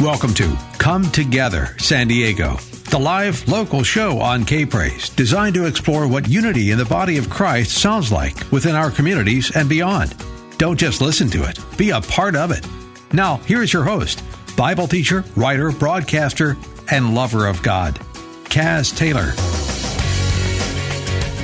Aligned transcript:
Welcome 0.00 0.32
to 0.34 0.56
Come 0.78 1.10
Together 1.10 1.76
San 1.78 2.08
Diego, 2.08 2.56
the 2.88 2.98
live 2.98 3.46
local 3.46 3.82
show 3.82 4.18
on 4.18 4.46
K 4.46 4.64
Praise, 4.64 5.10
designed 5.10 5.54
to 5.56 5.66
explore 5.66 6.08
what 6.08 6.26
unity 6.26 6.70
in 6.70 6.78
the 6.78 6.86
body 6.86 7.18
of 7.18 7.28
Christ 7.28 7.76
sounds 7.76 8.10
like 8.10 8.50
within 8.50 8.74
our 8.74 8.90
communities 8.90 9.54
and 9.54 9.68
beyond. 9.68 10.14
Don't 10.56 10.78
just 10.78 11.02
listen 11.02 11.28
to 11.28 11.46
it, 11.46 11.58
be 11.76 11.90
a 11.90 12.00
part 12.00 12.34
of 12.34 12.50
it. 12.50 12.66
Now, 13.12 13.36
here's 13.44 13.74
your 13.74 13.84
host, 13.84 14.22
Bible 14.56 14.88
teacher, 14.88 15.22
writer, 15.36 15.70
broadcaster, 15.70 16.56
and 16.90 17.14
lover 17.14 17.46
of 17.46 17.62
God, 17.62 17.96
Kaz 18.44 18.96
Taylor. 18.96 19.34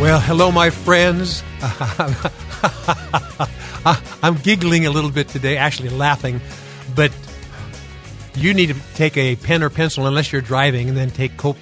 Well, 0.00 0.18
hello, 0.18 0.50
my 0.50 0.70
friends. 0.70 1.42
I'm 4.22 4.36
giggling 4.36 4.86
a 4.86 4.90
little 4.90 5.10
bit 5.10 5.28
today, 5.28 5.58
actually 5.58 5.90
laughing, 5.90 6.40
but 6.94 7.12
you 8.36 8.54
need 8.54 8.68
to 8.68 8.76
take 8.94 9.16
a 9.16 9.36
pen 9.36 9.62
or 9.62 9.70
pencil 9.70 10.06
unless 10.06 10.32
you're 10.32 10.42
driving, 10.42 10.88
and 10.88 10.96
then 10.96 11.10
take 11.10 11.36
co- 11.36 11.56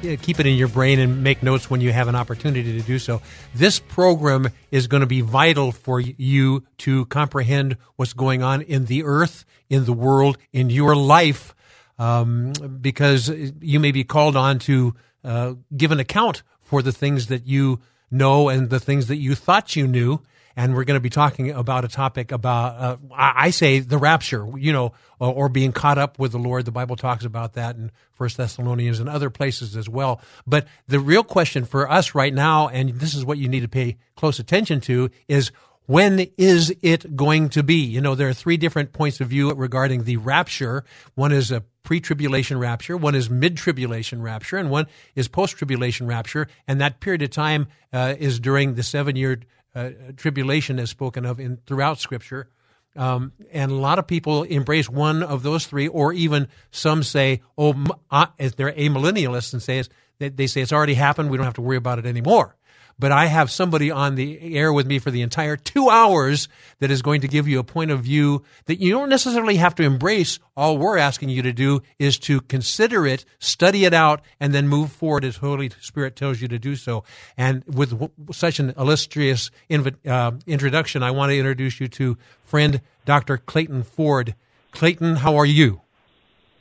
keep 0.00 0.40
it 0.40 0.46
in 0.46 0.56
your 0.56 0.68
brain 0.68 0.98
and 0.98 1.22
make 1.22 1.42
notes 1.42 1.68
when 1.68 1.80
you 1.80 1.92
have 1.92 2.08
an 2.08 2.14
opportunity 2.14 2.78
to 2.78 2.86
do 2.86 2.98
so. 2.98 3.20
This 3.54 3.78
program 3.78 4.48
is 4.70 4.86
going 4.86 5.00
to 5.00 5.06
be 5.06 5.20
vital 5.20 5.72
for 5.72 6.00
you 6.00 6.64
to 6.78 7.06
comprehend 7.06 7.76
what's 7.96 8.12
going 8.12 8.42
on 8.42 8.62
in 8.62 8.86
the 8.86 9.04
earth, 9.04 9.44
in 9.68 9.84
the 9.84 9.92
world, 9.92 10.38
in 10.52 10.70
your 10.70 10.94
life, 10.94 11.54
um, 11.98 12.52
because 12.80 13.28
you 13.60 13.80
may 13.80 13.90
be 13.90 14.04
called 14.04 14.36
on 14.36 14.58
to 14.60 14.94
uh, 15.24 15.54
give 15.76 15.90
an 15.90 16.00
account 16.00 16.42
for 16.60 16.80
the 16.80 16.92
things 16.92 17.26
that 17.26 17.46
you 17.46 17.80
know 18.10 18.48
and 18.48 18.70
the 18.70 18.80
things 18.80 19.08
that 19.08 19.16
you 19.16 19.34
thought 19.34 19.74
you 19.76 19.86
knew 19.86 20.20
and 20.58 20.74
we're 20.74 20.82
going 20.82 20.96
to 20.96 21.00
be 21.00 21.08
talking 21.08 21.52
about 21.52 21.84
a 21.84 21.88
topic 21.88 22.32
about 22.32 22.80
uh, 22.80 22.96
I 23.14 23.50
say 23.50 23.78
the 23.78 23.96
rapture, 23.96 24.44
you 24.58 24.72
know, 24.72 24.92
or, 25.20 25.32
or, 25.32 25.48
being 25.48 25.70
caught 25.70 25.98
up 25.98 26.18
with 26.18 26.32
the 26.32 26.38
Lord. 26.38 26.64
The 26.64 26.72
Bible 26.72 26.96
talks 26.96 27.24
about 27.24 27.52
that 27.52 27.76
in 27.76 27.92
First 28.14 28.36
Thessalonians 28.38 28.98
and 28.98 29.08
other 29.08 29.30
places 29.30 29.76
as 29.76 29.88
well. 29.88 30.20
But 30.48 30.66
the 30.88 30.98
real 30.98 31.22
question 31.22 31.64
for 31.64 31.88
us 31.88 32.12
right 32.12 32.34
now, 32.34 32.66
and 32.66 32.90
this 32.90 33.14
is 33.14 33.24
what 33.24 33.38
you 33.38 33.48
need 33.48 33.60
to 33.60 33.68
pay 33.68 33.98
close 34.16 34.40
attention 34.40 34.80
to, 34.82 35.10
is 35.28 35.52
when 35.86 36.26
is 36.36 36.74
it 36.82 37.14
going 37.14 37.50
to 37.50 37.62
be? 37.62 37.76
You 37.76 38.00
know, 38.00 38.16
there 38.16 38.28
are 38.28 38.34
three 38.34 38.56
different 38.56 38.92
points 38.92 39.20
of 39.20 39.28
view 39.28 39.52
regarding 39.52 40.04
the 40.04 40.16
rapture. 40.16 40.84
One 41.14 41.30
is 41.30 41.52
a 41.52 41.62
pre-tribulation 41.84 42.58
rapture, 42.58 42.96
one 42.96 43.14
is 43.14 43.30
mid-tribulation 43.30 44.20
rapture, 44.20 44.58
and 44.58 44.70
one 44.70 44.86
is 45.14 45.28
post-tribulation 45.28 46.08
rapture. 46.08 46.48
And 46.66 46.80
that 46.80 46.98
period 47.00 47.22
of 47.22 47.30
time 47.30 47.68
uh, 47.92 48.16
is 48.18 48.40
during 48.40 48.74
the 48.74 48.82
seven-year 48.82 49.40
uh, 49.74 49.90
tribulation 50.16 50.78
is 50.78 50.90
spoken 50.90 51.24
of 51.24 51.40
in 51.40 51.58
throughout 51.66 51.98
Scripture. 51.98 52.48
Um, 52.96 53.32
and 53.52 53.70
a 53.70 53.76
lot 53.76 53.98
of 53.98 54.06
people 54.06 54.42
embrace 54.42 54.88
one 54.88 55.22
of 55.22 55.42
those 55.42 55.66
three, 55.66 55.86
or 55.86 56.12
even 56.12 56.48
some 56.70 57.02
say, 57.02 57.42
"Oh, 57.56 57.74
uh, 58.10 58.26
they're 58.38 58.72
amillennialists 58.72 59.52
and 59.52 59.62
say 59.62 59.84
they 60.18 60.46
say 60.48 60.62
it's 60.62 60.72
already 60.72 60.94
happened. 60.94 61.30
We 61.30 61.36
don't 61.36 61.44
have 61.44 61.54
to 61.54 61.62
worry 61.62 61.76
about 61.76 61.98
it 61.98 62.06
anymore." 62.06 62.56
But 62.98 63.12
I 63.12 63.26
have 63.26 63.50
somebody 63.50 63.90
on 63.90 64.14
the 64.16 64.56
air 64.56 64.72
with 64.72 64.86
me 64.86 64.98
for 64.98 65.10
the 65.10 65.22
entire 65.22 65.56
two 65.56 65.88
hours 65.88 66.48
that 66.80 66.90
is 66.90 67.02
going 67.02 67.20
to 67.20 67.28
give 67.28 67.46
you 67.46 67.58
a 67.58 67.64
point 67.64 67.90
of 67.90 68.00
view 68.00 68.44
that 68.66 68.80
you 68.80 68.90
don't 68.90 69.08
necessarily 69.08 69.56
have 69.56 69.74
to 69.76 69.82
embrace. 69.82 70.38
All 70.56 70.78
we're 70.78 70.98
asking 70.98 71.28
you 71.28 71.42
to 71.42 71.52
do 71.52 71.82
is 71.98 72.18
to 72.20 72.40
consider 72.42 73.06
it, 73.06 73.24
study 73.38 73.84
it 73.84 73.94
out, 73.94 74.20
and 74.40 74.52
then 74.52 74.68
move 74.68 74.90
forward 74.90 75.24
as 75.24 75.36
Holy 75.36 75.70
Spirit 75.80 76.16
tells 76.16 76.40
you 76.40 76.48
to 76.48 76.58
do 76.58 76.74
so. 76.74 77.04
And 77.36 77.64
with 77.66 78.10
such 78.32 78.58
an 78.58 78.74
illustrious 78.76 79.50
inv- 79.70 80.06
uh, 80.06 80.32
introduction, 80.46 81.02
I 81.02 81.12
want 81.12 81.30
to 81.30 81.38
introduce 81.38 81.80
you 81.80 81.88
to 81.88 82.18
friend 82.44 82.80
Dr. 83.04 83.38
Clayton 83.38 83.84
Ford. 83.84 84.34
Clayton, 84.72 85.16
how 85.16 85.36
are 85.36 85.46
you? 85.46 85.82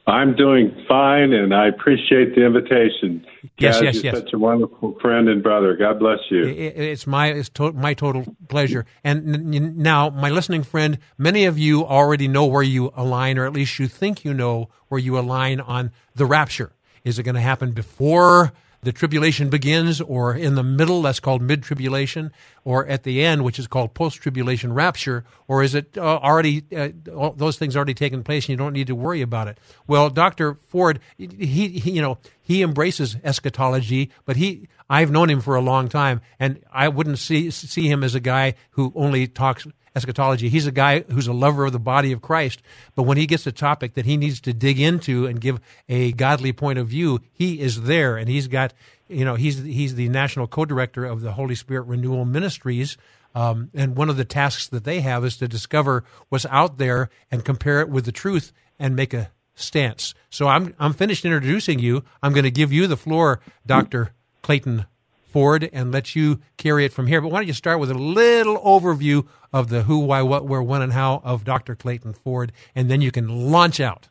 I'm 0.07 0.37
doing 0.37 0.73
fine, 0.87 1.33
and 1.33 1.53
I 1.53 1.67
appreciate 1.67 2.33
the 2.33 2.45
invitation. 2.45 3.25
Yes, 3.59 3.77
Kaz, 3.77 3.81
yes, 3.81 3.95
you're 3.95 4.03
yes. 4.05 4.15
Such 4.15 4.33
a 4.33 4.39
wonderful 4.39 4.97
friend 5.01 5.27
and 5.27 5.43
brother. 5.43 5.75
God 5.75 5.99
bless 5.99 6.19
you. 6.31 6.45
It's 6.45 7.05
my 7.05 7.27
it's 7.27 7.49
to, 7.49 7.73
my 7.73 7.93
total 7.93 8.23
pleasure. 8.47 8.85
And 9.03 9.77
now, 9.77 10.09
my 10.09 10.29
listening 10.29 10.63
friend, 10.63 10.97
many 11.17 11.43
of 11.43 11.59
you 11.59 11.85
already 11.85 12.29
know 12.29 12.45
where 12.45 12.63
you 12.63 12.93
align, 12.95 13.37
or 13.37 13.45
at 13.45 13.51
least 13.51 13.79
you 13.79 13.89
think 13.89 14.23
you 14.23 14.33
know 14.33 14.69
where 14.87 14.99
you 14.99 15.19
align 15.19 15.59
on 15.59 15.91
the 16.15 16.25
rapture. 16.25 16.71
Is 17.03 17.19
it 17.19 17.23
going 17.23 17.35
to 17.35 17.41
happen 17.41 17.73
before 17.73 18.53
the 18.81 18.91
tribulation 18.91 19.49
begins, 19.49 19.99
or 19.99 20.35
in 20.35 20.55
the 20.55 20.63
middle, 20.63 21.01
that's 21.01 21.19
called 21.19 21.41
mid 21.41 21.63
tribulation, 21.63 22.31
or 22.63 22.85
at 22.87 23.03
the 23.03 23.23
end, 23.23 23.43
which 23.43 23.59
is 23.59 23.67
called 23.67 23.93
post 23.93 24.21
tribulation 24.21 24.73
rapture, 24.73 25.25
or 25.47 25.63
is 25.63 25.73
it 25.75 25.97
uh, 25.97 26.01
already, 26.01 26.63
uh, 26.75 26.89
those 27.35 27.57
things 27.57 27.75
already 27.75 27.93
taken 27.93 28.23
place 28.23 28.45
and 28.45 28.49
you 28.49 28.57
don't 28.57 28.73
need 28.73 28.87
to 28.87 28.95
worry 28.95 29.21
about 29.21 29.47
it? 29.47 29.59
Well, 29.87 30.09
Dr. 30.09 30.55
Ford, 30.55 30.99
he, 31.17 31.27
he, 31.27 31.91
you 31.91 32.01
know, 32.01 32.19
he 32.41 32.61
embraces 32.61 33.17
eschatology, 33.23 34.11
but 34.25 34.35
he, 34.35 34.67
I've 34.89 35.11
known 35.11 35.29
him 35.29 35.41
for 35.41 35.55
a 35.55 35.61
long 35.61 35.89
time, 35.89 36.21
and 36.39 36.63
I 36.71 36.87
wouldn't 36.87 37.19
see, 37.19 37.51
see 37.51 37.89
him 37.89 38.03
as 38.03 38.15
a 38.15 38.19
guy 38.19 38.55
who 38.71 38.93
only 38.95 39.27
talks 39.27 39.67
eschatology. 39.97 40.47
He's 40.47 40.67
a 40.67 40.71
guy 40.71 41.01
who's 41.01 41.27
a 41.27 41.33
lover 41.33 41.65
of 41.65 41.73
the 41.73 41.79
body 41.79 42.11
of 42.11 42.21
Christ. 42.21 42.61
But 42.95 43.03
when 43.03 43.17
he 43.17 43.25
gets 43.25 43.45
a 43.47 43.51
topic 43.51 43.95
that 43.95 44.05
he 44.05 44.15
needs 44.15 44.39
to 44.41 44.53
dig 44.53 44.79
into 44.79 45.25
and 45.25 45.41
give 45.41 45.59
a 45.89 46.11
godly 46.13 46.53
point 46.53 46.79
of 46.79 46.87
view, 46.87 47.19
he 47.33 47.59
is 47.59 47.81
there, 47.81 48.15
and 48.15 48.29
he's 48.29 48.47
got, 48.47 48.73
you 49.09 49.25
know, 49.25 49.35
he's 49.35 49.63
he's 49.63 49.95
the 49.95 50.07
national 50.09 50.47
co-director 50.47 51.03
of 51.03 51.21
the 51.21 51.33
Holy 51.33 51.55
Spirit 51.55 51.87
Renewal 51.87 52.25
Ministries. 52.25 52.97
Um, 53.35 53.69
and 53.73 53.95
one 53.95 54.09
of 54.09 54.17
the 54.17 54.25
tasks 54.25 54.67
that 54.69 54.83
they 54.83 55.01
have 55.01 55.25
is 55.25 55.37
to 55.37 55.47
discover 55.47 56.03
what's 56.29 56.45
out 56.49 56.77
there 56.77 57.09
and 57.29 57.43
compare 57.43 57.81
it 57.81 57.89
with 57.89 58.05
the 58.05 58.11
truth 58.11 58.51
and 58.79 58.95
make 58.95 59.13
a 59.13 59.31
stance. 59.53 60.13
So 60.29 60.47
I'm 60.47 60.73
I'm 60.79 60.93
finished 60.93 61.25
introducing 61.25 61.79
you. 61.79 62.03
I'm 62.23 62.33
going 62.33 62.45
to 62.45 62.51
give 62.51 62.71
you 62.71 62.87
the 62.87 62.97
floor, 62.97 63.41
Doctor 63.65 64.13
Clayton 64.41 64.85
Ford 65.27 65.69
and 65.71 65.91
let 65.91 66.15
you 66.15 66.39
carry 66.57 66.85
it 66.85 66.93
from 66.93 67.07
here. 67.07 67.21
But 67.21 67.29
why 67.29 67.39
don't 67.39 67.47
you 67.47 67.53
start 67.53 67.79
with 67.79 67.91
a 67.91 67.95
little 67.95 68.57
overview 68.59 69.27
of 69.53 69.69
the 69.69 69.83
who, 69.83 69.99
why, 69.99 70.21
what, 70.21 70.45
where, 70.45 70.63
when, 70.63 70.81
and 70.81 70.93
how 70.93 71.21
of 71.23 71.43
Dr. 71.43 71.75
Clayton 71.75 72.13
Ford, 72.13 72.51
and 72.75 72.89
then 72.89 73.01
you 73.01 73.11
can 73.11 73.51
launch 73.51 73.79
out. 73.79 74.07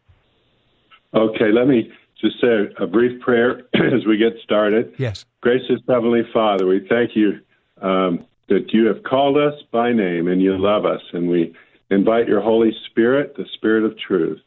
Okay, 1.14 1.50
let 1.52 1.66
me 1.66 1.90
just 2.20 2.40
say 2.40 2.68
a 2.78 2.86
brief 2.86 3.20
prayer 3.20 3.62
as 3.74 4.04
we 4.06 4.16
get 4.16 4.34
started. 4.42 4.94
Yes. 4.98 5.24
Gracious 5.40 5.80
Heavenly 5.88 6.22
Father, 6.32 6.66
we 6.66 6.86
thank 6.88 7.14
you 7.14 7.40
um, 7.80 8.24
that 8.48 8.72
you 8.72 8.86
have 8.86 9.02
called 9.02 9.36
us 9.36 9.54
by 9.72 9.92
name 9.92 10.28
and 10.28 10.40
you 10.40 10.56
love 10.58 10.84
us, 10.84 11.00
and 11.12 11.28
we 11.28 11.54
invite 11.90 12.28
your 12.28 12.40
Holy 12.40 12.72
Spirit, 12.90 13.36
the 13.36 13.46
Spirit 13.54 13.84
of 13.84 13.98
truth, 13.98 14.40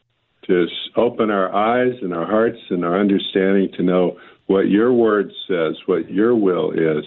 to 0.46 0.66
open 0.96 1.30
our 1.30 1.54
eyes 1.54 1.94
and 2.02 2.12
our 2.12 2.26
hearts 2.26 2.58
and 2.70 2.84
our 2.84 2.98
understanding 2.98 3.70
to 3.76 3.82
know 3.82 4.18
what 4.50 4.68
your 4.68 4.92
word 4.92 5.32
says, 5.46 5.76
what 5.86 6.10
your 6.10 6.34
will 6.34 6.72
is. 6.72 7.04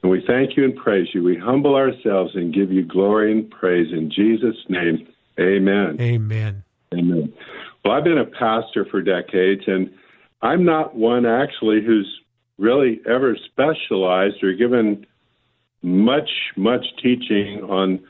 And 0.00 0.12
we 0.12 0.22
thank 0.28 0.56
you 0.56 0.62
and 0.62 0.76
praise 0.76 1.08
you. 1.12 1.24
We 1.24 1.36
humble 1.36 1.74
ourselves 1.74 2.36
and 2.36 2.54
give 2.54 2.70
you 2.70 2.84
glory 2.84 3.32
and 3.32 3.50
praise 3.50 3.88
in 3.90 4.12
Jesus' 4.14 4.54
name. 4.68 5.08
Amen. 5.40 5.96
Amen. 6.00 6.62
Amen. 6.92 7.32
Well, 7.84 7.94
I've 7.94 8.04
been 8.04 8.18
a 8.18 8.24
pastor 8.24 8.86
for 8.88 9.02
decades, 9.02 9.62
and 9.66 9.90
I'm 10.40 10.64
not 10.64 10.94
one 10.94 11.26
actually 11.26 11.82
who's 11.84 12.08
really 12.58 13.00
ever 13.10 13.36
specialized 13.44 14.44
or 14.44 14.52
given 14.52 15.04
much, 15.82 16.30
much 16.56 16.86
teaching 17.02 17.66
on 17.68 18.04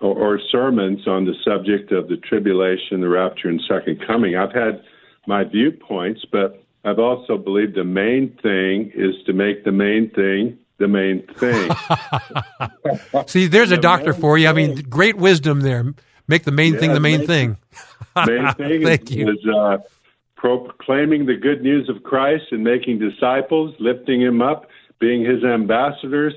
or, 0.00 0.16
or 0.16 0.40
sermons 0.52 1.08
on 1.08 1.24
the 1.24 1.34
subject 1.44 1.90
of 1.90 2.06
the 2.06 2.16
tribulation, 2.18 3.00
the 3.00 3.08
rapture, 3.08 3.48
and 3.48 3.60
second 3.68 4.06
coming. 4.06 4.36
I've 4.36 4.54
had 4.54 4.84
my 5.26 5.42
viewpoints, 5.42 6.24
but 6.30 6.62
I've 6.84 6.98
also 6.98 7.36
believed 7.36 7.74
the 7.74 7.84
main 7.84 8.36
thing 8.42 8.92
is 8.94 9.14
to 9.26 9.32
make 9.32 9.64
the 9.64 9.72
main 9.72 10.10
thing 10.10 10.58
the 10.78 10.88
main 10.88 11.26
thing. 11.36 11.70
See, 13.26 13.46
there's 13.48 13.70
a 13.70 13.76
doctor 13.76 14.14
for 14.14 14.38
you. 14.38 14.48
I 14.48 14.54
mean, 14.54 14.76
great 14.88 15.16
wisdom 15.18 15.60
there. 15.60 15.84
Make 16.26 16.44
the 16.44 16.52
main 16.52 16.72
Yeah, 16.74 16.80
thing 16.80 16.92
the 16.94 17.00
main 17.00 17.18
main- 17.18 17.26
thing. 17.26 17.56
main 18.26 18.54
thing 18.54 18.82
Thank 18.84 19.10
is, 19.10 19.16
you. 19.16 19.28
is 19.30 19.46
uh, 19.54 19.76
proclaiming 20.36 21.26
the 21.26 21.36
good 21.36 21.62
news 21.62 21.90
of 21.90 22.02
Christ 22.02 22.44
and 22.50 22.64
making 22.64 22.98
disciples, 22.98 23.74
lifting 23.78 24.22
him 24.22 24.40
up, 24.40 24.68
being 24.98 25.22
his 25.22 25.44
ambassadors. 25.44 26.32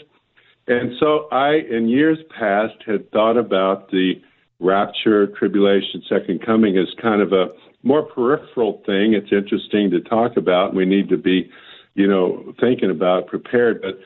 And 0.67 0.91
so 0.99 1.27
I, 1.31 1.53
in 1.69 1.87
years 1.87 2.17
past, 2.37 2.75
had 2.85 3.09
thought 3.11 3.37
about 3.37 3.91
the 3.91 4.21
rapture, 4.59 5.27
tribulation, 5.27 6.03
second 6.09 6.41
coming 6.45 6.77
as 6.77 6.87
kind 7.01 7.21
of 7.21 7.31
a 7.33 7.47
more 7.83 8.03
peripheral 8.03 8.81
thing. 8.85 9.13
It's 9.13 9.31
interesting 9.31 9.91
to 9.91 10.01
talk 10.01 10.37
about. 10.37 10.73
We 10.73 10.85
need 10.85 11.09
to 11.09 11.17
be, 11.17 11.51
you 11.93 12.07
know, 12.07 12.53
thinking 12.59 12.89
about, 12.89 13.27
prepared. 13.27 13.81
But 13.81 13.99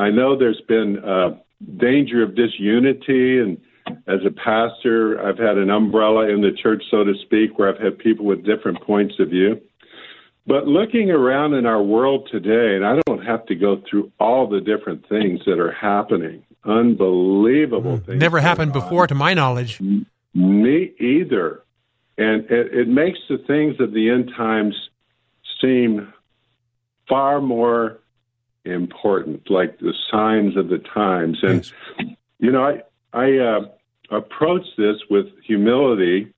I 0.00 0.10
know 0.10 0.36
there's 0.36 0.62
been 0.66 0.98
uh, 1.04 1.36
danger 1.76 2.22
of 2.22 2.34
disunity, 2.34 3.38
and 3.38 3.58
as 4.06 4.20
a 4.26 4.30
pastor, 4.30 5.20
I've 5.24 5.38
had 5.38 5.58
an 5.58 5.70
umbrella 5.70 6.28
in 6.28 6.40
the 6.40 6.52
church, 6.62 6.82
so 6.90 7.04
to 7.04 7.12
speak, 7.22 7.58
where 7.58 7.72
I've 7.72 7.80
had 7.80 7.98
people 7.98 8.24
with 8.24 8.44
different 8.44 8.82
points 8.82 9.14
of 9.18 9.28
view. 9.28 9.60
But 10.46 10.66
looking 10.66 11.10
around 11.10 11.54
in 11.54 11.66
our 11.66 11.82
world 11.82 12.28
today, 12.32 12.74
and 12.74 12.84
I 12.84 12.98
don't 13.06 13.24
have 13.24 13.44
to 13.46 13.54
go 13.54 13.82
through 13.88 14.10
all 14.18 14.48
the 14.48 14.60
different 14.60 15.06
things 15.08 15.40
that 15.44 15.60
are 15.60 15.70
happening, 15.70 16.42
unbelievable 16.64 17.98
mm, 17.98 18.06
things. 18.06 18.20
Never 18.20 18.40
happened 18.40 18.72
before, 18.72 19.06
to 19.06 19.14
my 19.14 19.34
knowledge. 19.34 19.80
Me 20.34 20.92
either. 20.98 21.62
And 22.20 22.44
it, 22.50 22.74
it 22.74 22.88
makes 22.88 23.18
the 23.30 23.38
things 23.38 23.80
of 23.80 23.94
the 23.94 24.10
end 24.10 24.30
times 24.36 24.74
seem 25.58 26.12
far 27.08 27.40
more 27.40 28.00
important, 28.66 29.50
like 29.50 29.78
the 29.78 29.94
signs 30.10 30.54
of 30.54 30.68
the 30.68 30.78
times. 30.78 31.38
And, 31.42 31.64
yes. 31.98 32.16
you 32.38 32.52
know, 32.52 32.62
I, 32.62 32.82
I 33.14 33.38
uh, 33.38 33.60
approach 34.10 34.66
this 34.76 34.96
with 35.08 35.28
humility, 35.46 36.30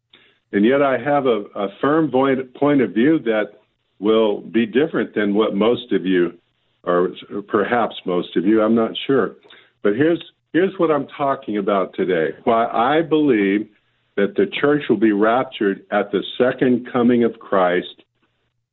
and 0.53 0.65
yet 0.65 0.83
I 0.83 0.99
have 0.99 1.27
a, 1.27 1.47
a 1.57 1.69
firm 1.81 2.13
point, 2.13 2.55
point 2.55 2.81
of 2.81 2.93
view 2.93 3.19
that 3.25 3.59
will 3.99 4.41
be 4.41 4.67
different 4.67 5.17
than 5.17 5.35
what 5.35 5.57
most 5.57 5.91
of 5.91 6.07
you, 6.07 6.39
or 6.85 7.11
perhaps 7.49 7.97
most 8.07 8.37
of 8.37 8.45
you, 8.45 8.63
I'm 8.63 8.77
not 8.77 8.93
sure. 9.07 9.35
But 9.83 9.97
here's 9.97 10.23
here's 10.53 10.79
what 10.79 10.93
I'm 10.93 11.09
talking 11.09 11.57
about 11.59 11.95
today. 11.95 12.37
Why 12.45 12.67
I 12.67 13.03
believe 13.03 13.69
that 14.17 14.35
the 14.37 14.47
church 14.61 14.83
will 14.89 14.99
be 14.99 15.13
raptured 15.13 15.85
at 15.91 16.11
the 16.13 16.23
second 16.39 16.89
coming 16.93 17.25
of 17.25 17.39
Christ 17.39 18.05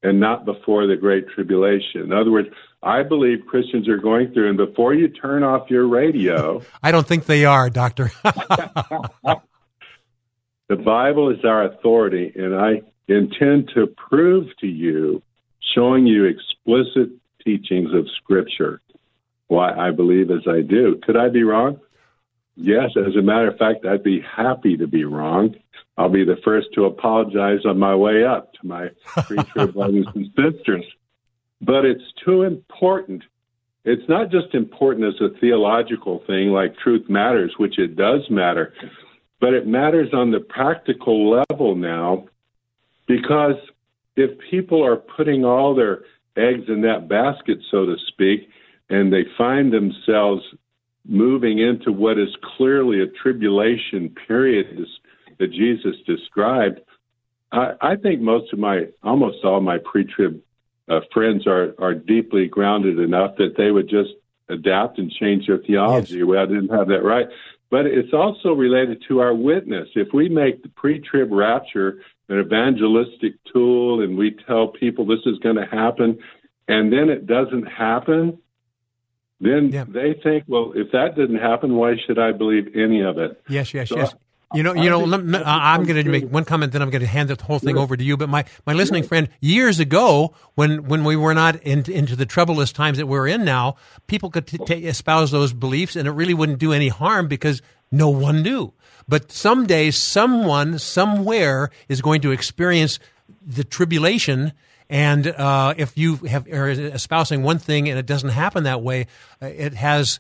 and 0.03 0.19
not 0.19 0.45
before 0.45 0.87
the 0.87 0.95
great 0.95 1.27
tribulation. 1.29 2.01
In 2.01 2.13
other 2.13 2.31
words, 2.31 2.49
I 2.81 3.03
believe 3.03 3.45
Christians 3.47 3.89
are 3.89 3.97
going 3.97 4.33
through, 4.33 4.49
and 4.49 4.57
before 4.57 4.93
you 4.93 5.09
turn 5.09 5.43
off 5.43 5.69
your 5.69 5.87
radio, 5.87 6.61
I 6.83 6.91
don't 6.91 7.07
think 7.07 7.25
they 7.25 7.45
are, 7.45 7.69
Doctor. 7.69 8.11
the 8.23 9.41
Bible 10.69 11.29
is 11.29 11.43
our 11.43 11.65
authority, 11.65 12.31
and 12.35 12.55
I 12.55 12.81
intend 13.07 13.71
to 13.75 13.87
prove 13.87 14.47
to 14.61 14.67
you, 14.67 15.21
showing 15.75 16.07
you 16.07 16.25
explicit 16.25 17.09
teachings 17.43 17.93
of 17.93 18.07
Scripture 18.21 18.81
why 19.47 19.73
I 19.73 19.91
believe 19.91 20.29
as 20.31 20.47
I 20.47 20.61
do. 20.61 20.99
Could 21.03 21.17
I 21.17 21.27
be 21.29 21.43
wrong? 21.43 21.79
Yes, 22.61 22.89
as 22.97 23.15
a 23.15 23.21
matter 23.21 23.47
of 23.47 23.57
fact, 23.57 23.85
I'd 23.85 24.03
be 24.03 24.21
happy 24.21 24.75
to 24.75 24.85
be 24.85 25.05
wrong. 25.05 25.55
I'll 25.97 26.09
be 26.09 26.25
the 26.25 26.37
first 26.43 26.67
to 26.75 26.85
apologize 26.85 27.65
on 27.65 27.79
my 27.79 27.95
way 27.95 28.25
up 28.25 28.51
to 28.53 28.67
my 28.67 28.89
pre-trib 29.05 29.73
brothers 29.73 30.07
and 30.13 30.27
sisters. 30.35 30.85
But 31.61 31.85
it's 31.85 32.03
too 32.25 32.43
important. 32.43 33.23
It's 33.85 34.07
not 34.09 34.29
just 34.29 34.53
important 34.53 35.07
as 35.07 35.21
a 35.21 35.39
theological 35.39 36.21
thing 36.27 36.49
like 36.49 36.77
truth 36.77 37.09
matters, 37.09 37.53
which 37.57 37.79
it 37.79 37.95
does 37.95 38.29
matter, 38.29 38.73
but 39.39 39.53
it 39.53 39.65
matters 39.65 40.09
on 40.13 40.31
the 40.31 40.41
practical 40.41 41.29
level 41.49 41.75
now 41.75 42.27
because 43.07 43.55
if 44.17 44.37
people 44.51 44.85
are 44.85 44.97
putting 44.97 45.45
all 45.45 45.73
their 45.73 46.01
eggs 46.35 46.65
in 46.67 46.81
that 46.81 47.07
basket, 47.07 47.59
so 47.71 47.85
to 47.85 47.95
speak, 48.07 48.49
and 48.89 49.13
they 49.13 49.23
find 49.37 49.71
themselves 49.71 50.43
moving 51.09 51.59
into 51.59 51.91
what 51.91 52.19
is 52.19 52.29
clearly 52.55 53.01
a 53.01 53.07
tribulation 53.07 54.15
period 54.27 54.85
that 55.39 55.51
Jesus 55.51 55.95
described, 56.05 56.79
I, 57.51 57.73
I 57.81 57.95
think 57.95 58.21
most 58.21 58.53
of 58.53 58.59
my, 58.59 58.87
almost 59.03 59.43
all 59.43 59.59
my 59.59 59.79
pre-trib 59.79 60.41
uh, 60.87 61.01
friends 61.13 61.45
are 61.45 61.75
are 61.77 61.93
deeply 61.93 62.47
grounded 62.47 62.99
enough 62.99 63.35
that 63.37 63.55
they 63.57 63.71
would 63.71 63.89
just 63.89 64.09
adapt 64.49 64.97
and 64.97 65.11
change 65.11 65.45
their 65.47 65.59
theology. 65.59 66.17
Yes. 66.17 66.25
Well, 66.25 66.41
I 66.41 66.45
didn't 66.45 66.69
have 66.69 66.87
that 66.87 67.03
right, 67.03 67.27
but 67.69 67.85
it's 67.85 68.13
also 68.13 68.53
related 68.53 69.03
to 69.07 69.19
our 69.19 69.33
witness. 69.33 69.87
If 69.95 70.09
we 70.13 70.29
make 70.29 70.63
the 70.63 70.69
pre-trib 70.69 71.31
rapture 71.31 72.01
an 72.27 72.39
evangelistic 72.39 73.33
tool 73.53 74.01
and 74.01 74.17
we 74.17 74.35
tell 74.47 74.69
people 74.69 75.05
this 75.05 75.25
is 75.25 75.37
going 75.39 75.57
to 75.57 75.65
happen, 75.65 76.17
and 76.67 76.91
then 76.91 77.09
it 77.09 77.27
doesn't 77.27 77.65
happen, 77.65 78.39
then 79.39 79.69
yeah. 79.71 79.85
they 79.87 80.13
think, 80.21 80.43
well, 80.47 80.73
if 80.75 80.91
that 80.91 81.15
didn't 81.15 81.37
happen, 81.37 81.75
why 81.75 81.95
should 82.05 82.19
I 82.19 82.31
believe 82.31 82.75
any 82.75 83.01
of 83.01 83.17
it? 83.17 83.41
Yes, 83.47 83.73
yes, 83.73 83.89
so 83.89 83.97
yes. 83.97 84.13
You 84.51 84.63
know, 84.63 84.73
you 84.73 84.89
know. 84.89 85.03
I'm 85.45 85.83
going 85.83 86.03
to 86.03 86.09
make 86.09 86.27
one 86.27 86.43
comment, 86.43 86.73
then 86.73 86.81
I'm 86.81 86.89
going 86.89 87.01
to 87.01 87.07
hand 87.07 87.29
the 87.29 87.41
whole 87.41 87.59
thing 87.59 87.77
over 87.77 87.95
to 87.95 88.03
you. 88.03 88.17
But 88.17 88.29
my, 88.29 88.45
my 88.65 88.73
listening 88.73 89.03
friend, 89.03 89.29
years 89.41 89.79
ago, 89.79 90.33
when 90.55 90.85
when 90.85 91.03
we 91.03 91.15
were 91.15 91.35
not 91.35 91.57
in, 91.57 91.89
into 91.91 92.15
the 92.15 92.25
troublous 92.25 92.71
times 92.71 92.97
that 92.97 93.05
we're 93.05 93.27
in 93.27 93.45
now, 93.45 93.75
people 94.07 94.31
could 94.31 94.47
t- 94.47 94.57
oh. 94.59 94.65
t- 94.65 94.87
espouse 94.87 95.29
those 95.29 95.53
beliefs, 95.53 95.95
and 95.95 96.07
it 96.07 96.11
really 96.11 96.33
wouldn't 96.33 96.57
do 96.57 96.73
any 96.73 96.87
harm 96.87 97.27
because 97.27 97.61
no 97.91 98.09
one 98.09 98.41
knew. 98.41 98.73
But 99.07 99.31
someday, 99.31 99.91
someone 99.91 100.79
somewhere 100.79 101.69
is 101.87 102.01
going 102.01 102.21
to 102.21 102.31
experience 102.31 102.97
the 103.45 103.63
tribulation 103.63 104.53
and 104.89 105.27
uh, 105.27 105.75
if 105.77 105.97
you 105.97 106.15
have 106.15 106.47
are 106.47 106.69
espousing 106.69 107.43
one 107.43 107.59
thing 107.59 107.89
and 107.89 107.99
it 107.99 108.05
doesn't 108.05 108.29
happen 108.29 108.63
that 108.63 108.81
way, 108.81 109.05
uh, 109.41 109.45
it 109.45 109.75
has 109.75 110.19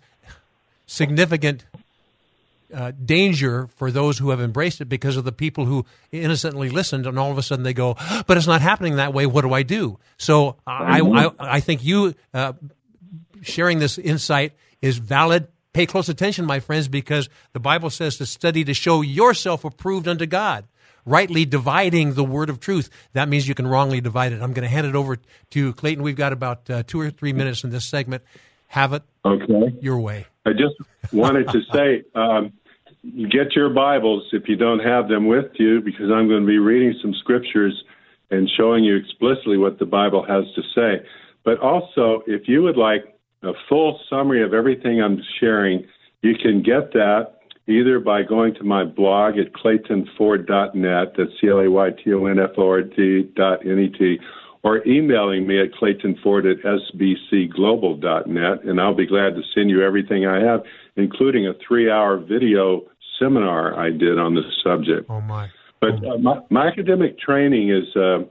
significant 0.85 1.65
uh, 2.71 2.91
danger 3.03 3.67
for 3.77 3.89
those 3.89 4.19
who 4.19 4.29
have 4.29 4.39
embraced 4.39 4.79
it 4.79 4.85
because 4.85 5.17
of 5.17 5.23
the 5.23 5.31
people 5.31 5.65
who 5.65 5.85
innocently 6.11 6.69
listened, 6.69 7.07
and 7.07 7.17
all 7.17 7.31
of 7.31 7.37
a 7.39 7.41
sudden 7.41 7.63
they 7.63 7.73
go, 7.73 7.95
"But 8.27 8.37
it's 8.37 8.45
not 8.45 8.61
happening 8.61 8.97
that 8.97 9.11
way. 9.11 9.25
What 9.25 9.41
do 9.41 9.53
I 9.53 9.63
do?" 9.63 9.97
So 10.17 10.57
I, 10.67 11.01
I, 11.01 11.31
I 11.39 11.59
think 11.61 11.83
you 11.83 12.13
uh, 12.33 12.53
sharing 13.41 13.79
this 13.79 13.97
insight 13.97 14.53
is 14.81 14.99
valid. 14.99 15.47
Pay 15.73 15.87
close 15.87 16.09
attention, 16.09 16.45
my 16.45 16.59
friends, 16.59 16.87
because 16.87 17.29
the 17.53 17.59
Bible 17.59 17.89
says 17.89 18.17
to 18.17 18.25
study 18.25 18.63
to 18.65 18.73
show 18.73 19.01
yourself 19.01 19.65
approved 19.65 20.07
unto 20.07 20.27
God 20.27 20.65
rightly 21.05 21.45
dividing 21.45 22.13
the 22.13 22.23
word 22.23 22.49
of 22.49 22.59
truth. 22.59 22.89
That 23.13 23.29
means 23.29 23.47
you 23.47 23.55
can 23.55 23.67
wrongly 23.67 24.01
divide 24.01 24.31
it. 24.31 24.41
I'm 24.41 24.53
going 24.53 24.63
to 24.63 24.69
hand 24.69 24.87
it 24.87 24.95
over 24.95 25.17
to 25.51 25.73
Clayton. 25.73 26.03
We've 26.03 26.15
got 26.15 26.33
about 26.33 26.69
uh, 26.69 26.83
two 26.83 26.99
or 26.99 27.09
three 27.09 27.33
minutes 27.33 27.63
in 27.63 27.69
this 27.69 27.85
segment. 27.85 28.23
Have 28.67 28.93
it 28.93 29.03
okay. 29.25 29.77
your 29.81 29.99
way. 29.99 30.27
I 30.45 30.51
just 30.51 30.75
wanted 31.11 31.47
to 31.49 31.61
say, 31.73 32.03
um, 32.15 32.53
get 33.31 33.55
your 33.55 33.69
Bibles 33.69 34.27
if 34.31 34.47
you 34.47 34.55
don't 34.55 34.79
have 34.79 35.07
them 35.07 35.27
with 35.27 35.51
you, 35.55 35.81
because 35.81 36.11
I'm 36.11 36.27
going 36.27 36.41
to 36.41 36.47
be 36.47 36.59
reading 36.59 36.93
some 37.01 37.13
scriptures 37.15 37.83
and 38.31 38.49
showing 38.57 38.83
you 38.83 38.95
explicitly 38.95 39.57
what 39.57 39.79
the 39.79 39.85
Bible 39.85 40.23
has 40.23 40.45
to 40.55 40.61
say. 40.75 41.05
But 41.43 41.59
also, 41.59 42.21
if 42.27 42.47
you 42.47 42.61
would 42.63 42.77
like 42.77 43.01
a 43.41 43.53
full 43.67 43.99
summary 44.09 44.43
of 44.43 44.53
everything 44.53 45.01
I'm 45.01 45.21
sharing, 45.39 45.85
you 46.21 46.35
can 46.35 46.61
get 46.61 46.93
that 46.93 47.38
either 47.69 47.99
by 47.99 48.23
going 48.23 48.55
to 48.55 48.63
my 48.63 48.83
blog 48.83 49.37
at 49.37 49.53
claytonford.net, 49.53 51.13
that's 51.17 51.31
C-L-A-Y-T-O-N-F-O-R-D 51.39 53.31
dot 53.35 53.65
N-E-T, 53.65 54.19
or 54.63 54.85
emailing 54.87 55.47
me 55.47 55.61
at 55.61 55.71
claytonford 55.73 56.51
at 56.51 56.63
sbcglobal.net, 56.63 58.63
and 58.63 58.81
I'll 58.81 58.95
be 58.95 59.07
glad 59.07 59.35
to 59.35 59.41
send 59.53 59.69
you 59.69 59.83
everything 59.83 60.25
I 60.25 60.43
have, 60.43 60.63
including 60.95 61.47
a 61.47 61.53
three-hour 61.65 62.17
video 62.17 62.87
seminar 63.19 63.79
I 63.79 63.91
did 63.91 64.17
on 64.17 64.35
this 64.35 64.45
subject. 64.63 65.05
Oh, 65.09 65.21
my. 65.21 65.49
But 65.79 66.03
uh, 66.05 66.17
my, 66.17 66.41
my, 66.49 66.67
academic 66.67 67.19
training 67.19 67.69
is 67.69 67.95
uh, 67.95 68.23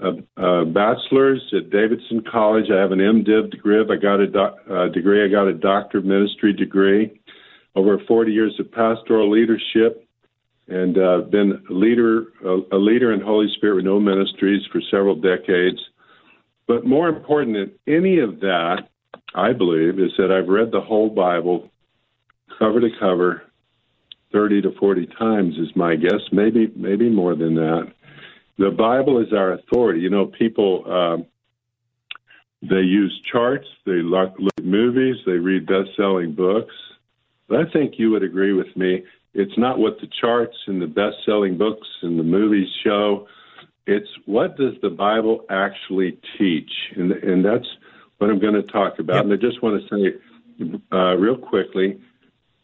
a, 0.00 0.42
a, 0.42 0.64
bachelor's 0.64 1.42
at 1.54 1.68
Davidson 1.68 2.24
College. 2.30 2.70
I 2.72 2.80
have 2.80 2.92
an 2.92 3.00
MDiv 3.00 3.50
degree. 3.50 3.78
I 3.78 3.96
got 3.96 4.20
a 4.20 4.26
do- 4.26 4.74
uh, 4.74 4.88
degree. 4.88 5.22
I 5.22 5.28
got 5.28 5.46
a 5.46 5.52
doctor 5.52 5.98
of 5.98 6.06
ministry 6.06 6.54
degree 6.54 7.20
over 7.76 7.98
40 8.08 8.32
years 8.32 8.58
of 8.58 8.72
pastoral 8.72 9.30
leadership 9.30 10.02
and 10.68 10.98
uh, 10.98 11.20
been 11.30 11.62
a 11.70 11.72
leader, 11.72 12.24
a, 12.44 12.58
a 12.72 12.78
leader 12.78 13.12
in 13.12 13.20
Holy 13.20 13.46
Spirit 13.56 13.74
Renewal 13.74 14.00
Ministries 14.00 14.62
for 14.72 14.80
several 14.90 15.14
decades. 15.14 15.78
But 16.66 16.84
more 16.84 17.08
important 17.08 17.56
than 17.56 17.94
any 17.94 18.18
of 18.18 18.40
that, 18.40 18.88
I 19.34 19.52
believe, 19.52 20.00
is 20.00 20.10
that 20.18 20.32
I've 20.32 20.48
read 20.48 20.72
the 20.72 20.80
whole 20.80 21.10
Bible 21.10 21.70
cover 22.58 22.80
to 22.80 22.88
cover 22.98 23.42
30 24.32 24.62
to 24.62 24.72
40 24.72 25.06
times 25.18 25.54
is 25.56 25.68
my 25.76 25.94
guess, 25.94 26.20
maybe 26.32 26.72
maybe 26.74 27.08
more 27.08 27.36
than 27.36 27.54
that. 27.54 27.92
The 28.58 28.70
Bible 28.70 29.20
is 29.20 29.32
our 29.32 29.52
authority. 29.52 30.00
You 30.00 30.10
know, 30.10 30.26
people 30.26 30.84
uh, 30.86 31.22
they 32.62 32.80
use 32.80 33.20
charts, 33.30 33.66
they 33.84 34.02
look, 34.02 34.34
look 34.38 34.52
at 34.58 34.64
movies, 34.64 35.16
they 35.26 35.32
read 35.32 35.66
best-selling 35.66 36.34
books, 36.34 36.74
but 37.48 37.60
I 37.60 37.70
think 37.70 37.94
you 37.98 38.10
would 38.10 38.22
agree 38.22 38.52
with 38.52 38.76
me. 38.76 39.04
It's 39.34 39.56
not 39.58 39.78
what 39.78 40.00
the 40.00 40.08
charts 40.20 40.56
and 40.66 40.80
the 40.80 40.86
best 40.86 41.16
selling 41.24 41.58
books 41.58 41.86
and 42.02 42.18
the 42.18 42.24
movies 42.24 42.68
show. 42.82 43.28
It's 43.86 44.08
what 44.24 44.56
does 44.56 44.74
the 44.82 44.90
Bible 44.90 45.44
actually 45.50 46.18
teach? 46.38 46.70
And, 46.96 47.12
and 47.12 47.44
that's 47.44 47.66
what 48.18 48.30
I'm 48.30 48.38
going 48.40 48.54
to 48.54 48.62
talk 48.62 48.98
about. 48.98 49.16
Yep. 49.16 49.24
And 49.24 49.32
I 49.34 49.36
just 49.36 49.62
want 49.62 49.82
to 49.82 49.88
say 49.88 50.78
uh, 50.90 51.16
real 51.16 51.36
quickly 51.36 52.00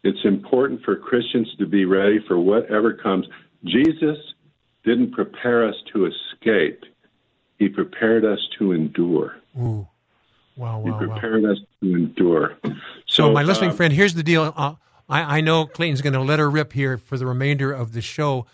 It's 0.02 0.24
important 0.24 0.82
for 0.82 0.96
Christians 0.96 1.54
to 1.58 1.66
be 1.66 1.84
ready 1.84 2.18
for 2.26 2.38
whatever 2.38 2.92
comes. 2.92 3.26
Jesus 3.64 4.18
didn't 4.84 5.12
prepare 5.12 5.66
us 5.68 5.76
to 5.92 6.06
escape, 6.06 6.84
He 7.58 7.68
prepared 7.68 8.24
us 8.24 8.40
to 8.58 8.72
endure. 8.72 9.36
Ooh. 9.60 9.86
Wow, 10.56 10.82
He 10.84 10.90
wow, 10.90 11.06
wow. 11.06 11.50
us 11.50 11.58
to 11.80 11.94
endure. 11.94 12.56
So, 13.06 13.32
my 13.32 13.42
listening 13.42 13.70
uh, 13.70 13.74
friend, 13.74 13.92
here's 13.92 14.14
the 14.14 14.22
deal. 14.22 14.52
Uh, 14.56 14.74
I, 15.08 15.38
I 15.38 15.40
know 15.40 15.66
Clayton's 15.66 16.02
going 16.02 16.12
to 16.12 16.20
let 16.20 16.38
her 16.38 16.50
rip 16.50 16.72
here 16.72 16.98
for 16.98 17.16
the 17.16 17.26
remainder 17.26 17.72
of 17.72 17.92
the 17.92 18.00
show, 18.00 18.46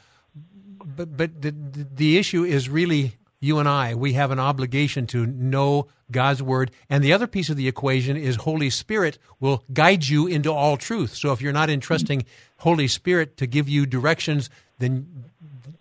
but 0.84 1.16
but 1.16 1.42
the, 1.42 1.50
the 1.50 1.86
the 1.94 2.18
issue 2.18 2.44
is 2.44 2.68
really 2.68 3.14
you 3.40 3.58
and 3.58 3.68
I. 3.68 3.94
We 3.94 4.14
have 4.14 4.30
an 4.30 4.40
obligation 4.40 5.06
to 5.08 5.26
know 5.26 5.88
God's 6.10 6.42
word, 6.42 6.70
and 6.88 7.04
the 7.04 7.12
other 7.12 7.26
piece 7.26 7.50
of 7.50 7.56
the 7.56 7.68
equation 7.68 8.16
is 8.16 8.36
Holy 8.36 8.70
Spirit 8.70 9.18
will 9.40 9.64
guide 9.72 10.08
you 10.08 10.26
into 10.26 10.52
all 10.52 10.76
truth. 10.76 11.14
So 11.14 11.32
if 11.32 11.40
you're 11.40 11.52
not 11.52 11.70
entrusting 11.70 12.24
Holy 12.58 12.88
Spirit 12.88 13.36
to 13.36 13.46
give 13.46 13.68
you 13.68 13.86
directions, 13.86 14.50
then 14.78 15.24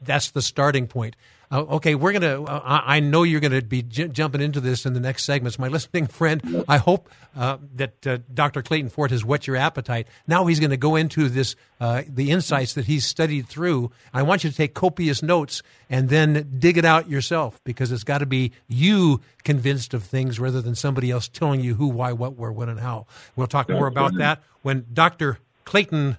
that's 0.02 0.32
the 0.32 0.42
starting 0.42 0.88
point. 0.88 1.16
Uh, 1.50 1.62
okay, 1.62 1.96
we're 1.96 2.12
gonna. 2.12 2.44
Uh, 2.44 2.62
I 2.64 2.98
I 2.98 3.00
know 3.00 3.24
you're 3.24 3.40
gonna 3.40 3.62
be 3.62 3.82
j- 3.82 4.10
jumping 4.10 4.42
into 4.42 4.60
this 4.60 4.86
in 4.86 4.94
the 4.94 5.00
next 5.00 5.24
segments. 5.24 5.58
My 5.58 5.70
listening 5.70 6.08
friend, 6.08 6.66
I 6.68 6.78
hope 6.78 7.10
uh, 7.38 7.58
that 7.76 8.06
uh, 8.06 8.18
Dr. 8.34 8.62
Clayton 8.62 8.90
Ford 8.90 9.12
has 9.12 9.24
whet 9.24 9.48
your 9.48 9.56
appetite. 9.56 10.08
Now 10.28 10.46
he's 10.48 10.60
going 10.60 10.72
to 10.72 10.78
go 10.78 10.96
into 10.96 11.30
this, 11.30 11.56
uh, 11.80 12.02
the 12.08 12.32
insights 12.32 12.74
that 12.74 12.86
he's 12.86 13.06
studied 13.06 13.48
through. 13.48 13.92
I 14.14 14.24
want 14.24 14.44
you 14.44 14.50
to 14.50 14.56
take 14.56 14.74
copious 14.74 15.22
notes 15.22 15.62
and 15.90 16.10
then 16.10 16.56
dig 16.58 16.78
it 16.78 16.86
out 16.86 17.10
yourself 17.10 17.62
because 17.64 17.92
it's 17.92 18.04
got 18.04 18.18
to 18.20 18.26
be 18.26 18.52
you 18.68 19.22
convinced 19.44 19.94
of 19.94 20.04
things 20.04 20.40
rather 20.40 20.62
than 20.62 20.76
somebody 20.76 21.12
else 21.12 21.28
telling 21.28 21.62
you 21.62 21.76
who, 21.76 21.88
why, 21.88 22.12
what, 22.12 22.36
where, 22.36 22.52
when, 22.52 22.70
and 22.70 22.80
how. 22.80 23.06
We'll 23.36 23.48
talk 23.48 23.70
more 23.70 23.88
about 23.88 24.16
that 24.18 24.42
when 24.64 24.86
Dr. 24.92 25.38
Clayton 25.64 26.18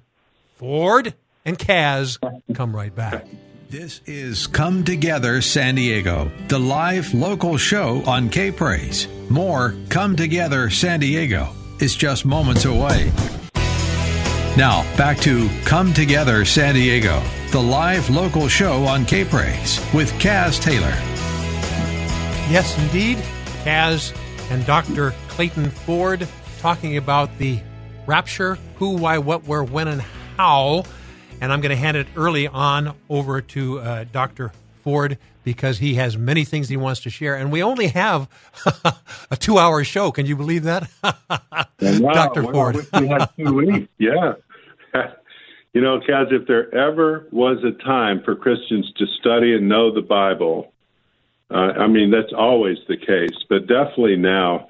Ford 0.56 1.14
and 1.44 1.58
Kaz 1.58 2.18
come 2.54 2.75
right 2.75 2.94
back. 2.94 3.26
This 3.71 4.01
is 4.07 4.47
Come 4.47 4.83
Together 4.83 5.43
San 5.43 5.75
Diego, 5.75 6.33
the 6.49 6.59
live 6.59 7.13
local 7.13 7.59
show 7.59 8.03
on 8.07 8.31
K 8.31 8.51
Praise. 8.51 9.07
More 9.29 9.75
Come 9.91 10.17
Together 10.17 10.71
San 10.71 11.01
Diego 11.01 11.51
is 11.79 11.95
just 11.95 12.25
moments 12.25 12.65
away. 12.65 13.13
Now, 14.57 14.85
back 14.97 15.19
to 15.19 15.51
Come 15.67 15.93
Together 15.93 16.47
San 16.47 16.77
Diego, 16.77 17.23
the 17.51 17.61
live 17.61 18.09
local 18.09 18.49
show 18.49 18.87
on 18.87 19.05
K 19.05 19.27
Praise 19.27 19.79
with 19.93 20.11
Kaz 20.15 20.59
Taylor. 20.63 20.97
Yes, 22.51 22.75
indeed. 22.79 23.19
Kaz 23.65 24.17
and 24.51 24.65
Dr. 24.65 25.13
Clayton 25.29 25.69
Ford 25.69 26.27
talking 26.61 26.97
about 26.97 27.37
the 27.37 27.61
rapture 28.07 28.57
who, 28.77 28.97
why, 28.97 29.19
what, 29.19 29.45
where, 29.45 29.63
when, 29.63 29.89
and 29.89 30.01
how. 30.39 30.85
And 31.40 31.52
I'm 31.52 31.61
going 31.61 31.71
to 31.71 31.76
hand 31.76 31.97
it 31.97 32.07
early 32.16 32.49
on 32.49 32.95
over 33.09 33.40
to 33.40 33.80
uh, 33.80 34.04
Dr. 34.12 34.52
Ford 34.83 35.18
because 35.45 35.78
he 35.78 35.95
has 35.95 36.16
many 36.16 36.45
things 36.45 36.68
he 36.68 36.76
wants 36.76 37.00
to 37.00 37.11
share. 37.11 37.35
And 37.35 37.50
we 37.52 37.62
only 37.62 37.88
have 37.88 38.28
a 39.30 39.37
two 39.37 39.59
hour 39.59 39.83
show. 39.85 40.11
Can 40.12 40.26
you 40.26 40.37
believe 40.37 40.64
that? 40.64 40.88
Wow, 41.80 42.12
Dr. 42.12 42.42
Ford. 42.42 42.76
We 42.92 43.07
had 43.07 43.30
two 43.37 43.54
weeks. 43.54 43.88
Yeah. 43.99 44.35
you 45.73 45.80
know, 45.80 46.00
Kaz, 46.00 46.33
if 46.33 46.49
there 46.49 46.75
ever 46.75 47.28
was 47.30 47.59
a 47.62 47.71
time 47.85 48.21
for 48.25 48.35
Christians 48.35 48.92
to 48.97 49.07
study 49.21 49.54
and 49.54 49.68
know 49.68 49.95
the 49.95 50.02
Bible, 50.02 50.73
uh, 51.50 51.73
I 51.78 51.87
mean, 51.87 52.11
that's 52.11 52.33
always 52.37 52.78
the 52.88 52.97
case, 52.97 53.45
but 53.49 53.68
definitely 53.68 54.16
now. 54.16 54.68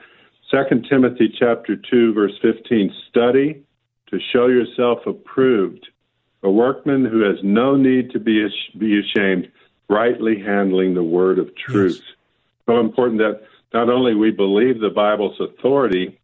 Second 0.51 0.87
Timothy 0.89 1.35
chapter 1.39 1.77
2, 1.77 2.13
verse 2.13 2.33
15, 2.41 2.93
study 3.09 3.63
to 4.11 4.19
show 4.33 4.47
yourself 4.47 4.99
approved, 5.07 5.88
a 6.43 6.51
workman 6.51 7.05
who 7.05 7.21
has 7.21 7.37
no 7.43 7.77
need 7.77 8.11
to 8.13 8.21
be, 8.21 8.47
be 8.79 9.01
ashamed, 9.01 9.51
rightly 9.89 10.41
handling 10.41 10.95
the 10.95 11.03
word 11.03 11.39
of 11.39 11.55
truth. 11.57 12.03
So 12.67 12.79
important 12.79 13.19
that 13.19 13.43
not 13.73 13.89
only 13.89 14.15
we 14.15 14.31
believe 14.31 14.81
the 14.81 14.91
Bible's 14.91 15.41
authority, 15.41 16.19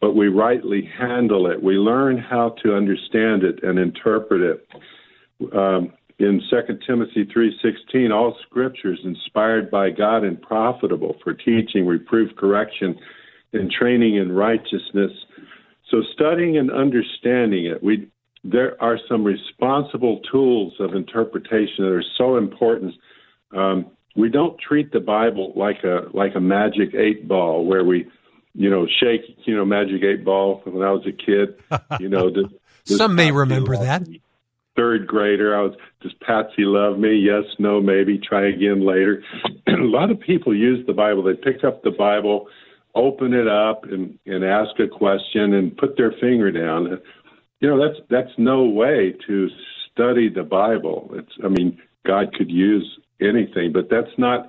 but 0.00 0.14
we 0.14 0.28
rightly 0.28 0.82
handle 0.82 1.50
it. 1.50 1.62
We 1.62 1.74
learn 1.74 2.18
how 2.18 2.50
to 2.62 2.74
understand 2.76 3.44
it 3.44 3.62
and 3.62 3.78
interpret 3.78 4.40
it. 4.42 5.54
Um, 5.54 5.92
in 6.18 6.40
2 6.48 6.80
Timothy 6.86 7.24
3:16, 7.24 8.10
all 8.10 8.38
scripture 8.42 8.92
is 8.92 9.04
inspired 9.04 9.70
by 9.70 9.90
God 9.90 10.24
and 10.24 10.40
profitable 10.40 11.16
for 11.22 11.34
teaching, 11.34 11.86
reproof, 11.86 12.34
correction, 12.36 12.98
and 13.52 13.70
training 13.70 14.16
in 14.16 14.32
righteousness. 14.32 15.12
So 15.90 16.02
studying 16.12 16.56
and 16.56 16.70
understanding 16.70 17.66
it, 17.66 17.82
we 17.82 18.08
there 18.52 18.80
are 18.82 18.98
some 19.08 19.24
responsible 19.24 20.20
tools 20.30 20.74
of 20.80 20.94
interpretation 20.94 21.84
that 21.84 21.92
are 21.92 22.04
so 22.16 22.36
important. 22.36 22.94
Um, 23.56 23.86
we 24.16 24.30
don't 24.30 24.58
treat 24.58 24.92
the 24.92 25.00
Bible 25.00 25.52
like 25.56 25.84
a 25.84 26.08
like 26.14 26.34
a 26.34 26.40
magic 26.40 26.94
eight 26.94 27.28
ball 27.28 27.64
where 27.66 27.84
we, 27.84 28.06
you 28.54 28.70
know, 28.70 28.86
shake 28.86 29.22
you 29.44 29.56
know 29.56 29.64
magic 29.64 30.02
eight 30.02 30.24
ball 30.24 30.62
when 30.64 30.82
I 30.82 30.90
was 30.92 31.06
a 31.06 31.12
kid. 31.12 31.56
You 32.00 32.08
know, 32.08 32.30
Some 32.84 33.14
may 33.14 33.32
remember 33.32 33.76
that. 33.76 34.06
me? 34.06 34.20
Third 34.76 35.06
grader, 35.06 35.56
I 35.58 35.62
was. 35.62 35.74
Does 36.02 36.12
Patsy 36.20 36.64
love 36.64 36.98
me? 36.98 37.16
Yes, 37.16 37.44
no, 37.58 37.80
maybe. 37.80 38.18
Try 38.18 38.48
again 38.48 38.84
later. 38.86 39.22
a 39.66 39.72
lot 39.78 40.10
of 40.10 40.20
people 40.20 40.54
use 40.54 40.86
the 40.86 40.92
Bible. 40.92 41.22
They 41.22 41.34
pick 41.34 41.64
up 41.64 41.82
the 41.82 41.90
Bible, 41.90 42.48
open 42.94 43.32
it 43.32 43.48
up, 43.48 43.84
and 43.84 44.18
and 44.26 44.44
ask 44.44 44.78
a 44.78 44.88
question 44.88 45.54
and 45.54 45.76
put 45.76 45.96
their 45.96 46.12
finger 46.20 46.50
down. 46.50 47.00
You 47.60 47.68
know, 47.68 47.88
that's 47.88 48.00
that's 48.10 48.38
no 48.38 48.64
way 48.64 49.14
to 49.26 49.48
study 49.90 50.28
the 50.28 50.42
Bible. 50.42 51.10
It's. 51.14 51.32
I 51.44 51.48
mean, 51.48 51.78
God 52.06 52.34
could 52.34 52.50
use 52.50 52.98
anything, 53.20 53.72
but 53.72 53.88
that's 53.90 54.16
not 54.18 54.48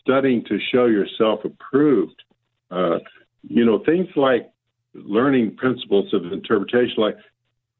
studying 0.00 0.44
to 0.44 0.58
show 0.72 0.86
yourself 0.86 1.40
approved. 1.44 2.22
Uh, 2.70 2.98
you 3.42 3.64
know, 3.64 3.82
things 3.84 4.08
like 4.16 4.50
learning 4.94 5.56
principles 5.56 6.12
of 6.12 6.32
interpretation, 6.32 6.96
like 6.98 7.16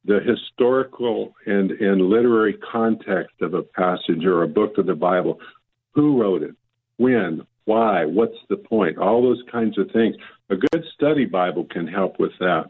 the 0.04 0.20
historical 0.20 1.34
and, 1.46 1.70
and 1.73 2.00
literary 2.00 2.54
context 2.54 3.34
of 3.40 3.54
a 3.54 3.62
passage 3.62 4.25
or 4.25 4.42
a 4.42 4.49
book 4.49 4.78
of 4.78 4.87
the 4.87 4.94
Bible. 4.94 5.40
Who 5.92 6.20
wrote 6.20 6.42
it? 6.42 6.54
When? 6.96 7.46
Why? 7.64 8.04
What's 8.04 8.37
the 8.49 8.56
point? 8.56 8.99
All 8.99 9.23
those 9.23 9.42
kinds 9.50 9.78
of 9.78 9.90
things. 9.92 10.16
A 10.50 10.56
good 10.56 10.84
study 10.94 11.25
Bible 11.25 11.64
can 11.70 11.87
help 11.87 12.18
with 12.18 12.32
that. 12.40 12.66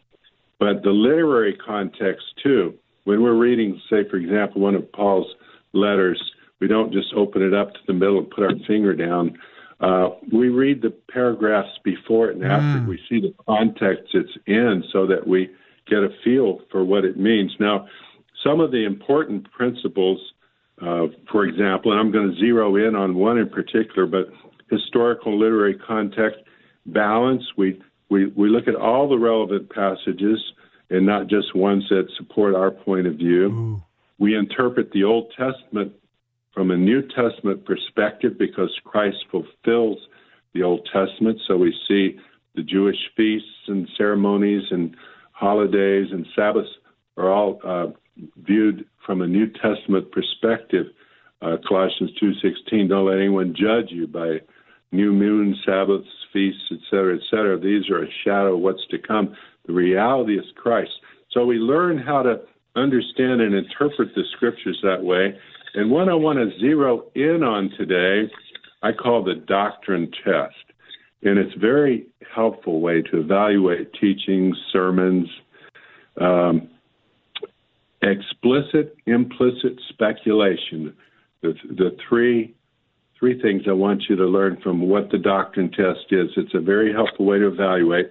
But 0.58 0.82
the 0.82 0.90
literary 0.90 1.54
context, 1.54 2.24
too, 2.42 2.74
when 3.04 3.22
we're 3.22 3.34
reading, 3.36 3.80
say, 3.90 4.08
for 4.08 4.16
example, 4.16 4.60
one 4.60 4.74
of 4.74 4.90
Paul's 4.92 5.34
letters, 5.72 6.20
we 6.60 6.68
don't 6.68 6.92
just 6.92 7.12
open 7.14 7.42
it 7.42 7.52
up 7.52 7.74
to 7.74 7.80
the 7.86 7.92
middle 7.92 8.18
and 8.18 8.30
put 8.30 8.44
our 8.44 8.54
finger 8.66 8.94
down. 8.94 9.36
Uh, 9.80 10.10
we 10.32 10.48
read 10.48 10.80
the 10.80 10.90
paragraphs 11.10 11.78
before 11.84 12.30
it 12.30 12.36
and 12.36 12.44
after. 12.44 12.82
it. 12.82 12.88
We 12.88 13.00
see 13.08 13.20
the 13.20 13.34
context 13.46 14.14
it's 14.14 14.30
in 14.46 14.84
so 14.92 15.06
that 15.06 15.26
we 15.26 15.50
get 15.86 15.98
a 15.98 16.08
feel 16.22 16.60
for 16.70 16.84
what 16.84 17.04
it 17.04 17.18
means. 17.18 17.52
Now, 17.58 17.86
some 18.42 18.60
of 18.60 18.70
the 18.70 18.84
important 18.84 19.50
principles, 19.50 20.20
uh, 20.80 21.06
for 21.30 21.44
example, 21.44 21.92
and 21.92 22.00
I'm 22.00 22.12
going 22.12 22.30
to 22.30 22.38
zero 22.38 22.76
in 22.76 22.94
on 22.94 23.14
one 23.14 23.38
in 23.38 23.48
particular, 23.48 24.06
but 24.06 24.28
historical 24.70 25.38
literary 25.38 25.74
context, 25.74 26.40
balance. 26.86 27.42
We, 27.56 27.80
we, 28.08 28.26
we 28.26 28.48
look 28.48 28.68
at 28.68 28.74
all 28.74 29.08
the 29.08 29.18
relevant 29.18 29.70
passages 29.70 30.40
and 30.90 31.06
not 31.06 31.26
just 31.28 31.54
ones 31.54 31.84
that 31.88 32.06
support 32.16 32.54
our 32.54 32.70
point 32.70 33.06
of 33.06 33.14
view. 33.14 33.82
We 34.18 34.36
interpret 34.36 34.92
the 34.92 35.04
Old 35.04 35.32
Testament 35.36 35.92
from 36.52 36.70
a 36.70 36.76
New 36.76 37.02
Testament 37.02 37.64
perspective 37.64 38.38
because 38.38 38.70
Christ 38.84 39.16
fulfills 39.30 39.98
the 40.52 40.62
Old 40.62 40.88
Testament. 40.92 41.40
So 41.48 41.56
we 41.56 41.74
see 41.88 42.18
the 42.54 42.62
Jewish 42.62 42.98
feasts 43.16 43.48
and 43.66 43.88
ceremonies 43.96 44.62
and 44.70 44.94
holidays 45.32 46.08
and 46.12 46.26
Sabbaths 46.36 46.68
are 47.16 47.32
all 47.32 47.60
uh, 47.64 47.86
viewed 48.36 48.86
from 49.04 49.22
a 49.22 49.26
New 49.26 49.48
Testament 49.48 50.12
perspective. 50.12 50.86
Uh, 51.42 51.56
Colossians 51.68 52.12
two 52.20 52.32
sixteen. 52.34 52.88
Don't 52.88 53.06
let 53.06 53.18
anyone 53.18 53.54
judge 53.54 53.90
you 53.90 54.06
by 54.06 54.40
new 54.92 55.12
moon, 55.12 55.56
Sabbaths, 55.66 56.06
feasts, 56.34 56.70
etc., 56.70 57.16
etc. 57.16 57.58
These 57.58 57.88
are 57.88 58.04
a 58.04 58.08
shadow 58.24 58.56
of 58.56 58.60
what's 58.60 58.86
to 58.90 58.98
come. 58.98 59.34
The 59.66 59.72
reality 59.72 60.38
is 60.38 60.44
Christ. 60.56 60.92
So 61.30 61.46
we 61.46 61.56
learn 61.56 61.96
how 61.96 62.22
to 62.22 62.40
understand 62.76 63.40
and 63.40 63.54
interpret 63.54 64.14
the 64.14 64.24
scriptures 64.36 64.78
that 64.82 65.02
way. 65.02 65.38
And 65.74 65.90
what 65.90 66.08
I 66.08 66.14
want 66.14 66.38
to 66.38 66.58
zero 66.60 67.04
in 67.14 67.42
on 67.42 67.70
today, 67.78 68.30
I 68.82 68.92
call 68.92 69.24
the 69.24 69.34
doctrine 69.34 70.10
test. 70.24 70.54
And 71.22 71.38
it's 71.38 71.56
a 71.56 71.58
very 71.58 72.06
helpful 72.34 72.80
way 72.80 73.00
to 73.00 73.20
evaluate 73.20 73.92
teachings, 73.94 74.56
sermons, 74.70 75.26
um, 76.20 76.68
explicit, 78.02 78.96
implicit 79.06 79.80
speculation. 79.88 80.94
The, 81.42 81.54
the 81.70 81.96
three 82.08 82.54
three 83.24 83.40
things 83.40 83.62
I 83.66 83.72
want 83.72 84.02
you 84.10 84.16
to 84.16 84.26
learn 84.26 84.58
from 84.62 84.86
what 84.86 85.10
the 85.10 85.16
doctrine 85.16 85.70
test 85.70 86.04
is. 86.10 86.28
It's 86.36 86.52
a 86.52 86.60
very 86.60 86.92
helpful 86.92 87.24
way 87.24 87.38
to 87.38 87.46
evaluate. 87.46 88.10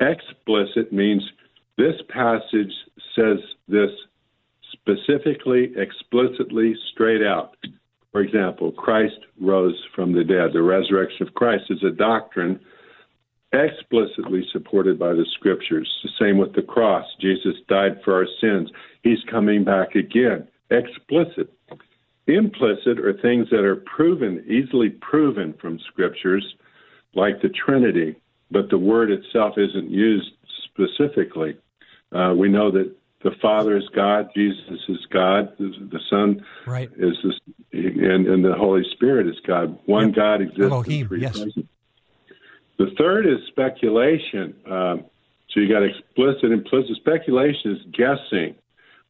Explicit 0.00 0.92
means 0.92 1.22
This 1.78 1.94
passage 2.08 2.72
says 3.14 3.38
this 3.68 3.90
specifically, 4.72 5.72
explicitly, 5.76 6.74
straight 6.92 7.24
out. 7.24 7.54
For 8.10 8.22
example, 8.22 8.72
Christ 8.72 9.20
rose 9.40 9.80
from 9.94 10.14
the 10.14 10.24
dead. 10.24 10.52
The 10.52 10.62
resurrection 10.62 11.28
of 11.28 11.34
Christ 11.34 11.66
is 11.70 11.84
a 11.84 11.92
doctrine 11.92 12.58
explicitly 13.52 14.44
supported 14.52 14.98
by 14.98 15.12
the 15.12 15.26
scriptures. 15.36 15.88
The 16.02 16.10
same 16.18 16.38
with 16.38 16.54
the 16.54 16.62
cross. 16.62 17.06
Jesus 17.20 17.54
died 17.68 18.00
for 18.04 18.14
our 18.14 18.26
sins. 18.40 18.68
He's 19.04 19.22
coming 19.30 19.62
back 19.62 19.94
again. 19.94 20.48
Explicit. 20.72 21.52
Implicit 22.26 22.98
are 22.98 23.14
things 23.20 23.48
that 23.50 23.64
are 23.64 23.76
proven, 23.76 24.44
easily 24.46 24.90
proven 24.90 25.54
from 25.60 25.78
scriptures, 25.90 26.44
like 27.14 27.42
the 27.42 27.48
Trinity, 27.48 28.16
but 28.50 28.70
the 28.70 28.78
word 28.78 29.10
itself 29.10 29.54
isn't 29.56 29.90
used 29.90 30.30
specifically. 30.64 31.56
Uh, 32.12 32.34
we 32.36 32.48
know 32.48 32.70
that 32.70 32.94
the 33.22 33.32
Father 33.42 33.76
is 33.76 33.88
God, 33.94 34.30
Jesus 34.34 34.80
is 34.88 35.06
God, 35.12 35.52
the 35.58 36.00
Son 36.08 36.44
right. 36.66 36.90
is 36.96 37.16
this, 37.22 37.34
and, 37.72 38.26
and 38.26 38.44
the 38.44 38.54
Holy 38.54 38.82
Spirit 38.92 39.26
is 39.26 39.36
God. 39.46 39.78
One 39.86 40.08
yep. 40.08 40.16
God 40.16 40.40
exists. 40.40 40.62
Elohim, 40.62 41.08
yes. 41.18 41.32
Present. 41.32 41.68
The 42.78 42.90
third 42.96 43.26
is 43.26 43.38
speculation. 43.48 44.54
Um, 44.64 45.04
so 45.50 45.60
you 45.60 45.68
got 45.68 45.82
explicit, 45.82 46.50
implicit. 46.50 46.96
Speculation 46.96 47.72
is 47.72 47.82
guessing, 47.92 48.54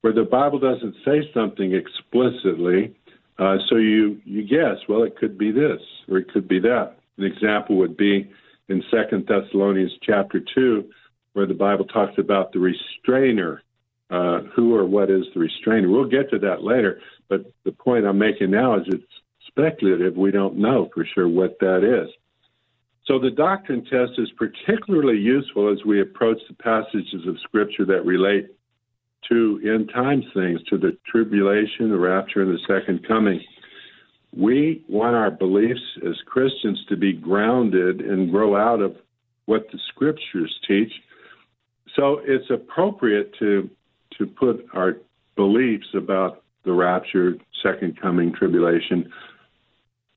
where 0.01 0.13
the 0.13 0.25
Bible 0.25 0.59
doesn't 0.59 0.97
say 1.05 1.31
something 1.33 1.73
explicitly. 1.73 2.97
Uh, 3.41 3.57
so 3.71 3.77
you 3.77 4.21
you 4.25 4.47
guess. 4.47 4.77
Well, 4.87 5.03
it 5.03 5.17
could 5.17 5.39
be 5.39 5.51
this, 5.51 5.81
or 6.09 6.19
it 6.19 6.31
could 6.31 6.47
be 6.47 6.61
that. 6.61 6.97
An 7.17 7.25
example 7.25 7.77
would 7.79 7.97
be 7.97 8.31
in 8.69 8.85
Second 8.91 9.27
Thessalonians 9.27 9.93
chapter 10.03 10.41
two, 10.55 10.91
where 11.33 11.47
the 11.47 11.55
Bible 11.55 11.87
talks 11.87 12.19
about 12.19 12.53
the 12.53 12.59
restrainer. 12.59 13.63
Uh, 14.11 14.41
who 14.57 14.75
or 14.75 14.85
what 14.85 15.09
is 15.09 15.25
the 15.35 15.41
restrainer? 15.41 15.89
We'll 15.89 16.09
get 16.09 16.31
to 16.31 16.39
that 16.41 16.65
later. 16.65 17.01
But 17.29 17.45
the 17.65 17.71
point 17.71 18.05
I'm 18.05 18.19
making 18.19 18.51
now 18.51 18.77
is 18.77 18.83
it's 18.89 19.05
speculative. 19.47 20.17
We 20.17 20.33
don't 20.33 20.57
know 20.57 20.91
for 20.93 21.07
sure 21.15 21.29
what 21.29 21.57
that 21.61 21.85
is. 21.85 22.11
So 23.07 23.21
the 23.21 23.31
doctrine 23.31 23.85
test 23.85 24.19
is 24.19 24.29
particularly 24.37 25.19
useful 25.19 25.73
as 25.73 25.85
we 25.85 26.01
approach 26.01 26.39
the 26.49 26.55
passages 26.55 27.27
of 27.27 27.39
Scripture 27.45 27.85
that 27.87 28.05
relate 28.05 28.49
to 29.31 29.61
end 29.65 29.91
times 29.95 30.25
things, 30.35 30.61
to 30.69 30.77
the 30.77 30.97
tribulation, 31.11 31.91
the 31.91 31.99
rapture, 31.99 32.43
and 32.43 32.53
the 32.53 32.61
second 32.67 33.07
coming. 33.07 33.41
We 34.37 34.85
want 34.89 35.17
our 35.17 35.31
beliefs 35.31 35.81
as 36.07 36.15
Christians 36.27 36.85
to 36.89 36.97
be 36.97 37.13
grounded 37.13 38.01
and 38.01 38.31
grow 38.31 38.57
out 38.57 38.81
of 38.81 38.97
what 39.47 39.67
the 39.73 39.79
Scriptures 39.89 40.55
teach. 40.67 40.93
So 41.97 42.21
it's 42.25 42.51
appropriate 42.51 43.35
to 43.39 43.71
to 44.19 44.27
put 44.27 44.67
our 44.75 44.97
beliefs 45.37 45.87
about 45.95 46.43
the 46.65 46.73
rapture, 46.73 47.35
second 47.63 48.01
coming, 48.01 48.33
tribulation. 48.33 49.11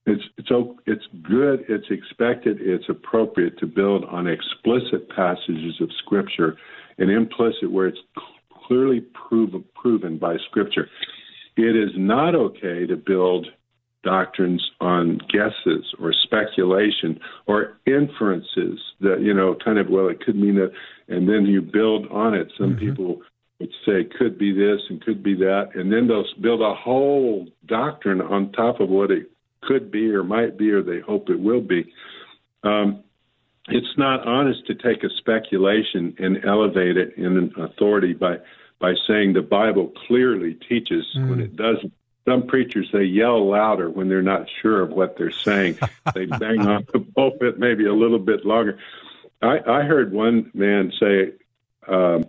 It's 0.05 0.23
it's 0.37 0.49
it's 0.85 1.05
good. 1.23 1.65
It's 1.69 1.87
expected. 1.89 2.57
It's 2.59 2.89
appropriate 2.89 3.57
to 3.59 3.65
build 3.65 4.05
on 4.05 4.27
explicit 4.27 5.09
passages 5.15 5.79
of 5.81 5.89
Scripture 6.05 6.57
and 6.97 7.09
implicit 7.09 7.71
where 7.71 7.87
it's 7.87 7.99
clearly 8.65 9.01
proven 9.27 9.63
proven 9.75 10.17
by 10.17 10.37
Scripture. 10.49 10.89
It 11.55 11.75
is 11.75 11.91
not 11.95 12.35
okay 12.35 12.85
to 12.87 12.95
build 12.95 13.47
doctrines 14.03 14.71
on 14.81 15.19
guesses 15.29 15.93
or 15.99 16.11
speculation 16.11 17.19
or 17.45 17.77
inferences 17.85 18.79
that 18.99 19.21
you 19.21 19.33
know 19.33 19.55
kind 19.63 19.77
of 19.77 19.87
well 19.89 20.09
it 20.09 20.19
could 20.19 20.35
mean 20.35 20.55
that 20.55 20.71
and 21.07 21.29
then 21.29 21.45
you 21.45 21.61
build 21.61 22.07
on 22.11 22.33
it 22.33 22.51
some 22.57 22.71
mm-hmm. 22.71 22.89
people 22.89 23.21
would 23.63 23.73
say 23.85 24.03
could 24.17 24.37
be 24.37 24.51
this 24.51 24.81
and 24.89 25.01
could 25.01 25.23
be 25.23 25.35
that, 25.35 25.69
and 25.75 25.91
then 25.91 26.07
they'll 26.07 26.25
build 26.41 26.61
a 26.61 26.75
whole 26.75 27.47
doctrine 27.65 28.19
on 28.19 28.51
top 28.51 28.79
of 28.79 28.89
what 28.89 29.09
it 29.09 29.29
could 29.61 29.89
be 29.89 30.11
or 30.11 30.23
might 30.23 30.57
be 30.57 30.69
or 30.71 30.81
they 30.81 30.99
hope 30.99 31.29
it 31.29 31.39
will 31.39 31.61
be. 31.61 31.85
Um, 32.63 33.03
it's 33.69 33.97
not 33.97 34.27
honest 34.27 34.65
to 34.67 34.75
take 34.75 35.03
a 35.03 35.09
speculation 35.09 36.15
and 36.19 36.43
elevate 36.43 36.97
it 36.97 37.15
in 37.17 37.53
authority 37.57 38.13
by 38.13 38.39
by 38.79 38.93
saying 39.07 39.31
the 39.31 39.41
Bible 39.41 39.93
clearly 40.07 40.55
teaches 40.55 41.05
mm. 41.17 41.29
when 41.29 41.39
it 41.39 41.55
doesn't. 41.55 41.93
Some 42.25 42.47
preachers 42.47 42.89
they 42.91 43.03
yell 43.03 43.49
louder 43.49 43.89
when 43.89 44.07
they're 44.07 44.21
not 44.21 44.47
sure 44.61 44.81
of 44.81 44.91
what 44.91 45.17
they're 45.17 45.31
saying. 45.31 45.77
they 46.13 46.25
bang 46.25 46.61
on 46.61 46.87
the 46.91 46.99
pulpit 46.99 47.59
maybe 47.59 47.85
a 47.85 47.93
little 47.93 48.19
bit 48.19 48.45
longer. 48.45 48.79
I, 49.41 49.59
I 49.59 49.81
heard 49.83 50.13
one 50.13 50.49
man 50.53 50.93
say, 50.97 51.33
um, 51.87 52.25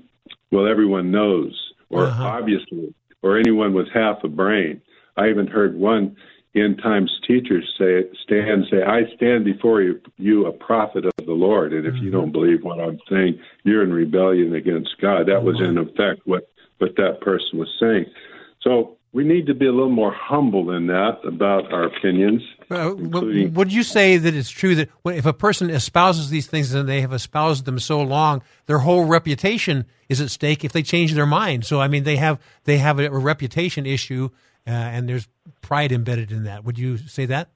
well, 0.50 0.66
everyone 0.66 1.12
knows, 1.12 1.72
or 1.90 2.06
uh-huh. 2.06 2.24
obviously, 2.24 2.92
or 3.22 3.38
anyone 3.38 3.72
with 3.72 3.88
half 3.88 4.24
a 4.24 4.28
brain. 4.28 4.82
I 5.16 5.28
even 5.28 5.46
heard 5.46 5.76
one 5.76 6.16
end 6.54 6.80
times 6.82 7.10
teachers 7.26 7.64
say, 7.78 8.04
stand, 8.22 8.66
say, 8.70 8.82
I 8.82 9.02
stand 9.16 9.44
before 9.44 9.82
you, 9.82 10.00
you 10.18 10.46
a 10.46 10.52
prophet 10.52 11.04
of 11.04 11.26
the 11.26 11.32
Lord. 11.32 11.72
And 11.72 11.86
if 11.86 11.94
mm-hmm. 11.94 12.04
you 12.04 12.10
don't 12.10 12.32
believe 12.32 12.62
what 12.62 12.80
I'm 12.80 12.98
saying, 13.10 13.40
you're 13.64 13.82
in 13.82 13.92
rebellion 13.92 14.54
against 14.54 15.00
God. 15.00 15.26
That 15.26 15.42
was 15.42 15.60
in 15.60 15.78
effect 15.78 16.20
what, 16.24 16.48
what 16.78 16.96
that 16.96 17.20
person 17.20 17.58
was 17.58 17.68
saying. 17.80 18.06
So 18.62 18.96
we 19.14 19.22
need 19.22 19.46
to 19.46 19.54
be 19.54 19.66
a 19.66 19.72
little 19.72 19.90
more 19.90 20.12
humble 20.12 20.66
than 20.66 20.88
that 20.88 21.20
about 21.24 21.72
our 21.72 21.84
opinions. 21.84 22.42
Uh, 22.68 22.94
would 22.96 23.72
you 23.72 23.84
say 23.84 24.16
that 24.16 24.34
it's 24.34 24.50
true 24.50 24.74
that 24.74 24.90
if 25.04 25.24
a 25.24 25.32
person 25.32 25.70
espouses 25.70 26.30
these 26.30 26.48
things 26.48 26.74
and 26.74 26.88
they 26.88 27.00
have 27.00 27.12
espoused 27.12 27.64
them 27.64 27.78
so 27.78 28.02
long, 28.02 28.42
their 28.66 28.78
whole 28.78 29.04
reputation 29.04 29.86
is 30.08 30.20
at 30.20 30.30
stake 30.30 30.64
if 30.64 30.72
they 30.72 30.82
change 30.82 31.14
their 31.14 31.26
mind? 31.26 31.64
So, 31.64 31.80
I 31.80 31.86
mean, 31.86 32.02
they 32.02 32.16
have 32.16 32.40
they 32.64 32.78
have 32.78 32.98
a, 32.98 33.06
a 33.06 33.18
reputation 33.18 33.86
issue, 33.86 34.30
uh, 34.66 34.70
and 34.70 35.08
there's 35.08 35.28
pride 35.60 35.92
embedded 35.92 36.32
in 36.32 36.44
that. 36.44 36.64
Would 36.64 36.78
you 36.78 36.96
say 36.96 37.26
that? 37.26 37.50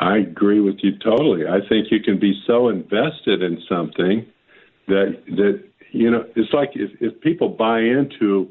I 0.00 0.18
agree 0.18 0.60
with 0.60 0.76
you 0.82 0.96
totally. 0.98 1.46
I 1.46 1.58
think 1.68 1.90
you 1.90 2.00
can 2.00 2.18
be 2.20 2.40
so 2.46 2.68
invested 2.68 3.42
in 3.42 3.60
something 3.68 4.26
that 4.86 5.22
that 5.36 5.64
you 5.90 6.10
know 6.10 6.24
it's 6.36 6.52
like 6.52 6.70
if, 6.74 6.90
if 7.00 7.20
people 7.20 7.48
buy 7.48 7.80
into 7.80 8.48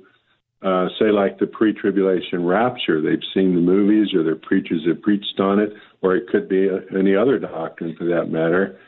uh, 0.62 0.88
say 0.99 1.12
like 1.12 1.38
the 1.38 1.47
pre-tribulation 1.47 2.43
rapture. 2.43 3.01
They've 3.01 3.23
seen 3.34 3.53
the 3.53 3.62
movies, 3.62 4.13
or 4.13 4.23
their 4.23 4.36
preachers 4.36 4.86
have 4.88 5.01
preached 5.01 5.39
on 5.39 5.60
it, 5.60 5.71
or 6.01 6.15
it 6.15 6.27
could 6.30 6.49
be 6.49 6.67
a, 6.67 6.80
any 6.97 7.15
other 7.15 7.38
doctrine 7.38 7.95
for 7.95 8.06
that 8.06 8.32
matter. 8.32 8.80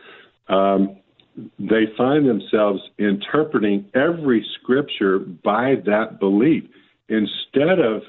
Um, 0.48 0.98
they 1.60 1.86
find 1.96 2.28
themselves 2.28 2.82
interpreting 2.98 3.86
every 3.94 4.46
scripture 4.60 5.20
by 5.20 5.76
that 5.86 6.20
belief 6.20 6.64
instead 7.08 7.80
of 7.80 8.02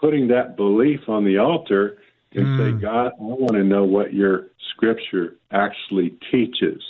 putting 0.00 0.28
that 0.28 0.56
belief 0.56 1.00
on 1.08 1.24
the 1.24 1.38
altar 1.38 1.98
and 2.32 2.46
mm. 2.46 2.58
say. 2.58 2.82
God, 2.82 3.12
I 3.18 3.22
want 3.22 3.52
to 3.52 3.64
know 3.64 3.84
what 3.84 4.12
your 4.12 4.48
scripture 4.70 5.36
actually 5.50 6.14
teaches. 6.30 6.82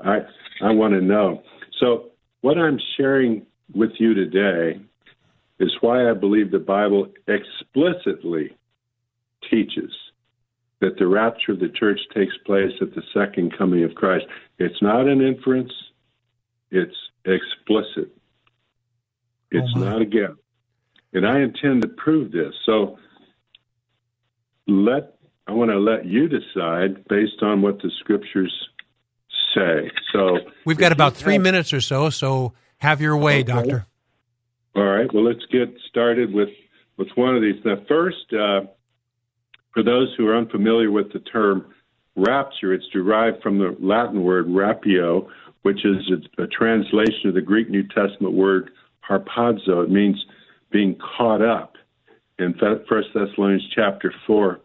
I 0.00 0.20
I 0.62 0.70
want 0.72 0.94
to 0.94 1.00
know. 1.00 1.42
So 1.78 2.10
what 2.42 2.58
I'm 2.58 2.78
sharing 2.96 3.46
with 3.74 3.92
you 3.98 4.14
today 4.14 4.80
is 5.58 5.70
why 5.80 6.10
I 6.10 6.14
believe 6.14 6.50
the 6.50 6.58
Bible 6.58 7.08
explicitly 7.28 8.56
teaches 9.50 9.90
that 10.80 10.98
the 10.98 11.06
rapture 11.06 11.52
of 11.52 11.60
the 11.60 11.68
church 11.68 12.00
takes 12.14 12.36
place 12.46 12.72
at 12.80 12.94
the 12.94 13.02
second 13.12 13.56
coming 13.56 13.84
of 13.84 13.94
Christ. 13.94 14.24
It's 14.58 14.80
not 14.80 15.06
an 15.06 15.20
inference, 15.20 15.72
it's 16.70 16.96
explicit. 17.24 18.10
It's 19.50 19.72
oh 19.76 19.80
not 19.80 20.00
a 20.00 20.06
guess. 20.06 20.30
And 21.12 21.26
I 21.26 21.40
intend 21.40 21.82
to 21.82 21.88
prove 21.88 22.32
this. 22.32 22.54
So 22.66 22.98
let 24.66 25.16
I 25.46 25.52
want 25.52 25.70
to 25.70 25.78
let 25.78 26.06
you 26.06 26.28
decide 26.28 27.08
based 27.08 27.42
on 27.42 27.60
what 27.62 27.82
the 27.82 27.90
scriptures 27.98 28.52
say. 29.54 29.90
So 30.12 30.38
we've 30.64 30.78
got 30.78 30.92
about 30.92 31.16
three 31.16 31.34
have, 31.34 31.42
minutes 31.42 31.72
or 31.72 31.80
so, 31.80 32.10
so 32.10 32.52
have 32.78 33.00
your 33.00 33.16
way, 33.16 33.40
okay. 33.40 33.52
Doctor. 33.52 33.86
All 34.76 34.84
right. 34.84 35.12
Well, 35.12 35.24
let's 35.24 35.44
get 35.50 35.74
started 35.88 36.32
with 36.32 36.50
with 36.96 37.08
one 37.16 37.34
of 37.34 37.42
these. 37.42 37.56
Now, 37.64 37.76
first, 37.88 38.32
uh, 38.32 38.60
for 39.72 39.82
those 39.82 40.14
who 40.16 40.28
are 40.28 40.36
unfamiliar 40.36 40.90
with 40.90 41.12
the 41.12 41.20
term 41.20 41.66
rapture, 42.14 42.72
it's 42.72 42.86
derived 42.92 43.42
from 43.42 43.58
the 43.58 43.76
Latin 43.80 44.22
word 44.22 44.46
rapio, 44.46 45.28
which 45.62 45.84
is 45.84 46.10
a, 46.38 46.42
a 46.42 46.46
translation 46.46 47.28
of 47.28 47.34
the 47.34 47.40
Greek 47.40 47.70
New 47.70 47.86
Testament 47.88 48.34
word 48.34 48.70
harpazo. 49.08 49.82
It 49.82 49.90
means 49.90 50.24
being 50.70 50.96
caught 51.16 51.42
up. 51.42 51.76
In 52.38 52.54
First 52.88 53.08
Thessalonians 53.14 53.68
chapter 53.74 54.12
four, 54.26 54.60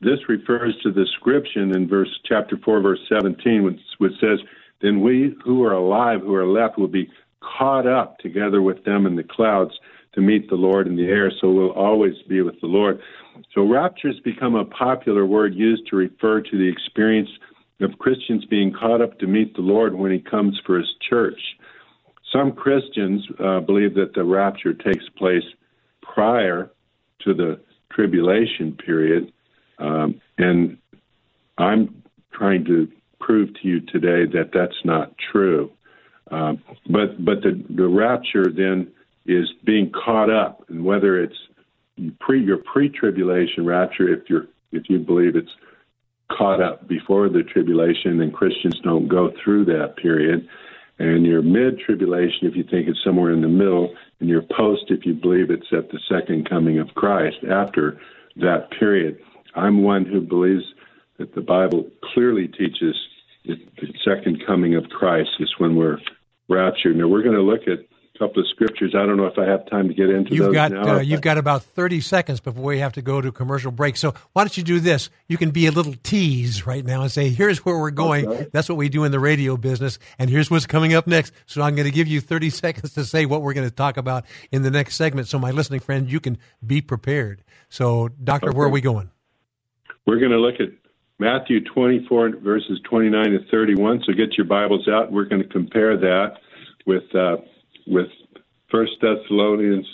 this 0.00 0.18
refers 0.28 0.74
to 0.82 0.90
the 0.90 1.04
description 1.04 1.74
in 1.76 1.86
verse 1.86 2.08
chapter 2.24 2.58
four, 2.64 2.80
verse 2.80 3.00
seventeen, 3.08 3.62
which, 3.62 3.80
which 3.98 4.14
says, 4.20 4.40
"Then 4.80 5.00
we 5.00 5.34
who 5.44 5.62
are 5.62 5.74
alive, 5.74 6.22
who 6.22 6.34
are 6.34 6.46
left, 6.46 6.78
will 6.78 6.88
be 6.88 7.08
caught 7.40 7.86
up 7.86 8.18
together 8.18 8.62
with 8.62 8.82
them 8.84 9.06
in 9.06 9.16
the 9.16 9.22
clouds 9.22 9.72
to 10.14 10.20
meet 10.20 10.48
the 10.48 10.56
Lord 10.56 10.88
in 10.88 10.96
the 10.96 11.06
air, 11.06 11.30
so 11.40 11.50
we'll 11.50 11.70
always 11.70 12.14
be 12.28 12.42
with 12.42 12.60
the 12.60 12.66
Lord. 12.66 13.00
So 13.54 13.62
rapture 13.62 14.08
has 14.08 14.18
become 14.20 14.56
a 14.56 14.64
popular 14.64 15.24
word 15.24 15.54
used 15.54 15.86
to 15.88 15.96
refer 15.96 16.40
to 16.40 16.58
the 16.58 16.68
experience 16.68 17.30
of 17.80 17.98
Christians 17.98 18.44
being 18.46 18.72
caught 18.72 19.00
up 19.00 19.18
to 19.20 19.26
meet 19.26 19.54
the 19.54 19.62
Lord 19.62 19.94
when 19.94 20.10
he 20.10 20.18
comes 20.18 20.60
for 20.66 20.78
his 20.78 20.92
church. 21.08 21.40
Some 22.32 22.52
Christians 22.52 23.26
uh, 23.42 23.60
believe 23.60 23.94
that 23.94 24.14
the 24.14 24.24
rapture 24.24 24.74
takes 24.74 25.08
place 25.16 25.42
prior 26.02 26.70
to 27.24 27.34
the 27.34 27.60
tribulation 27.92 28.76
period, 28.76 29.32
um, 29.78 30.20
and 30.38 30.78
I'm 31.58 32.02
trying 32.32 32.64
to 32.66 32.88
prove 33.18 33.52
to 33.54 33.68
you 33.68 33.80
today 33.80 34.26
that 34.32 34.50
that's 34.52 34.84
not 34.84 35.14
true. 35.32 35.70
Um, 36.30 36.62
but 36.88 37.22
but 37.24 37.42
the 37.42 37.62
the 37.70 37.88
rapture 37.88 38.52
then 38.52 38.92
is 39.26 39.48
being 39.64 39.90
caught 39.90 40.30
up, 40.30 40.64
and 40.68 40.84
whether 40.84 41.22
it's 41.22 41.36
pre 42.20 42.42
your 42.42 42.58
pre-tribulation 42.58 43.66
rapture, 43.66 44.08
if 44.08 44.30
you're 44.30 44.46
if 44.72 44.84
you 44.88 45.00
believe 45.00 45.34
it's 45.34 45.50
caught 46.30 46.62
up 46.62 46.86
before 46.86 47.28
the 47.28 47.42
tribulation, 47.42 48.18
then 48.18 48.30
Christians 48.30 48.78
don't 48.84 49.08
go 49.08 49.32
through 49.42 49.64
that 49.66 49.96
period. 49.96 50.48
And 51.00 51.24
your 51.24 51.40
mid-tribulation, 51.40 52.46
if 52.46 52.54
you 52.54 52.62
think 52.62 52.86
it's 52.86 53.02
somewhere 53.02 53.32
in 53.32 53.40
the 53.40 53.48
middle, 53.48 53.94
and 54.20 54.28
your 54.28 54.42
post, 54.42 54.84
if 54.88 55.06
you 55.06 55.14
believe 55.14 55.50
it's 55.50 55.72
at 55.72 55.90
the 55.90 55.98
second 56.10 56.46
coming 56.46 56.78
of 56.78 56.88
Christ 56.94 57.38
after 57.50 57.98
that 58.36 58.70
period. 58.78 59.18
I'm 59.54 59.82
one 59.82 60.04
who 60.04 60.20
believes 60.20 60.64
that 61.18 61.34
the 61.34 61.40
Bible 61.40 61.88
clearly 62.12 62.48
teaches 62.48 62.94
that 63.46 63.56
the 63.80 63.88
second 64.04 64.42
coming 64.46 64.74
of 64.74 64.90
Christ 64.90 65.30
is 65.40 65.52
when 65.56 65.74
we're 65.74 65.98
raptured. 66.50 66.96
Now 66.96 67.08
we're 67.08 67.22
going 67.22 67.34
to 67.34 67.40
look 67.40 67.62
at 67.66 67.78
couple 68.20 68.42
of 68.42 68.48
scriptures. 68.48 68.94
I 68.94 69.06
don't 69.06 69.16
know 69.16 69.26
if 69.26 69.38
I 69.38 69.46
have 69.46 69.68
time 69.70 69.88
to 69.88 69.94
get 69.94 70.10
into 70.10 70.34
you've 70.34 70.46
those 70.46 70.54
got, 70.54 70.72
now. 70.72 70.96
Uh, 70.96 71.00
you've 71.00 71.22
got 71.22 71.38
about 71.38 71.62
30 71.62 72.02
seconds 72.02 72.38
before 72.38 72.62
we 72.62 72.78
have 72.78 72.92
to 72.92 73.02
go 73.02 73.22
to 73.22 73.32
commercial 73.32 73.72
break. 73.72 73.96
So 73.96 74.12
why 74.34 74.44
don't 74.44 74.54
you 74.58 74.62
do 74.62 74.78
this? 74.78 75.08
You 75.26 75.38
can 75.38 75.50
be 75.50 75.66
a 75.66 75.70
little 75.70 75.94
tease 76.02 76.66
right 76.66 76.84
now 76.84 77.00
and 77.00 77.10
say, 77.10 77.30
here's 77.30 77.64
where 77.64 77.78
we're 77.78 77.90
going. 77.90 78.28
Okay. 78.28 78.46
That's 78.52 78.68
what 78.68 78.76
we 78.76 78.90
do 78.90 79.04
in 79.04 79.10
the 79.10 79.18
radio 79.18 79.56
business. 79.56 79.98
And 80.18 80.28
here's 80.28 80.50
what's 80.50 80.66
coming 80.66 80.92
up 80.92 81.06
next. 81.06 81.32
So 81.46 81.62
I'm 81.62 81.74
going 81.74 81.86
to 81.86 81.90
give 81.90 82.08
you 82.08 82.20
30 82.20 82.50
seconds 82.50 82.92
to 82.92 83.06
say 83.06 83.24
what 83.24 83.40
we're 83.40 83.54
going 83.54 83.68
to 83.68 83.74
talk 83.74 83.96
about 83.96 84.26
in 84.52 84.62
the 84.62 84.70
next 84.70 84.96
segment. 84.96 85.26
So 85.26 85.38
my 85.38 85.50
listening 85.50 85.80
friend, 85.80 86.12
you 86.12 86.20
can 86.20 86.36
be 86.64 86.82
prepared. 86.82 87.42
So 87.70 88.08
doctor, 88.08 88.50
okay. 88.50 88.56
where 88.56 88.66
are 88.66 88.70
we 88.70 88.82
going? 88.82 89.10
We're 90.06 90.18
going 90.18 90.32
to 90.32 90.38
look 90.38 90.60
at 90.60 90.68
Matthew 91.18 91.64
24 91.64 92.36
verses 92.42 92.80
29 92.84 93.30
to 93.30 93.38
31. 93.50 94.02
So 94.04 94.12
get 94.12 94.36
your 94.36 94.46
Bibles 94.46 94.88
out. 94.88 95.10
We're 95.10 95.24
going 95.24 95.42
to 95.42 95.48
compare 95.48 95.96
that 95.96 96.34
with 96.86 97.14
uh, 97.14 97.36
with 97.90 98.08
First 98.70 98.92
Thessalonians 99.02 99.86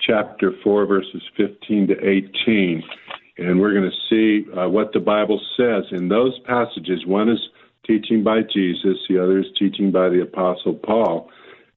chapter 0.00 0.52
4, 0.62 0.86
verses 0.86 1.22
15 1.36 1.88
to 1.88 1.94
18. 1.94 2.82
And 3.38 3.60
we're 3.60 3.74
going 3.74 3.90
to 3.90 4.08
see 4.08 4.50
uh, 4.52 4.68
what 4.68 4.92
the 4.92 5.00
Bible 5.00 5.40
says 5.56 5.84
in 5.90 6.08
those 6.08 6.38
passages. 6.46 7.04
One 7.06 7.28
is 7.28 7.40
teaching 7.86 8.22
by 8.22 8.42
Jesus, 8.42 8.96
the 9.08 9.22
other 9.22 9.40
is 9.40 9.46
teaching 9.58 9.90
by 9.90 10.08
the 10.08 10.22
Apostle 10.22 10.74
Paul. 10.74 11.30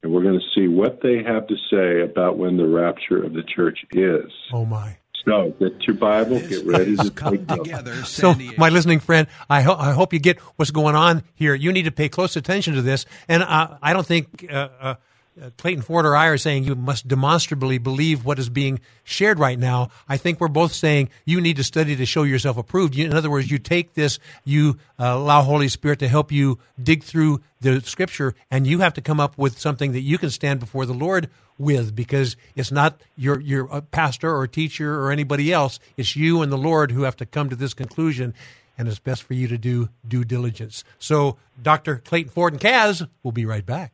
And 0.04 0.12
we're 0.12 0.24
going 0.24 0.40
to 0.40 0.60
see 0.60 0.68
what 0.68 1.00
they 1.04 1.24
have 1.24 1.48
to 1.48 1.56
say 1.70 2.02
about 2.02 2.38
when 2.38 2.58
the 2.58 2.68
rapture 2.68 3.24
of 3.24 3.34
the 3.34 3.44
church 3.44 3.80
is. 3.92 4.32
Oh, 4.52 4.66
my. 4.66 4.98
So 5.26 5.54
get 5.60 5.84
your 5.86 5.98
Bible, 5.98 6.40
get 6.40 6.66
ready 6.66 6.96
to 6.96 7.12
come 7.12 7.46
together. 7.46 8.04
So, 8.06 8.34
my 8.58 8.70
listening 8.70 9.00
friend, 9.00 9.28
I, 9.48 9.62
ho- 9.62 9.76
I 9.78 9.92
hope 9.92 10.14
you 10.14 10.20
get 10.20 10.40
what's 10.56 10.72
going 10.72 10.96
on 10.96 11.24
here. 11.36 11.54
You 11.54 11.72
need 11.72 11.84
to 11.84 11.92
pay 11.92 12.10
close 12.10 12.36
attention 12.36 12.74
to 12.74 12.82
this. 12.82 13.06
And 13.28 13.44
uh, 13.44 13.78
I 13.82 13.94
don't 13.94 14.06
think. 14.06 14.48
Uh, 14.52 14.70
uh, 14.80 14.96
uh, 15.40 15.50
Clayton 15.58 15.84
Ford 15.84 16.06
or 16.06 16.16
I 16.16 16.28
are 16.28 16.38
saying 16.38 16.64
you 16.64 16.76
must 16.76 17.08
demonstrably 17.08 17.78
believe 17.78 18.26
what 18.26 18.40
is 18.40 18.50
being 18.50 18.80
shared 19.04 19.40
right 19.40 19.58
now. 19.58 19.90
I 20.08 20.18
think 20.18 20.40
we're 20.40 20.48
both 20.48 20.74
saying 20.74 21.10
you 21.26 21.40
need 21.40 21.58
to 21.58 21.64
study 21.64 21.96
to 21.96 22.06
show 22.06 22.24
yourself 22.24 22.58
approved. 22.58 22.98
in 22.98 23.14
other 23.14 23.30
words, 23.30 23.50
you 23.50 23.58
take 23.58 23.94
this, 23.94 24.20
you 24.44 24.78
uh, 25.00 25.06
allow 25.06 25.42
Holy 25.42 25.68
Spirit 25.68 26.00
to 26.00 26.08
help 26.08 26.32
you 26.32 26.60
dig 26.82 27.04
through 27.04 27.42
the 27.62 27.80
Scripture, 27.82 28.34
and 28.50 28.66
you 28.66 28.80
have 28.80 28.94
to 28.96 29.02
come 29.02 29.20
up 29.20 29.38
with 29.38 29.60
something 29.60 29.92
that 29.92 30.02
you 30.02 30.18
can 30.18 30.32
stand 30.32 30.60
before 30.60 30.86
the 30.86 30.94
Lord 30.94 31.30
with, 31.58 31.96
because 31.96 32.36
it's 32.56 32.72
not 32.72 33.00
your 33.16 33.40
your 33.40 33.72
uh, 33.72 33.82
pastor 33.82 34.36
or 34.36 34.48
teacher 34.48 35.00
or 35.00 35.12
anybody 35.12 35.54
else. 35.54 35.80
It's 35.96 36.16
you 36.16 36.42
and 36.42 36.52
the 36.52 36.58
Lord 36.58 36.92
who 36.92 37.04
have 37.04 37.16
to 37.18 37.26
come 37.26 37.50
to 37.50 37.56
this 37.56 37.74
conclusion 37.74 38.34
and 38.78 38.88
it's 38.88 39.00
best 39.00 39.22
for 39.22 39.36
you 39.36 39.48
to 39.48 39.60
do 39.60 39.90
due 40.08 40.24
diligence. 40.24 40.84
So, 40.98 41.38
Dr. 41.62 41.98
Clayton 41.98 42.32
Ford 42.32 42.54
and 42.54 42.62
Kaz 42.62 43.08
will 43.22 43.32
be 43.32 43.46
right 43.46 43.66
back. 43.66 43.94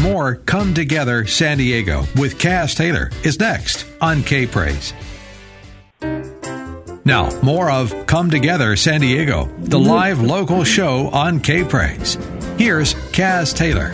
More 0.00 0.36
Come 0.36 0.74
Together 0.74 1.26
San 1.26 1.58
Diego 1.58 2.00
with 2.16 2.38
Kaz 2.38 2.76
Taylor 2.76 3.10
is 3.24 3.40
next 3.40 3.86
on 4.00 4.22
K 4.22 4.46
Praise. 4.46 4.92
Now, 7.04 7.30
more 7.40 7.70
of 7.70 8.06
Come 8.06 8.30
Together 8.30 8.76
San 8.76 9.00
Diego, 9.00 9.46
the 9.58 9.78
live 9.78 10.20
local 10.20 10.64
show 10.64 11.08
on 11.08 11.40
K 11.40 11.64
Praise. 11.64 12.14
Here's 12.58 12.94
Kaz 13.12 13.56
Taylor. 13.56 13.90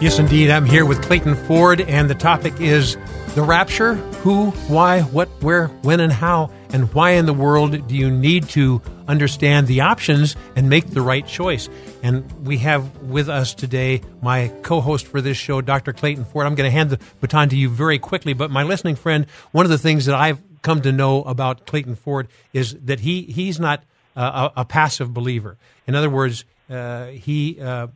Yes, 0.00 0.18
indeed. 0.18 0.50
I'm 0.50 0.66
here 0.66 0.84
with 0.84 1.00
Clayton 1.02 1.36
Ford, 1.46 1.80
and 1.82 2.10
the 2.10 2.14
topic 2.14 2.60
is 2.60 2.96
the 3.34 3.42
rapture 3.42 3.94
who, 4.22 4.52
why, 4.68 5.00
what, 5.00 5.28
where, 5.42 5.66
when, 5.82 5.98
and 5.98 6.12
how, 6.12 6.48
and 6.72 6.94
why 6.94 7.10
in 7.10 7.26
the 7.26 7.34
world 7.34 7.88
do 7.88 7.96
you 7.96 8.08
need 8.08 8.48
to 8.50 8.80
understand 9.08 9.66
the 9.66 9.80
options 9.80 10.36
and 10.54 10.70
make 10.70 10.86
the 10.90 11.02
right 11.02 11.26
choice? 11.26 11.68
And 12.04 12.30
we 12.46 12.58
have 12.58 13.02
with 13.02 13.28
us 13.28 13.52
today 13.52 14.00
my 14.22 14.52
co 14.62 14.80
host 14.80 15.08
for 15.08 15.20
this 15.20 15.36
show, 15.36 15.60
Dr. 15.60 15.92
Clayton 15.92 16.24
Ford. 16.24 16.46
I'm 16.46 16.54
going 16.54 16.68
to 16.68 16.70
hand 16.70 16.90
the 16.90 17.00
baton 17.20 17.48
to 17.48 17.56
you 17.56 17.68
very 17.68 17.98
quickly, 17.98 18.32
but 18.32 18.48
my 18.48 18.62
listening 18.62 18.94
friend, 18.94 19.26
one 19.50 19.66
of 19.66 19.70
the 19.70 19.78
things 19.78 20.06
that 20.06 20.14
I've 20.14 20.40
come 20.62 20.82
to 20.82 20.92
know 20.92 21.24
about 21.24 21.66
Clayton 21.66 21.96
Ford 21.96 22.28
is 22.52 22.76
that 22.84 23.00
he, 23.00 23.22
he's 23.22 23.58
not 23.58 23.82
uh, 24.14 24.50
a, 24.56 24.60
a, 24.60 24.64
passive 24.64 25.12
believer. 25.12 25.56
In 25.88 25.96
other 25.96 26.08
words, 26.08 26.44
uh, 26.70 27.06
he, 27.06 27.60
uh, 27.60 27.88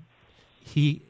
he 0.58 1.02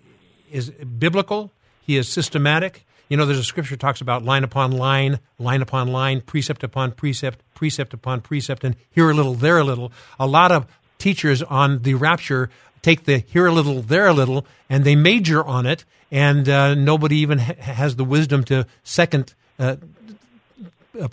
is 0.52 0.68
biblical, 0.68 1.52
he 1.80 1.96
is 1.96 2.06
systematic, 2.06 2.85
you 3.08 3.16
know, 3.16 3.26
there's 3.26 3.38
a 3.38 3.44
scripture 3.44 3.76
talks 3.76 4.00
about 4.00 4.24
line 4.24 4.44
upon 4.44 4.72
line, 4.72 5.20
line 5.38 5.62
upon 5.62 5.88
line, 5.88 6.20
precept 6.20 6.62
upon 6.62 6.92
precept, 6.92 7.40
precept 7.54 7.94
upon 7.94 8.20
precept, 8.20 8.64
and 8.64 8.76
here 8.90 9.10
a 9.10 9.14
little, 9.14 9.34
there 9.34 9.58
a 9.58 9.64
little. 9.64 9.92
A 10.18 10.26
lot 10.26 10.52
of 10.52 10.66
teachers 10.98 11.42
on 11.42 11.82
the 11.82 11.94
rapture 11.94 12.50
take 12.82 13.04
the 13.04 13.18
here 13.18 13.46
a 13.46 13.52
little, 13.52 13.82
there 13.82 14.06
a 14.06 14.12
little, 14.12 14.46
and 14.68 14.84
they 14.84 14.96
major 14.96 15.44
on 15.44 15.66
it, 15.66 15.84
and 16.10 16.48
uh, 16.48 16.74
nobody 16.74 17.18
even 17.18 17.38
ha- 17.38 17.54
has 17.58 17.96
the 17.96 18.04
wisdom 18.04 18.44
to 18.44 18.66
second. 18.82 19.34
Uh, 19.58 19.76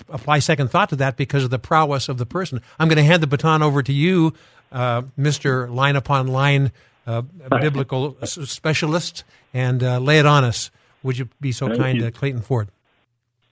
apply 0.07 0.39
second 0.39 0.69
thought 0.69 0.89
to 0.89 0.95
that 0.95 1.17
because 1.17 1.43
of 1.43 1.49
the 1.49 1.59
prowess 1.59 2.07
of 2.07 2.17
the 2.17 2.25
person. 2.25 2.61
I'm 2.79 2.87
going 2.87 2.97
to 2.97 3.03
hand 3.03 3.21
the 3.21 3.27
baton 3.27 3.61
over 3.61 3.83
to 3.83 3.91
you, 3.91 4.33
uh, 4.71 5.01
Mr. 5.19 5.69
Line 5.73 5.97
Upon 5.97 6.27
Line 6.27 6.71
uh, 7.05 7.21
biblical 7.49 8.17
specialist, 8.23 9.23
and 9.53 9.83
uh, 9.83 9.99
lay 9.99 10.19
it 10.19 10.25
on 10.25 10.43
us. 10.43 10.71
Would 11.03 11.17
you 11.17 11.29
be 11.39 11.51
so 11.51 11.67
Thank 11.67 11.79
kind 11.79 11.99
to 11.99 12.11
Clayton 12.11 12.41
Ford? 12.41 12.69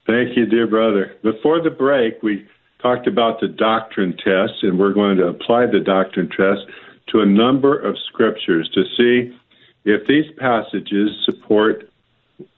Thank 0.08 0.36
you, 0.36 0.46
dear 0.46 0.68
brother. 0.68 1.16
Before 1.22 1.62
the 1.62 1.70
break, 1.70 2.24
we 2.24 2.48
talked 2.82 3.08
about 3.08 3.40
the 3.40 3.48
doctrine 3.48 4.18
test, 4.18 4.64
and 4.64 4.80
we're 4.80 4.94
going 4.94 5.18
to 5.18 5.28
apply 5.28 5.68
the 5.68 5.80
doctrine 5.80 6.30
test 6.30 6.62
to 7.10 7.20
a 7.20 7.26
number 7.26 7.78
of 7.78 7.96
scriptures 8.08 8.70
to 8.74 8.84
see 8.98 9.38
if 9.86 10.08
these 10.08 10.26
passages 10.38 11.10
support 11.26 11.90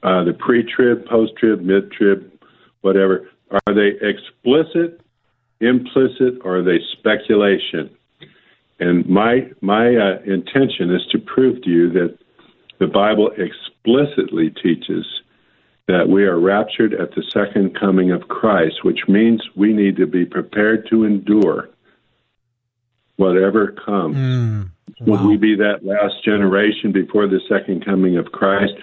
uh, 0.03 0.23
the 0.23 0.33
pre 0.33 0.63
trib, 0.63 1.05
post 1.05 1.33
trib, 1.37 1.61
mid 1.61 1.91
trib, 1.91 2.31
whatever. 2.81 3.29
Are 3.51 3.73
they 3.73 3.91
explicit, 4.01 5.01
implicit, 5.59 6.39
or 6.43 6.57
are 6.57 6.63
they 6.63 6.79
speculation? 6.97 7.89
And 8.79 9.07
my 9.07 9.51
my 9.61 9.95
uh, 9.95 10.19
intention 10.25 10.93
is 10.93 11.05
to 11.11 11.19
prove 11.19 11.61
to 11.63 11.69
you 11.69 11.89
that 11.91 12.17
the 12.83 12.91
Bible 12.91 13.31
explicitly 13.37 14.49
teaches 14.49 15.05
that 15.87 16.09
we 16.09 16.25
are 16.25 16.37
raptured 16.37 16.93
at 16.93 17.15
the 17.15 17.23
second 17.31 17.79
coming 17.79 18.11
of 18.11 18.27
Christ, 18.27 18.83
which 18.83 19.07
means 19.07 19.41
we 19.55 19.71
need 19.71 19.95
to 19.97 20.05
be 20.05 20.25
prepared 20.25 20.89
to 20.89 21.05
endure 21.05 21.69
whatever 23.15 23.71
comes. 23.85 24.17
Mm, 24.17 24.69
wow. 24.99 25.05
Would 25.07 25.21
we 25.21 25.37
be 25.37 25.55
that 25.55 25.85
last 25.85 26.25
generation 26.25 26.91
before 26.91 27.25
the 27.27 27.39
second 27.47 27.85
coming 27.85 28.17
of 28.17 28.33
Christ? 28.33 28.73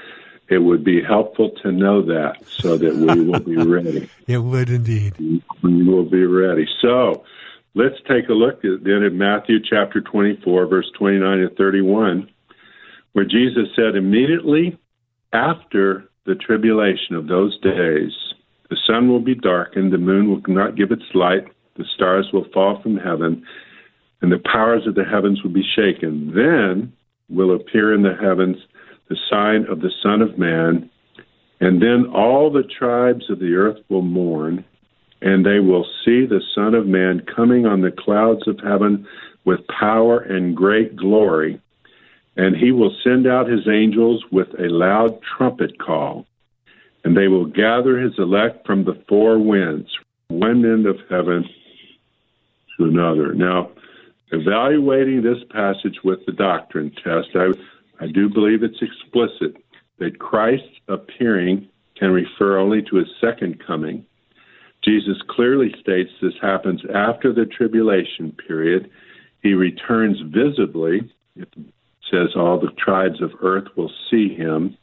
It 0.49 0.59
would 0.59 0.83
be 0.83 1.03
helpful 1.03 1.51
to 1.63 1.71
know 1.71 2.01
that 2.01 2.43
so 2.49 2.79
that 2.79 2.95
we 2.95 3.23
will 3.23 3.41
be 3.41 3.57
ready. 3.71 4.09
it 4.27 4.39
would 4.39 4.71
indeed. 4.71 5.15
We 5.63 5.83
will 5.83 6.07
be 6.07 6.25
ready. 6.25 6.67
So 6.81 7.25
let's 7.75 7.97
take 8.09 8.31
a 8.31 8.35
look 8.35 8.65
at, 8.65 8.83
then 8.83 9.03
at 9.03 9.13
Matthew 9.13 9.59
chapter 9.63 10.01
24, 10.01 10.67
verse 10.67 10.91
29 10.97 11.39
to 11.41 11.55
31 11.55 12.31
where 13.13 13.25
Jesus 13.25 13.69
said, 13.75 13.97
immediately 13.97 14.79
after 15.33 16.09
the 16.27 16.35
tribulation 16.35 17.17
of 17.17 17.27
those 17.27 17.59
days, 17.61 18.13
the 18.69 18.79
sun 18.87 19.09
will 19.09 19.21
be 19.21 19.35
darkened, 19.35 19.93
the 19.93 19.99
moon 19.99 20.31
will 20.31 20.43
not 20.47 20.77
give 20.77 20.93
its 20.93 21.03
light, 21.15 21.45
the 21.77 21.85
stars 21.95 22.29
will 22.33 22.47
fall 22.53 22.81
from 22.83 22.97
heaven, 22.97 23.45
and 24.23 24.31
the 24.31 24.43
powers 24.53 24.87
of 24.87 24.95
the 24.95 25.05
heavens 25.05 25.43
will 25.43 25.51
be 25.51 25.65
shaken. 25.75 26.33
Then 26.35 26.93
will 27.29 27.55
appear 27.55 27.95
in 27.95 28.03
the 28.03 28.15
heavens 28.21 28.57
the 29.09 29.17
sign 29.29 29.65
of 29.69 29.81
the 29.81 29.91
Son 30.03 30.23
of 30.23 30.39
Man, 30.39 30.89
and 31.61 31.83
then 31.83 32.07
all 32.15 32.51
the 32.51 32.63
tribes 32.79 33.29
of 33.29 33.41
the 33.41 33.55
earth 33.55 33.79
will 33.89 34.03
mourn, 34.03 34.65
and 35.21 35.45
they 35.45 35.59
will 35.59 35.85
see 36.05 36.27
the 36.27 36.43
Son 36.55 36.75
of 36.75 36.87
Man 36.87 37.23
coming 37.35 37.67
on 37.67 37.81
the 37.81 37.91
clouds 37.91 38.47
of 38.47 38.61
heaven 38.63 39.07
with 39.45 39.61
power 39.67 40.21
and 40.21 40.57
great 40.57 40.97
glory 40.97 41.61
And 42.37 42.57
he 42.57 42.73
will 42.73 42.95
send 43.03 43.27
out 43.27 43.49
his 43.49 43.67
angels 43.69 44.25
with 44.31 44.49
a 44.59 44.69
loud 44.69 45.21
trumpet 45.23 45.79
call, 45.79 46.27
and 47.05 47.17
they 47.17 47.29
will 47.29 47.47
gather 47.47 47.99
his 47.99 48.19
elect 48.19 48.67
from 48.67 48.85
the 48.85 49.03
four 49.09 49.39
winds, 49.39 49.91
one 50.29 50.65
end 50.65 50.87
of 50.87 50.97
heaven 51.09 51.49
to 52.79 52.85
another. 52.85 53.35
Now, 53.35 53.71
evaluating 54.33 55.23
this 55.23 55.43
passage 55.51 55.99
with 56.05 56.25
the 56.27 56.33
doctrine 56.33 56.93
test, 57.03 57.29
I, 57.35 57.49
I 58.03 58.07
do 58.07 58.29
believe 58.29 58.63
it's 58.63 58.81
explicit 58.81 59.57
that 59.99 60.19
Christ's 60.19 60.81
appearing 60.89 61.69
can 61.97 62.11
refer 62.11 62.59
only 62.59 62.83
to 62.83 62.97
his 62.97 63.09
second 63.21 63.65
coming. 63.65 64.07
Jesus 64.83 65.19
clearly 65.29 65.75
states 65.81 66.11
this 66.23 66.33
happens 66.41 66.81
after 66.95 67.33
the 67.33 67.45
tribulation 67.45 68.33
period. 68.33 68.91
He 69.43 69.53
returns 69.53 70.19
visibly. 70.21 71.13
Says 72.11 72.37
all 72.37 72.59
the 72.59 72.73
tribes 72.79 73.23
of 73.23 73.31
earth 73.43 73.69
will 73.77 73.91
see 74.11 74.35
him. 74.35 74.77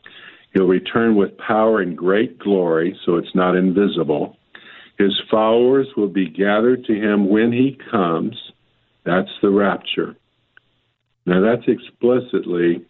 He'll 0.54 0.68
return 0.68 1.16
with 1.16 1.38
power 1.38 1.82
and 1.82 1.98
great 1.98 2.40
glory, 2.40 2.98
so 3.06 3.16
it's 3.16 3.36
not 3.36 3.56
invisible. 3.56 4.38
His 4.98 5.20
followers 5.30 5.88
will 5.96 6.08
be 6.08 6.30
gathered 6.30 6.86
to 6.86 6.94
him 6.94 7.30
when 7.30 7.52
he 7.52 7.78
comes. 7.92 8.36
That's 9.06 9.30
the 9.42 9.50
rapture. 9.50 10.16
Now, 11.26 11.42
that's 11.42 11.68
explicitly 11.68 12.86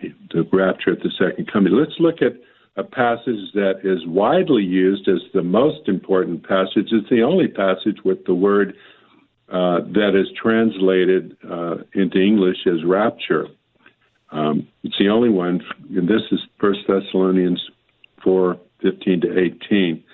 the 0.00 0.46
rapture 0.52 0.92
at 0.92 1.02
the 1.02 1.10
second 1.18 1.50
coming. 1.52 1.72
Let's 1.72 1.98
look 1.98 2.22
at 2.22 2.34
a 2.76 2.84
passage 2.84 3.52
that 3.54 3.80
is 3.82 4.06
widely 4.06 4.62
used 4.62 5.08
as 5.08 5.20
the 5.34 5.42
most 5.42 5.88
important 5.88 6.46
passage. 6.46 6.88
It's 6.92 7.10
the 7.10 7.22
only 7.22 7.48
passage 7.48 7.98
with 8.04 8.24
the 8.26 8.34
word 8.34 8.74
uh, 9.50 9.80
that 9.92 10.12
is 10.14 10.28
translated 10.40 11.36
uh, 11.48 11.76
into 11.94 12.18
English 12.18 12.58
as 12.66 12.84
rapture. 12.84 13.46
Um, 14.30 14.68
it's 14.84 14.98
the 14.98 15.08
only 15.08 15.28
one, 15.28 15.60
and 15.96 16.08
this 16.08 16.22
is 16.30 16.40
First 16.58 16.80
Thessalonians 16.86 17.60
four 18.22 18.58
fifteen 18.80 19.20
to 19.22 19.38
eighteen. 19.38 20.04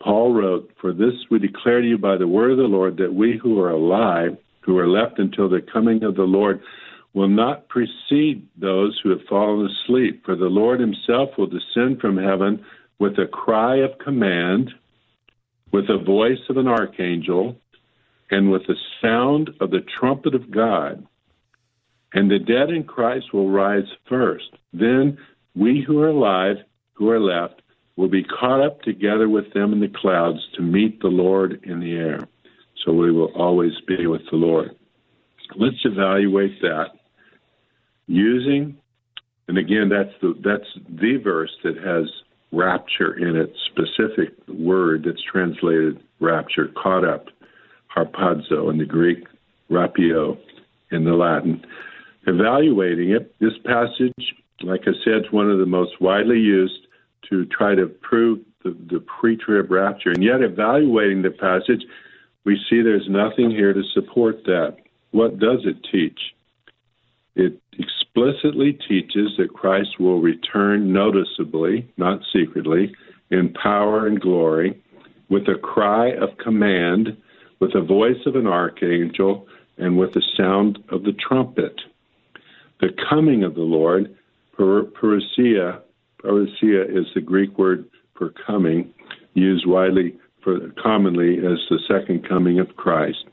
Paul 0.00 0.34
wrote, 0.34 0.70
For 0.80 0.92
this 0.92 1.14
we 1.30 1.38
declare 1.38 1.80
to 1.80 1.88
you 1.88 1.98
by 1.98 2.16
the 2.18 2.28
word 2.28 2.52
of 2.52 2.58
the 2.58 2.64
Lord 2.64 2.98
that 2.98 3.14
we 3.14 3.38
who 3.42 3.58
are 3.60 3.70
alive, 3.70 4.36
who 4.60 4.76
are 4.76 4.86
left 4.86 5.18
until 5.18 5.48
the 5.48 5.62
coming 5.72 6.04
of 6.04 6.14
the 6.14 6.22
Lord, 6.22 6.60
will 7.14 7.28
not 7.28 7.68
precede 7.68 8.46
those 8.60 9.00
who 9.02 9.10
have 9.10 9.26
fallen 9.28 9.66
asleep. 9.66 10.22
For 10.24 10.36
the 10.36 10.44
Lord 10.44 10.78
himself 10.78 11.30
will 11.38 11.46
descend 11.46 12.00
from 12.00 12.18
heaven 12.18 12.64
with 12.98 13.18
a 13.18 13.26
cry 13.26 13.76
of 13.78 13.98
command, 13.98 14.70
with 15.72 15.86
the 15.86 15.98
voice 15.98 16.38
of 16.50 16.58
an 16.58 16.68
archangel, 16.68 17.56
and 18.30 18.50
with 18.50 18.62
the 18.66 18.76
sound 19.02 19.50
of 19.60 19.70
the 19.70 19.84
trumpet 19.98 20.34
of 20.34 20.50
God. 20.50 21.06
And 22.12 22.30
the 22.30 22.38
dead 22.38 22.70
in 22.70 22.84
Christ 22.84 23.32
will 23.32 23.50
rise 23.50 23.88
first. 24.08 24.50
Then 24.72 25.18
we 25.54 25.84
who 25.86 26.00
are 26.00 26.08
alive, 26.08 26.56
who 26.92 27.10
are 27.10 27.20
left, 27.20 27.62
will 27.96 28.08
be 28.08 28.24
caught 28.24 28.64
up 28.64 28.82
together 28.82 29.28
with 29.28 29.52
them 29.52 29.72
in 29.72 29.80
the 29.80 29.92
clouds 30.00 30.40
to 30.54 30.62
meet 30.62 31.00
the 31.00 31.08
Lord 31.08 31.60
in 31.64 31.80
the 31.80 31.92
air. 31.92 32.28
So 32.84 32.92
we 32.92 33.12
will 33.12 33.32
always 33.34 33.72
be 33.86 34.06
with 34.06 34.22
the 34.30 34.36
Lord. 34.36 34.70
Let's 35.56 35.84
evaluate 35.84 36.60
that 36.62 36.86
using, 38.06 38.76
and 39.48 39.58
again, 39.58 39.88
that's 39.88 40.14
the 40.20 40.34
that's 40.42 40.68
the 40.88 41.16
verse 41.22 41.52
that 41.62 41.76
has 41.76 42.06
rapture 42.52 43.14
in 43.14 43.36
it, 43.36 43.52
specific 43.70 44.34
word 44.48 45.04
that's 45.06 45.22
translated 45.30 46.00
rapture, 46.20 46.68
caught 46.80 47.04
up, 47.04 47.26
harpazo 47.94 48.70
in 48.70 48.78
the 48.78 48.84
Greek, 48.84 49.26
rapio 49.70 50.38
in 50.90 51.04
the 51.04 51.12
Latin. 51.12 51.64
Evaluating 52.26 53.10
it, 53.10 53.34
this 53.38 53.52
passage, 53.64 54.34
like 54.62 54.82
I 54.82 54.92
said, 55.04 55.26
is 55.26 55.32
one 55.32 55.50
of 55.50 55.58
the 55.58 55.66
most 55.66 56.00
widely 56.00 56.38
used 56.38 56.86
to 57.30 57.44
try 57.46 57.74
to 57.74 57.86
prove 57.86 58.40
the, 58.62 58.76
the 58.90 59.00
pre 59.00 59.36
trib 59.36 59.70
rapture. 59.70 60.10
And 60.10 60.22
yet, 60.22 60.40
evaluating 60.40 61.22
the 61.22 61.30
passage, 61.30 61.82
we 62.44 62.58
see 62.68 62.82
there's 62.82 63.08
nothing 63.08 63.50
here 63.50 63.72
to 63.72 63.82
support 63.92 64.44
that. 64.44 64.76
What 65.10 65.38
does 65.38 65.60
it 65.64 65.76
teach? 65.90 66.18
It 67.36 67.60
explicitly 67.78 68.78
teaches 68.88 69.32
that 69.38 69.52
Christ 69.52 69.98
will 69.98 70.20
return 70.20 70.92
noticeably, 70.92 71.88
not 71.96 72.20
secretly, 72.32 72.94
in 73.30 73.52
power 73.52 74.06
and 74.06 74.20
glory, 74.20 74.80
with 75.28 75.48
a 75.48 75.58
cry 75.58 76.10
of 76.10 76.36
command, 76.38 77.16
with 77.64 77.72
the 77.72 77.80
voice 77.80 78.26
of 78.26 78.36
an 78.36 78.46
archangel, 78.46 79.48
and 79.78 79.96
with 79.96 80.12
the 80.12 80.22
sound 80.36 80.78
of 80.90 81.02
the 81.02 81.14
trumpet. 81.14 81.80
The 82.82 82.90
coming 83.08 83.42
of 83.42 83.54
the 83.54 83.62
Lord, 83.62 84.14
parousia, 84.54 85.80
parousia 86.22 86.84
is 86.84 87.06
the 87.14 87.22
Greek 87.22 87.56
word 87.56 87.88
for 88.18 88.34
coming, 88.46 88.92
used 89.32 89.66
widely 89.66 90.14
for 90.42 90.68
commonly 90.82 91.38
as 91.38 91.58
the 91.70 91.78
second 91.88 92.28
coming 92.28 92.60
of 92.60 92.76
Christ. 92.76 93.24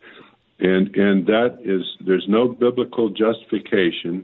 And 0.60 0.96
and 0.96 1.28
that 1.28 1.60
is 1.62 1.84
there's 2.00 2.30
no 2.30 2.48
biblical 2.48 3.10
justification 3.10 4.24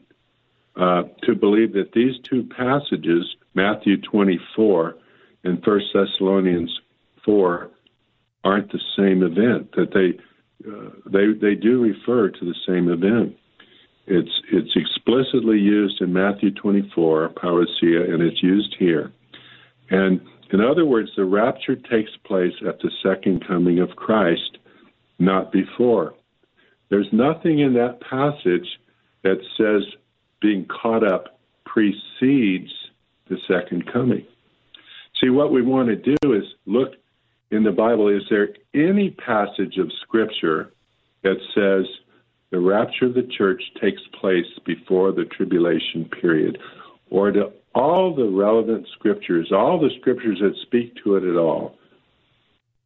uh, 0.77 1.03
to 1.23 1.35
believe 1.35 1.73
that 1.73 1.91
these 1.91 2.17
two 2.23 2.43
passages, 2.55 3.35
Matthew 3.55 3.99
24 3.99 4.95
and 5.43 5.61
1 5.65 5.81
Thessalonians 5.93 6.79
4, 7.25 7.71
aren't 8.43 8.71
the 8.71 8.81
same 8.97 9.23
event. 9.23 9.71
That 9.75 9.93
they 9.93 10.19
uh, 10.69 10.89
they 11.05 11.33
they 11.39 11.55
do 11.55 11.81
refer 11.81 12.29
to 12.29 12.45
the 12.45 12.55
same 12.67 12.89
event. 12.89 13.35
It's 14.05 14.41
it's 14.51 14.75
explicitly 14.75 15.59
used 15.59 16.01
in 16.01 16.13
Matthew 16.13 16.51
24, 16.51 17.29
parousia, 17.29 18.13
and 18.13 18.23
it's 18.23 18.41
used 18.41 18.75
here. 18.79 19.11
And 19.89 20.21
in 20.51 20.61
other 20.61 20.85
words, 20.85 21.09
the 21.15 21.25
rapture 21.25 21.75
takes 21.75 22.11
place 22.25 22.53
at 22.65 22.79
the 22.79 22.91
second 23.03 23.45
coming 23.45 23.79
of 23.79 23.89
Christ, 23.95 24.57
not 25.19 25.51
before. 25.51 26.13
There's 26.89 27.11
nothing 27.11 27.59
in 27.59 27.73
that 27.73 27.99
passage 28.01 28.67
that 29.23 29.39
says 29.57 29.83
being 30.41 30.65
caught 30.65 31.05
up 31.05 31.39
precedes 31.65 32.71
the 33.29 33.37
second 33.47 33.91
coming. 33.91 34.25
See, 35.21 35.29
what 35.29 35.51
we 35.51 35.61
want 35.61 35.89
to 35.89 35.95
do 35.95 36.33
is 36.33 36.43
look 36.65 36.93
in 37.51 37.63
the 37.63 37.71
Bible 37.71 38.09
is 38.09 38.23
there 38.29 38.49
any 38.73 39.11
passage 39.11 39.77
of 39.77 39.91
Scripture 40.01 40.71
that 41.23 41.37
says 41.55 41.85
the 42.51 42.59
rapture 42.59 43.05
of 43.05 43.13
the 43.13 43.27
church 43.37 43.61
takes 43.81 44.01
place 44.19 44.45
before 44.65 45.11
the 45.11 45.25
tribulation 45.25 46.05
period? 46.21 46.57
Or 47.09 47.31
do 47.31 47.51
all 47.73 48.13
the 48.13 48.29
relevant 48.29 48.87
Scriptures, 48.93 49.51
all 49.51 49.79
the 49.79 49.91
Scriptures 49.99 50.39
that 50.41 50.55
speak 50.61 50.93
to 51.03 51.15
it 51.15 51.23
at 51.23 51.37
all, 51.37 51.77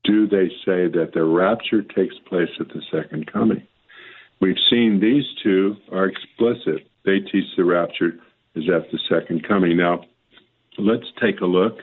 do 0.04 0.28
they 0.28 0.50
say 0.65 0.88
that 0.88 1.12
the 1.13 1.24
rapture 1.24 1.82
takes 1.82 2.15
place 2.28 2.50
at 2.60 2.67
the 2.69 2.82
second 2.91 3.32
coming? 3.32 3.67
We've 4.39 4.58
seen 4.69 5.00
these 5.00 5.26
two 5.43 5.76
are 5.91 6.06
explicit. 6.06 6.88
They 7.06 7.19
teach 7.19 7.45
the 7.56 7.63
rapture 7.63 8.19
is 8.56 8.65
at 8.67 8.91
the 8.91 9.00
second 9.10 9.47
coming. 9.47 9.78
Now, 9.78 10.04
let's 10.78 11.06
take 11.21 11.41
a 11.41 11.45
look 11.45 11.78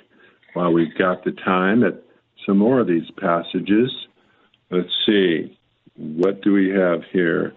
while 0.54 0.72
we've 0.72 0.96
got 0.98 1.24
the 1.24 1.32
time 1.32 1.84
at 1.84 2.02
some 2.48 2.58
more 2.58 2.80
of 2.80 2.86
these 2.86 3.10
passages. 3.18 3.94
Let's 4.70 4.88
see. 5.04 5.56
What 5.96 6.40
do 6.40 6.54
we 6.54 6.70
have 6.70 7.02
here? 7.12 7.52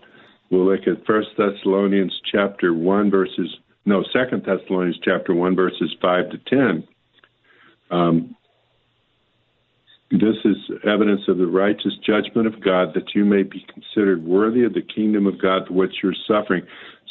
We'll 0.49 0.65
look 0.65 0.81
at 0.85 1.05
First 1.05 1.29
Thessalonians 1.37 2.19
chapter 2.29 2.73
1 2.73 3.09
verses 3.09 3.57
no, 3.83 4.03
Second 4.13 4.43
Thessalonians 4.45 4.99
chapter 5.03 5.33
1 5.33 5.55
verses 5.55 5.95
5 6.01 6.29
to 6.31 6.37
10. 6.37 6.87
Um, 7.89 8.35
this 10.11 10.35
is 10.43 10.57
evidence 10.85 11.21
of 11.27 11.37
the 11.37 11.47
righteous 11.47 11.93
judgment 12.05 12.45
of 12.45 12.61
God 12.61 12.93
that 12.93 13.15
you 13.15 13.25
may 13.25 13.43
be 13.43 13.65
considered 13.73 14.23
worthy 14.23 14.65
of 14.65 14.73
the 14.73 14.83
kingdom 14.83 15.25
of 15.25 15.41
God 15.41 15.67
for 15.67 15.73
which 15.73 15.95
you're 16.03 16.13
suffering. 16.27 16.63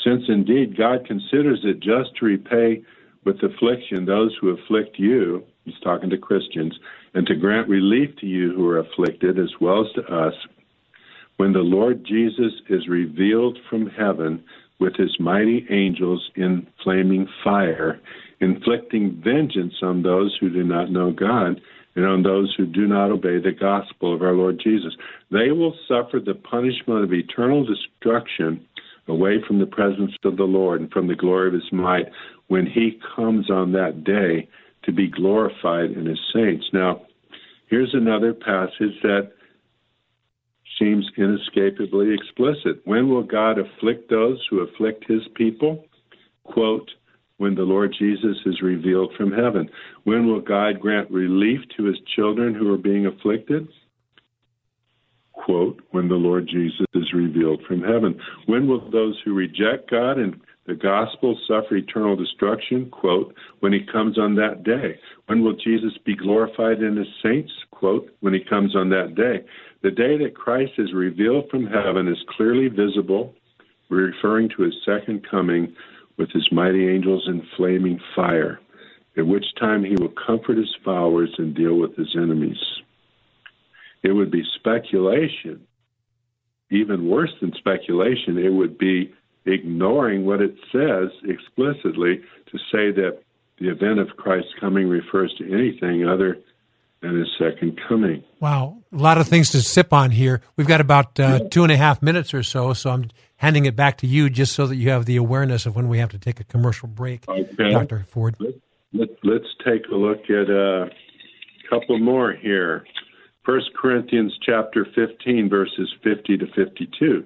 Since 0.04 0.24
indeed 0.28 0.76
God 0.76 1.06
considers 1.06 1.60
it 1.64 1.80
just 1.80 2.14
to 2.16 2.26
repay 2.26 2.82
with 3.24 3.42
affliction 3.42 4.04
those 4.04 4.36
who 4.40 4.50
afflict 4.50 4.98
you, 4.98 5.44
he's 5.64 5.78
talking 5.82 6.10
to 6.10 6.18
Christians, 6.18 6.78
and 7.14 7.26
to 7.26 7.34
grant 7.34 7.68
relief 7.68 8.10
to 8.20 8.26
you 8.26 8.54
who 8.54 8.68
are 8.68 8.78
afflicted 8.78 9.38
as 9.38 9.50
well 9.60 9.86
as 9.86 9.92
to 9.94 10.02
us, 10.14 10.34
when 11.36 11.52
the 11.52 11.60
Lord 11.60 12.04
Jesus 12.04 12.52
is 12.68 12.88
revealed 12.88 13.58
from 13.68 13.86
heaven 13.86 14.44
with 14.78 14.94
his 14.96 15.14
mighty 15.20 15.66
angels 15.70 16.30
in 16.36 16.66
flaming 16.82 17.28
fire, 17.44 18.00
inflicting 18.40 19.20
vengeance 19.22 19.74
on 19.82 20.02
those 20.02 20.36
who 20.40 20.50
do 20.50 20.64
not 20.64 20.90
know 20.90 21.12
God 21.12 21.60
and 21.96 22.04
on 22.06 22.22
those 22.22 22.54
who 22.56 22.66
do 22.66 22.86
not 22.86 23.10
obey 23.10 23.38
the 23.38 23.52
gospel 23.52 24.14
of 24.14 24.22
our 24.22 24.32
Lord 24.32 24.60
Jesus. 24.62 24.94
They 25.30 25.50
will 25.50 25.76
suffer 25.88 26.20
the 26.20 26.34
punishment 26.34 27.04
of 27.04 27.12
eternal 27.12 27.64
destruction 27.64 28.64
away 29.08 29.42
from 29.46 29.58
the 29.58 29.66
presence 29.66 30.12
of 30.24 30.36
the 30.36 30.44
Lord 30.44 30.80
and 30.80 30.90
from 30.90 31.08
the 31.08 31.16
glory 31.16 31.48
of 31.48 31.54
his 31.54 31.72
might 31.72 32.06
when 32.48 32.66
he 32.66 32.98
comes 33.16 33.50
on 33.50 33.72
that 33.72 34.04
day 34.04 34.48
to 34.90 34.96
be 34.96 35.08
glorified 35.08 35.92
in 35.92 36.06
his 36.06 36.18
saints. 36.34 36.66
Now, 36.72 37.02
here's 37.68 37.94
another 37.94 38.34
passage 38.34 39.00
that 39.02 39.30
seems 40.78 41.08
inescapably 41.16 42.12
explicit. 42.12 42.82
When 42.84 43.08
will 43.08 43.22
God 43.22 43.58
afflict 43.58 44.10
those 44.10 44.44
who 44.50 44.60
afflict 44.60 45.04
his 45.06 45.22
people? 45.36 45.84
Quote, 46.42 46.90
when 47.36 47.54
the 47.54 47.62
Lord 47.62 47.94
Jesus 47.98 48.36
is 48.44 48.60
revealed 48.60 49.12
from 49.16 49.30
heaven. 49.32 49.70
When 50.04 50.26
will 50.26 50.40
God 50.40 50.80
grant 50.80 51.10
relief 51.10 51.60
to 51.76 51.84
his 51.84 51.96
children 52.14 52.54
who 52.54 52.74
are 52.74 52.78
being 52.78 53.06
afflicted? 53.06 53.68
Quote, 55.32 55.80
when 55.92 56.08
the 56.08 56.16
Lord 56.16 56.48
Jesus 56.48 56.86
is 56.94 57.12
revealed 57.14 57.62
from 57.66 57.80
heaven. 57.80 58.20
When 58.46 58.66
will 58.66 58.90
those 58.90 59.18
who 59.24 59.34
reject 59.34 59.90
God 59.90 60.18
and 60.18 60.38
the 60.66 60.74
gospel 60.74 61.38
suffer 61.48 61.76
eternal 61.76 62.16
destruction? 62.16 62.90
Quote, 62.90 63.34
when 63.60 63.72
he 63.72 63.80
comes 63.80 64.18
on 64.18 64.34
that 64.36 64.62
day. 64.62 64.98
When 65.26 65.42
will 65.42 65.54
Jesus 65.54 65.96
be 66.04 66.14
glorified 66.14 66.82
in 66.82 66.96
his 66.96 67.08
saints? 67.22 67.52
Quote, 67.70 68.14
when 68.20 68.34
he 68.34 68.40
comes 68.40 68.76
on 68.76 68.90
that 68.90 69.14
day. 69.14 69.44
The 69.82 69.90
day 69.90 70.18
that 70.18 70.36
Christ 70.36 70.72
is 70.78 70.92
revealed 70.92 71.48
from 71.50 71.66
heaven 71.66 72.06
is 72.06 72.22
clearly 72.36 72.68
visible, 72.68 73.34
referring 73.88 74.50
to 74.50 74.62
his 74.62 74.74
second 74.84 75.26
coming 75.28 75.74
with 76.18 76.30
his 76.30 76.46
mighty 76.52 76.88
angels 76.88 77.24
in 77.26 77.42
flaming 77.56 77.98
fire, 78.14 78.60
at 79.16 79.26
which 79.26 79.46
time 79.58 79.82
he 79.82 79.96
will 79.96 80.12
comfort 80.26 80.58
his 80.58 80.76
followers 80.84 81.34
and 81.38 81.54
deal 81.54 81.76
with 81.76 81.96
his 81.96 82.14
enemies. 82.14 82.62
It 84.02 84.12
would 84.12 84.30
be 84.30 84.44
speculation, 84.54 85.66
even 86.70 87.08
worse 87.08 87.32
than 87.40 87.52
speculation, 87.54 88.38
it 88.38 88.52
would 88.52 88.78
be 88.78 89.12
ignoring 89.46 90.26
what 90.26 90.40
it 90.40 90.54
says 90.72 91.10
explicitly 91.24 92.20
to 92.50 92.58
say 92.70 92.90
that 92.92 93.20
the 93.58 93.68
event 93.70 93.98
of 93.98 94.16
Christ's 94.16 94.52
coming 94.58 94.88
refers 94.88 95.34
to 95.38 95.44
anything 95.52 96.06
other 96.06 96.38
than 97.00 97.18
his 97.18 97.28
second 97.38 97.80
coming. 97.88 98.22
Wow, 98.40 98.78
a 98.92 98.96
lot 98.96 99.18
of 99.18 99.26
things 99.26 99.50
to 99.50 99.62
sip 99.62 99.92
on 99.92 100.10
here. 100.10 100.42
We've 100.56 100.66
got 100.66 100.80
about 100.80 101.18
uh, 101.18 101.40
two 101.50 101.62
and 101.62 101.72
a 101.72 101.76
half 101.76 102.02
minutes 102.02 102.34
or 102.34 102.42
so, 102.42 102.72
so 102.74 102.90
I'm 102.90 103.10
handing 103.36 103.64
it 103.64 103.74
back 103.74 103.98
to 103.98 104.06
you 104.06 104.28
just 104.28 104.54
so 104.54 104.66
that 104.66 104.76
you 104.76 104.90
have 104.90 105.06
the 105.06 105.16
awareness 105.16 105.64
of 105.64 105.74
when 105.74 105.88
we 105.88 105.98
have 105.98 106.10
to 106.10 106.18
take 106.18 106.40
a 106.40 106.44
commercial 106.44 106.88
break, 106.88 107.26
okay. 107.28 107.70
Dr. 107.70 108.04
Ford. 108.08 108.36
Let, 108.92 109.08
us 109.08 109.46
take 109.64 109.86
a 109.90 109.94
look 109.94 110.28
at 110.28 110.50
a 110.50 110.90
couple 111.70 111.98
more 111.98 112.32
here. 112.32 112.84
First 113.44 113.70
Corinthians 113.80 114.36
chapter 114.44 114.86
15, 114.94 115.48
verses 115.48 115.90
50 116.04 116.36
to 116.36 116.46
52. 116.54 117.24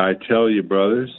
I 0.00 0.14
tell 0.28 0.48
you, 0.48 0.62
brothers, 0.62 1.10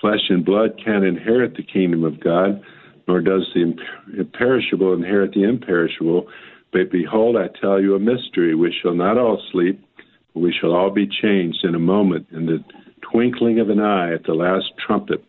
flesh 0.00 0.30
and 0.30 0.44
blood 0.44 0.80
can't 0.82 1.04
inherit 1.04 1.56
the 1.56 1.62
kingdom 1.62 2.04
of 2.04 2.20
God, 2.20 2.62
nor 3.06 3.20
does 3.20 3.46
the 3.54 3.74
imperishable 4.18 4.94
inherit 4.94 5.32
the 5.32 5.44
imperishable. 5.44 6.28
But 6.72 6.90
behold, 6.90 7.36
I 7.36 7.48
tell 7.60 7.80
you 7.80 7.94
a 7.94 8.00
mystery. 8.00 8.54
We 8.54 8.74
shall 8.82 8.94
not 8.94 9.18
all 9.18 9.40
sleep 9.52 9.84
we 10.34 10.52
shall 10.52 10.74
all 10.74 10.90
be 10.90 11.06
changed 11.06 11.64
in 11.64 11.74
a 11.74 11.80
moment, 11.80 12.26
in 12.32 12.46
the 12.46 12.62
twinkling 13.00 13.60
of 13.60 13.70
an 13.70 13.80
eye 13.80 14.12
at 14.12 14.24
the 14.24 14.34
last 14.34 14.72
trumpet. 14.84 15.24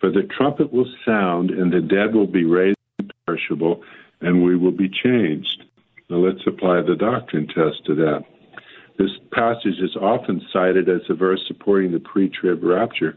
For 0.00 0.10
the 0.10 0.28
trumpet 0.36 0.72
will 0.72 0.90
sound, 1.04 1.50
and 1.50 1.72
the 1.72 1.80
dead 1.80 2.14
will 2.14 2.26
be 2.26 2.44
raised 2.44 2.76
imperishable, 2.98 3.82
and 4.20 4.42
we 4.42 4.56
will 4.56 4.72
be 4.72 4.88
changed. 4.88 5.64
Now 6.08 6.16
let's 6.16 6.46
apply 6.46 6.82
the 6.82 6.96
doctrine 6.96 7.46
test 7.46 7.84
to 7.86 7.94
that. 7.96 8.24
This 8.98 9.10
passage 9.32 9.78
is 9.80 9.96
often 9.96 10.40
cited 10.52 10.88
as 10.88 11.02
a 11.08 11.14
verse 11.14 11.40
supporting 11.46 11.92
the 11.92 12.00
pre 12.00 12.30
trib 12.30 12.62
rapture, 12.62 13.16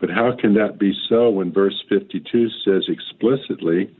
but 0.00 0.10
how 0.10 0.36
can 0.38 0.54
that 0.54 0.78
be 0.78 0.92
so 1.08 1.30
when 1.30 1.52
verse 1.52 1.82
52 1.88 2.48
says 2.64 2.84
explicitly 2.88 3.94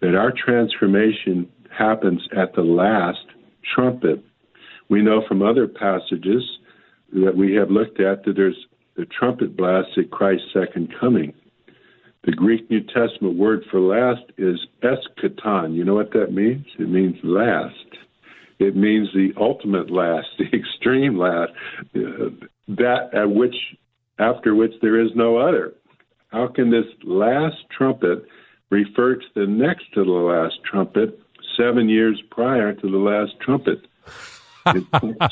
that 0.00 0.14
our 0.14 0.32
transformation 0.32 1.48
happens 1.76 2.22
at 2.36 2.54
the 2.54 2.62
last 2.62 3.26
trumpet? 3.74 4.22
We 4.88 5.02
know 5.02 5.22
from 5.26 5.42
other 5.42 5.66
passages 5.66 6.42
that 7.12 7.36
we 7.36 7.54
have 7.54 7.70
looked 7.70 8.00
at 8.00 8.24
that 8.24 8.36
there's 8.36 8.66
the 8.96 9.06
trumpet 9.06 9.56
blast 9.56 9.88
at 9.96 10.10
Christ's 10.10 10.52
second 10.52 10.94
coming. 11.00 11.32
The 12.24 12.32
Greek 12.32 12.70
New 12.70 12.82
Testament 12.82 13.36
word 13.36 13.64
for 13.70 13.80
last 13.80 14.22
is 14.38 14.60
eschatos. 14.82 15.74
You 15.74 15.84
know 15.84 15.94
what 15.94 16.12
that 16.12 16.32
means? 16.32 16.66
It 16.78 16.88
means 16.88 17.16
last. 17.24 17.74
It 18.62 18.76
means 18.76 19.08
the 19.12 19.32
ultimate 19.36 19.90
last, 19.90 20.28
the 20.38 20.56
extreme 20.56 21.18
last, 21.18 21.52
uh, 21.96 22.30
that 22.68 23.10
at 23.12 23.30
which 23.30 23.56
after 24.18 24.54
which 24.54 24.72
there 24.80 25.00
is 25.00 25.10
no 25.16 25.36
other. 25.36 25.74
How 26.28 26.46
can 26.46 26.70
this 26.70 26.86
last 27.02 27.56
trumpet 27.76 28.24
refer 28.70 29.16
to 29.16 29.26
the 29.34 29.46
next 29.46 29.92
to 29.94 30.04
the 30.04 30.10
last 30.10 30.54
trumpet, 30.64 31.18
seven 31.56 31.88
years 31.88 32.22
prior 32.30 32.72
to 32.72 32.90
the 32.90 32.98
last 32.98 33.32
trumpet? 33.40 33.86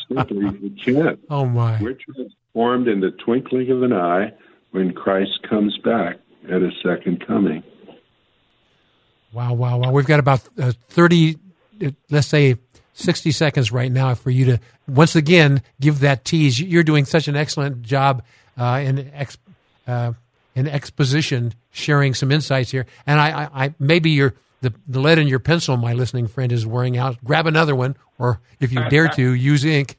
simply 0.09 0.71
can't. 0.85 1.21
Oh 1.31 1.47
my! 1.47 1.81
We're 1.81 1.95
transformed 1.95 2.89
in 2.89 3.01
the 3.01 3.13
twinkling 3.25 3.71
of 3.71 3.85
an 3.85 3.93
eye 3.93 4.33
when 4.73 4.93
Christ 4.93 5.47
comes 5.49 5.79
back 5.79 6.17
at 6.51 6.63
His 6.63 6.73
second 6.83 7.25
coming. 7.25 7.63
Wow! 9.33 9.53
Wow! 9.53 9.79
Wow! 9.79 9.93
We've 9.93 10.07
got 10.07 10.19
about 10.19 10.43
uh, 10.61 10.73
thirty, 10.89 11.37
uh, 11.85 11.91
let's 12.11 12.27
say, 12.27 12.57
sixty 13.01 13.33
seconds 13.33 13.73
right 13.73 13.91
now 13.91 14.15
for 14.15 14.31
you 14.31 14.45
to 14.47 14.61
once 14.89 15.17
again 15.17 15.63
give 15.81 16.01
that 16.01 16.25
tease. 16.25 16.61
You're 16.61 16.83
doing 16.83 17.05
such 17.05 17.29
an 17.29 17.37
excellent 17.37 17.83
job 17.83 18.23
uh, 18.57 18.81
in 18.85 19.11
ex, 19.15 19.39
uh, 19.87 20.13
in 20.55 20.69
exposition, 20.69 21.55
sharing 21.71 22.15
some 22.15 22.31
insights 22.31 22.71
here, 22.71 22.87
and 23.07 23.21
I, 23.21 23.31
I, 23.31 23.65
I 23.65 23.75
maybe 23.79 24.11
you're 24.11 24.35
the, 24.61 24.75
the 24.87 25.01
lead 25.01 25.19
in 25.19 25.27
your 25.27 25.39
pencil, 25.39 25.77
my 25.77 25.95
listening 25.95 26.27
friend, 26.27 26.53
is 26.53 26.67
wearing 26.67 26.97
out. 26.99 27.23
Grab 27.25 27.47
another 27.47 27.75
one, 27.75 27.97
or 28.19 28.41
if 28.61 28.73
you 28.73 28.89
dare 28.89 29.09
to, 29.09 29.33
use 29.35 29.65
ink. 29.65 29.99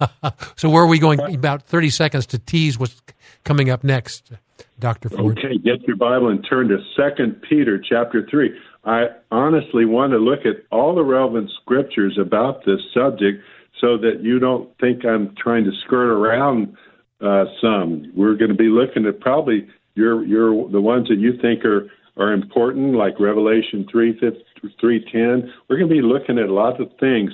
so, 0.56 0.68
where 0.68 0.82
are 0.82 0.86
we 0.86 0.98
going? 0.98 1.20
About 1.34 1.62
30 1.62 1.90
seconds 1.90 2.26
to 2.26 2.38
tease 2.38 2.78
what's 2.78 3.00
coming 3.44 3.70
up 3.70 3.82
next, 3.82 4.32
Dr. 4.78 5.08
Ford. 5.08 5.38
Okay, 5.38 5.56
get 5.58 5.82
your 5.86 5.96
Bible 5.96 6.28
and 6.28 6.44
turn 6.48 6.68
to 6.68 6.78
Second 6.96 7.40
Peter 7.48 7.82
chapter 7.82 8.26
3. 8.30 8.50
I 8.86 9.06
honestly 9.30 9.84
want 9.84 10.12
to 10.12 10.18
look 10.18 10.40
at 10.40 10.64
all 10.70 10.94
the 10.94 11.04
relevant 11.04 11.50
scriptures 11.62 12.18
about 12.20 12.64
this 12.64 12.80
subject 12.92 13.42
so 13.80 13.96
that 13.98 14.22
you 14.22 14.38
don't 14.38 14.68
think 14.78 15.04
I'm 15.04 15.34
trying 15.36 15.64
to 15.64 15.72
skirt 15.84 16.10
around 16.12 16.76
uh, 17.20 17.44
some. 17.60 18.12
We're 18.14 18.34
going 18.34 18.50
to 18.50 18.56
be 18.56 18.68
looking 18.68 19.06
at 19.06 19.20
probably 19.20 19.66
your 19.94 20.24
your 20.24 20.68
the 20.70 20.80
ones 20.80 21.08
that 21.08 21.18
you 21.18 21.38
think 21.40 21.64
are 21.64 21.90
are 22.16 22.32
important, 22.32 22.94
like 22.94 23.18
Revelation 23.18 23.86
3, 23.90 24.20
3.10. 24.20 25.50
We're 25.68 25.76
going 25.76 25.88
to 25.88 25.94
be 25.94 26.02
looking 26.02 26.38
at 26.38 26.48
a 26.48 26.52
lot 26.52 26.80
of 26.80 26.88
things. 27.00 27.32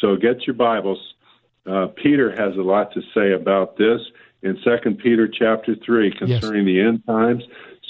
So 0.00 0.16
get 0.16 0.46
your 0.46 0.54
Bibles. 0.54 0.98
Uh, 1.66 1.86
Peter 2.00 2.30
has 2.30 2.56
a 2.56 2.62
lot 2.62 2.92
to 2.92 3.00
say 3.14 3.32
about 3.32 3.76
this 3.76 4.00
in 4.42 4.58
Second 4.62 4.98
Peter 4.98 5.26
chapter 5.26 5.74
3 5.84 6.12
concerning 6.16 6.68
yes. 6.68 6.74
the 6.74 6.80
end 6.80 7.06
times. 7.06 7.42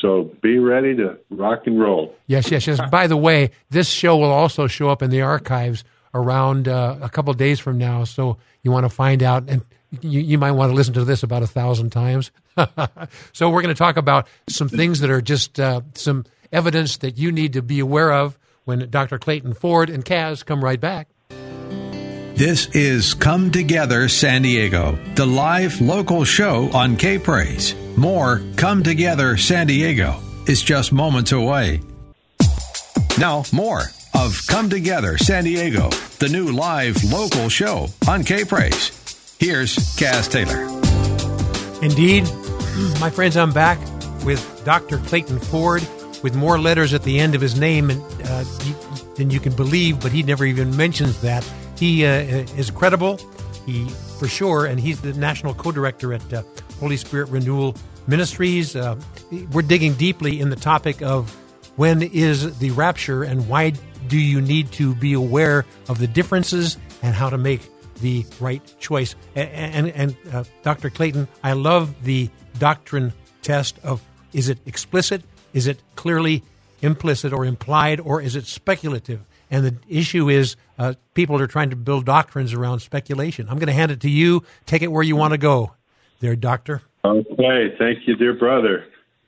So 0.04 0.30
be 0.42 0.58
ready 0.58 0.94
to 0.96 1.18
rock 1.30 1.62
and 1.64 1.80
roll. 1.80 2.14
Yes, 2.26 2.50
yes, 2.50 2.66
yes. 2.66 2.78
By 2.90 3.06
the 3.06 3.16
way, 3.16 3.52
this 3.70 3.88
show 3.88 4.18
will 4.18 4.32
also 4.32 4.66
show 4.66 4.90
up 4.90 5.00
in 5.00 5.08
the 5.08 5.22
archives 5.22 5.82
around 6.12 6.68
uh, 6.68 6.98
a 7.00 7.08
couple 7.08 7.32
days 7.32 7.58
from 7.58 7.78
now. 7.78 8.04
So 8.04 8.36
you 8.62 8.70
want 8.70 8.84
to 8.84 8.90
find 8.90 9.22
out, 9.22 9.48
and 9.48 9.62
you, 10.02 10.20
you 10.20 10.36
might 10.36 10.50
want 10.50 10.70
to 10.70 10.76
listen 10.76 10.92
to 10.92 11.06
this 11.06 11.22
about 11.22 11.42
a 11.42 11.46
thousand 11.46 11.88
times. 11.88 12.32
so 13.32 13.48
we're 13.48 13.62
going 13.62 13.74
to 13.74 13.78
talk 13.78 13.96
about 13.96 14.28
some 14.46 14.68
things 14.68 15.00
that 15.00 15.08
are 15.08 15.22
just 15.22 15.58
uh, 15.58 15.80
some 15.94 16.26
evidence 16.52 16.98
that 16.98 17.16
you 17.16 17.32
need 17.32 17.54
to 17.54 17.62
be 17.62 17.80
aware 17.80 18.12
of 18.12 18.38
when 18.64 18.90
Dr. 18.90 19.18
Clayton 19.18 19.54
Ford 19.54 19.88
and 19.88 20.04
Kaz 20.04 20.44
come 20.44 20.62
right 20.62 20.78
back. 20.78 21.08
This 22.36 22.66
is 22.74 23.14
Come 23.14 23.52
Together 23.52 24.08
San 24.08 24.42
Diego, 24.42 24.98
the 25.14 25.24
live 25.24 25.80
local 25.80 26.24
show 26.24 26.68
on 26.72 26.96
K 26.96 27.16
Praise. 27.16 27.76
More 27.96 28.42
Come 28.56 28.82
Together 28.82 29.36
San 29.36 29.68
Diego 29.68 30.18
is 30.48 30.60
just 30.60 30.90
moments 30.92 31.30
away. 31.30 31.80
Now, 33.20 33.44
more 33.52 33.82
of 34.14 34.36
Come 34.48 34.68
Together 34.68 35.16
San 35.16 35.44
Diego, 35.44 35.90
the 36.18 36.28
new 36.28 36.50
live 36.50 36.96
local 37.04 37.48
show 37.48 37.86
on 38.08 38.24
K 38.24 38.44
Praise. 38.44 38.90
Here's 39.38 39.94
Cass 39.94 40.26
Taylor. 40.26 40.64
Indeed, 41.82 42.24
my 43.00 43.10
friends, 43.10 43.36
I'm 43.36 43.52
back 43.52 43.78
with 44.24 44.62
Dr. 44.64 44.98
Clayton 44.98 45.38
Ford 45.38 45.86
with 46.24 46.34
more 46.34 46.58
letters 46.58 46.94
at 46.94 47.04
the 47.04 47.20
end 47.20 47.36
of 47.36 47.40
his 47.40 47.56
name 47.56 47.92
uh, 47.92 48.44
than 49.14 49.30
you 49.30 49.38
can 49.38 49.54
believe, 49.54 50.00
but 50.00 50.10
he 50.10 50.24
never 50.24 50.44
even 50.44 50.76
mentions 50.76 51.20
that. 51.20 51.48
He 51.76 52.06
uh, 52.06 52.10
is 52.56 52.70
credible, 52.70 53.18
he 53.66 53.88
for 54.18 54.28
sure, 54.28 54.66
and 54.66 54.78
he's 54.78 55.00
the 55.00 55.12
national 55.14 55.54
co-director 55.54 56.12
at 56.12 56.32
uh, 56.32 56.42
Holy 56.80 56.96
Spirit 56.96 57.28
Renewal 57.28 57.76
Ministries. 58.06 58.76
Uh, 58.76 59.00
we're 59.52 59.62
digging 59.62 59.94
deeply 59.94 60.40
in 60.40 60.50
the 60.50 60.56
topic 60.56 61.02
of 61.02 61.34
when 61.76 62.02
is 62.02 62.58
the 62.58 62.70
rapture 62.72 63.22
and 63.22 63.48
why 63.48 63.72
do 64.08 64.18
you 64.18 64.40
need 64.40 64.70
to 64.72 64.94
be 64.94 65.12
aware 65.14 65.64
of 65.88 65.98
the 65.98 66.06
differences 66.06 66.78
and 67.02 67.14
how 67.14 67.30
to 67.30 67.38
make 67.38 67.60
the 68.00 68.24
right 68.40 68.62
choice. 68.78 69.14
And, 69.34 69.48
and, 69.50 69.88
and 69.88 70.16
uh, 70.32 70.44
Dr. 70.62 70.90
Clayton, 70.90 71.28
I 71.42 71.54
love 71.54 72.04
the 72.04 72.28
doctrine 72.58 73.12
test 73.42 73.78
of 73.82 74.02
is 74.32 74.48
it 74.48 74.58
explicit, 74.66 75.22
is 75.52 75.66
it 75.66 75.80
clearly 75.94 76.42
implicit 76.82 77.32
or 77.32 77.44
implied, 77.44 78.00
or 78.00 78.20
is 78.20 78.36
it 78.36 78.46
speculative? 78.46 79.20
And 79.50 79.64
the 79.64 79.74
issue 79.88 80.28
is 80.28 80.56
uh, 80.78 80.94
people 81.14 81.40
are 81.40 81.46
trying 81.46 81.70
to 81.70 81.76
build 81.76 82.04
doctrines 82.04 82.52
around 82.52 82.80
speculation. 82.80 83.48
I'm 83.48 83.58
going 83.58 83.68
to 83.68 83.72
hand 83.74 83.92
it 83.92 84.00
to 84.00 84.10
you. 84.10 84.42
Take 84.66 84.82
it 84.82 84.88
where 84.88 85.02
you 85.02 85.16
want 85.16 85.32
to 85.32 85.38
go, 85.38 85.72
there, 86.20 86.36
Doctor. 86.36 86.82
Okay, 87.04 87.74
thank 87.78 88.06
you, 88.06 88.16
dear 88.16 88.34
brother. 88.34 88.86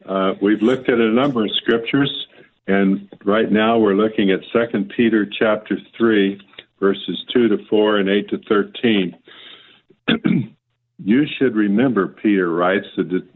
Uh, 0.08 0.34
we've 0.40 0.62
looked 0.62 0.88
at 0.88 0.98
a 0.98 1.10
number 1.10 1.44
of 1.44 1.50
scriptures, 1.56 2.26
and 2.66 3.08
right 3.24 3.50
now 3.50 3.78
we're 3.78 3.94
looking 3.94 4.30
at 4.30 4.40
Second 4.52 4.92
Peter 4.96 5.26
chapter 5.38 5.78
three, 5.96 6.40
verses 6.80 7.24
two 7.32 7.48
to 7.48 7.58
four 7.68 7.98
and 7.98 8.08
eight 8.08 8.28
to 8.30 8.38
thirteen. 8.48 9.16
you 10.98 11.26
should 11.38 11.54
remember, 11.54 12.08
Peter 12.08 12.50
writes, 12.50 12.86
the 12.96 13.26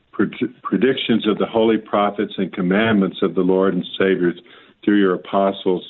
predictions 0.62 1.26
of 1.26 1.38
the 1.38 1.46
holy 1.46 1.78
prophets 1.78 2.34
and 2.36 2.52
commandments 2.52 3.18
of 3.22 3.34
the 3.34 3.40
Lord 3.40 3.74
and 3.74 3.84
Savior 3.98 4.32
through 4.84 4.98
your 4.98 5.14
apostles, 5.14 5.84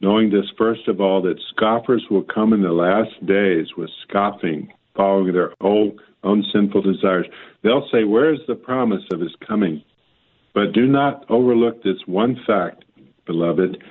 knowing 0.00 0.30
this 0.30 0.46
first 0.56 0.88
of 0.88 1.00
all, 1.00 1.22
that 1.22 1.40
scoffers 1.54 2.04
will 2.10 2.24
come 2.24 2.52
in 2.52 2.62
the 2.62 2.72
last 2.72 3.24
days 3.26 3.68
with 3.76 3.90
scoffing, 4.08 4.72
following 4.96 5.32
their 5.32 5.52
own, 5.60 5.98
own 6.22 6.44
sinful 6.52 6.82
desires. 6.82 7.26
They'll 7.62 7.88
say, 7.92 8.04
Where 8.04 8.32
is 8.32 8.40
the 8.46 8.54
promise 8.54 9.04
of 9.12 9.20
his 9.20 9.34
coming? 9.46 9.82
But 10.54 10.72
do 10.72 10.86
not 10.86 11.24
overlook 11.28 11.82
this 11.82 11.98
one 12.06 12.38
fact, 12.46 12.84
beloved, 13.26 13.82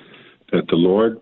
that 0.52 0.66
the 0.68 0.76
Lord 0.76 1.20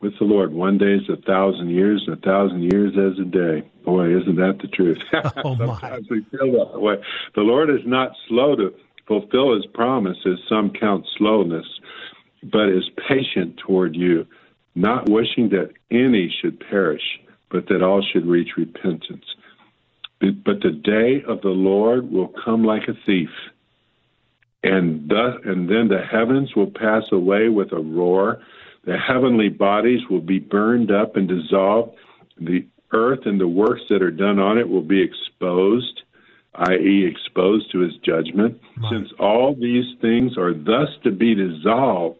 with 0.00 0.18
the 0.18 0.24
Lord. 0.24 0.52
One 0.52 0.78
day 0.78 0.94
is 0.94 1.08
a 1.08 1.20
thousand 1.22 1.70
years, 1.70 2.02
and 2.06 2.16
a 2.16 2.20
thousand 2.20 2.72
years 2.72 2.92
as 2.96 3.18
a 3.20 3.28
day. 3.28 3.68
Boy, 3.84 4.16
isn't 4.18 4.36
that 4.36 4.58
the 4.60 4.68
truth? 4.68 4.98
Oh, 5.44 5.56
Sometimes 5.56 6.08
we 6.10 6.24
feel 6.30 6.52
that 6.52 6.80
way. 6.80 6.96
The 7.34 7.42
Lord 7.42 7.70
is 7.70 7.80
not 7.86 8.12
slow 8.28 8.56
to 8.56 8.74
fulfill 9.06 9.54
his 9.54 9.66
promises, 9.66 10.38
some 10.48 10.70
count 10.70 11.06
slowness, 11.16 11.66
but 12.42 12.68
is 12.68 12.88
patient 13.08 13.58
toward 13.58 13.94
you, 13.96 14.26
not 14.74 15.08
wishing 15.08 15.48
that 15.50 15.70
any 15.90 16.34
should 16.40 16.60
perish, 16.60 17.02
but 17.50 17.68
that 17.68 17.82
all 17.82 18.02
should 18.02 18.26
reach 18.26 18.56
repentance. 18.56 19.24
But 20.20 20.60
the 20.60 20.72
day 20.72 21.22
of 21.26 21.40
the 21.40 21.48
Lord 21.48 22.10
will 22.10 22.32
come 22.44 22.64
like 22.64 22.88
a 22.88 22.98
thief, 23.06 23.30
and 24.62 25.08
thus, 25.08 25.40
and 25.44 25.68
then 25.68 25.88
the 25.88 26.02
heavens 26.02 26.54
will 26.54 26.70
pass 26.70 27.04
away 27.10 27.48
with 27.48 27.72
a 27.72 27.80
roar 27.80 28.40
the 28.84 28.96
heavenly 28.96 29.48
bodies 29.48 30.00
will 30.08 30.22
be 30.22 30.38
burned 30.38 30.90
up 30.90 31.16
and 31.16 31.28
dissolved. 31.28 31.96
The 32.40 32.66
earth 32.92 33.20
and 33.26 33.40
the 33.40 33.48
works 33.48 33.82
that 33.90 34.02
are 34.02 34.10
done 34.10 34.38
on 34.38 34.58
it 34.58 34.68
will 34.68 34.82
be 34.82 35.02
exposed, 35.02 36.02
i.e., 36.54 37.06
exposed 37.06 37.70
to 37.72 37.80
his 37.80 37.96
judgment. 37.98 38.58
Since 38.90 39.12
all 39.18 39.54
these 39.54 39.96
things 40.00 40.38
are 40.38 40.54
thus 40.54 40.88
to 41.04 41.10
be 41.10 41.34
dissolved, 41.34 42.19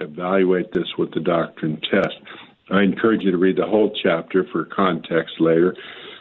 evaluate 0.00 0.72
this 0.72 0.88
with 0.98 1.12
the 1.12 1.20
doctrine 1.20 1.80
test. 1.90 2.16
I 2.70 2.82
encourage 2.82 3.22
you 3.22 3.30
to 3.32 3.36
read 3.36 3.56
the 3.56 3.66
whole 3.66 3.92
chapter 4.02 4.46
for 4.52 4.64
context 4.64 5.40
later. 5.40 5.74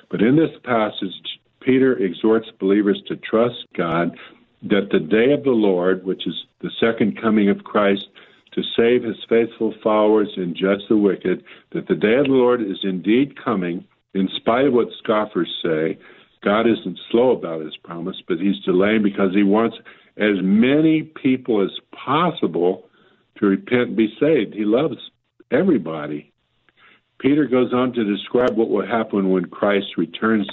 But 0.09 0.21
in 0.21 0.35
this 0.35 0.55
passage, 0.63 1.13
Peter 1.61 1.97
exhorts 1.97 2.47
believers 2.59 3.01
to 3.07 3.15
trust 3.17 3.67
God 3.77 4.17
that 4.63 4.89
the 4.91 4.99
day 4.99 5.31
of 5.31 5.43
the 5.43 5.51
Lord, 5.51 6.03
which 6.03 6.27
is 6.27 6.33
the 6.61 6.71
second 6.79 7.21
coming 7.21 7.49
of 7.49 7.63
Christ 7.63 8.05
to 8.53 8.63
save 8.75 9.03
his 9.03 9.17
faithful 9.29 9.73
followers 9.83 10.29
and 10.35 10.55
judge 10.55 10.81
the 10.89 10.97
wicked, 10.97 11.43
that 11.71 11.87
the 11.87 11.95
day 11.95 12.15
of 12.15 12.25
the 12.25 12.31
Lord 12.31 12.61
is 12.61 12.79
indeed 12.83 13.41
coming, 13.41 13.85
in 14.15 14.27
spite 14.35 14.65
of 14.65 14.73
what 14.73 14.87
scoffers 15.03 15.53
say. 15.63 15.97
God 16.43 16.61
isn't 16.61 16.99
slow 17.11 17.31
about 17.31 17.61
his 17.61 17.77
promise, 17.77 18.17
but 18.27 18.39
he's 18.39 18.59
delaying 18.65 19.03
because 19.03 19.33
he 19.33 19.43
wants 19.43 19.77
as 20.17 20.41
many 20.41 21.03
people 21.03 21.63
as 21.63 21.71
possible 21.93 22.88
to 23.39 23.45
repent 23.45 23.89
and 23.89 23.95
be 23.95 24.13
saved. 24.19 24.53
He 24.53 24.65
loves 24.65 24.97
everybody. 25.51 26.31
Peter 27.19 27.45
goes 27.45 27.73
on 27.73 27.93
to 27.93 28.03
describe 28.03 28.55
what 28.55 28.69
will 28.69 28.85
happen 28.85 29.29
when 29.29 29.45
Christ 29.45 29.97
returns, 29.97 30.49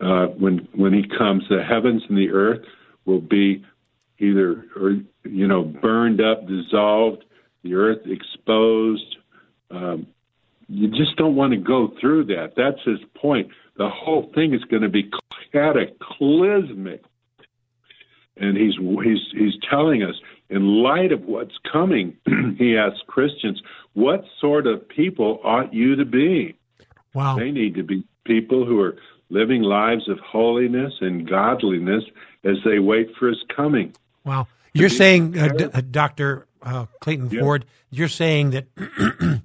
uh, 0.00 0.26
when 0.26 0.68
when 0.74 0.92
he 0.92 1.06
comes. 1.06 1.44
The 1.48 1.62
heavens 1.62 2.02
and 2.08 2.18
the 2.18 2.30
earth 2.30 2.64
will 3.04 3.20
be 3.20 3.64
either 4.18 4.64
or 4.76 4.96
you 5.24 5.46
know 5.46 5.62
burned 5.62 6.20
up, 6.20 6.46
dissolved, 6.48 7.24
the 7.62 7.74
earth 7.74 8.06
exposed. 8.06 9.16
Um, 9.70 10.06
you 10.68 10.88
just 10.88 11.16
don't 11.16 11.36
want 11.36 11.52
to 11.52 11.58
go 11.58 11.92
through 12.00 12.24
that. 12.26 12.54
That's 12.56 12.80
his 12.84 12.98
point. 13.14 13.48
The 13.76 13.88
whole 13.88 14.30
thing 14.34 14.54
is 14.54 14.64
going 14.64 14.82
to 14.82 14.88
be 14.88 15.10
cataclysmic, 15.52 17.04
and 18.36 18.56
he's 18.56 18.74
he's 19.04 19.18
he's 19.32 19.54
telling 19.70 20.02
us 20.02 20.14
in 20.54 20.82
light 20.82 21.10
of 21.12 21.22
what's 21.24 21.58
coming. 21.70 22.16
he 22.58 22.76
asks 22.76 23.00
Christians, 23.06 23.60
"What 23.94 24.24
sort 24.40 24.66
of 24.66 24.88
people 24.88 25.40
ought 25.42 25.74
you 25.74 25.96
to 25.96 26.04
be?" 26.04 26.56
Wow, 27.12 27.36
they 27.36 27.50
need 27.50 27.74
to 27.74 27.82
be 27.82 28.04
people 28.24 28.64
who 28.64 28.80
are 28.80 28.96
living 29.30 29.62
lives 29.62 30.08
of 30.08 30.18
holiness 30.20 30.92
and 31.00 31.28
godliness 31.28 32.04
as 32.44 32.56
they 32.64 32.78
wait 32.78 33.08
for 33.18 33.28
his 33.28 33.42
coming. 33.54 33.94
Wow. 34.24 34.46
You're 34.72 34.88
saying, 34.88 35.38
uh, 35.38 35.48
D- 35.48 35.64
uh, 35.72 35.82
Dr. 35.88 36.46
Uh, 36.60 36.86
Clayton 37.00 37.30
yeah. 37.30 37.40
Ford, 37.40 37.64
you're 37.90 38.08
saying 38.08 38.50
that 38.50 38.66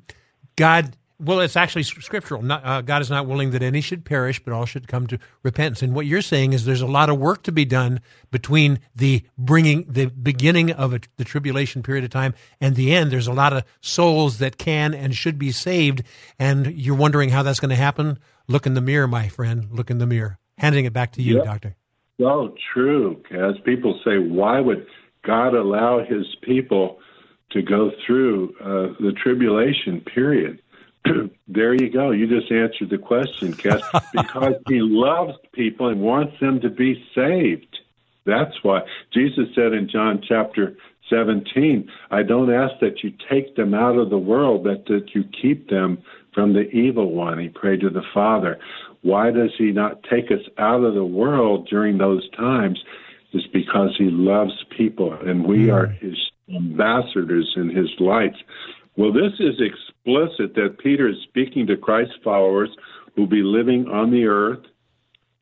God, 0.55 0.95
well, 1.19 1.39
it's 1.41 1.55
actually 1.55 1.83
scriptural. 1.83 2.41
Not, 2.41 2.65
uh, 2.65 2.81
God 2.81 3.01
is 3.01 3.09
not 3.09 3.27
willing 3.27 3.51
that 3.51 3.61
any 3.61 3.81
should 3.81 4.05
perish, 4.05 4.43
but 4.43 4.53
all 4.53 4.65
should 4.65 4.87
come 4.87 5.07
to 5.07 5.19
repentance. 5.43 5.81
And 5.81 5.93
what 5.93 6.05
you're 6.05 6.21
saying 6.21 6.53
is 6.53 6.65
there's 6.65 6.81
a 6.81 6.87
lot 6.87 7.09
of 7.09 7.19
work 7.19 7.43
to 7.43 7.51
be 7.51 7.65
done 7.65 7.99
between 8.31 8.79
the 8.95 9.23
bringing, 9.37 9.85
the 9.87 10.07
beginning 10.07 10.71
of 10.71 10.93
a, 10.93 11.01
the 11.17 11.25
tribulation 11.25 11.83
period 11.83 12.03
of 12.03 12.09
time 12.09 12.33
and 12.61 12.75
the 12.75 12.95
end. 12.95 13.11
There's 13.11 13.27
a 13.27 13.33
lot 13.33 13.53
of 13.53 13.63
souls 13.81 14.37
that 14.39 14.57
can 14.57 14.93
and 14.93 15.13
should 15.13 15.37
be 15.37 15.51
saved. 15.51 16.03
And 16.39 16.67
you're 16.67 16.95
wondering 16.95 17.29
how 17.29 17.43
that's 17.43 17.59
going 17.59 17.69
to 17.69 17.75
happen. 17.75 18.19
Look 18.47 18.65
in 18.65 18.73
the 18.73 18.81
mirror, 18.81 19.07
my 19.07 19.27
friend. 19.27 19.67
Look 19.71 19.91
in 19.91 19.97
the 19.97 20.07
mirror. 20.07 20.39
Handing 20.57 20.85
it 20.85 20.93
back 20.93 21.13
to 21.13 21.21
you, 21.21 21.43
Doctor 21.43 21.75
so 22.19 22.53
true. 22.73 23.21
As 23.31 23.55
people 23.65 23.99
say, 24.03 24.17
why 24.17 24.59
would 24.59 24.85
God 25.25 25.53
allow 25.53 25.99
his 25.99 26.25
people 26.41 26.99
to 27.51 27.61
go 27.61 27.91
through 28.05 28.53
uh, 28.61 28.93
the 28.99 29.13
tribulation 29.23 30.01
period? 30.01 30.61
there 31.47 31.73
you 31.73 31.89
go. 31.89 32.11
You 32.11 32.27
just 32.27 32.51
answered 32.51 32.89
the 32.89 32.97
question, 32.97 33.53
Cass. 33.53 33.81
because 34.13 34.55
he 34.67 34.79
loves 34.81 35.33
people 35.53 35.87
and 35.87 36.01
wants 36.01 36.39
them 36.39 36.59
to 36.61 36.69
be 36.69 37.03
saved. 37.15 37.79
That's 38.25 38.63
why 38.63 38.81
Jesus 39.13 39.47
said 39.55 39.73
in 39.73 39.89
John 39.89 40.21
chapter 40.27 40.75
17, 41.09 41.89
I 42.11 42.23
don't 42.23 42.53
ask 42.53 42.73
that 42.81 43.03
you 43.03 43.11
take 43.29 43.55
them 43.55 43.73
out 43.73 43.97
of 43.97 44.09
the 44.09 44.17
world, 44.17 44.63
but 44.63 44.85
that 44.85 45.15
you 45.15 45.23
keep 45.41 45.69
them 45.69 46.03
from 46.33 46.53
the 46.53 46.69
evil 46.69 47.11
one. 47.11 47.39
He 47.39 47.49
prayed 47.49 47.81
to 47.81 47.89
the 47.89 48.03
Father. 48.13 48.59
Why 49.01 49.31
does 49.31 49.51
he 49.57 49.71
not 49.71 50.03
take 50.03 50.25
us 50.25 50.45
out 50.57 50.83
of 50.83 50.93
the 50.93 51.05
world 51.05 51.67
during 51.67 51.97
those 51.97 52.29
times? 52.31 52.79
Is 53.31 53.45
because 53.53 53.95
he 53.97 54.09
loves 54.09 54.63
people 54.75 55.13
and 55.13 55.45
we 55.45 55.67
mm. 55.67 55.73
are 55.73 55.87
his 55.87 56.17
ambassadors 56.53 57.53
and 57.55 57.75
his 57.75 57.89
lights. 57.99 58.37
Well, 58.99 59.13
this 59.13 59.31
is 59.39 59.55
explicit 59.61 60.55
that 60.55 60.77
Peter 60.83 61.07
is 61.07 61.15
speaking 61.23 61.65
to 61.67 61.77
Christ's 61.77 62.17
followers 62.21 62.69
who 63.15 63.21
will 63.21 63.29
be 63.29 63.43
living 63.43 63.87
on 63.87 64.11
the 64.11 64.25
earth 64.25 64.65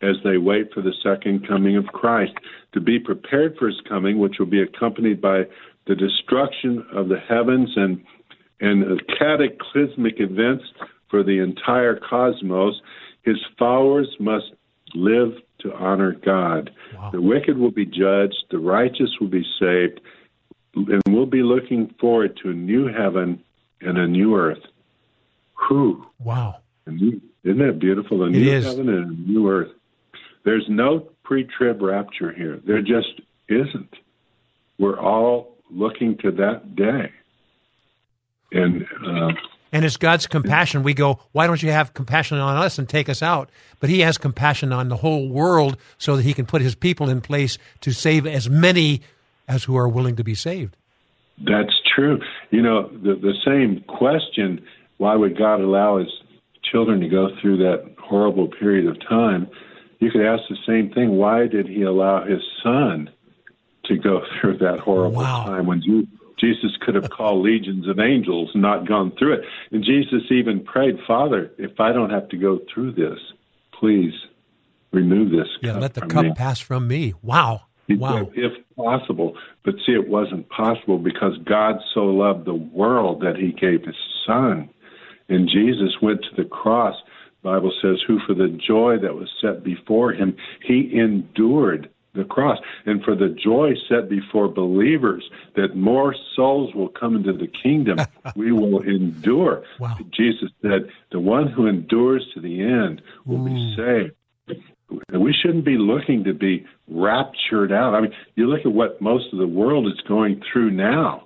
as 0.04 0.16
they 0.24 0.38
wait 0.38 0.72
for 0.76 0.84
the 0.84 0.94
second 1.02 1.48
coming 1.48 1.76
of 1.76 1.88
Christ. 1.88 2.34
To 2.76 2.80
be 2.80 3.00
prepared 3.00 3.56
for 3.58 3.66
his 3.66 3.82
coming, 3.90 4.20
which 4.20 4.36
will 4.38 4.46
be 4.46 4.62
accompanied 4.62 5.20
by 5.20 5.46
the 5.88 5.96
destruction 5.96 6.86
of 6.94 7.10
the 7.10 7.18
heavens 7.18 7.72
and 7.76 8.04
and 8.60 9.02
cataclysmic 9.18 10.20
events 10.20 10.66
for 11.10 11.24
the 11.24 11.40
entire 11.40 12.00
cosmos, 12.00 12.80
his 13.24 13.38
followers 13.58 14.08
must 14.20 14.52
live 14.94 15.34
to 15.62 15.74
honor 15.74 16.12
God. 16.24 16.70
Wow. 16.96 17.10
The 17.12 17.22
wicked 17.22 17.58
will 17.58 17.72
be 17.72 17.86
judged, 17.88 18.46
the 18.52 18.60
righteous 18.60 19.10
will 19.20 19.30
be 19.30 19.46
saved, 19.60 20.00
and 20.76 21.02
we'll 21.08 21.26
be 21.26 21.42
looking 21.42 21.94
forward 22.00 22.40
to 22.44 22.52
a 22.52 22.54
new 22.54 22.88
heaven 22.88 23.44
and 23.82 23.98
a 23.98 24.08
new 24.08 24.36
earth. 24.36 24.64
Whew. 25.68 26.06
Wow. 26.20 26.58
New, 26.86 27.22
isn't 27.44 27.60
that 27.60 27.80
beautiful? 27.80 28.24
A 28.24 28.30
new 28.30 28.62
heaven 28.62 28.90
and 28.90 29.12
a 29.12 29.32
new 29.32 29.50
earth. 29.50 29.72
There's 30.46 30.66
no 30.70 31.10
pre 31.24 31.44
trib 31.46 31.82
rapture 31.82 32.32
here. 32.32 32.60
There 32.66 32.82
just 32.82 33.22
isn't. 33.50 33.94
We're 34.80 35.00
all 35.00 35.56
looking 35.70 36.18
to 36.20 36.32
that 36.32 36.76
day. 36.76 37.12
And 38.52 38.86
uh, 39.06 39.32
And 39.74 39.84
it's 39.84 39.98
God's 39.98 40.28
compassion. 40.28 40.84
We 40.84 40.94
go, 40.94 41.20
why 41.34 41.48
don't 41.48 41.62
you 41.62 41.72
have 41.72 41.94
compassion 41.94 42.38
on 42.38 42.56
us 42.58 42.80
and 42.80 42.88
take 42.88 43.10
us 43.10 43.22
out? 43.22 43.50
But 43.82 43.90
He 43.90 44.00
has 44.02 44.18
compassion 44.18 44.72
on 44.72 44.88
the 44.88 44.98
whole 44.98 45.28
world 45.28 45.78
so 45.98 46.16
that 46.16 46.24
He 46.24 46.34
can 46.34 46.46
put 46.46 46.62
His 46.62 46.76
people 46.76 47.10
in 47.10 47.20
place 47.20 47.58
to 47.82 47.92
save 47.92 48.26
as 48.26 48.50
many 48.50 49.02
as 49.48 49.66
who 49.66 49.76
are 49.76 49.90
willing 49.90 50.16
to 50.16 50.24
be 50.24 50.36
saved. 50.36 50.78
That's 51.40 51.74
true. 51.98 52.20
You 52.52 52.62
know, 52.62 52.90
the, 52.90 53.16
the 53.16 53.34
same 53.46 53.84
question 53.88 54.62
why 54.98 55.16
would 55.16 55.38
God 55.38 55.62
allow 55.62 55.98
His 55.98 56.10
children 56.64 57.00
to 57.02 57.08
go 57.08 57.30
through 57.42 57.58
that 57.58 57.96
horrible 58.00 58.48
period 58.48 58.88
of 58.88 59.00
time? 59.08 59.48
You 60.00 60.12
could 60.12 60.26
ask 60.26 60.44
the 60.50 60.58
same 60.66 60.92
thing 60.92 61.18
why 61.18 61.48
did 61.48 61.68
He 61.68 61.84
allow 61.84 62.26
His 62.26 62.42
Son 62.64 63.10
to 63.86 63.98
go 63.98 64.22
through 64.42 64.58
that 64.60 64.80
horrible 64.80 65.22
wow. 65.22 65.46
time 65.46 65.66
when 65.66 65.82
you 65.82 66.08
Jesus 66.40 66.78
could 66.82 66.94
have 66.94 67.10
called 67.10 67.44
legions 67.44 67.88
of 67.88 68.00
angels 68.00 68.52
and 68.54 68.62
not 68.62 68.88
gone 68.88 69.12
through 69.18 69.34
it. 69.34 69.42
And 69.72 69.84
Jesus 69.84 70.22
even 70.30 70.64
prayed, 70.64 70.98
Father, 71.08 71.52
if 71.58 71.80
I 71.80 71.92
don't 71.92 72.12
have 72.12 72.30
to 72.30 72.38
go 72.38 72.60
through 72.72 72.92
this, 72.92 73.18
please 73.80 74.14
remove 74.92 75.32
this. 75.32 75.48
Yeah, 75.64 75.78
let 75.78 75.96
the 75.96 76.02
cup 76.02 76.26
me. 76.26 76.34
pass 76.36 76.60
from 76.60 76.88
me. 76.88 77.16
Wow. 77.24 77.64
Wow. 77.90 78.30
If 78.34 78.54
possible. 78.76 79.38
But 79.64 79.76
see, 79.86 79.94
it 79.94 80.08
wasn't 80.08 80.50
possible 80.50 80.98
because 80.98 81.38
God 81.46 81.78
so 81.94 82.02
loved 82.06 82.46
the 82.46 82.54
world 82.54 83.22
that 83.22 83.38
he 83.38 83.52
gave 83.52 83.86
his 83.86 83.96
son. 84.26 84.70
And 85.30 85.50
Jesus 85.50 85.96
went 86.02 86.22
to 86.24 86.42
the 86.42 86.48
cross. 86.48 86.96
Bible 87.44 87.72
says, 87.82 87.98
who 88.06 88.20
for 88.26 88.34
the 88.34 88.50
joy 88.50 88.98
that 89.02 89.16
was 89.16 89.30
set 89.42 89.64
before 89.64 90.12
him, 90.12 90.36
he 90.64 90.92
endured 90.94 91.90
the 92.14 92.26
cross. 92.26 92.58
And 92.86 93.04
for 93.04 93.16
the 93.16 93.30
joy 93.30 93.74
set 93.88 94.10
before 94.10 94.48
believers 94.48 95.30
that 95.56 95.76
more 95.76 96.16
souls 96.36 96.74
will 96.74 96.90
come 96.90 97.16
into 97.16 97.34
the 97.34 97.48
kingdom, 97.48 98.00
we 98.36 98.52
will 98.52 98.82
endure. 98.82 99.64
Wow. 99.80 99.98
Jesus 100.12 100.50
said, 100.62 100.90
the 101.12 101.20
one 101.20 101.48
who 101.48 101.68
endures 101.68 102.28
to 102.34 102.42
the 102.42 102.62
end 102.62 103.02
will 103.26 103.42
Ooh. 103.42 103.46
be 103.46 103.52
mm. 103.52 103.76
saved. 103.76 104.64
We 104.90 105.34
shouldn't 105.34 105.66
be 105.66 105.78
looking 105.78 106.24
to 106.24 106.34
be 106.34 106.66
raptured 106.88 107.72
out. 107.72 107.94
I 107.94 108.02
mean, 108.02 108.14
you 108.36 108.48
look 108.48 108.62
at 108.66 108.72
what 108.72 109.02
most 109.02 109.34
of 109.34 109.40
the 109.40 109.48
world 109.48 109.86
is 109.88 110.00
going 110.08 110.42
through 110.52 110.72
now. 110.72 111.26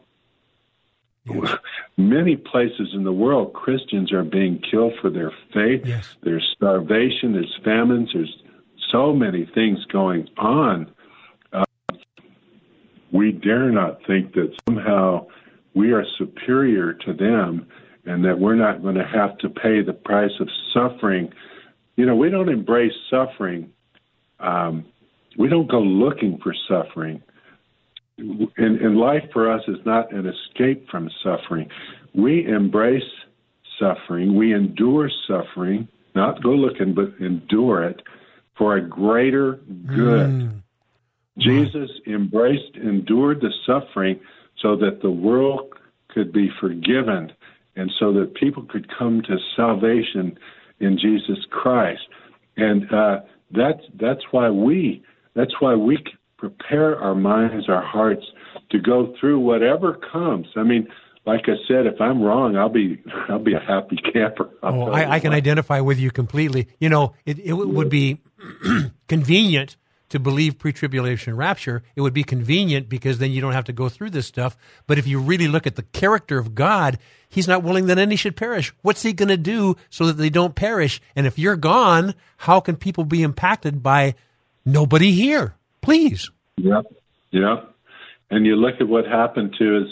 Yes. 1.25 1.57
Many 1.97 2.35
places 2.35 2.89
in 2.93 3.03
the 3.03 3.11
world, 3.11 3.53
Christians 3.53 4.11
are 4.11 4.23
being 4.23 4.59
killed 4.59 4.93
for 4.99 5.09
their 5.09 5.31
faith. 5.53 5.85
Yes. 5.85 6.15
There's 6.23 6.47
starvation, 6.55 7.33
there's 7.33 7.59
famines, 7.63 8.09
there's 8.13 8.35
so 8.91 9.13
many 9.13 9.45
things 9.53 9.85
going 9.85 10.27
on. 10.37 10.91
Uh, 11.53 11.63
we 13.11 13.31
dare 13.31 13.69
not 13.71 13.99
think 14.05 14.33
that 14.33 14.53
somehow 14.67 15.27
we 15.73 15.91
are 15.91 16.03
superior 16.17 16.93
to 16.93 17.13
them 17.13 17.67
and 18.05 18.25
that 18.25 18.39
we're 18.39 18.55
not 18.55 18.81
going 18.81 18.95
to 18.95 19.05
have 19.05 19.37
to 19.37 19.49
pay 19.49 19.81
the 19.81 19.93
price 19.93 20.31
of 20.39 20.49
suffering. 20.73 21.31
You 22.01 22.07
know, 22.07 22.15
we 22.15 22.31
don't 22.31 22.49
embrace 22.49 22.95
suffering. 23.11 23.71
Um, 24.39 24.85
we 25.37 25.47
don't 25.49 25.69
go 25.69 25.79
looking 25.79 26.39
for 26.41 26.51
suffering. 26.67 27.21
And, 28.17 28.49
and 28.57 28.97
life 28.97 29.25
for 29.31 29.51
us 29.51 29.61
is 29.67 29.77
not 29.85 30.11
an 30.11 30.25
escape 30.25 30.89
from 30.89 31.11
suffering. 31.23 31.69
We 32.15 32.47
embrace 32.47 33.03
suffering. 33.79 34.35
We 34.35 34.51
endure 34.51 35.11
suffering, 35.27 35.87
not 36.15 36.41
go 36.41 36.49
looking, 36.49 36.95
but 36.95 37.23
endure 37.23 37.83
it 37.83 38.01
for 38.57 38.77
a 38.77 38.81
greater 38.81 39.59
good. 39.85 40.29
Mm. 40.31 40.61
Jesus 41.37 41.91
embraced, 42.07 42.77
endured 42.77 43.41
the 43.41 43.53
suffering 43.63 44.19
so 44.59 44.75
that 44.77 45.03
the 45.03 45.11
world 45.11 45.71
could 46.09 46.33
be 46.33 46.49
forgiven 46.59 47.31
and 47.75 47.91
so 47.99 48.11
that 48.13 48.33
people 48.33 48.63
could 48.63 48.87
come 48.97 49.21
to 49.21 49.37
salvation 49.55 50.35
in 50.81 50.97
Jesus 50.97 51.45
Christ. 51.49 52.01
And 52.57 52.91
uh, 52.91 53.19
that's 53.51 53.81
that's 53.99 54.21
why 54.31 54.49
we 54.49 55.03
that's 55.35 55.53
why 55.59 55.75
we 55.75 55.97
prepare 56.37 56.99
our 56.99 57.15
minds, 57.15 57.69
our 57.69 57.83
hearts 57.83 58.23
to 58.71 58.79
go 58.79 59.13
through 59.19 59.39
whatever 59.39 59.97
comes. 60.11 60.47
I 60.55 60.63
mean, 60.63 60.87
like 61.25 61.41
I 61.45 61.55
said, 61.67 61.85
if 61.85 62.01
I'm 62.01 62.21
wrong, 62.21 62.57
I'll 62.57 62.69
be 62.69 63.01
I'll 63.29 63.39
be 63.39 63.53
a 63.53 63.59
happy 63.59 63.97
camper. 64.13 64.49
I'll 64.63 64.83
Oh, 64.83 64.91
I, 64.91 65.13
I 65.13 65.19
can 65.19 65.33
identify 65.33 65.79
with 65.79 65.99
you 65.99 66.11
completely. 66.11 66.67
You 66.79 66.89
know, 66.89 67.13
it, 67.25 67.39
it 67.39 67.53
would 67.53 67.89
be 67.89 68.21
convenient 69.07 69.77
to 70.11 70.19
believe 70.19 70.59
pre-tribulation 70.59 71.35
rapture. 71.35 71.83
It 71.95 72.01
would 72.01 72.13
be 72.13 72.23
convenient 72.23 72.87
because 72.87 73.17
then 73.17 73.31
you 73.31 73.41
don't 73.41 73.53
have 73.53 73.65
to 73.65 73.73
go 73.73 73.89
through 73.89 74.11
this 74.11 74.27
stuff. 74.27 74.55
But 74.87 74.97
if 74.97 75.07
you 75.07 75.19
really 75.19 75.47
look 75.47 75.65
at 75.65 75.75
the 75.75 75.83
character 75.83 76.37
of 76.37 76.55
God, 76.55 76.97
He's 77.27 77.47
not 77.47 77.63
willing 77.63 77.87
that 77.87 77.97
any 77.97 78.17
should 78.17 78.35
perish. 78.35 78.73
What's 78.81 79.03
He 79.03 79.13
going 79.13 79.29
to 79.29 79.37
do 79.37 79.75
so 79.89 80.05
that 80.05 80.17
they 80.17 80.29
don't 80.29 80.55
perish? 80.55 81.01
And 81.15 81.25
if 81.25 81.39
you're 81.39 81.55
gone, 81.55 82.13
how 82.37 82.59
can 82.59 82.75
people 82.75 83.05
be 83.05 83.23
impacted 83.23 83.81
by 83.81 84.15
nobody 84.65 85.11
here? 85.11 85.55
Please. 85.81 86.29
Yep, 86.57 86.85
yep. 87.31 87.73
And 88.29 88.45
you 88.45 88.55
look 88.55 88.75
at 88.79 88.87
what 88.87 89.05
happened 89.05 89.55
to 89.59 89.73
his 89.81 89.87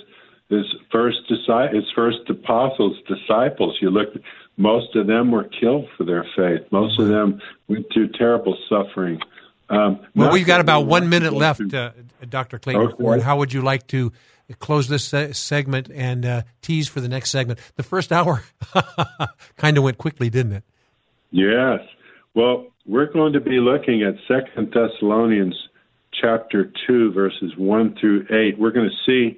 his 0.49 0.65
first 0.91 1.19
disi- 1.29 1.73
his 1.73 1.85
first 1.95 2.27
apostles, 2.27 2.97
disciples. 3.07 3.77
You 3.81 3.91
look, 3.91 4.09
most 4.57 4.95
of 4.95 5.07
them 5.07 5.31
were 5.31 5.43
killed 5.43 5.87
for 5.95 6.03
their 6.03 6.25
faith. 6.35 6.61
Most 6.71 6.99
of 6.99 7.07
them 7.07 7.41
went 7.67 7.85
through 7.93 8.09
terrible 8.09 8.57
suffering. 8.67 9.19
Um, 9.69 9.99
Well, 10.15 10.31
we've 10.31 10.47
got 10.47 10.61
about 10.61 10.81
one 10.87 11.09
minute 11.09 11.33
left, 11.33 11.73
uh, 11.73 11.91
Dr. 12.27 12.57
Clayton 12.59 12.81
Okay. 12.83 12.95
Ford. 12.97 13.21
How 13.21 13.37
would 13.37 13.53
you 13.53 13.61
like 13.61 13.85
to 13.87 14.11
close 14.59 14.87
this 14.87 15.03
se- 15.05 15.33
segment 15.33 15.89
and 15.93 16.25
uh, 16.25 16.41
tease 16.61 16.87
for 16.87 17.01
the 17.01 17.07
next 17.07 17.29
segment? 17.29 17.59
The 17.75 17.83
first 17.83 18.11
hour 18.11 18.43
kind 19.57 19.77
of 19.77 19.83
went 19.83 19.97
quickly, 19.97 20.29
didn't 20.29 20.53
it? 20.53 20.63
Yes. 21.31 21.81
Well, 22.33 22.67
we're 22.87 23.11
going 23.11 23.33
to 23.33 23.39
be 23.39 23.59
looking 23.59 24.01
at 24.01 24.15
Second 24.27 24.73
Thessalonians 24.73 25.55
chapter 26.19 26.71
two, 26.87 27.11
verses 27.11 27.53
one 27.55 27.95
through 27.99 28.25
eight. 28.31 28.57
We're 28.57 28.71
going 28.71 28.89
to 28.89 29.05
see 29.05 29.37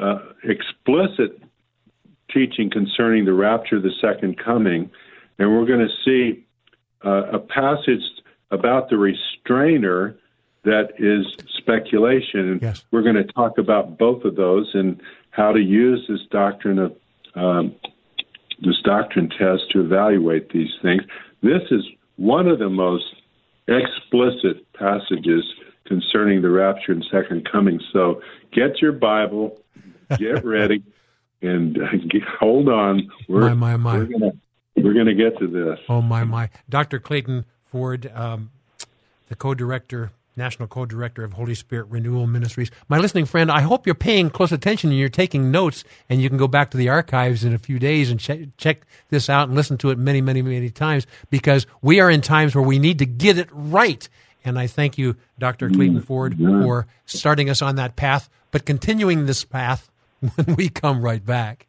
uh, 0.00 0.18
explicit 0.44 1.42
teaching 2.32 2.70
concerning 2.70 3.24
the 3.26 3.32
rapture 3.34 3.80
the 3.80 3.92
second 4.00 4.38
coming, 4.42 4.90
and 5.38 5.50
we're 5.50 5.66
going 5.66 5.86
to 5.86 5.94
see 6.04 6.46
uh, 7.04 7.32
a 7.32 7.38
passage 7.38 8.00
about 8.50 8.88
the 8.90 8.96
restrainer 8.96 10.16
that 10.64 10.90
is 10.98 11.26
speculation. 11.56 12.40
And 12.52 12.62
Yes. 12.62 12.84
we're 12.90 13.02
going 13.02 13.16
to 13.16 13.24
talk 13.24 13.58
about 13.58 13.98
both 13.98 14.24
of 14.24 14.36
those 14.36 14.70
and 14.74 15.00
how 15.30 15.52
to 15.52 15.60
use 15.60 16.04
this 16.08 16.20
doctrine 16.30 16.78
of 16.78 16.96
um, 17.34 17.74
this 18.60 18.80
doctrine 18.82 19.28
test 19.30 19.70
to 19.72 19.80
evaluate 19.80 20.50
these 20.50 20.70
things. 20.82 21.02
This 21.42 21.62
is 21.70 21.84
one 22.16 22.48
of 22.48 22.58
the 22.58 22.68
most 22.68 23.04
explicit 23.68 24.66
passages 24.72 25.44
concerning 25.86 26.42
the 26.42 26.50
rapture 26.50 26.92
and 26.92 27.04
second 27.10 27.48
coming. 27.50 27.80
So 27.92 28.20
get 28.52 28.80
your 28.82 28.92
Bible, 28.92 29.60
get 30.18 30.44
ready, 30.56 30.82
and 31.42 31.78
uh, 31.80 31.86
get, 32.08 32.22
hold 32.40 32.68
on. 32.68 33.08
We're, 33.28 33.54
My, 33.54 33.76
my, 33.76 33.76
my. 33.76 33.98
We're 33.98 34.32
we're 34.76 34.94
gonna 34.94 35.14
get 35.14 35.36
to 35.38 35.46
this. 35.48 35.78
Oh, 35.88 36.00
my, 36.02 36.22
my. 36.24 36.50
Dr. 36.68 37.00
Clayton 37.00 37.44
Ford, 37.70 38.10
um, 38.14 38.50
the 39.28 39.36
co 39.36 39.54
director, 39.54 40.10
national 40.36 40.68
co 40.68 40.86
director 40.86 41.24
of 41.24 41.34
Holy 41.34 41.54
Spirit 41.54 41.86
Renewal 41.88 42.26
Ministries. 42.26 42.70
My 42.88 42.98
listening 42.98 43.26
friend, 43.26 43.50
I 43.50 43.60
hope 43.60 43.86
you're 43.86 43.94
paying 43.94 44.30
close 44.30 44.52
attention 44.52 44.90
and 44.90 44.98
you're 44.98 45.08
taking 45.08 45.50
notes, 45.50 45.84
and 46.08 46.22
you 46.22 46.28
can 46.28 46.38
go 46.38 46.48
back 46.48 46.70
to 46.70 46.76
the 46.76 46.88
archives 46.88 47.44
in 47.44 47.52
a 47.54 47.58
few 47.58 47.78
days 47.78 48.10
and 48.10 48.18
check, 48.18 48.40
check 48.56 48.86
this 49.10 49.28
out 49.28 49.48
and 49.48 49.56
listen 49.56 49.76
to 49.78 49.90
it 49.90 49.98
many, 49.98 50.20
many, 50.20 50.42
many 50.42 50.70
times 50.70 51.06
because 51.30 51.66
we 51.82 52.00
are 52.00 52.10
in 52.10 52.20
times 52.20 52.54
where 52.54 52.64
we 52.64 52.78
need 52.78 52.98
to 53.00 53.06
get 53.06 53.38
it 53.38 53.48
right. 53.52 54.08
And 54.44 54.58
I 54.58 54.66
thank 54.66 54.96
you, 54.96 55.16
Dr. 55.38 55.68
Clayton 55.68 56.00
Ford, 56.00 56.38
for 56.38 56.86
starting 57.06 57.50
us 57.50 57.60
on 57.60 57.76
that 57.76 57.96
path, 57.96 58.30
but 58.50 58.64
continuing 58.64 59.26
this 59.26 59.44
path 59.44 59.90
when 60.20 60.56
we 60.56 60.68
come 60.68 61.02
right 61.02 61.24
back. 61.24 61.66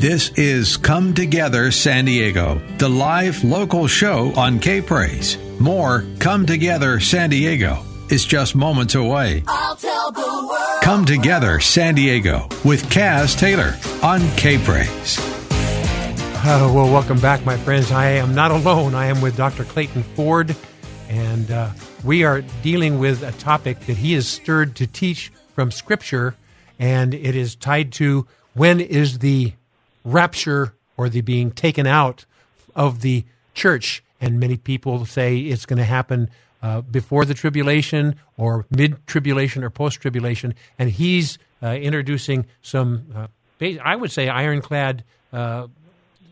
This 0.00 0.30
is 0.30 0.78
Come 0.78 1.12
Together 1.12 1.70
San 1.70 2.06
Diego, 2.06 2.58
the 2.78 2.88
live 2.88 3.44
local 3.44 3.86
show 3.86 4.32
on 4.34 4.58
K 4.58 4.80
Praise. 4.80 5.36
More 5.60 6.06
Come 6.18 6.46
Together 6.46 7.00
San 7.00 7.28
Diego 7.28 7.84
is 8.08 8.24
just 8.24 8.54
moments 8.54 8.94
away. 8.94 9.44
I'll 9.46 9.76
tell 9.76 10.10
the 10.10 10.22
world. 10.22 10.80
Come 10.82 11.04
Together 11.04 11.60
San 11.60 11.96
Diego 11.96 12.48
with 12.64 12.88
Kaz 12.88 13.38
Taylor 13.38 13.76
on 14.02 14.26
K 14.38 14.56
Praise. 14.64 15.18
Uh, 15.20 16.72
well, 16.74 16.90
welcome 16.90 17.20
back, 17.20 17.44
my 17.44 17.58
friends. 17.58 17.92
I 17.92 18.06
am 18.12 18.34
not 18.34 18.52
alone. 18.52 18.94
I 18.94 19.04
am 19.04 19.20
with 19.20 19.36
Dr. 19.36 19.64
Clayton 19.64 20.02
Ford, 20.02 20.56
and 21.10 21.50
uh, 21.50 21.72
we 22.04 22.24
are 22.24 22.40
dealing 22.62 22.98
with 23.00 23.22
a 23.22 23.32
topic 23.32 23.80
that 23.80 23.98
he 23.98 24.14
is 24.14 24.26
stirred 24.26 24.76
to 24.76 24.86
teach 24.86 25.30
from 25.54 25.70
Scripture, 25.70 26.36
and 26.78 27.12
it 27.12 27.36
is 27.36 27.54
tied 27.54 27.92
to 27.92 28.26
when 28.54 28.80
is 28.80 29.18
the 29.18 29.52
rapture 30.04 30.74
or 30.96 31.08
the 31.08 31.20
being 31.20 31.50
taken 31.50 31.86
out 31.86 32.24
of 32.74 33.00
the 33.00 33.24
church. 33.54 34.02
And 34.20 34.38
many 34.38 34.56
people 34.56 35.06
say 35.06 35.38
it's 35.38 35.66
going 35.66 35.78
to 35.78 35.84
happen 35.84 36.30
uh, 36.62 36.82
before 36.82 37.24
the 37.24 37.34
tribulation 37.34 38.16
or 38.36 38.66
mid 38.70 39.06
tribulation 39.06 39.64
or 39.64 39.70
post 39.70 40.00
tribulation. 40.00 40.54
And 40.78 40.90
he's 40.90 41.38
uh, 41.62 41.68
introducing 41.68 42.46
some, 42.62 43.06
uh, 43.14 43.26
I 43.82 43.96
would 43.96 44.10
say, 44.10 44.28
ironclad 44.28 45.04
uh, 45.32 45.68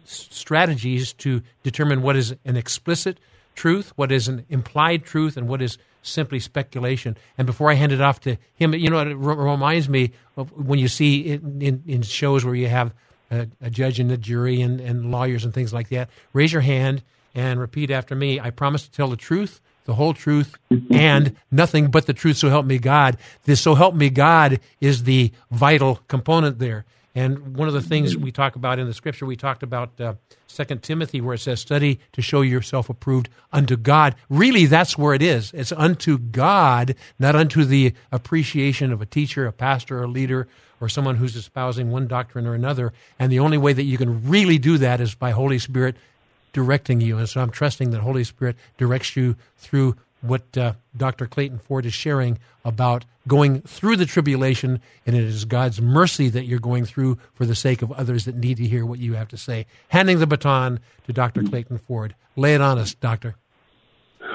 strategies 0.05 1.13
to 1.15 1.43
determine 1.63 2.03
what 2.03 2.17
is 2.17 2.35
an 2.45 2.57
explicit 2.57 3.19
truth, 3.55 3.93
what 3.97 4.13
is 4.13 4.29
an 4.29 4.45
implied 4.49 5.05
truth, 5.05 5.37
and 5.37 5.49
what 5.49 5.61
is 5.61 5.79
simply 6.03 6.41
speculation. 6.41 7.17
And 7.37 7.47
before 7.47 7.71
I 7.71 7.75
hand 7.75 7.93
it 7.93 8.01
off 8.01 8.21
to 8.21 8.39
him, 8.55 8.75
you 8.75 8.89
know, 8.91 9.01
it 9.01 9.15
reminds 9.15 9.89
me 9.89 10.13
of 10.37 10.53
when 10.53 10.79
you 10.79 10.89
see 10.89 11.21
in, 11.21 11.61
in, 11.61 11.83
in 11.87 12.03
shows 12.03 12.45
where 12.45 12.55
you 12.55 12.69
have 12.69 12.95
a, 13.31 13.49
a 13.61 13.71
judge 13.71 14.01
and 14.01 14.11
a 14.11 14.17
jury 14.17 14.61
and, 14.61 14.81
and 14.81 15.11
lawyers 15.11 15.45
and 15.45 15.53
things 15.53 15.73
like 15.73 15.89
that. 15.89 16.09
Raise 16.33 16.53
your 16.53 16.63
hand 16.63 17.03
and 17.35 17.61
repeat 17.61 17.91
after 17.91 18.15
me. 18.15 18.41
I 18.41 18.51
promise 18.51 18.85
to 18.85 18.91
tell 18.91 19.09
the 19.09 19.17
truth, 19.17 19.61
the 19.85 19.95
whole 19.95 20.15
truth, 20.15 20.57
and 20.91 21.37
nothing 21.51 21.91
but 21.91 22.07
the 22.07 22.13
truth. 22.13 22.37
So 22.37 22.49
help 22.49 22.67
me 22.67 22.79
God. 22.79 23.17
This 23.45 23.61
so 23.61 23.75
help 23.75 23.95
me 23.95 24.11
God 24.11 24.61
is 24.81 25.05
the 25.05 25.33
vital 25.51 26.01
component 26.09 26.59
there. 26.59 26.85
And 27.19 27.57
one 27.57 27.67
of 27.67 27.75
the 27.75 27.83
things 27.83 28.17
we 28.17 28.31
talk 28.31 28.55
about 28.55 28.79
in 28.79 28.87
the 28.87 28.95
scripture, 28.95 29.27
we 29.27 29.35
talked 29.35 29.65
about 29.65 30.01
uh, 30.01 30.15
Second 30.47 30.85
Timothy, 30.85 31.21
where 31.21 31.35
it 31.35 31.41
says, 31.41 31.61
"Study 31.61 31.99
to 32.13 32.23
show 32.23 32.43
yourself 32.43 32.89
approved 32.89 33.29
unto 33.53 33.77
God." 33.77 34.15
Really, 34.31 34.67
that's 34.67 34.97
where 34.97 35.15
it 35.15 35.23
is. 35.23 35.51
It's 35.53 35.73
unto 35.73 36.17
God, 36.17 36.95
not 37.19 37.35
unto 37.35 37.65
the 37.65 37.93
appreciation 38.13 38.93
of 38.93 39.03
a 39.03 39.07
teacher, 39.07 39.49
a 39.49 39.53
pastor, 39.53 40.01
a 40.01 40.07
leader, 40.07 40.47
or 40.81 40.89
someone 40.89 41.17
who's 41.17 41.35
espousing 41.35 41.91
one 41.91 42.07
doctrine 42.07 42.47
or 42.47 42.55
another. 42.55 42.93
And 43.19 43.33
the 43.33 43.41
only 43.41 43.59
way 43.59 43.73
that 43.73 43.83
you 43.83 43.99
can 43.99 44.29
really 44.29 44.59
do 44.59 44.79
that 44.79 45.01
is 45.01 45.17
by 45.17 45.33
Holy 45.33 45.59
Spirit 45.59 45.97
directing 46.53 47.01
you. 47.01 47.19
And 47.19 47.29
so 47.29 47.41
I'm 47.41 47.51
trusting 47.51 47.91
that 47.91 48.01
Holy 48.01 48.23
Spirit 48.23 48.57
directs 48.77 49.17
you 49.17 49.35
through 49.57 49.97
what 50.21 50.57
uh, 50.57 50.75
Dr. 50.97 51.27
Clayton 51.27 51.59
Ford 51.59 51.87
is 51.87 51.95
sharing 51.95 52.39
about 52.65 53.05
going 53.27 53.61
through 53.63 53.97
the 53.97 54.07
tribulation, 54.07 54.81
and 55.07 55.15
it 55.15 55.23
is 55.23 55.45
God's 55.45 55.81
mercy 55.81 56.29
that 56.31 56.47
you're 56.47 56.59
going 56.59 56.85
through 56.85 57.19
for 57.35 57.47
the 57.47 57.55
sake 57.55 57.83
of 57.83 57.93
others 57.93 58.25
that 58.25 58.35
need 58.35 58.57
to 58.57 58.67
hear 58.67 58.85
what 58.85 58.99
you 58.99 59.15
have 59.15 59.29
to 59.29 59.37
say. 59.37 59.67
Handing 59.89 60.19
the 60.19 60.27
baton 60.27 60.81
to 61.07 61.13
Dr. 61.13 61.43
Clayton 61.43 61.79
Ford. 61.79 62.15
Lay 62.37 62.55
it 62.55 62.61
on 62.61 62.79
us, 62.79 62.95
Doctor. 62.95 63.37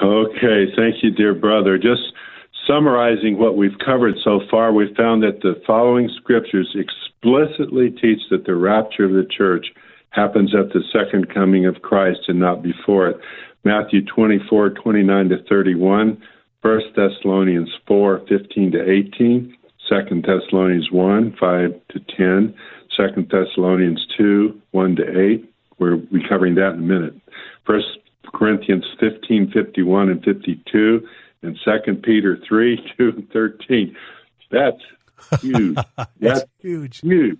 Okay, 0.02 0.66
thank 0.76 1.02
you, 1.02 1.10
dear 1.10 1.34
brother. 1.34 1.76
Just 1.76 2.02
summarizing 2.66 3.38
what 3.38 3.56
we've 3.56 3.78
covered 3.84 4.14
so 4.24 4.40
far, 4.50 4.72
we've 4.72 4.96
found 4.96 5.22
that 5.22 5.40
the 5.42 5.60
following 5.66 6.08
scriptures 6.16 6.74
explicitly 6.74 7.90
teach 7.90 8.20
that 8.30 8.44
the 8.46 8.54
rapture 8.54 9.04
of 9.04 9.12
the 9.12 9.26
church 9.36 9.66
happens 10.10 10.54
at 10.54 10.72
the 10.72 10.82
second 10.92 11.32
coming 11.32 11.66
of 11.66 11.82
Christ 11.82 12.20
and 12.28 12.38
not 12.38 12.62
before 12.62 13.08
it. 13.08 13.16
Matthew 13.64 14.04
24, 14.04 14.70
29 14.70 15.28
to 15.30 15.42
31, 15.48 16.22
1 16.60 16.80
Thessalonians 16.94 17.70
4, 17.86 18.22
15 18.28 18.72
to 18.72 18.90
18, 18.90 19.56
2 19.88 20.22
Thessalonians 20.22 20.90
1, 20.90 21.36
5 21.40 21.70
to 21.88 22.00
10, 22.16 22.54
2 22.96 23.26
Thessalonians 23.30 24.06
2, 24.16 24.60
1 24.70 24.96
to 24.96 25.20
8. 25.30 25.54
We're 25.78 25.98
covering 26.28 26.54
that 26.56 26.74
in 26.74 26.78
a 26.78 26.82
minute. 26.82 27.14
1 27.66 27.82
Corinthians 28.34 28.84
15, 29.00 29.50
51 29.50 30.08
and 30.10 30.24
52, 30.24 31.08
and 31.42 31.58
2 31.64 31.94
Peter 32.02 32.38
3, 32.46 32.92
2 32.98 33.08
and 33.16 33.30
13. 33.30 33.96
That's 34.50 35.42
huge. 35.42 35.74
That's, 35.96 36.10
That's 36.20 36.44
huge. 36.58 37.00
Huge. 37.00 37.38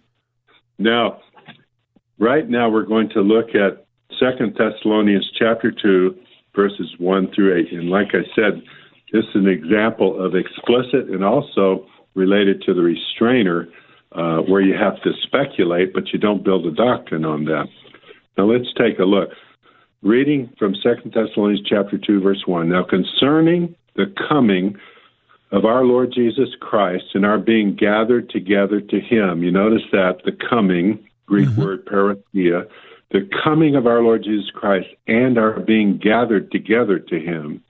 Now, 0.79 1.20
right 2.18 2.49
now 2.49 2.70
we're 2.70 2.85
going 2.85 3.11
to 3.11 3.20
look 3.20 3.55
at 3.55 3.84
Second 4.18 4.56
Thessalonians 4.56 5.30
chapter 5.38 5.70
two, 5.70 6.16
verses 6.54 6.94
one 6.98 7.30
through 7.34 7.56
eight. 7.56 7.72
And 7.72 7.90
like 7.90 8.08
I 8.14 8.24
said, 8.34 8.62
this 9.12 9.24
is 9.24 9.34
an 9.34 9.48
example 9.48 10.24
of 10.24 10.34
explicit 10.34 11.08
and 11.08 11.24
also 11.24 11.86
related 12.14 12.62
to 12.62 12.74
the 12.74 12.82
restrainer, 12.82 13.68
uh, 14.12 14.38
where 14.38 14.60
you 14.60 14.74
have 14.74 15.02
to 15.02 15.12
speculate, 15.22 15.92
but 15.92 16.12
you 16.12 16.18
don't 16.18 16.44
build 16.44 16.66
a 16.66 16.70
doctrine 16.70 17.24
on 17.24 17.44
that. 17.46 17.66
Now 18.38 18.44
let's 18.44 18.72
take 18.76 18.98
a 18.98 19.04
look. 19.04 19.30
Reading 20.02 20.52
from 20.58 20.74
Second 20.74 21.12
Thessalonians 21.14 21.66
chapter 21.66 21.98
two, 21.98 22.20
verse 22.20 22.42
one. 22.46 22.68
Now 22.68 22.84
concerning 22.84 23.74
the 23.96 24.12
coming 24.28 24.76
of 25.50 25.64
our 25.64 25.84
Lord 25.84 26.12
Jesus 26.12 26.48
Christ 26.60 27.04
and 27.14 27.24
our 27.24 27.38
being 27.38 27.76
gathered 27.76 28.28
together 28.28 28.80
to 28.80 29.00
Him. 29.00 29.42
You 29.42 29.52
notice 29.52 29.84
that 29.92 30.22
the 30.24 30.32
coming 30.32 31.08
Greek 31.26 31.48
mm-hmm. 31.48 31.62
word 31.62 31.86
parousia 31.86 32.68
the 33.11 33.28
coming 33.44 33.76
of 33.76 33.86
our 33.86 34.02
Lord 34.02 34.24
Jesus 34.24 34.50
Christ 34.55 34.88
and 35.07 35.38
our 35.38 35.61
being 35.61 35.98
gathered 36.02 36.50
together 36.50 36.98
to 36.98 37.20
him, 37.20 37.62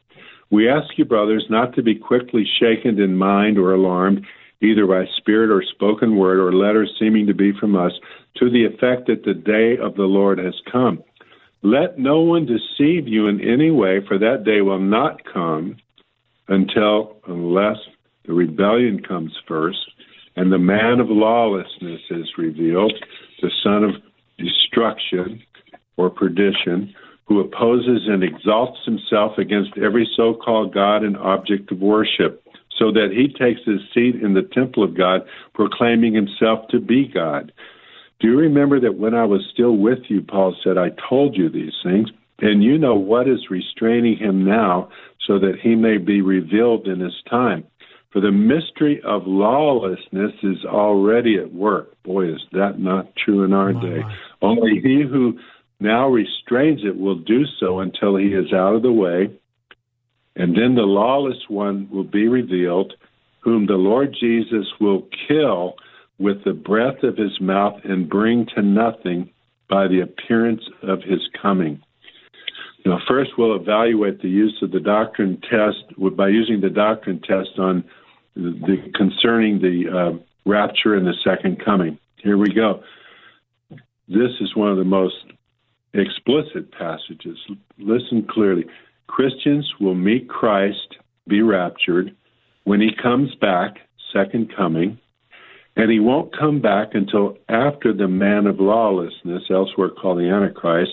we 0.51 0.69
ask 0.69 0.97
you, 0.97 1.05
brothers, 1.05 1.47
not 1.51 1.75
to 1.75 1.83
be 1.83 1.95
quickly 1.95 2.47
shaken 2.61 3.01
in 3.01 3.17
mind 3.17 3.59
or 3.59 3.75
alarmed, 3.75 4.25
either 4.63 4.87
by 4.87 5.05
spirit 5.17 5.51
or 5.51 5.63
spoken 5.63 6.17
word 6.17 6.39
or 6.39 6.53
letters 6.53 6.95
seeming 6.99 7.27
to 7.27 7.35
be 7.35 7.53
from 7.59 7.77
us, 7.77 7.93
to 8.37 8.51
the 8.51 8.65
effect 8.65 9.07
that 9.07 9.25
the 9.25 9.35
day 9.35 9.77
of 9.83 9.97
the 9.97 10.03
Lord 10.03 10.39
has 10.39 10.55
come. 10.71 11.03
Let 11.63 11.99
no 11.99 12.21
one 12.21 12.47
deceive 12.47 13.09
you 13.09 13.27
in 13.27 13.41
any 13.41 13.71
way, 13.71 14.01
for 14.07 14.19
that 14.19 14.45
day 14.45 14.61
will 14.61 14.81
not 14.81 15.25
come 15.25 15.77
until, 16.49 17.17
unless 17.27 17.79
the 18.27 18.35
rebellion 18.35 19.03
comes 19.03 19.33
first, 19.49 19.79
and 20.37 20.53
the 20.53 20.59
man 20.59 21.01
of 21.01 21.09
lawlessness 21.09 22.01
is 22.11 22.29
revealed, 22.37 22.93
the 23.41 23.51
son 23.63 23.85
of 23.85 23.91
destruction 24.39 25.43
or 25.97 26.11
perdition, 26.11 26.95
who 27.27 27.41
opposes 27.41 28.03
and 28.07 28.23
exalts 28.23 28.79
himself 28.85 29.39
against 29.39 29.79
every 29.79 30.09
so 30.17 30.35
called 30.35 30.75
God 30.75 31.03
and 31.03 31.17
object 31.17 31.73
of 31.73 31.79
worship, 31.79 32.45
so 32.79 32.91
that 32.93 33.11
he 33.13 33.29
takes 33.29 33.61
his 33.65 33.81
seat 33.95 34.17
in 34.17 34.35
the 34.35 34.49
temple 34.53 34.83
of 34.83 34.97
God, 34.97 35.23
proclaiming 35.55 36.13
himself 36.13 36.69
to 36.69 36.81
be 36.81 37.07
God. 37.07 37.53
Do 38.21 38.29
you 38.29 38.37
remember 38.37 38.81
that 38.81 38.99
when 38.99 39.15
I 39.15 39.25
was 39.25 39.43
still 39.53 39.77
with 39.77 40.01
you, 40.09 40.23
Paul 40.23 40.57
said, 40.63 40.77
I 40.77 40.91
told 41.09 41.37
you 41.37 41.49
these 41.49 41.75
things? 41.83 42.11
And 42.41 42.65
you 42.65 42.77
know 42.79 42.95
what 42.95 43.29
is 43.29 43.49
restraining 43.49 44.17
him 44.17 44.45
now, 44.45 44.89
so 45.27 45.39
that 45.39 45.61
he 45.63 45.75
may 45.77 45.99
be 45.99 46.21
revealed 46.21 46.87
in 46.89 47.01
his 47.01 47.15
time. 47.31 47.65
For 48.15 48.21
the 48.21 48.31
mystery 48.31 49.03
of 49.03 49.27
lawlessness 49.27 50.35
is 50.45 50.65
already 50.65 51.37
at 51.37 51.53
work. 51.53 52.01
Boy, 52.05 52.33
is 52.33 52.41
that 52.53 52.79
not 52.79 53.09
true 53.17 53.43
in 53.43 53.53
our 53.53 53.73
my, 53.73 53.83
day. 53.83 53.99
My. 53.99 54.17
Only 54.41 54.81
he 54.81 55.03
who 55.03 55.41
now 55.81 56.07
restrains 56.07 56.83
it 56.85 56.97
will 56.97 57.17
do 57.17 57.45
so 57.59 57.81
until 57.81 58.15
he 58.15 58.29
is 58.29 58.53
out 58.53 58.77
of 58.77 58.83
the 58.83 58.93
way. 58.93 59.37
And 60.37 60.57
then 60.57 60.77
the 60.77 60.83
lawless 60.83 61.49
one 61.49 61.89
will 61.91 62.05
be 62.05 62.29
revealed, 62.29 62.93
whom 63.41 63.67
the 63.67 63.75
Lord 63.75 64.15
Jesus 64.19 64.67
will 64.81 65.09
kill 65.27 65.75
with 66.21 66.45
the 66.45 66.53
breath 66.53 67.03
of 67.03 67.17
his 67.17 67.41
mouth 67.41 67.81
and 67.83 68.09
bring 68.09 68.47
to 68.55 68.63
nothing 68.63 69.31
by 69.69 69.89
the 69.89 70.03
appearance 70.03 70.63
of 70.85 71.03
his 71.03 71.21
coming. 71.43 71.83
Now, 72.87 73.01
first, 73.09 73.33
we'll 73.37 73.57
evaluate 73.57 74.23
the 74.23 74.29
use 74.29 74.57
of 74.63 74.71
the 74.71 74.79
doctrine 74.79 75.41
test 75.51 75.99
by 76.17 76.29
using 76.29 76.61
the 76.61 76.71
doctrine 76.71 77.21
test 77.21 77.59
on 77.59 77.83
the, 78.35 78.77
concerning 78.95 79.61
the 79.61 79.85
uh, 79.91 80.19
rapture 80.49 80.95
and 80.95 81.07
the 81.07 81.15
second 81.25 81.63
coming. 81.65 81.99
Here 82.23 82.39
we 82.39 82.53
go. 82.53 82.83
This 84.09 84.33
is 84.41 84.55
one 84.55 84.71
of 84.71 84.77
the 84.77 84.85
most 84.85 85.17
explicit 85.95 86.73
passages. 86.73 87.39
Listen 87.79 88.27
clearly. 88.29 88.65
Christians 89.07 89.73
will 89.81 89.95
meet 89.95 90.29
Christ, 90.29 90.97
be 91.29 91.43
raptured, 91.43 92.15
when 92.65 92.81
he 92.81 92.91
comes 93.01 93.35
back, 93.37 93.77
second 94.13 94.53
coming, 94.55 94.99
and 95.77 95.91
he 95.91 96.01
won't 96.01 96.37
come 96.37 96.61
back 96.61 96.95
until 96.95 97.37
after 97.49 97.93
the 97.93 98.09
man 98.09 98.47
of 98.47 98.61
lawlessness, 98.61 99.43
elsewhere 99.51 99.91
called 99.91 100.19
the 100.19 100.31
Antichrist, 100.31 100.93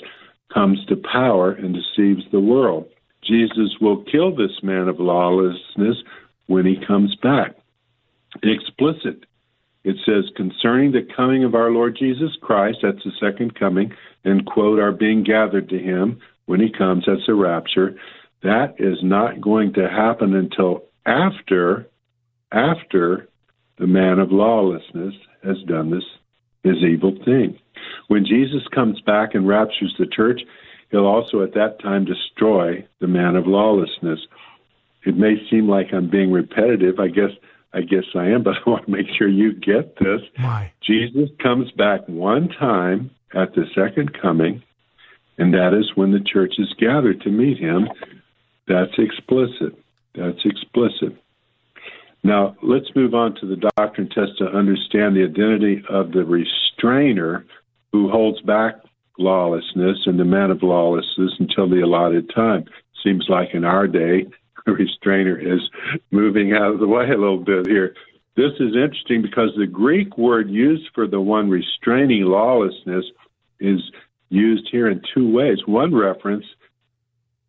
comes 0.53 0.83
to 0.87 0.95
power 0.95 1.51
and 1.51 1.73
deceives 1.73 2.23
the 2.31 2.39
world. 2.39 2.87
Jesus 3.23 3.77
will 3.79 4.03
kill 4.03 4.35
this 4.35 4.63
man 4.63 4.87
of 4.87 4.99
lawlessness 4.99 5.97
when 6.51 6.65
he 6.65 6.75
comes 6.85 7.15
back. 7.23 7.55
Explicit. 8.43 9.25
It 9.83 9.95
says, 10.05 10.25
concerning 10.35 10.91
the 10.91 11.07
coming 11.15 11.43
of 11.43 11.55
our 11.55 11.71
Lord 11.71 11.97
Jesus 11.97 12.31
Christ, 12.41 12.79
that's 12.83 13.03
the 13.03 13.11
second 13.19 13.55
coming, 13.55 13.93
and 14.23 14.45
quote, 14.45 14.79
our 14.79 14.91
being 14.91 15.23
gathered 15.23 15.69
to 15.69 15.79
him 15.79 16.19
when 16.45 16.59
he 16.59 16.71
comes, 16.71 17.05
that's 17.07 17.25
the 17.25 17.33
rapture. 17.33 17.95
That 18.43 18.75
is 18.77 18.97
not 19.01 19.41
going 19.41 19.73
to 19.73 19.89
happen 19.89 20.35
until 20.35 20.83
after, 21.05 21.87
after 22.51 23.27
the 23.79 23.87
man 23.87 24.19
of 24.19 24.31
lawlessness 24.31 25.15
has 25.43 25.57
done 25.67 25.89
this, 25.89 26.03
his 26.63 26.83
evil 26.83 27.17
thing. 27.25 27.57
When 28.07 28.25
Jesus 28.25 28.67
comes 28.75 29.01
back 29.01 29.33
and 29.33 29.47
raptures 29.47 29.95
the 29.97 30.05
church, 30.05 30.41
he'll 30.91 31.07
also 31.07 31.41
at 31.41 31.53
that 31.55 31.79
time 31.81 32.05
destroy 32.05 32.85
the 32.99 33.07
man 33.07 33.35
of 33.35 33.47
lawlessness 33.47 34.19
it 35.05 35.17
may 35.17 35.35
seem 35.49 35.67
like 35.67 35.87
I'm 35.93 36.09
being 36.09 36.31
repetitive. 36.31 36.99
I 36.99 37.07
guess 37.07 37.31
I 37.73 37.81
guess 37.81 38.03
I 38.15 38.25
am, 38.27 38.43
but 38.43 38.55
I 38.65 38.69
want 38.69 38.85
to 38.85 38.91
make 38.91 39.07
sure 39.17 39.27
you 39.27 39.53
get 39.53 39.97
this. 39.97 40.21
Why? 40.37 40.73
Jesus 40.85 41.29
comes 41.41 41.71
back 41.71 42.01
one 42.07 42.49
time 42.49 43.11
at 43.33 43.53
the 43.55 43.65
second 43.75 44.19
coming, 44.19 44.61
and 45.37 45.53
that 45.53 45.73
is 45.73 45.95
when 45.95 46.11
the 46.11 46.19
church 46.19 46.55
is 46.57 46.73
gathered 46.79 47.21
to 47.21 47.29
meet 47.29 47.57
him. 47.57 47.87
That's 48.67 48.91
explicit. 48.97 49.75
That's 50.15 50.45
explicit. 50.45 51.17
Now, 52.23 52.55
let's 52.61 52.95
move 52.95 53.15
on 53.15 53.35
to 53.35 53.47
the 53.47 53.71
doctrine 53.77 54.09
test 54.09 54.37
to 54.37 54.45
understand 54.45 55.15
the 55.15 55.23
identity 55.23 55.83
of 55.89 56.11
the 56.11 56.23
restrainer 56.23 57.45
who 57.91 58.11
holds 58.11 58.41
back 58.41 58.75
lawlessness 59.17 59.97
and 60.05 60.19
the 60.19 60.25
man 60.25 60.51
of 60.51 60.61
lawlessness 60.61 61.33
until 61.39 61.67
the 61.69 61.81
allotted 61.81 62.29
time. 62.33 62.65
Seems 63.03 63.25
like 63.27 63.49
in 63.53 63.65
our 63.65 63.87
day, 63.87 64.25
restrainer 64.65 65.37
is 65.37 65.61
moving 66.11 66.53
out 66.53 66.73
of 66.73 66.79
the 66.79 66.87
way 66.87 67.05
a 67.05 67.17
little 67.17 67.43
bit 67.43 67.67
here. 67.67 67.95
This 68.35 68.53
is 68.59 68.75
interesting 68.75 69.21
because 69.21 69.49
the 69.57 69.67
Greek 69.67 70.17
word 70.17 70.49
used 70.49 70.89
for 70.95 71.07
the 71.07 71.19
one 71.19 71.49
restraining 71.49 72.23
lawlessness 72.23 73.05
is 73.59 73.81
used 74.29 74.67
here 74.71 74.89
in 74.89 75.01
two 75.13 75.29
ways. 75.29 75.59
One 75.65 75.93
reference 75.93 76.45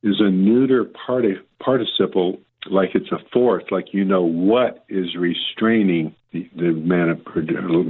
is 0.03 0.17
a 0.19 0.31
neuter 0.31 0.85
parti- 0.85 1.39
participle, 1.61 2.41
like 2.71 2.91
it's 2.95 3.13
a 3.13 3.19
fourth, 3.33 3.65
like 3.71 3.93
you 3.93 4.05
know 4.05 4.23
what 4.23 4.85
is 4.89 5.15
restraining 5.17 6.15
the, 6.33 6.49
the 6.57 6.73
man 6.73 7.09
of 7.09 7.19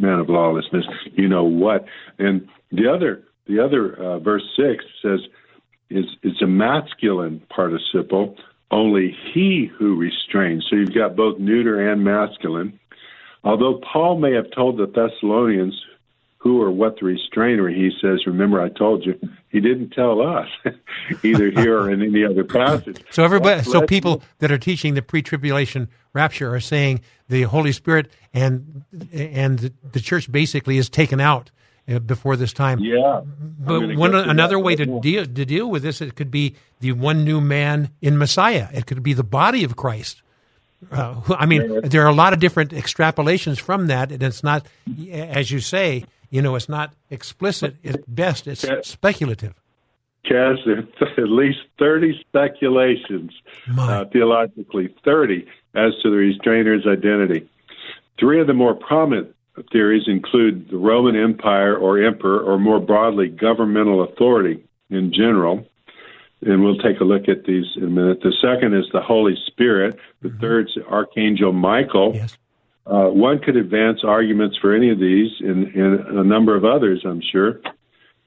man 0.02 0.18
of 0.18 0.28
lawlessness. 0.28 0.84
You 1.12 1.28
know 1.28 1.44
what, 1.44 1.86
and 2.18 2.46
the 2.70 2.88
other 2.92 3.24
the 3.46 3.58
other 3.58 3.94
uh, 3.94 4.18
verse 4.18 4.44
six 4.56 4.84
says 5.00 5.20
is 5.90 6.04
it's 6.22 6.42
a 6.42 6.46
masculine 6.46 7.42
participle. 7.48 8.36
Only 8.72 9.14
he 9.32 9.70
who 9.78 9.96
restrains. 9.96 10.66
So 10.68 10.76
you've 10.76 10.94
got 10.94 11.14
both 11.14 11.38
neuter 11.38 11.90
and 11.90 12.02
masculine. 12.02 12.80
Although 13.44 13.80
Paul 13.92 14.18
may 14.18 14.32
have 14.32 14.50
told 14.50 14.78
the 14.78 14.86
Thessalonians 14.86 15.78
who 16.38 16.60
or 16.60 16.72
what 16.72 16.98
the 16.98 17.06
restrainer, 17.06 17.68
he 17.68 17.92
says, 18.00 18.26
remember 18.26 18.60
I 18.60 18.68
told 18.68 19.06
you, 19.06 19.16
he 19.50 19.60
didn't 19.60 19.90
tell 19.90 20.20
us, 20.20 20.48
either 21.22 21.50
here 21.50 21.78
or 21.78 21.90
in 21.90 22.02
any 22.02 22.24
other 22.24 22.42
passage. 22.42 23.00
So 23.10 23.22
everybody, 23.22 23.62
so 23.62 23.86
people 23.86 24.22
that 24.38 24.50
are 24.50 24.58
teaching 24.58 24.94
the 24.94 25.02
pre-tribulation 25.02 25.88
rapture 26.12 26.52
are 26.52 26.60
saying 26.60 27.02
the 27.28 27.42
Holy 27.42 27.70
Spirit 27.70 28.10
and 28.34 28.84
and 29.12 29.72
the 29.92 30.00
church 30.00 30.32
basically 30.32 30.78
is 30.78 30.90
taken 30.90 31.20
out 31.20 31.52
before 32.06 32.36
this 32.36 32.52
time. 32.52 32.78
Yeah. 32.80 33.22
But 33.24 33.96
one 33.96 34.14
another 34.14 34.58
way 34.58 34.76
to 34.76 35.00
deal 35.00 35.24
to 35.24 35.44
deal 35.44 35.70
with 35.70 35.82
this, 35.82 36.00
it 36.00 36.14
could 36.14 36.30
be 36.30 36.56
the 36.80 36.92
one 36.92 37.24
new 37.24 37.40
man 37.40 37.90
in 38.00 38.18
Messiah. 38.18 38.68
It 38.72 38.86
could 38.86 39.02
be 39.02 39.12
the 39.12 39.24
body 39.24 39.64
of 39.64 39.76
Christ 39.76 40.22
uh, 40.90 41.20
I 41.28 41.46
mean, 41.46 41.80
there 41.82 42.02
are 42.02 42.08
a 42.08 42.14
lot 42.14 42.32
of 42.32 42.40
different 42.40 42.70
extrapolations 42.70 43.60
from 43.60 43.86
that, 43.86 44.10
and 44.10 44.22
it's 44.22 44.42
not, 44.42 44.66
as 45.10 45.50
you 45.50 45.60
say, 45.60 46.04
you 46.30 46.42
know, 46.42 46.54
it's 46.56 46.68
not 46.68 46.94
explicit. 47.10 47.76
At 47.84 48.12
best, 48.12 48.46
it's 48.46 48.66
speculative. 48.82 49.54
Chaz, 50.24 50.56
at 51.18 51.28
least 51.28 51.58
30 51.78 52.18
speculations, 52.20 53.32
uh, 53.78 54.04
theologically, 54.06 54.94
30 55.04 55.46
as 55.74 55.92
to 56.02 56.10
the 56.10 56.16
restrainer's 56.16 56.86
identity. 56.86 57.48
Three 58.18 58.40
of 58.40 58.46
the 58.46 58.54
more 58.54 58.74
prominent 58.74 59.34
theories 59.70 60.04
include 60.06 60.68
the 60.70 60.76
Roman 60.76 61.16
Empire 61.16 61.76
or 61.76 62.02
emperor, 62.02 62.40
or 62.40 62.58
more 62.58 62.80
broadly, 62.80 63.28
governmental 63.28 64.02
authority 64.02 64.64
in 64.90 65.12
general 65.12 65.66
and 66.44 66.62
we'll 66.62 66.78
take 66.78 67.00
a 67.00 67.04
look 67.04 67.28
at 67.28 67.44
these 67.44 67.66
in 67.76 67.84
a 67.84 67.90
minute. 67.90 68.20
The 68.22 68.34
second 68.42 68.74
is 68.74 68.84
the 68.92 69.00
Holy 69.00 69.36
Spirit. 69.46 69.98
The 70.22 70.28
mm-hmm. 70.28 70.40
third 70.40 70.68
is 70.68 70.82
Archangel 70.88 71.52
Michael. 71.52 72.12
Yes. 72.14 72.36
Uh, 72.84 73.06
one 73.06 73.38
could 73.38 73.56
advance 73.56 74.00
arguments 74.02 74.56
for 74.60 74.74
any 74.74 74.90
of 74.90 74.98
these, 74.98 75.30
and, 75.38 75.72
and 75.74 76.18
a 76.18 76.24
number 76.24 76.56
of 76.56 76.64
others, 76.64 77.02
I'm 77.04 77.22
sure. 77.22 77.60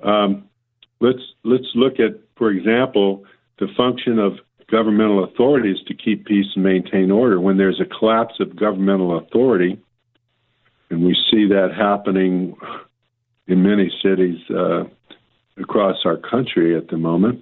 Um, 0.02 0.50
let's 1.02 1.20
let's 1.44 1.68
look 1.76 2.00
at, 2.00 2.18
for 2.38 2.52
example, 2.52 3.26
the 3.60 3.68
function 3.76 4.18
of 4.18 4.40
governmental 4.72 5.26
authorities 5.26 5.78
to 5.88 5.94
keep 5.94 6.26
peace 6.26 6.48
and 6.56 6.64
maintain 6.64 7.12
order. 7.12 7.42
When 7.42 7.58
there's 7.58 7.82
a 7.82 8.00
collapse 8.00 8.36
of 8.40 8.56
governmental 8.56 9.18
authority, 9.18 9.78
and 10.90 11.04
we 11.04 11.16
see 11.32 11.48
that 11.48 11.70
happening 11.76 12.56
in 13.48 13.64
many 13.64 13.92
cities 14.02 14.38
uh, 14.50 14.84
across 15.58 15.98
our 16.06 16.18
country 16.18 16.78
at 16.78 16.88
the 16.88 16.98
moment, 16.98 17.42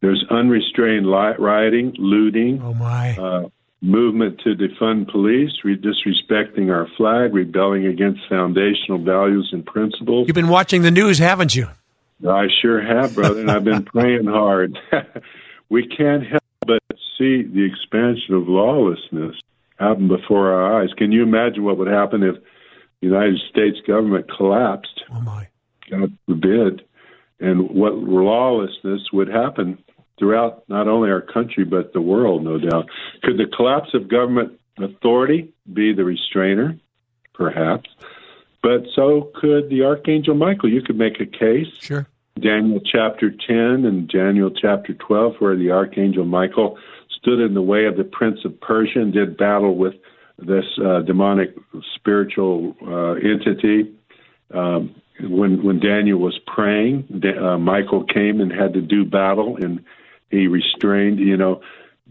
there's 0.00 0.24
unrestrained 0.30 1.10
rioting, 1.10 1.94
looting. 1.98 2.60
Oh 2.62 2.74
my. 2.74 3.16
Uh, 3.16 3.48
movement 3.82 4.38
to 4.44 4.54
defund 4.54 5.10
police, 5.10 5.52
re- 5.64 5.76
disrespecting 5.76 6.70
our 6.70 6.86
flag, 6.96 7.32
rebelling 7.32 7.86
against 7.86 8.20
foundational 8.28 8.98
values 8.98 9.48
and 9.52 9.64
principles. 9.64 10.26
You've 10.26 10.34
been 10.34 10.48
watching 10.48 10.82
the 10.82 10.90
news, 10.90 11.18
haven't 11.18 11.54
you? 11.54 11.68
I 12.28 12.48
sure 12.60 12.82
have, 12.82 13.14
brother, 13.14 13.40
and 13.40 13.50
I've 13.50 13.64
been 13.64 13.84
praying 13.84 14.26
hard. 14.26 14.78
we 15.70 15.86
can't 15.86 16.26
help 16.26 16.42
but 16.66 16.82
see 17.18 17.42
the 17.42 17.64
expansion 17.64 18.34
of 18.34 18.46
lawlessness 18.46 19.36
happen 19.78 20.08
before 20.08 20.52
our 20.52 20.82
eyes. 20.82 20.90
Can 20.98 21.12
you 21.12 21.22
imagine 21.22 21.64
what 21.64 21.78
would 21.78 21.88
happen 21.88 22.22
if 22.22 22.36
United 23.00 23.38
States 23.50 23.78
government 23.86 24.30
collapsed? 24.36 25.02
Oh 25.10 25.20
my! 25.20 25.48
God 25.90 26.16
forbid, 26.26 26.82
and 27.40 27.70
what 27.70 27.94
lawlessness 27.94 29.12
would 29.12 29.28
happen 29.28 29.82
throughout 30.18 30.68
not 30.68 30.86
only 30.86 31.10
our 31.10 31.22
country 31.22 31.64
but 31.64 31.92
the 31.92 32.00
world, 32.00 32.44
no 32.44 32.58
doubt. 32.58 32.86
Could 33.22 33.38
the 33.38 33.46
collapse 33.56 33.94
of 33.94 34.08
government 34.08 34.60
authority 34.78 35.52
be 35.72 35.92
the 35.92 36.04
restrainer? 36.04 36.78
Perhaps. 37.34 37.88
But 38.62 38.82
so 38.94 39.30
could 39.34 39.70
the 39.70 39.82
Archangel 39.82 40.34
Michael. 40.34 40.70
You 40.70 40.82
could 40.82 40.98
make 40.98 41.20
a 41.20 41.26
case. 41.26 41.68
Sure. 41.80 42.06
Daniel 42.38 42.80
chapter 42.80 43.30
10 43.30 43.56
and 43.86 44.08
Daniel 44.08 44.50
chapter 44.50 44.94
12, 44.94 45.36
where 45.40 45.56
the 45.56 45.70
Archangel 45.70 46.24
Michael 46.24 46.78
stood 47.18 47.40
in 47.40 47.54
the 47.54 47.62
way 47.62 47.86
of 47.86 47.96
the 47.96 48.04
Prince 48.04 48.40
of 48.44 48.58
Persia 48.60 49.00
and 49.00 49.12
did 49.12 49.36
battle 49.36 49.76
with 49.76 49.94
this 50.46 50.64
uh, 50.84 51.00
demonic 51.02 51.54
spiritual 51.94 52.74
uh, 52.82 53.12
entity. 53.12 53.94
Um, 54.52 54.94
when 55.20 55.62
when 55.62 55.80
Daniel 55.80 56.18
was 56.18 56.38
praying, 56.46 57.22
uh, 57.40 57.58
Michael 57.58 58.04
came 58.04 58.40
and 58.40 58.50
had 58.50 58.72
to 58.74 58.80
do 58.80 59.04
battle, 59.04 59.56
and 59.56 59.84
he 60.30 60.46
restrained, 60.46 61.18
you 61.18 61.36
know, 61.36 61.60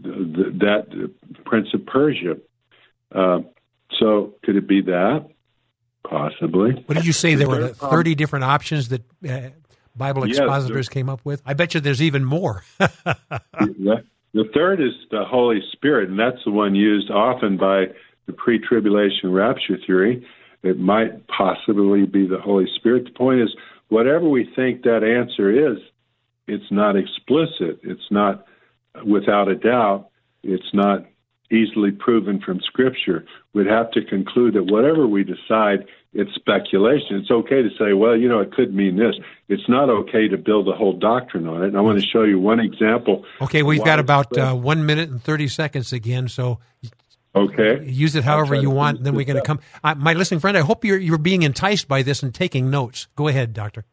the, 0.00 0.52
that 0.60 0.86
uh, 0.92 1.42
Prince 1.44 1.68
of 1.74 1.84
Persia. 1.86 2.36
Uh, 3.12 3.40
so 3.98 4.34
could 4.44 4.56
it 4.56 4.68
be 4.68 4.82
that? 4.82 5.28
Possibly. 6.04 6.82
What 6.86 6.94
did 6.94 7.06
you 7.06 7.12
say? 7.12 7.34
There 7.34 7.48
were 7.48 7.68
30 7.68 8.14
different 8.14 8.44
options 8.44 8.88
that 8.88 9.02
uh, 9.28 9.50
Bible 9.96 10.24
expositors 10.24 10.86
yes, 10.86 10.88
came 10.88 11.08
up 11.08 11.20
with? 11.24 11.42
I 11.44 11.54
bet 11.54 11.74
you 11.74 11.80
there's 11.80 12.02
even 12.02 12.24
more. 12.24 12.64
the 12.78 14.04
third 14.54 14.80
is 14.80 14.92
the 15.10 15.24
Holy 15.24 15.60
Spirit, 15.72 16.08
and 16.08 16.18
that's 16.18 16.42
the 16.44 16.50
one 16.50 16.74
used 16.74 17.10
often 17.10 17.56
by 17.56 17.86
the 18.30 18.36
pre 18.36 18.58
tribulation 18.58 19.32
rapture 19.32 19.76
theory. 19.86 20.26
It 20.62 20.78
might 20.78 21.26
possibly 21.26 22.06
be 22.06 22.26
the 22.26 22.38
Holy 22.38 22.66
Spirit. 22.76 23.04
The 23.04 23.18
point 23.18 23.40
is, 23.40 23.48
whatever 23.88 24.28
we 24.28 24.48
think 24.54 24.82
that 24.82 25.02
answer 25.02 25.72
is, 25.72 25.78
it's 26.46 26.70
not 26.70 26.96
explicit. 26.96 27.80
It's 27.82 28.10
not 28.10 28.44
without 29.04 29.48
a 29.48 29.56
doubt. 29.56 30.10
It's 30.42 30.74
not 30.74 31.06
easily 31.50 31.90
proven 31.90 32.40
from 32.40 32.60
Scripture. 32.60 33.24
We'd 33.54 33.66
have 33.66 33.90
to 33.92 34.04
conclude 34.04 34.54
that 34.54 34.64
whatever 34.64 35.06
we 35.06 35.24
decide, 35.24 35.86
it's 36.12 36.32
speculation. 36.34 37.16
It's 37.16 37.30
okay 37.30 37.62
to 37.62 37.70
say, 37.78 37.92
well, 37.92 38.16
you 38.16 38.28
know, 38.28 38.40
it 38.40 38.52
could 38.52 38.74
mean 38.74 38.96
this. 38.96 39.14
It's 39.48 39.68
not 39.68 39.88
okay 39.90 40.28
to 40.28 40.36
build 40.36 40.68
a 40.68 40.72
whole 40.72 40.96
doctrine 40.96 41.48
on 41.48 41.62
it. 41.64 41.68
And 41.68 41.76
I 41.76 41.80
want 41.80 42.00
to 42.00 42.06
show 42.06 42.22
you 42.22 42.38
one 42.38 42.60
example. 42.60 43.24
Okay, 43.40 43.62
we've 43.62 43.84
got 43.84 43.98
about 43.98 44.36
uh, 44.36 44.54
one 44.54 44.86
minute 44.86 45.08
and 45.08 45.22
30 45.22 45.48
seconds 45.48 45.92
again. 45.92 46.28
So 46.28 46.60
Okay. 47.34 47.84
Use 47.84 48.16
it 48.16 48.24
however 48.24 48.54
you 48.54 48.70
want. 48.70 49.04
Then 49.04 49.14
we're 49.14 49.24
going 49.24 49.40
to 49.40 49.46
come. 49.46 49.60
Uh, 49.84 49.94
my 49.94 50.14
listening 50.14 50.40
friend, 50.40 50.56
I 50.56 50.62
hope 50.62 50.84
you're 50.84 50.98
you're 50.98 51.18
being 51.18 51.42
enticed 51.42 51.86
by 51.86 52.02
this 52.02 52.22
and 52.22 52.34
taking 52.34 52.70
notes. 52.70 53.06
Go 53.14 53.28
ahead, 53.28 53.52
doctor. 53.52 53.84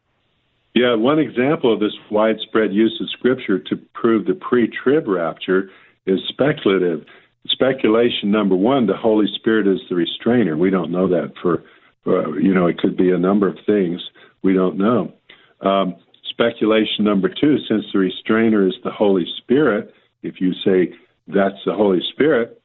Yeah, 0.74 0.94
one 0.94 1.18
example 1.18 1.72
of 1.72 1.80
this 1.80 1.96
widespread 2.10 2.72
use 2.72 2.98
of 3.00 3.08
Scripture 3.10 3.58
to 3.58 3.76
prove 3.94 4.26
the 4.26 4.34
pre-trib 4.34 5.08
rapture 5.08 5.70
is 6.06 6.20
speculative. 6.28 7.04
Speculation 7.48 8.30
number 8.30 8.56
one: 8.56 8.86
the 8.86 8.96
Holy 8.96 9.26
Spirit 9.36 9.66
is 9.68 9.80
the 9.88 9.94
restrainer. 9.94 10.56
We 10.56 10.70
don't 10.70 10.90
know 10.90 11.08
that 11.08 11.32
for, 11.40 11.64
uh, 12.06 12.32
you 12.34 12.52
know, 12.52 12.66
it 12.66 12.78
could 12.78 12.96
be 12.96 13.10
a 13.10 13.18
number 13.18 13.48
of 13.48 13.56
things. 13.66 14.00
We 14.42 14.52
don't 14.52 14.76
know. 14.78 15.12
Um, 15.60 15.96
speculation 16.28 17.04
number 17.04 17.28
two: 17.28 17.58
since 17.68 17.84
the 17.92 18.00
restrainer 18.00 18.66
is 18.66 18.74
the 18.82 18.90
Holy 18.90 19.26
Spirit, 19.38 19.94
if 20.22 20.40
you 20.40 20.52
say 20.64 20.92
that's 21.28 21.62
the 21.64 21.74
Holy 21.74 22.00
Spirit, 22.12 22.57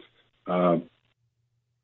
uh, 0.47 0.77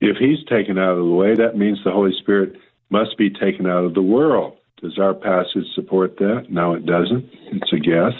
if 0.01 0.17
he's 0.17 0.43
taken 0.47 0.77
out 0.77 0.97
of 0.97 1.05
the 1.05 1.11
way, 1.11 1.35
that 1.35 1.57
means 1.57 1.79
the 1.83 1.91
Holy 1.91 2.13
Spirit 2.19 2.55
must 2.89 3.17
be 3.17 3.29
taken 3.29 3.67
out 3.67 3.85
of 3.85 3.93
the 3.93 4.01
world. 4.01 4.57
Does 4.81 4.97
our 4.97 5.13
passage 5.13 5.65
support 5.75 6.17
that? 6.17 6.47
No, 6.49 6.73
it 6.73 6.85
doesn't. 6.85 7.29
It's 7.51 7.73
a 7.73 7.77
guess. 7.77 8.13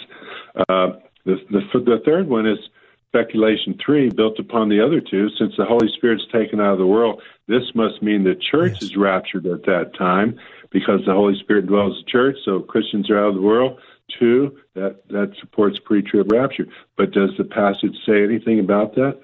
Uh, 0.68 0.98
the, 1.24 1.36
the, 1.50 1.80
the 1.80 2.02
third 2.04 2.28
one 2.28 2.46
is 2.46 2.58
speculation 3.08 3.78
three, 3.84 4.08
built 4.10 4.38
upon 4.38 4.68
the 4.68 4.84
other 4.84 5.00
two. 5.00 5.28
Since 5.38 5.54
the 5.56 5.64
Holy 5.64 5.88
Spirit's 5.96 6.24
taken 6.32 6.60
out 6.60 6.74
of 6.74 6.78
the 6.78 6.86
world, 6.86 7.22
this 7.48 7.74
must 7.74 8.02
mean 8.02 8.24
the 8.24 8.36
church 8.50 8.74
yes. 8.74 8.82
is 8.82 8.96
raptured 8.96 9.46
at 9.46 9.64
that 9.64 9.92
time 9.98 10.38
because 10.70 11.00
the 11.06 11.12
Holy 11.12 11.38
Spirit 11.40 11.66
dwells 11.66 11.96
in 11.96 12.04
the 12.04 12.10
church, 12.10 12.36
so 12.44 12.60
Christians 12.60 13.10
are 13.10 13.18
out 13.18 13.30
of 13.30 13.34
the 13.34 13.42
world. 13.42 13.80
Two, 14.18 14.58
that, 14.74 15.06
that 15.08 15.32
supports 15.40 15.78
pre 15.84 16.02
trib 16.02 16.30
rapture. 16.30 16.66
But 16.96 17.12
does 17.12 17.30
the 17.38 17.44
passage 17.44 17.96
say 18.06 18.22
anything 18.22 18.60
about 18.60 18.94
that? 18.96 19.20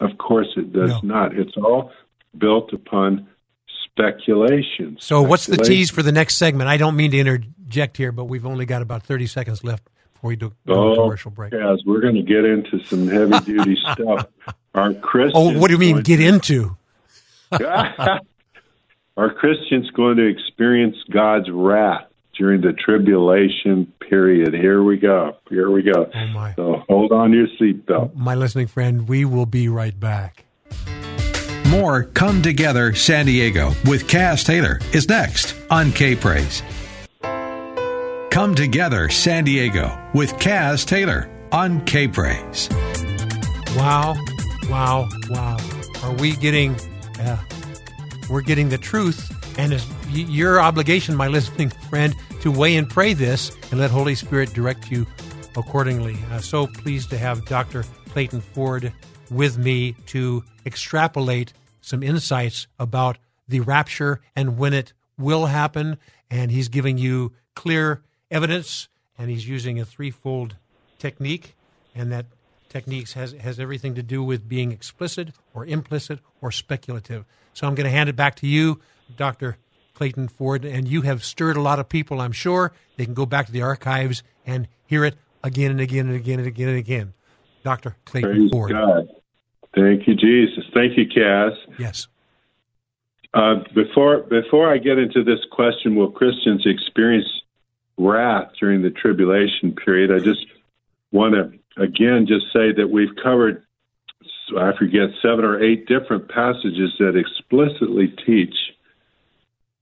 Of 0.00 0.18
course 0.18 0.48
it 0.56 0.72
does 0.72 0.90
no. 1.02 1.14
not. 1.14 1.36
It's 1.36 1.56
all 1.56 1.92
built 2.36 2.72
upon 2.72 3.28
speculation. 3.84 4.96
So, 5.00 5.22
what's 5.22 5.46
the 5.46 5.56
tease 5.56 5.90
for 5.90 6.02
the 6.02 6.12
next 6.12 6.36
segment? 6.36 6.68
I 6.68 6.76
don't 6.76 6.96
mean 6.96 7.10
to 7.12 7.18
interject 7.18 7.96
here, 7.96 8.12
but 8.12 8.24
we've 8.24 8.46
only 8.46 8.66
got 8.66 8.82
about 8.82 9.02
30 9.02 9.26
seconds 9.26 9.64
left 9.64 9.88
before 10.14 10.28
we 10.28 10.36
do 10.36 10.52
oh, 10.68 10.94
commercial 10.94 11.30
break. 11.30 11.52
Yes, 11.52 11.78
we're 11.84 12.00
going 12.00 12.14
to 12.14 12.22
get 12.22 12.44
into 12.44 12.82
some 12.84 13.08
heavy 13.08 13.38
duty 13.44 13.76
stuff. 13.92 14.26
Our 14.74 14.94
Christians. 14.94 15.32
Oh, 15.34 15.58
what 15.58 15.68
do 15.68 15.74
you 15.74 15.78
mean, 15.78 16.02
get 16.02 16.18
to, 16.18 16.26
into? 16.26 16.76
are 19.16 19.34
Christians 19.34 19.90
going 19.90 20.16
to 20.16 20.26
experience 20.26 20.96
God's 21.10 21.50
wrath 21.50 22.11
during 22.36 22.60
the 22.60 22.72
tribulation 22.72 23.92
period? 24.08 24.54
Here 24.54 24.82
we 24.82 24.96
go. 24.96 25.36
Here 25.48 25.70
we 25.70 25.82
go. 25.82 26.10
Oh 26.14 26.26
my. 26.28 26.54
So 26.54 26.82
hold 26.88 27.12
on 27.12 27.30
to 27.30 27.36
your 27.36 27.48
seatbelt. 27.60 28.14
My 28.14 28.34
listening 28.34 28.66
friend, 28.66 29.08
we 29.08 29.24
will 29.24 29.46
be 29.46 29.68
right 29.68 29.98
back. 29.98 30.44
More 31.68 32.04
Come 32.04 32.42
Together 32.42 32.94
San 32.94 33.26
Diego 33.26 33.72
with 33.86 34.06
Cass 34.08 34.44
Taylor 34.44 34.78
is 34.92 35.08
next 35.08 35.54
on 35.70 35.92
K 35.92 36.14
Praise. 36.14 36.62
Come 38.30 38.54
Together 38.54 39.08
San 39.08 39.44
Diego 39.44 39.98
with 40.14 40.38
Cass 40.38 40.84
Taylor 40.84 41.30
on 41.50 41.84
K 41.84 42.08
Praise. 42.08 42.68
Wow, 43.74 44.16
wow, 44.68 45.08
wow. 45.30 45.56
Are 46.02 46.12
we 46.16 46.36
getting, 46.36 46.74
uh, 47.20 47.38
we're 48.28 48.42
getting 48.42 48.68
the 48.68 48.78
truth, 48.78 49.30
and 49.58 49.72
it's 49.72 49.86
your 50.12 50.60
obligation, 50.60 51.14
my 51.16 51.28
listening 51.28 51.70
friend, 51.70 52.14
to 52.40 52.50
weigh 52.50 52.76
and 52.76 52.88
pray 52.88 53.14
this 53.14 53.50
and 53.70 53.80
let 53.80 53.90
Holy 53.90 54.14
Spirit 54.14 54.52
direct 54.52 54.90
you 54.90 55.06
accordingly. 55.56 56.18
Uh, 56.30 56.40
so 56.40 56.66
pleased 56.66 57.10
to 57.10 57.18
have 57.18 57.44
Dr. 57.46 57.84
Clayton 58.10 58.40
Ford 58.40 58.92
with 59.30 59.58
me 59.58 59.92
to 60.06 60.44
extrapolate 60.66 61.52
some 61.80 62.02
insights 62.02 62.66
about 62.78 63.18
the 63.48 63.60
rapture 63.60 64.20
and 64.36 64.58
when 64.58 64.72
it 64.72 64.92
will 65.18 65.46
happen. 65.46 65.98
And 66.30 66.50
he's 66.50 66.68
giving 66.68 66.98
you 66.98 67.32
clear 67.54 68.02
evidence, 68.30 68.88
and 69.18 69.30
he's 69.30 69.46
using 69.46 69.78
a 69.78 69.84
threefold 69.84 70.56
technique, 70.98 71.54
and 71.94 72.10
that 72.12 72.26
technique 72.68 73.10
has, 73.10 73.32
has 73.32 73.60
everything 73.60 73.94
to 73.94 74.02
do 74.02 74.22
with 74.22 74.48
being 74.48 74.72
explicit 74.72 75.28
or 75.52 75.66
implicit 75.66 76.20
or 76.40 76.50
speculative. 76.50 77.24
So 77.52 77.66
I'm 77.66 77.74
going 77.74 77.84
to 77.84 77.90
hand 77.90 78.08
it 78.08 78.16
back 78.16 78.36
to 78.36 78.46
you, 78.46 78.80
Dr. 79.16 79.58
Clayton 79.94 80.28
Ford, 80.28 80.64
and 80.64 80.88
you 80.88 81.02
have 81.02 81.24
stirred 81.24 81.56
a 81.56 81.60
lot 81.62 81.78
of 81.78 81.88
people, 81.88 82.20
I'm 82.20 82.32
sure. 82.32 82.72
They 82.96 83.04
can 83.04 83.14
go 83.14 83.26
back 83.26 83.46
to 83.46 83.52
the 83.52 83.62
archives 83.62 84.22
and 84.46 84.68
hear 84.86 85.04
it 85.04 85.16
again 85.44 85.70
and 85.70 85.80
again 85.80 86.06
and 86.06 86.16
again 86.16 86.38
and 86.38 86.48
again 86.48 86.68
and 86.68 86.78
again. 86.78 87.14
Dr. 87.64 87.96
Clayton 88.04 88.30
Praise 88.30 88.50
Ford. 88.50 88.72
God. 88.72 89.08
Thank 89.74 90.06
you, 90.06 90.14
Jesus. 90.14 90.64
Thank 90.74 90.98
you, 90.98 91.06
Cass. 91.06 91.52
Yes. 91.78 92.08
Uh, 93.34 93.56
before 93.74 94.20
before 94.24 94.70
I 94.70 94.76
get 94.76 94.98
into 94.98 95.24
this 95.24 95.40
question, 95.50 95.96
will 95.96 96.10
Christians 96.10 96.64
experience 96.66 97.28
wrath 97.96 98.50
during 98.60 98.82
the 98.82 98.90
tribulation 98.90 99.74
period? 99.74 100.12
I 100.12 100.18
just 100.18 100.44
want 101.12 101.34
to 101.34 101.82
again 101.82 102.26
just 102.26 102.46
say 102.52 102.72
that 102.72 102.88
we've 102.90 103.14
covered 103.22 103.64
I 104.58 104.76
forget 104.76 105.08
seven 105.22 105.44
or 105.44 105.62
eight 105.62 105.86
different 105.86 106.28
passages 106.28 106.92
that 106.98 107.16
explicitly 107.16 108.08
teach 108.26 108.54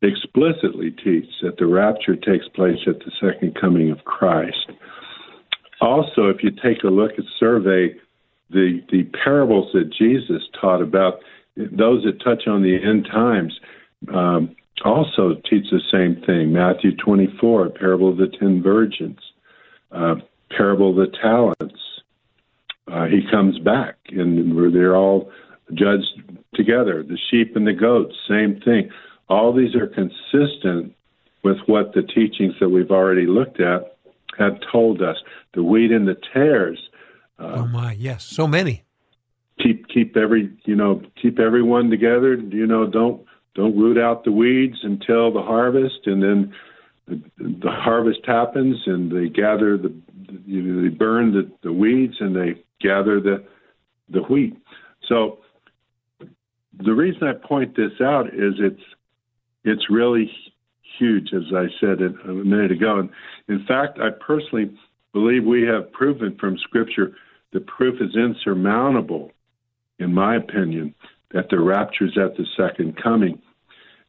explicitly 0.03 0.91
teach 0.91 1.29
that 1.43 1.59
the 1.59 1.67
rapture 1.67 2.17
takes 2.17 2.49
place 2.49 2.79
at 2.87 2.99
the 3.01 3.13
second 3.21 3.55
coming 3.61 3.91
of 3.91 4.05
Christ. 4.05 4.71
Also, 5.81 6.29
if 6.29 6.43
you 6.43 6.51
take 6.51 6.83
a 6.85 6.89
look 6.89 7.13
at 7.19 7.25
survey 7.39 7.95
the 8.51 8.83
the 8.91 9.05
parables 9.25 9.71
that 9.73 9.93
Jesus 9.93 10.43
taught 10.61 10.83
about 10.83 11.21
those 11.57 12.05
that 12.05 12.21
touch 12.23 12.47
on 12.47 12.63
the 12.63 12.77
end 12.83 13.07
times 13.07 13.59
um, 14.13 14.55
also 14.85 15.35
teach 15.49 15.67
the 15.71 15.81
same 15.91 16.23
thing. 16.25 16.53
Matthew 16.53 16.97
24, 16.97 17.71
parable 17.71 18.11
of 18.11 18.17
the 18.17 18.29
ten 18.39 18.63
virgins, 18.63 19.19
uh, 19.93 20.17
parable 20.57 20.91
of 20.91 20.97
the 20.97 21.17
talents. 21.19 21.81
Uh, 22.91 23.05
he 23.07 23.21
comes 23.31 23.59
back, 23.59 23.97
and 24.09 24.75
they're 24.75 24.97
all 24.97 25.31
judged 25.75 26.23
together. 26.55 27.03
The 27.03 27.19
sheep 27.31 27.55
and 27.55 27.67
the 27.67 27.73
goats, 27.73 28.15
same 28.29 28.61
thing. 28.65 28.91
All 29.31 29.55
these 29.55 29.75
are 29.75 29.87
consistent 29.87 30.95
with 31.43 31.57
what 31.67 31.95
the 31.95 32.03
teachings 32.03 32.55
that 32.61 32.69
we've 32.69 32.91
already 32.91 33.27
looked 33.27 33.61
at 33.61 33.97
have 34.39 34.59
told 34.71 35.01
us. 35.01 35.17
The 35.55 35.63
wheat 35.63 35.91
and 35.91 36.07
the 36.07 36.17
tares 36.35 36.79
uh, 37.41 37.55
oh 37.57 37.67
my, 37.67 37.93
yes, 37.93 38.25
so 38.25 38.47
many. 38.47 38.85
Keep 39.63 39.89
keep 39.89 40.17
every 40.17 40.53
you 40.65 40.77
know 40.77 41.03
keep 41.21 41.39
everyone 41.39 41.91
together. 41.91 42.35
You 42.35 42.67
know, 42.67 42.87
don't 42.87 43.25
don't 43.55 43.77
root 43.77 43.99
out 43.99 44.25
the 44.25 44.33
weeds 44.33 44.79
until 44.83 45.33
the 45.33 45.43
harvest, 45.43 46.07
and 46.07 46.23
then 46.23 46.55
the, 47.09 47.23
the 47.39 47.71
harvest 47.71 48.21
happens, 48.27 48.77
and 48.87 49.11
they 49.11 49.29
gather 49.29 49.79
the 49.79 49.95
you 50.47 50.63
know, 50.63 50.83
they 50.83 50.89
burn 50.89 51.33
the, 51.33 51.51
the 51.63 51.73
weeds 51.73 52.17
and 52.21 52.37
they 52.37 52.63
gather 52.81 53.21
the 53.21 53.45
the 54.11 54.21
wheat. 54.21 54.57
So 55.07 55.39
the 56.79 56.93
reason 56.93 57.27
I 57.27 57.33
point 57.33 57.77
this 57.77 58.01
out 58.01 58.29
is 58.29 58.55
it's 58.59 58.83
it's 59.65 59.91
really 59.91 60.31
huge, 60.99 61.33
as 61.33 61.53
I 61.55 61.67
said 61.81 62.01
a 62.01 62.29
minute 62.33 62.73
ago. 62.73 62.99
And 62.99 63.11
in 63.49 63.65
fact, 63.67 63.99
I 63.99 64.11
personally 64.25 64.71
believe 65.13 65.45
we 65.45 65.63
have 65.63 65.93
proven 65.93 66.37
from 66.39 66.59
Scripture 66.59 67.13
the 67.53 67.61
proof 67.61 68.01
is 68.01 68.15
insurmountable, 68.17 69.33
in 69.99 70.15
my 70.15 70.37
opinion, 70.37 70.95
that 71.33 71.49
the 71.51 71.59
rapture 71.59 72.05
is 72.05 72.17
at 72.17 72.37
the 72.37 72.47
second 72.57 72.97
coming. 73.03 73.41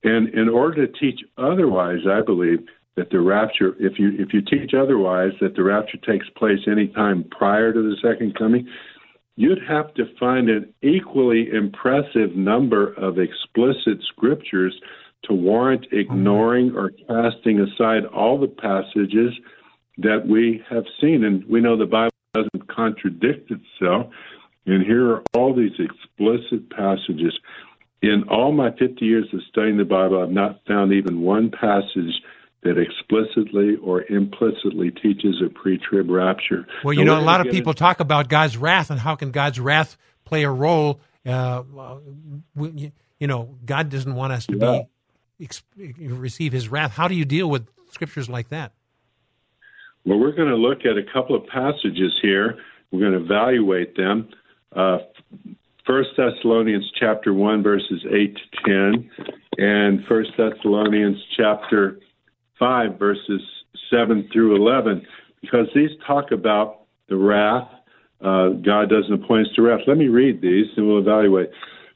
And 0.04 0.30
in 0.30 0.47
order 0.47 0.86
to 0.86 0.99
teach 0.99 1.22
otherwise, 1.38 1.99
I 2.08 2.22
believe 2.22 2.60
that 2.97 3.10
the 3.10 3.20
rapture, 3.20 3.76
if 3.80 3.97
you 3.97 4.12
if 4.18 4.34
you 4.34 4.41
teach 4.41 4.74
otherwise, 4.74 5.32
that 5.41 5.56
the 5.56 5.64
rapture 5.64 5.97
takes 5.97 6.28
place 6.30 6.60
any 6.68 6.88
time 6.88 7.24
prior 7.32 7.72
to 7.74 7.82
the 7.82 7.95
second 8.02 8.36
coming, 8.38 8.68
you'd 9.38 9.64
have 9.68 9.93
to 9.95 10.06
find 10.20 10.49
an 10.49 10.74
equally 10.82 11.49
impressive 11.52 12.36
number 12.36 12.93
of 12.93 13.18
explicit 13.18 14.04
scriptures 14.08 14.80
to 15.32 15.36
warrant 15.36 15.88
ignoring 15.91 16.73
or 16.75 16.91
casting 17.07 17.59
aside 17.59 18.05
all 18.05 18.39
the 18.39 18.47
passages 18.47 19.34
that 19.97 20.27
we 20.27 20.61
have 20.69 20.84
seen. 20.99 21.23
And 21.23 21.45
we 21.45 21.61
know 21.61 21.77
the 21.77 21.86
Bible 21.86 22.11
doesn't 22.34 22.67
contradict 22.67 23.49
itself. 23.49 24.11
And 24.65 24.84
here 24.86 25.09
are 25.11 25.23
all 25.34 25.55
these 25.55 25.71
explicit 25.79 26.69
passages. 26.69 27.38
In 28.01 28.23
all 28.29 28.51
my 28.51 28.71
50 28.71 29.05
years 29.05 29.27
of 29.34 29.39
studying 29.49 29.77
the 29.77 29.86
Bible, 29.86 30.21
I've 30.21 30.32
not 30.32 30.59
found 30.67 30.91
even 30.91 31.21
one 31.21 31.49
passage 31.49 32.21
that 32.63 32.77
explicitly 32.77 33.77
or 33.82 34.03
implicitly 34.03 34.91
teaches 34.91 35.41
a 35.43 35.49
pre 35.49 35.77
trib 35.77 36.09
rapture. 36.09 36.67
Well, 36.84 36.93
you 36.93 37.05
know, 37.05 37.19
a 37.19 37.21
lot 37.21 37.45
of 37.45 37.51
people 37.51 37.73
talk 37.73 37.99
about 37.99 38.27
God's 38.27 38.57
wrath 38.57 38.91
and 38.91 38.99
how 38.99 39.15
can 39.15 39.32
God's 39.32 39.59
wrath 39.59 39.97
play 40.25 40.43
a 40.43 40.51
role. 40.51 40.99
Uh, 41.25 41.63
you 42.55 43.27
know, 43.27 43.55
God 43.65 43.89
doesn't 43.89 44.13
want 44.13 44.34
us 44.34 44.45
to 44.47 44.57
yeah. 44.57 44.71
be 44.71 44.88
receive 46.00 46.54
His 46.54 46.70
wrath. 46.70 46.92
How 46.92 47.08
do 47.08 47.16
you 47.16 47.26
deal 47.26 47.50
with 47.50 47.68
scriptures 47.92 48.30
like 48.30 48.50
that? 48.50 48.74
Well, 50.06 50.20
we're 50.20 50.32
going 50.32 50.50
to 50.50 50.56
look 50.56 50.86
at 50.86 50.98
a 50.98 51.04
couple 51.14 51.36
of 51.36 51.46
passages 51.48 52.18
here. 52.22 52.58
We're 52.92 53.02
going 53.02 53.14
to 53.14 53.24
evaluate 53.24 53.96
them. 53.96 54.30
Uh, 54.76 55.00
First 55.86 56.10
Thessalonians 56.16 56.89
chapter 57.00 57.34
one 57.34 57.64
verses 57.64 58.06
eight 58.12 58.38
to 58.38 58.64
ten, 58.66 59.10
and 59.58 60.06
First 60.06 60.32
Thessalonians 60.38 61.18
chapter 61.36 62.00
five 62.60 63.00
verses 63.00 63.42
seven 63.89 64.30
through 64.32 64.56
eleven, 64.56 65.06
because 65.42 65.68
these 65.74 65.89
talk 66.06 66.32
about 66.32 66.82
the 67.10 67.18
wrath. 67.18 67.68
Uh, 68.22 68.50
God 68.50 68.89
doesn't 68.89 69.12
appoint 69.12 69.48
us 69.48 69.54
to 69.56 69.64
wrath. 69.64 69.82
Let 69.88 69.98
me 69.98 70.08
read 70.08 70.39
these, 70.39 70.68
and 70.78 70.88
we'll 70.88 71.00
evaluate. 71.00 71.50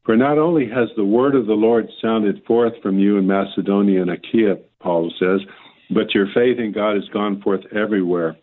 For 0.05 0.15
not 0.15 0.37
only 0.37 0.67
has 0.69 0.89
the 0.95 1.05
word 1.05 1.35
of 1.35 1.47
the 1.47 1.53
Lord 1.53 1.89
sounded 2.01 2.43
forth 2.45 2.73
from 2.81 2.99
you 2.99 3.17
in 3.17 3.27
Macedonia 3.27 4.01
and 4.01 4.11
Achaia, 4.11 4.57
Paul 4.79 5.11
says 5.19 5.41
but 5.89 6.13
your 6.13 6.27
faith 6.33 6.57
in 6.59 6.71
God 6.71 6.95
has 6.95 7.07
gone 7.09 7.41
forth 7.41 7.61
everywhere. 7.73 8.35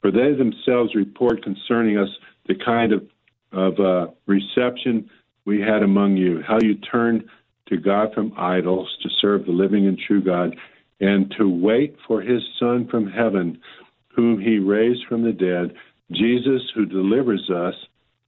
For 0.00 0.10
they 0.10 0.32
themselves 0.34 0.94
report 0.94 1.42
concerning 1.42 1.98
us 1.98 2.08
the 2.46 2.54
kind 2.54 2.92
of, 2.92 3.04
of 3.52 3.80
uh, 3.80 4.12
reception 4.26 5.08
we 5.44 5.60
had 5.60 5.82
among 5.82 6.16
you, 6.16 6.42
how 6.46 6.58
you 6.60 6.74
turned 6.76 7.24
to 7.68 7.76
God 7.76 8.12
from 8.14 8.32
idols 8.36 8.88
to 9.02 9.08
serve 9.20 9.46
the 9.46 9.52
living 9.52 9.86
and 9.86 9.98
true 9.98 10.22
God, 10.22 10.56
and 11.00 11.34
to 11.38 11.48
wait 11.48 11.96
for 12.06 12.20
his 12.20 12.42
Son 12.60 12.86
from 12.90 13.10
heaven, 13.10 13.58
whom 14.14 14.40
he 14.40 14.58
raised 14.58 15.06
from 15.08 15.22
the 15.22 15.32
dead, 15.32 15.74
Jesus, 16.12 16.62
who 16.74 16.84
delivers 16.84 17.50
us 17.50 17.74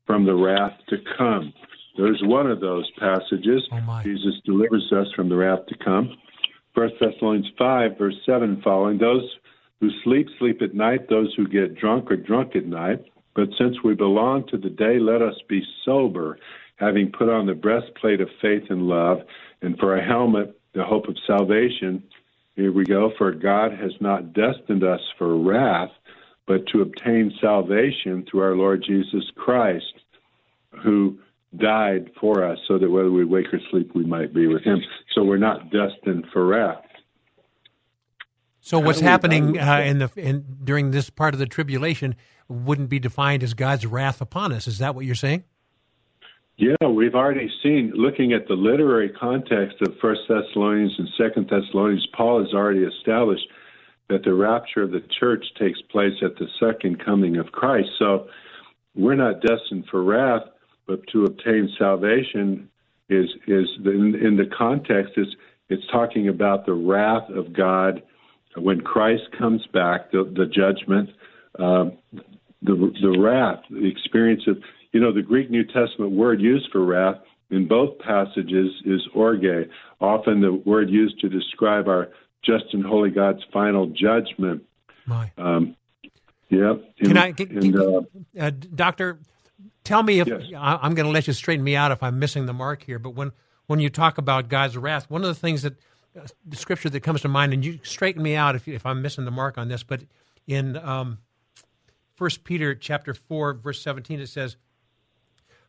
from 0.07 0.25
the 0.25 0.35
wrath 0.35 0.73
to 0.89 0.97
come. 1.17 1.53
There's 1.97 2.21
one 2.25 2.51
of 2.51 2.61
those 2.61 2.91
passages. 2.99 3.63
Oh 3.73 4.01
Jesus 4.03 4.35
delivers 4.45 4.93
us 4.93 5.07
from 5.15 5.29
the 5.29 5.37
wrath 5.37 5.67
to 5.69 5.77
come. 5.85 6.17
First 6.75 6.95
Thessalonians 7.01 7.51
5, 7.59 7.99
verse 7.99 8.17
7 8.27 8.61
following, 8.63 8.99
those 8.99 9.25
who 9.81 9.89
sleep, 10.05 10.27
sleep 10.39 10.61
at 10.63 10.75
night, 10.75 11.09
those 11.09 11.33
who 11.37 11.47
get 11.47 11.75
drunk 11.75 12.11
are 12.11 12.17
drunk 12.17 12.55
at 12.55 12.67
night. 12.67 13.05
But 13.35 13.49
since 13.59 13.77
we 13.83 13.95
belong 13.95 14.47
to 14.49 14.59
the 14.59 14.71
day, 14.71 14.99
let 14.99 15.23
us 15.23 15.35
be 15.49 15.63
sober, 15.85 16.39
having 16.77 17.13
put 17.13 17.29
on 17.29 17.47
the 17.47 17.55
breastplate 17.55 18.21
of 18.21 18.29
faith 18.41 18.65
and 18.71 18.89
love, 18.89 19.19
and 19.63 19.79
for 19.79 19.97
a 19.97 20.05
helmet, 20.05 20.59
the 20.75 20.85
hope 20.85 21.09
of 21.09 21.17
salvation. 21.27 22.03
Here 22.57 22.73
we 22.73 22.85
go. 22.85 23.13
For 23.19 23.33
God 23.33 23.73
has 23.73 23.93
not 24.01 24.33
destined 24.33 24.85
us 24.85 25.01
for 25.19 25.39
wrath, 25.39 25.91
but 26.47 26.67
to 26.69 26.83
obtain 26.83 27.33
salvation 27.41 28.25
through 28.31 28.41
our 28.41 28.57
Lord 28.57 28.85
Jesus 28.87 29.25
Christ, 29.37 29.85
who 30.83 31.19
died 31.57 32.11
for 32.21 32.45
us, 32.45 32.59
so 32.67 32.79
that 32.79 32.91
whether 32.91 33.11
we 33.11 33.25
wake 33.25 33.53
or 33.53 33.61
sleep, 33.71 33.95
we 33.95 34.05
might 34.05 34.35
be 34.35 34.47
with 34.47 34.63
Him. 34.63 34.81
So 35.15 35.25
we're 35.25 35.37
not 35.37 35.71
destined 35.71 36.27
for 36.33 36.47
wrath. 36.47 36.83
So 38.61 38.81
what's 38.81 39.01
happening 39.01 39.59
uh, 39.59 39.81
in 39.85 39.99
the 39.99 40.11
in, 40.17 40.45
during 40.65 40.91
this 40.91 41.09
part 41.09 41.35
of 41.35 41.39
the 41.39 41.47
tribulation 41.47 42.17
wouldn't 42.49 42.89
be 42.89 42.99
defined 42.99 43.43
as 43.43 43.55
God's 43.55 43.87
wrath 43.87 44.21
upon 44.21 44.53
us. 44.53 44.67
Is 44.67 44.79
that 44.79 44.95
what 44.95 45.05
you're 45.05 45.15
saying? 45.15 45.45
Yeah, 46.59 46.89
we've 46.89 47.15
already 47.15 47.51
seen, 47.63 47.93
looking 47.95 48.33
at 48.33 48.49
the 48.49 48.55
literary 48.55 49.11
context 49.11 49.77
of 49.83 49.95
First 50.01 50.23
Thessalonians 50.27 50.95
and 50.99 51.09
Second 51.19 51.51
Thessalonians, 51.51 52.07
Paul 52.17 52.43
has 52.43 52.55
already 52.55 52.81
established 52.81 53.47
that 54.09 54.25
the 54.25 54.33
rapture 54.33 54.83
of 54.83 54.91
the 54.91 55.03
church 55.21 55.45
takes 55.59 55.81
place 55.83 56.15
at 56.23 56.37
the 56.37 56.47
second 56.59 57.05
coming 57.05 57.37
of 57.37 57.53
Christ. 57.53 57.91
So 57.99 58.29
we're 58.95 59.17
not 59.17 59.43
destined 59.43 59.85
for 59.91 60.03
wrath, 60.03 60.43
but 60.87 61.07
to 61.09 61.25
obtain 61.25 61.69
salvation 61.79 62.69
is 63.09 63.29
is 63.47 63.67
the, 63.83 63.91
in, 63.91 64.15
in 64.15 64.37
the 64.37 64.51
context 64.57 65.13
is 65.17 65.27
it's 65.69 65.87
talking 65.91 66.29
about 66.29 66.67
the 66.67 66.75
wrath 66.75 67.29
of 67.31 67.53
God 67.53 68.03
when 68.57 68.81
Christ 68.81 69.25
comes 69.39 69.67
back, 69.73 70.13
the, 70.13 70.25
the 70.25 70.47
judgment, 70.47 71.11
uh, 71.59 71.91
the 72.63 72.93
the 73.03 73.19
wrath, 73.19 73.63
the 73.71 73.87
experience 73.87 74.43
of 74.47 74.59
you 74.93 75.01
know, 75.01 75.13
the 75.13 75.23
Greek 75.23 75.51
New 75.51 75.65
Testament 75.65 76.13
word 76.13 76.41
used 76.41 76.71
for 76.73 76.85
wrath 76.85 77.17
in 77.51 77.69
both 77.69 77.99
passages 77.99 78.71
is 78.85 79.07
orge, 79.15 79.69
often 80.01 80.41
the 80.41 80.53
word 80.53 80.89
used 80.91 81.21
to 81.21 81.29
describe 81.29 81.87
our 81.87 82.09
just 82.43 82.65
and 82.73 82.85
holy 82.85 83.11
God's 83.11 83.43
final 83.53 83.87
judgment. 83.87 84.63
My. 85.05 85.31
Um, 85.37 85.77
yeah. 86.49 86.75
Can 87.03 87.17
I, 87.17 87.33
can, 87.33 87.59
and, 87.59 87.79
uh, 87.79 88.01
uh, 88.39 88.51
Doctor, 88.75 89.19
tell 89.85 90.03
me 90.03 90.21
if 90.21 90.29
yes. 90.29 90.43
I, 90.57 90.79
I'm 90.83 90.95
going 90.95 91.07
to 91.07 91.13
let 91.13 91.27
you 91.27 91.33
straighten 91.33 91.65
me 91.65 91.77
out 91.77 91.93
if 91.93 92.03
I'm 92.03 92.19
missing 92.19 92.47
the 92.47 92.53
mark 92.53 92.83
here. 92.83 92.99
But 92.99 93.11
when 93.11 93.33
when 93.67 93.81
you 93.81 93.91
talk 93.91 94.19
about 94.19 94.49
God's 94.49 94.77
wrath, 94.77 95.11
one 95.11 95.23
of 95.23 95.29
the 95.29 95.35
things 95.35 95.63
that 95.63 95.75
uh, 96.19 96.27
the 96.45 96.57
scripture 96.57 96.91
that 96.91 97.01
comes 97.01 97.23
to 97.23 97.29
mind, 97.29 97.53
and 97.53 97.65
you 97.65 97.81
straighten 97.83 98.23
me 98.23 98.37
out 98.37 98.55
if 98.57 98.69
if 98.69 98.87
I'm 98.87 99.03
missing 99.03 99.25
the 99.25 99.31
mark 99.31 99.59
on 99.59 99.69
this, 99.69 99.83
but 99.83 100.03
in 100.47 100.77
um, 100.77 101.19
First 102.15 102.45
Peter 102.45 102.75
chapter 102.75 103.15
four 103.15 103.55
verse 103.55 103.81
seventeen, 103.83 104.21
it 104.21 104.29
says, 104.29 104.57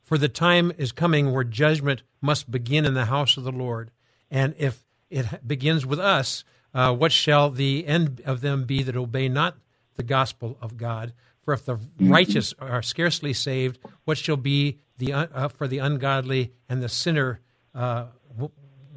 for 0.04 0.18
the 0.18 0.30
time 0.30 0.72
is 0.78 0.92
coming 0.94 1.34
where 1.34 1.44
judgment 1.44 2.04
must 2.22 2.50
begin 2.50 2.86
in 2.86 2.94
the 2.94 3.06
house 3.06 3.36
of 3.36 3.44
the 3.44 3.52
Lord. 3.52 3.92
And 4.32 4.56
if 4.58 4.86
it 5.10 5.46
begins 5.46 5.86
with 5.86 6.00
us, 6.00 6.44
uh, 6.74 6.94
what 6.94 7.12
shall 7.12 7.50
the 7.50 7.86
end 7.86 8.22
of 8.26 8.42
them 8.42 8.64
be 8.64 8.84
that 8.84 8.96
obey 8.96 9.28
not 9.28 9.58
the 9.96 10.04
gospel 10.04 10.58
of 10.62 10.78
God? 10.78 11.14
For 11.48 11.54
if 11.54 11.64
the 11.64 11.76
mm-hmm. 11.76 12.12
righteous 12.12 12.54
are 12.60 12.82
scarcely 12.82 13.32
saved, 13.32 13.80
what 14.04 14.18
shall 14.18 14.36
be 14.36 14.80
the 14.98 15.14
uh, 15.14 15.48
for 15.48 15.66
the 15.66 15.78
ungodly 15.78 16.52
and 16.68 16.84
the 16.84 16.90
sinner? 16.90 17.40
Uh, 17.74 18.08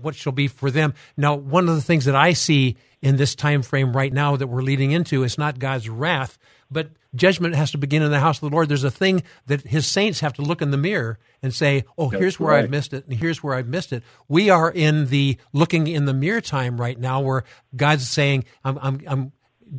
what 0.00 0.16
shall 0.16 0.32
be 0.32 0.48
for 0.48 0.68
them? 0.68 0.94
Now, 1.16 1.36
one 1.36 1.68
of 1.68 1.76
the 1.76 1.80
things 1.80 2.06
that 2.06 2.16
I 2.16 2.32
see 2.32 2.76
in 3.00 3.18
this 3.18 3.36
time 3.36 3.62
frame 3.62 3.96
right 3.96 4.12
now 4.12 4.34
that 4.34 4.48
we're 4.48 4.62
leading 4.62 4.90
into 4.90 5.22
is 5.22 5.38
not 5.38 5.60
God's 5.60 5.88
wrath, 5.88 6.38
but 6.68 6.90
judgment 7.14 7.54
has 7.54 7.70
to 7.70 7.78
begin 7.78 8.02
in 8.02 8.10
the 8.10 8.18
house 8.18 8.42
of 8.42 8.50
the 8.50 8.52
Lord. 8.52 8.68
There's 8.68 8.82
a 8.82 8.90
thing 8.90 9.22
that 9.46 9.60
his 9.60 9.86
saints 9.86 10.18
have 10.18 10.32
to 10.32 10.42
look 10.42 10.60
in 10.60 10.72
the 10.72 10.76
mirror 10.76 11.20
and 11.44 11.54
say, 11.54 11.84
"Oh, 11.96 12.10
That's 12.10 12.20
here's 12.20 12.40
where 12.40 12.54
right. 12.54 12.64
I've 12.64 12.70
missed 12.70 12.92
it, 12.92 13.06
and 13.06 13.16
here's 13.16 13.44
where 13.44 13.54
I've 13.54 13.68
missed 13.68 13.92
it." 13.92 14.02
We 14.26 14.50
are 14.50 14.68
in 14.68 15.06
the 15.06 15.38
looking 15.52 15.86
in 15.86 16.06
the 16.06 16.14
mirror 16.14 16.40
time 16.40 16.80
right 16.80 16.98
now, 16.98 17.20
where 17.20 17.44
God's 17.76 18.08
saying, 18.08 18.44
"I'm, 18.64 18.76
I'm, 18.82 19.00
I'm." 19.06 19.32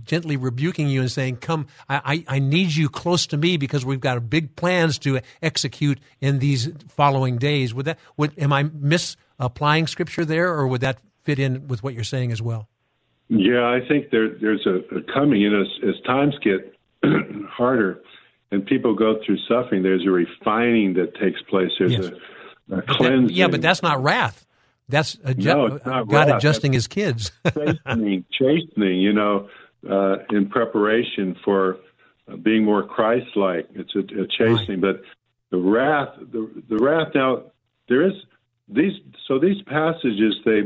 Gently 0.03 0.37
rebuking 0.37 0.87
you 0.87 1.01
and 1.01 1.11
saying, 1.11 1.37
"Come, 1.37 1.67
I, 1.89 2.23
I, 2.27 2.39
need 2.39 2.75
you 2.75 2.89
close 2.89 3.27
to 3.27 3.37
me 3.37 3.57
because 3.57 3.85
we've 3.85 3.99
got 3.99 4.29
big 4.29 4.55
plans 4.55 4.97
to 4.99 5.19
execute 5.41 5.99
in 6.19 6.39
these 6.39 6.69
following 6.89 7.37
days." 7.37 7.73
Would 7.73 7.85
that 7.85 7.99
would 8.17 8.37
am 8.39 8.53
I 8.53 8.63
misapplying 8.63 9.87
scripture 9.87 10.25
there, 10.25 10.49
or 10.53 10.67
would 10.67 10.81
that 10.81 10.99
fit 11.23 11.39
in 11.39 11.67
with 11.67 11.83
what 11.83 11.93
you're 11.93 12.03
saying 12.03 12.31
as 12.31 12.41
well? 12.41 12.67
Yeah, 13.29 13.65
I 13.65 13.79
think 13.87 14.09
there, 14.11 14.29
there's 14.41 14.65
a, 14.65 14.79
a 14.95 15.01
coming. 15.13 15.39
You 15.39 15.51
know, 15.51 15.61
as, 15.61 15.95
as 15.95 16.01
times 16.05 16.35
get 16.43 16.75
harder 17.47 18.01
and 18.51 18.65
people 18.65 18.93
go 18.93 19.19
through 19.25 19.37
suffering, 19.47 19.83
there's 19.83 20.05
a 20.05 20.11
refining 20.11 20.95
that 20.95 21.15
takes 21.15 21.41
place. 21.43 21.71
There's 21.79 21.93
yes. 21.93 22.11
a, 22.69 22.75
a 22.77 22.81
cleansing. 22.81 23.27
That, 23.27 23.33
yeah, 23.33 23.47
but 23.47 23.61
that's 23.61 23.81
not 23.81 24.03
wrath. 24.03 24.45
That's 24.89 25.15
adju- 25.15 25.45
no, 25.85 26.03
God 26.03 26.11
wrath. 26.11 26.37
adjusting 26.37 26.73
that's 26.73 26.83
his 26.83 26.87
kids. 26.87 27.31
chastening, 27.45 28.25
chastening, 28.31 28.99
you 28.99 29.13
know, 29.13 29.47
uh, 29.89 30.17
in 30.29 30.49
preparation 30.49 31.35
for 31.43 31.77
being 32.43 32.63
more 32.63 32.83
Christ-like. 32.83 33.69
It's 33.73 33.95
a, 33.95 33.99
a 33.99 34.27
chastening, 34.27 34.81
right. 34.81 34.95
but 34.95 35.01
the 35.49 35.57
wrath, 35.57 36.09
the, 36.31 36.63
the 36.69 36.77
wrath. 36.77 37.09
Now 37.13 37.43
there 37.89 38.05
is 38.05 38.13
these. 38.67 38.93
So 39.27 39.39
these 39.39 39.61
passages, 39.63 40.35
they 40.45 40.61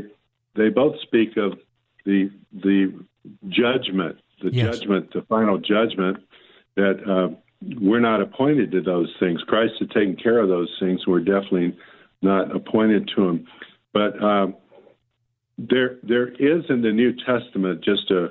they 0.54 0.68
both 0.68 1.00
speak 1.02 1.36
of 1.36 1.58
the 2.04 2.30
the 2.52 2.92
judgment 3.48 4.18
the 4.42 4.52
yes. 4.52 4.78
judgment, 4.78 5.12
the 5.12 5.22
final 5.22 5.58
judgment, 5.58 6.18
that 6.76 7.00
uh, 7.08 7.34
we're 7.80 8.00
not 8.00 8.20
appointed 8.20 8.70
to 8.72 8.80
those 8.80 9.12
things. 9.18 9.40
Christ 9.46 9.74
had 9.78 9.90
taken 9.90 10.16
care 10.16 10.38
of 10.38 10.48
those 10.48 10.74
things. 10.80 11.06
We're 11.06 11.20
definitely 11.20 11.76
not 12.22 12.54
appointed 12.54 13.10
to 13.16 13.26
them. 13.26 13.46
But 13.92 14.22
uh, 14.22 14.48
there, 15.58 15.96
there 16.02 16.28
is 16.28 16.64
in 16.68 16.82
the 16.82 16.92
New 16.92 17.14
Testament 17.24 17.82
just 17.82 18.10
a 18.10 18.28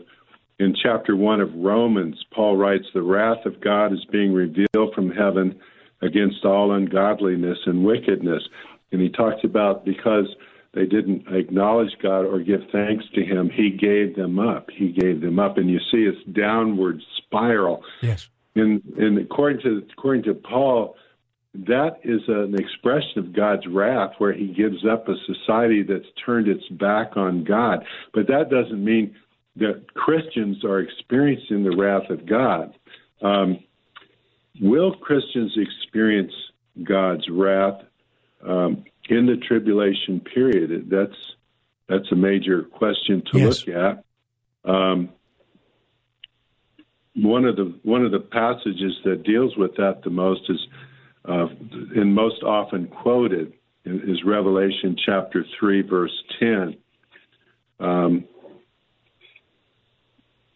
in 0.59 0.75
chapter 0.81 1.15
one 1.15 1.41
of 1.41 1.53
Romans, 1.55 2.23
Paul 2.31 2.57
writes, 2.57 2.85
"The 2.93 3.01
wrath 3.01 3.45
of 3.45 3.61
God 3.61 3.93
is 3.93 4.05
being 4.05 4.33
revealed 4.33 4.93
from 4.93 5.11
heaven 5.11 5.55
against 6.01 6.45
all 6.45 6.71
ungodliness 6.71 7.59
and 7.65 7.83
wickedness," 7.83 8.47
and 8.91 9.01
he 9.01 9.09
talks 9.09 9.43
about 9.43 9.85
because 9.85 10.27
they 10.75 10.85
didn't 10.85 11.25
acknowledge 11.29 11.91
God 12.03 12.25
or 12.25 12.39
give 12.39 12.59
thanks 12.71 13.05
to 13.15 13.23
Him, 13.23 13.49
He 13.49 13.69
gave 13.69 14.15
them 14.15 14.37
up. 14.39 14.69
He 14.69 14.91
gave 14.91 15.21
them 15.21 15.39
up, 15.39 15.57
and 15.57 15.69
you 15.69 15.79
see 15.89 16.05
this 16.05 16.21
downward 16.35 17.01
spiral. 17.17 17.83
Yes. 18.01 18.27
And, 18.55 18.83
and 18.97 19.17
according 19.17 19.61
to 19.61 19.81
according 19.97 20.23
to 20.23 20.33
Paul, 20.33 20.97
that 21.53 21.99
is 22.03 22.21
an 22.27 22.55
expression 22.55 23.19
of 23.19 23.33
God's 23.33 23.65
wrath, 23.67 24.15
where 24.17 24.33
He 24.33 24.47
gives 24.47 24.85
up 24.85 25.07
a 25.07 25.15
society 25.25 25.81
that's 25.81 26.05
turned 26.25 26.49
its 26.49 26.67
back 26.71 27.15
on 27.15 27.45
God. 27.45 27.85
But 28.13 28.27
that 28.27 28.49
doesn't 28.49 28.83
mean 28.83 29.15
that 29.57 29.93
Christians 29.93 30.63
are 30.63 30.79
experiencing 30.79 31.63
the 31.63 31.75
wrath 31.75 32.09
of 32.09 32.25
God. 32.25 32.73
Um, 33.21 33.59
will 34.61 34.95
Christians 34.95 35.57
experience 35.57 36.33
God's 36.83 37.27
wrath? 37.29 37.81
Um, 38.45 38.85
in 39.09 39.25
the 39.25 39.37
tribulation 39.37 40.19
period? 40.19 40.87
That's 40.89 41.15
that's 41.87 42.11
a 42.11 42.15
major 42.15 42.63
question 42.63 43.23
to 43.31 43.39
yes. 43.39 43.67
look 43.67 43.75
at. 43.75 44.03
Um, 44.69 45.09
one 47.15 47.45
of 47.45 47.55
the 47.55 47.77
one 47.83 48.03
of 48.03 48.11
the 48.11 48.19
passages 48.19 48.93
that 49.05 49.23
deals 49.23 49.55
with 49.55 49.75
that 49.75 50.01
the 50.03 50.09
most 50.09 50.41
is 50.49 50.59
uh, 51.25 51.47
and 51.95 52.13
most 52.13 52.43
often 52.43 52.87
quoted 52.87 53.53
is 53.85 54.23
Revelation 54.25 54.95
chapter 55.05 55.45
three 55.59 55.81
verse 55.81 56.23
ten. 56.39 56.75
Um, 57.79 58.25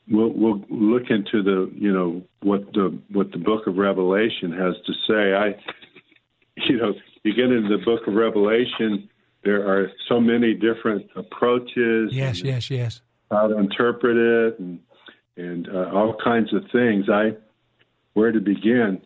we'll 0.10 0.32
we'll 0.34 0.64
look 0.70 1.10
into 1.10 1.44
the 1.44 1.72
you 1.76 1.92
know 1.92 2.22
what 2.42 2.62
the 2.74 2.98
what 3.12 3.32
the 3.32 3.38
book 3.38 3.68
of 3.68 3.76
Revelation 3.78 4.52
has 4.52 4.76
to 4.86 4.94
say. 5.08 5.34
I 5.34 5.56
you 6.68 6.78
know 6.78 6.94
you 7.24 7.34
get 7.34 7.46
into 7.46 7.70
the 7.70 7.84
book 7.84 8.08
of 8.08 8.14
Revelation, 8.14 9.10
there 9.44 9.68
are 9.68 9.92
so 10.08 10.20
many 10.20 10.54
different 10.54 11.08
approaches. 11.16 12.12
Yes, 12.12 12.42
yes, 12.42 12.70
yes. 12.70 13.02
How 13.32 13.48
to 13.48 13.58
interpret 13.58 14.18
it 14.18 14.60
and 14.60 14.80
and 15.38 15.68
uh, 15.70 15.92
all 15.94 16.16
kinds 16.24 16.54
of 16.54 16.64
things. 16.72 17.06
I 17.10 17.32
where 18.14 18.32
to 18.32 18.40
begin? 18.40 19.02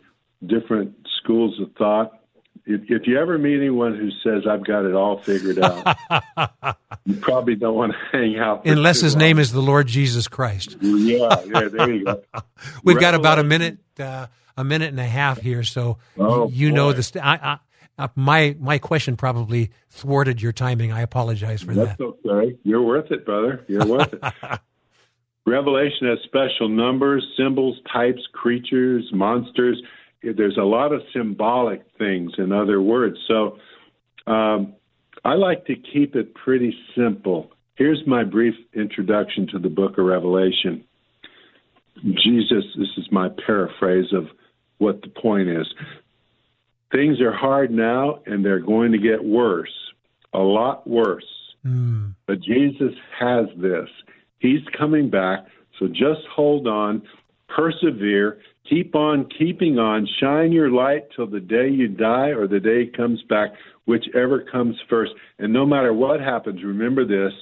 Different 0.46 0.94
schools 1.22 1.58
of 1.60 1.72
thought. 1.76 2.23
If, 2.66 2.82
if 2.88 3.06
you 3.06 3.18
ever 3.18 3.36
meet 3.36 3.56
anyone 3.56 3.94
who 3.94 4.10
says 4.22 4.46
I've 4.48 4.64
got 4.64 4.86
it 4.86 4.94
all 4.94 5.18
figured 5.18 5.58
out, 5.58 5.96
you 7.04 7.16
probably 7.16 7.56
don't 7.56 7.74
want 7.74 7.92
to 7.92 7.98
hang 8.12 8.38
out. 8.38 8.66
Unless 8.66 9.02
his 9.02 9.14
long. 9.14 9.20
name 9.20 9.38
is 9.38 9.52
the 9.52 9.60
Lord 9.60 9.86
Jesus 9.86 10.28
Christ. 10.28 10.76
Yeah, 10.80 11.42
yeah. 11.44 11.68
There 11.68 11.92
you 11.92 12.04
go. 12.04 12.22
We've 12.84 13.00
got 13.00 13.14
about 13.14 13.38
a 13.38 13.44
minute. 13.44 13.78
Uh, 13.98 14.26
a 14.56 14.62
minute 14.62 14.90
and 14.90 15.00
a 15.00 15.04
half 15.04 15.40
here, 15.40 15.64
so 15.64 15.98
oh, 16.16 16.48
you 16.48 16.70
know 16.70 16.92
the. 16.92 17.02
St- 17.02 17.24
I, 17.24 17.58
I, 17.98 18.04
uh, 18.04 18.08
my 18.14 18.56
my 18.60 18.78
question 18.78 19.16
probably 19.16 19.70
thwarted 19.90 20.40
your 20.40 20.52
timing. 20.52 20.92
I 20.92 21.00
apologize 21.00 21.60
for 21.60 21.74
That's 21.74 21.98
that. 21.98 22.14
That's 22.24 22.32
okay. 22.32 22.56
You're 22.62 22.82
worth 22.82 23.10
it, 23.10 23.26
brother. 23.26 23.64
You're 23.66 23.84
worth 23.84 24.12
it. 24.12 24.22
Revelation 25.46 26.06
has 26.06 26.18
special 26.24 26.68
numbers, 26.68 27.26
symbols, 27.36 27.78
types, 27.92 28.22
creatures, 28.32 29.08
monsters. 29.12 29.82
There's 30.36 30.56
a 30.56 30.64
lot 30.64 30.92
of 30.92 31.02
symbolic 31.12 31.82
things, 31.98 32.32
in 32.38 32.52
other 32.52 32.80
words. 32.80 33.16
So 33.28 33.58
um, 34.26 34.74
I 35.24 35.34
like 35.34 35.66
to 35.66 35.74
keep 35.76 36.16
it 36.16 36.34
pretty 36.34 36.74
simple 36.96 37.50
Here's 37.76 38.00
my 38.06 38.22
brief 38.22 38.54
introduction 38.72 39.48
to 39.48 39.58
the 39.58 39.68
book 39.68 39.98
of 39.98 40.04
Revelation. 40.04 40.84
Jesus, 42.04 42.64
this 42.78 42.88
is 42.96 43.08
my 43.10 43.28
paraphrase 43.44 44.12
of 44.12 44.28
what 44.78 45.02
the 45.02 45.08
point 45.08 45.48
is. 45.48 45.66
Things 46.92 47.20
are 47.20 47.32
hard 47.32 47.72
now 47.72 48.20
and 48.26 48.44
they're 48.44 48.60
going 48.60 48.92
to 48.92 48.98
get 48.98 49.24
worse, 49.24 49.72
a 50.32 50.38
lot 50.38 50.86
worse. 50.86 51.26
Mm. 51.66 52.14
But 52.26 52.40
Jesus 52.42 52.92
has 53.18 53.46
this. 53.56 53.88
He's 54.38 54.60
coming 54.78 55.10
back. 55.10 55.46
So 55.80 55.88
just 55.88 56.20
hold 56.32 56.68
on, 56.68 57.02
persevere, 57.48 58.38
keep 58.68 58.94
on 58.94 59.28
keeping 59.38 59.78
on, 59.78 60.08
shine 60.20 60.52
your 60.52 60.70
light 60.70 61.04
till 61.14 61.26
the 61.26 61.40
day 61.40 61.68
you 61.68 61.88
die 61.88 62.28
or 62.28 62.46
the 62.46 62.60
day 62.60 62.86
comes 62.86 63.22
back, 63.28 63.50
whichever 63.86 64.42
comes 64.42 64.76
first. 64.88 65.12
And 65.38 65.52
no 65.52 65.66
matter 65.66 65.92
what 65.92 66.20
happens, 66.20 66.62
remember 66.62 67.04
this 67.04 67.32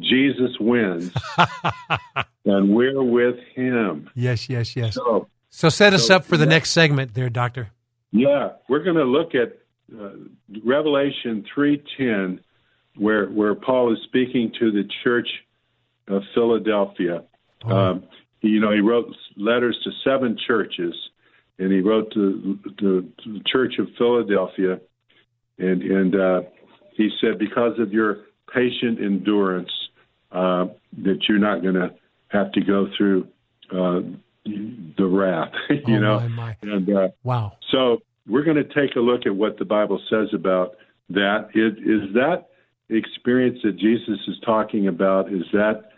Jesus 0.00 0.56
wins, 0.60 1.12
and 2.44 2.74
we're 2.74 3.02
with 3.02 3.36
him. 3.54 4.08
Yes, 4.14 4.48
yes, 4.48 4.76
yes. 4.76 4.94
So, 4.94 5.28
so 5.50 5.68
set 5.68 5.92
us 5.92 6.06
so, 6.06 6.16
up 6.16 6.24
for 6.24 6.36
the 6.36 6.46
next 6.46 6.70
segment 6.70 7.14
there, 7.14 7.28
Doctor. 7.28 7.70
Yeah, 8.12 8.50
we're 8.68 8.84
going 8.84 8.96
to 8.96 9.04
look 9.04 9.34
at 9.34 9.58
uh, 9.98 10.10
Revelation 10.64 11.44
3.10, 11.56 12.38
where, 12.96 13.26
where 13.26 13.54
Paul 13.56 13.92
is 13.92 13.98
speaking 14.04 14.52
to 14.60 14.70
the 14.70 14.88
church 15.02 15.28
of 16.06 16.22
Philadelphia. 16.32 17.24
Oh. 17.64 17.76
Um, 17.76 18.04
you 18.40 18.60
know, 18.60 18.72
he 18.72 18.80
wrote 18.80 19.14
letters 19.36 19.78
to 19.84 19.90
seven 20.04 20.36
churches, 20.46 20.94
and 21.58 21.72
he 21.72 21.80
wrote 21.80 22.12
to, 22.12 22.58
to, 22.78 23.12
to 23.24 23.32
the 23.32 23.42
Church 23.46 23.74
of 23.78 23.88
Philadelphia, 23.96 24.80
and 25.58 25.82
and 25.82 26.14
uh, 26.14 26.40
he 26.94 27.10
said, 27.20 27.38
because 27.38 27.78
of 27.78 27.92
your 27.92 28.24
patient 28.52 29.00
endurance, 29.00 29.70
uh, 30.32 30.66
that 31.04 31.18
you're 31.28 31.38
not 31.38 31.62
going 31.62 31.74
to 31.74 31.94
have 32.28 32.52
to 32.52 32.60
go 32.60 32.88
through 32.96 33.26
uh, 33.72 34.00
the 34.44 35.06
wrath. 35.06 35.52
you 35.70 35.96
oh, 35.96 35.98
know, 35.98 36.20
my, 36.20 36.28
my. 36.28 36.56
and 36.62 36.96
uh, 36.96 37.08
wow. 37.22 37.56
So 37.70 38.02
we're 38.26 38.44
going 38.44 38.56
to 38.56 38.64
take 38.64 38.96
a 38.96 39.00
look 39.00 39.26
at 39.26 39.34
what 39.34 39.58
the 39.58 39.64
Bible 39.64 40.00
says 40.10 40.28
about 40.32 40.76
that. 41.10 41.48
It, 41.54 41.78
is 41.78 42.14
that 42.14 42.48
experience 42.90 43.58
that 43.64 43.76
Jesus 43.78 44.18
is 44.26 44.36
talking 44.44 44.88
about? 44.88 45.32
Is 45.32 45.44
that 45.52 45.90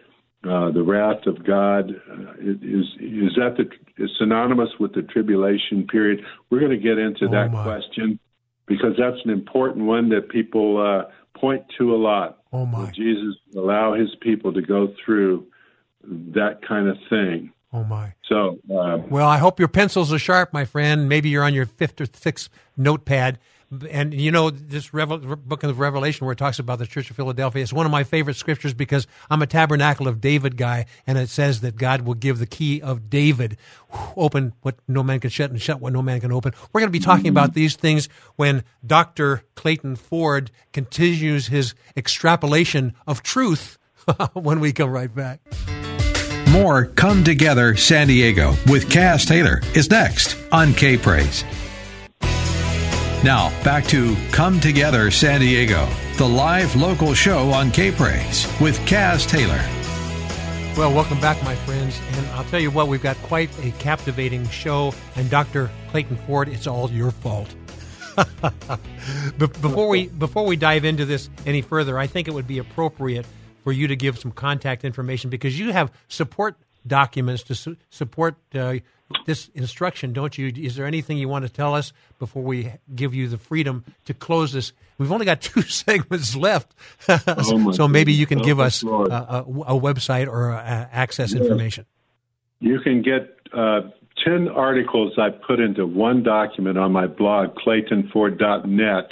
uh, 0.45 0.71
the 0.71 0.83
wrath 0.83 1.27
of 1.27 1.45
God 1.45 1.91
uh, 1.91 2.33
is 2.41 2.87
is 2.99 3.33
that 3.37 3.57
the 3.57 3.69
is 4.03 4.11
synonymous 4.19 4.71
with 4.79 4.95
the 4.95 5.03
tribulation 5.03 5.87
period? 5.87 6.25
We're 6.49 6.61
going 6.61 6.71
to 6.71 6.79
get 6.79 6.99
into 6.99 7.27
oh 7.27 7.31
that 7.31 7.53
my. 7.53 7.63
question 7.63 8.19
because 8.67 8.95
that's 8.99 9.19
an 9.25 9.31
important 9.31 9.85
one 9.85 10.09
that 10.11 10.29
people 10.29 10.79
uh, 10.81 11.11
point 11.39 11.65
to 11.79 11.95
a 11.95 11.99
lot. 11.99 12.39
Oh 12.53 12.65
my! 12.65 12.85
Will 12.85 12.91
Jesus 12.93 13.37
allow 13.55 13.95
His 13.95 14.09
people 14.23 14.53
to 14.55 14.63
go 14.63 14.95
through 15.05 15.47
that 16.05 16.61
kind 16.67 16.89
of 16.89 16.97
thing. 17.09 17.53
Oh 17.73 17.85
my! 17.85 18.15
So, 18.29 18.59
uh, 18.75 18.99
well, 19.09 19.29
I 19.29 19.39
hope 19.39 19.59
your 19.59 19.69
pencils 19.69 20.13
are 20.13 20.19
sharp, 20.19 20.53
my 20.53 20.65
friend. 20.65 21.09
Maybe 21.09 21.29
you're 21.29 21.45
on 21.45 21.55
your 21.55 21.67
fifth 21.67 22.01
or 22.01 22.07
sixth 22.07 22.51
notepad 22.77 23.39
and 23.91 24.13
you 24.13 24.31
know 24.31 24.51
this 24.51 24.93
Revel- 24.93 25.19
book 25.19 25.63
of 25.63 25.79
Revelation 25.79 26.27
where 26.27 26.33
it 26.33 26.39
talks 26.39 26.59
about 26.59 26.79
the 26.79 26.87
Church 26.87 27.11
of 27.11 27.17
Philadelphia. 27.17 27.63
It's 27.63 27.73
one 27.73 27.87
of 27.87 27.93
my 27.93 28.05
favorite 28.05 28.37
scriptures 28.37 28.75
because 28.75 29.07
I'm 29.31 29.43
a 29.43 29.47
Tabernacle 29.47 30.09
of 30.09 30.21
David 30.21 30.57
guy, 30.57 30.87
and 31.07 31.19
it 31.19 31.29
says 31.29 31.61
that 31.61 31.77
God 31.77 32.03
will 32.03 32.15
give 32.15 32.39
the 32.39 32.47
key 32.47 32.83
of 32.83 33.09
David, 33.09 33.57
open 34.17 34.55
what 34.63 34.77
no 34.89 35.03
man 35.03 35.21
can 35.21 35.31
shut 35.31 35.51
and 35.51 35.61
shut 35.61 35.81
what 35.81 35.93
no 35.93 36.03
man 36.03 36.21
can 36.21 36.33
open. 36.33 36.53
We're 36.73 36.81
going 36.81 36.93
to 36.93 36.99
be 36.99 37.05
talking 37.05 37.29
about 37.29 37.55
these 37.55 37.77
things 37.77 38.09
when 38.37 38.65
Dr. 38.85 39.45
Clayton 39.55 39.97
Ford 39.97 40.51
continues 40.73 41.47
his 41.47 41.75
extrapolation 41.97 42.95
of 43.07 43.23
truth 43.23 43.79
when 44.33 44.61
we 44.61 44.73
come 44.73 44.91
right 44.91 45.15
back. 45.15 45.41
More 46.51 46.87
Come 46.87 47.23
Together 47.23 47.77
San 47.77 48.09
Diego 48.09 48.51
with 48.67 48.89
Kaz 48.89 49.25
Taylor 49.25 49.61
is 49.77 49.89
next 49.89 50.37
on 50.51 50.75
K 50.75 50.97
Praise. 50.97 51.45
Now, 53.23 53.51
back 53.63 53.85
to 53.89 54.17
Come 54.33 54.61
Together 54.61 55.11
San 55.11 55.41
Diego, 55.41 55.87
the 56.17 56.27
live 56.27 56.75
local 56.75 57.13
show 57.13 57.51
on 57.51 57.71
K 57.71 57.93
Praise 57.93 58.51
with 58.63 58.79
Kaz 58.87 59.29
Taylor. 59.29 59.63
Well, 60.75 60.95
welcome 60.95 61.21
back, 61.21 61.43
my 61.45 61.55
friends. 61.55 62.01
And 62.13 62.27
I'll 62.29 62.45
tell 62.45 62.61
you 62.61 62.71
what, 62.71 62.89
we've 62.89 63.03
got 63.03 63.19
quite 63.19 63.51
a 63.63 63.73
captivating 63.73 64.49
show. 64.49 64.95
And 65.17 65.29
Dr. 65.29 65.71
Clayton 65.91 66.17
Ford, 66.17 66.49
it's 66.49 66.67
all 66.67 66.91
your 66.91 67.11
fault. 67.11 67.55
before 69.37 69.89
we 69.89 70.09
before 70.09 70.47
we 70.47 70.57
dive 70.57 70.87
into 70.87 71.05
this 71.05 71.29
any 71.45 71.61
further, 71.61 71.99
I 71.99 72.07
think 72.07 72.27
it 72.27 72.31
would 72.31 72.47
be 72.47 72.57
appropriate 72.57 73.27
for 73.63 73.71
you 73.71 73.87
to 73.89 73.97
give 73.97 74.19
some 74.19 74.33
contact 74.33 74.83
information 74.83 75.29
because 75.29 75.59
you 75.59 75.73
have 75.73 75.93
support 76.09 76.57
documents 76.87 77.43
to 77.45 77.55
su- 77.55 77.77
support 77.91 78.37
uh, 78.55 78.75
this 79.27 79.51
instruction, 79.55 80.13
don't 80.13 80.37
you? 80.39 80.53
Is 80.55 80.77
there 80.77 80.87
anything 80.87 81.19
you 81.19 81.29
want 81.29 81.45
to 81.45 81.49
tell 81.49 81.75
us 81.75 81.93
before 82.19 82.43
we 82.43 82.73
give 82.95 83.15
you 83.15 83.29
the 83.29 83.39
freedom 83.39 83.85
to 84.07 84.15
close 84.15 84.53
this? 84.53 84.73
We've 84.99 85.13
only 85.13 85.27
got 85.27 85.41
two 85.41 85.63
segments 85.63 86.37
left, 86.37 86.75
oh 87.09 87.73
so 87.73 87.89
maybe 87.89 88.13
you 88.13 88.27
can 88.27 88.41
oh 88.41 88.45
give 88.45 88.61
us 88.61 88.83
a, 88.83 88.89
a, 88.89 89.45
a, 89.47 89.81
website 89.81 90.29
or 90.29 90.53
access 90.53 91.33
yeah. 91.33 91.41
information. 91.41 91.87
You 92.61 92.81
can 92.81 93.03
get 93.03 93.37
uh, 93.53 93.81
10 94.25 94.49
articles 94.49 95.15
I 95.19 95.31
put 95.31 95.61
into 95.61 95.87
one 95.87 96.23
document 96.23 96.79
on 96.79 96.93
my 96.93 97.07
blog, 97.07 97.55
claytonford.net. 97.57 99.05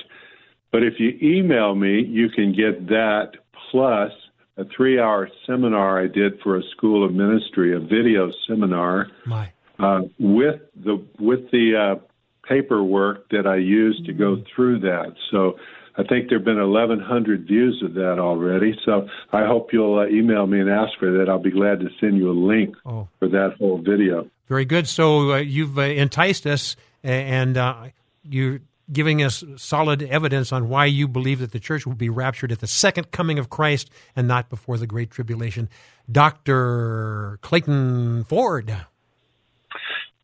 But 0.71 0.83
if 0.83 0.95
you 0.99 1.19
email 1.23 1.75
me, 1.75 2.03
you 2.05 2.29
can 2.29 2.53
get 2.53 2.89
that 2.89 3.33
plus 3.71 4.13
a 4.59 4.65
three 4.77 5.01
hour 5.01 5.29
seminar 5.47 6.03
I 6.03 6.09
did 6.09 6.41
for 6.43 6.59
a 6.59 6.63
school 6.77 7.05
of 7.05 7.13
ministry, 7.13 7.75
a 7.75 7.81
video 7.81 8.31
seminar. 8.47 9.09
My 9.25 9.51
uh, 9.79 10.03
with 10.19 10.61
the 10.75 11.05
with 11.19 11.51
the 11.53 11.97
uh, 11.97 12.05
paperwork 12.47 13.29
that 13.31 13.47
I 13.47 13.57
used 13.57 14.07
to 14.07 14.13
go 14.13 14.43
through 14.55 14.81
that. 14.81 15.15
So 15.31 15.59
I 15.97 16.05
think 16.05 16.29
there 16.29 16.39
have 16.39 16.45
been 16.45 16.59
1,100 16.59 17.47
views 17.47 17.83
of 17.85 17.95
that 17.95 18.19
already. 18.19 18.79
So 18.85 19.09
I 19.33 19.45
hope 19.47 19.73
you'll 19.73 19.99
uh, 19.99 20.07
email 20.07 20.47
me 20.47 20.61
and 20.61 20.71
ask 20.71 20.99
for 20.99 21.11
that. 21.19 21.29
I'll 21.29 21.43
be 21.43 21.51
glad 21.51 21.81
to 21.81 21.89
send 22.01 22.17
you 22.17 22.31
a 22.31 22.39
link 22.39 22.77
oh. 22.87 23.09
for 23.19 23.29
that 23.29 23.55
whole 23.59 23.79
video. 23.79 24.29
Very 24.49 24.65
good. 24.65 24.89
So 24.89 25.33
uh, 25.33 25.37
you've 25.39 25.79
uh, 25.79 25.83
enticed 25.83 26.47
us, 26.47 26.77
and 27.03 27.57
uh, 27.57 27.89
you're 28.23 28.61
giving 28.93 29.23
us 29.23 29.45
solid 29.57 30.03
evidence 30.03 30.53
on 30.53 30.69
why 30.69 30.87
you 30.87 31.09
believe 31.09 31.41
that 31.41 31.53
the 31.53 31.61
church 31.61 31.87
will 31.87 31.95
be 31.95 32.09
raptured 32.09 32.53
at 32.53 32.61
the 32.61 32.67
second 32.67 33.11
coming 33.11 33.39
of 33.39 33.51
Christ 33.51 33.91
and 34.17 34.27
not 34.27 34.49
before 34.49 34.79
the 34.79 34.87
Great 34.87 35.11
Tribulation. 35.11 35.69
Dr. 36.11 37.39
Clayton 37.43 38.25
Ford. 38.25 38.75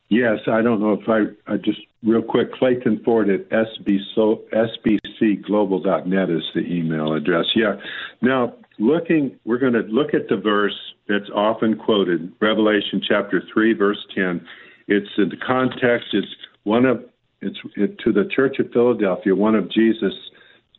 Yes, 0.08 0.38
I 0.46 0.62
don't 0.62 0.80
know 0.80 0.92
if 0.92 1.08
I, 1.08 1.52
I 1.52 1.56
just 1.56 1.80
real 2.04 2.22
quick, 2.22 2.52
Clayton 2.52 3.00
Ford 3.04 3.30
at 3.30 3.48
SB 3.48 3.98
so, 4.14 4.42
sbcglobal.net 4.52 6.30
is 6.30 6.42
the 6.54 6.60
email 6.60 7.14
address. 7.14 7.46
Yeah. 7.56 7.76
Now, 8.20 8.54
looking, 8.78 9.38
we're 9.44 9.58
going 9.58 9.72
to 9.72 9.80
look 9.80 10.14
at 10.14 10.28
the 10.28 10.36
verse 10.36 10.78
that's 11.08 11.28
often 11.34 11.76
quoted, 11.76 12.32
Revelation 12.40 13.02
chapter 13.06 13.42
3, 13.52 13.74
verse 13.74 13.98
10. 14.14 14.46
It's 14.86 15.08
in 15.16 15.30
the 15.30 15.36
context, 15.36 16.08
it's 16.12 16.26
one 16.64 16.84
of, 16.84 17.04
it's 17.44 17.58
it, 17.76 17.98
to 18.00 18.12
the 18.12 18.28
church 18.34 18.58
of 18.58 18.70
Philadelphia, 18.72 19.34
one 19.34 19.54
of 19.54 19.70
Jesus' 19.70 20.14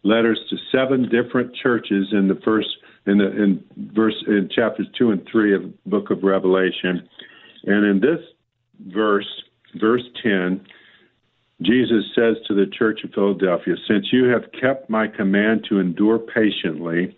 letters 0.04 0.40
to 0.50 0.58
seven 0.72 1.10
different 1.10 1.56
churches 1.56 2.08
in 2.12 2.28
the 2.28 2.40
first, 2.44 2.70
in 3.08 3.18
the, 3.18 3.26
in 3.26 3.64
verse, 3.94 4.16
in 4.28 4.50
chapters 4.54 4.88
2 4.98 5.12
and 5.12 5.28
3 5.32 5.56
of 5.56 5.62
the 5.64 5.74
book 5.86 6.12
of 6.12 6.24
Revelation. 6.24 7.08
And 7.66 7.86
in 7.86 8.00
this 8.00 8.20
verse, 8.94 9.28
verse 9.80 10.04
10, 10.24 10.66
Jesus 11.62 12.04
says 12.14 12.36
to 12.48 12.54
the 12.54 12.66
church 12.78 13.02
of 13.04 13.12
Philadelphia, 13.14 13.76
Since 13.88 14.08
you 14.12 14.26
have 14.26 14.44
kept 14.60 14.90
my 14.90 15.08
command 15.08 15.66
to 15.70 15.80
endure 15.80 16.20
patiently, 16.20 17.18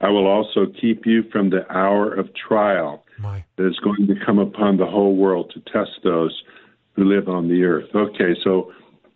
I 0.00 0.08
will 0.08 0.26
also 0.26 0.66
keep 0.80 1.06
you 1.06 1.24
from 1.32 1.50
the 1.50 1.70
hour 1.72 2.14
of 2.14 2.28
trial 2.34 3.04
my. 3.18 3.44
that 3.56 3.66
is 3.66 3.78
going 3.80 4.06
to 4.06 4.14
come 4.24 4.38
upon 4.38 4.76
the 4.76 4.86
whole 4.86 5.16
world 5.16 5.52
to 5.54 5.60
test 5.72 5.90
those 6.02 6.42
who 6.94 7.04
live 7.04 7.28
on 7.28 7.48
the 7.48 7.64
earth. 7.64 7.88
Okay, 7.94 8.34
so 8.42 8.72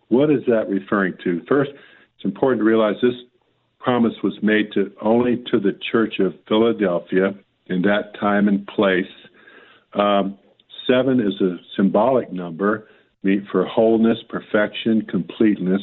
what 0.08 0.30
is 0.30 0.40
that 0.46 0.68
referring 0.68 1.14
to? 1.24 1.42
First, 1.48 1.70
it's 2.16 2.24
important 2.24 2.60
to 2.60 2.64
realize 2.64 2.96
this 3.02 3.14
promise 3.78 4.14
was 4.22 4.36
made 4.42 4.72
to 4.72 4.92
only 5.00 5.42
to 5.50 5.60
the 5.60 5.78
church 5.90 6.18
of 6.18 6.34
Philadelphia 6.48 7.34
in 7.66 7.82
that 7.82 8.18
time 8.18 8.48
and 8.48 8.66
place. 8.66 9.06
Um, 9.94 10.38
Seven 10.88 11.20
is 11.20 11.38
a 11.42 11.58
symbolic 11.76 12.32
number 12.32 12.88
for 13.52 13.66
wholeness, 13.66 14.18
perfection, 14.28 15.02
completeness. 15.02 15.82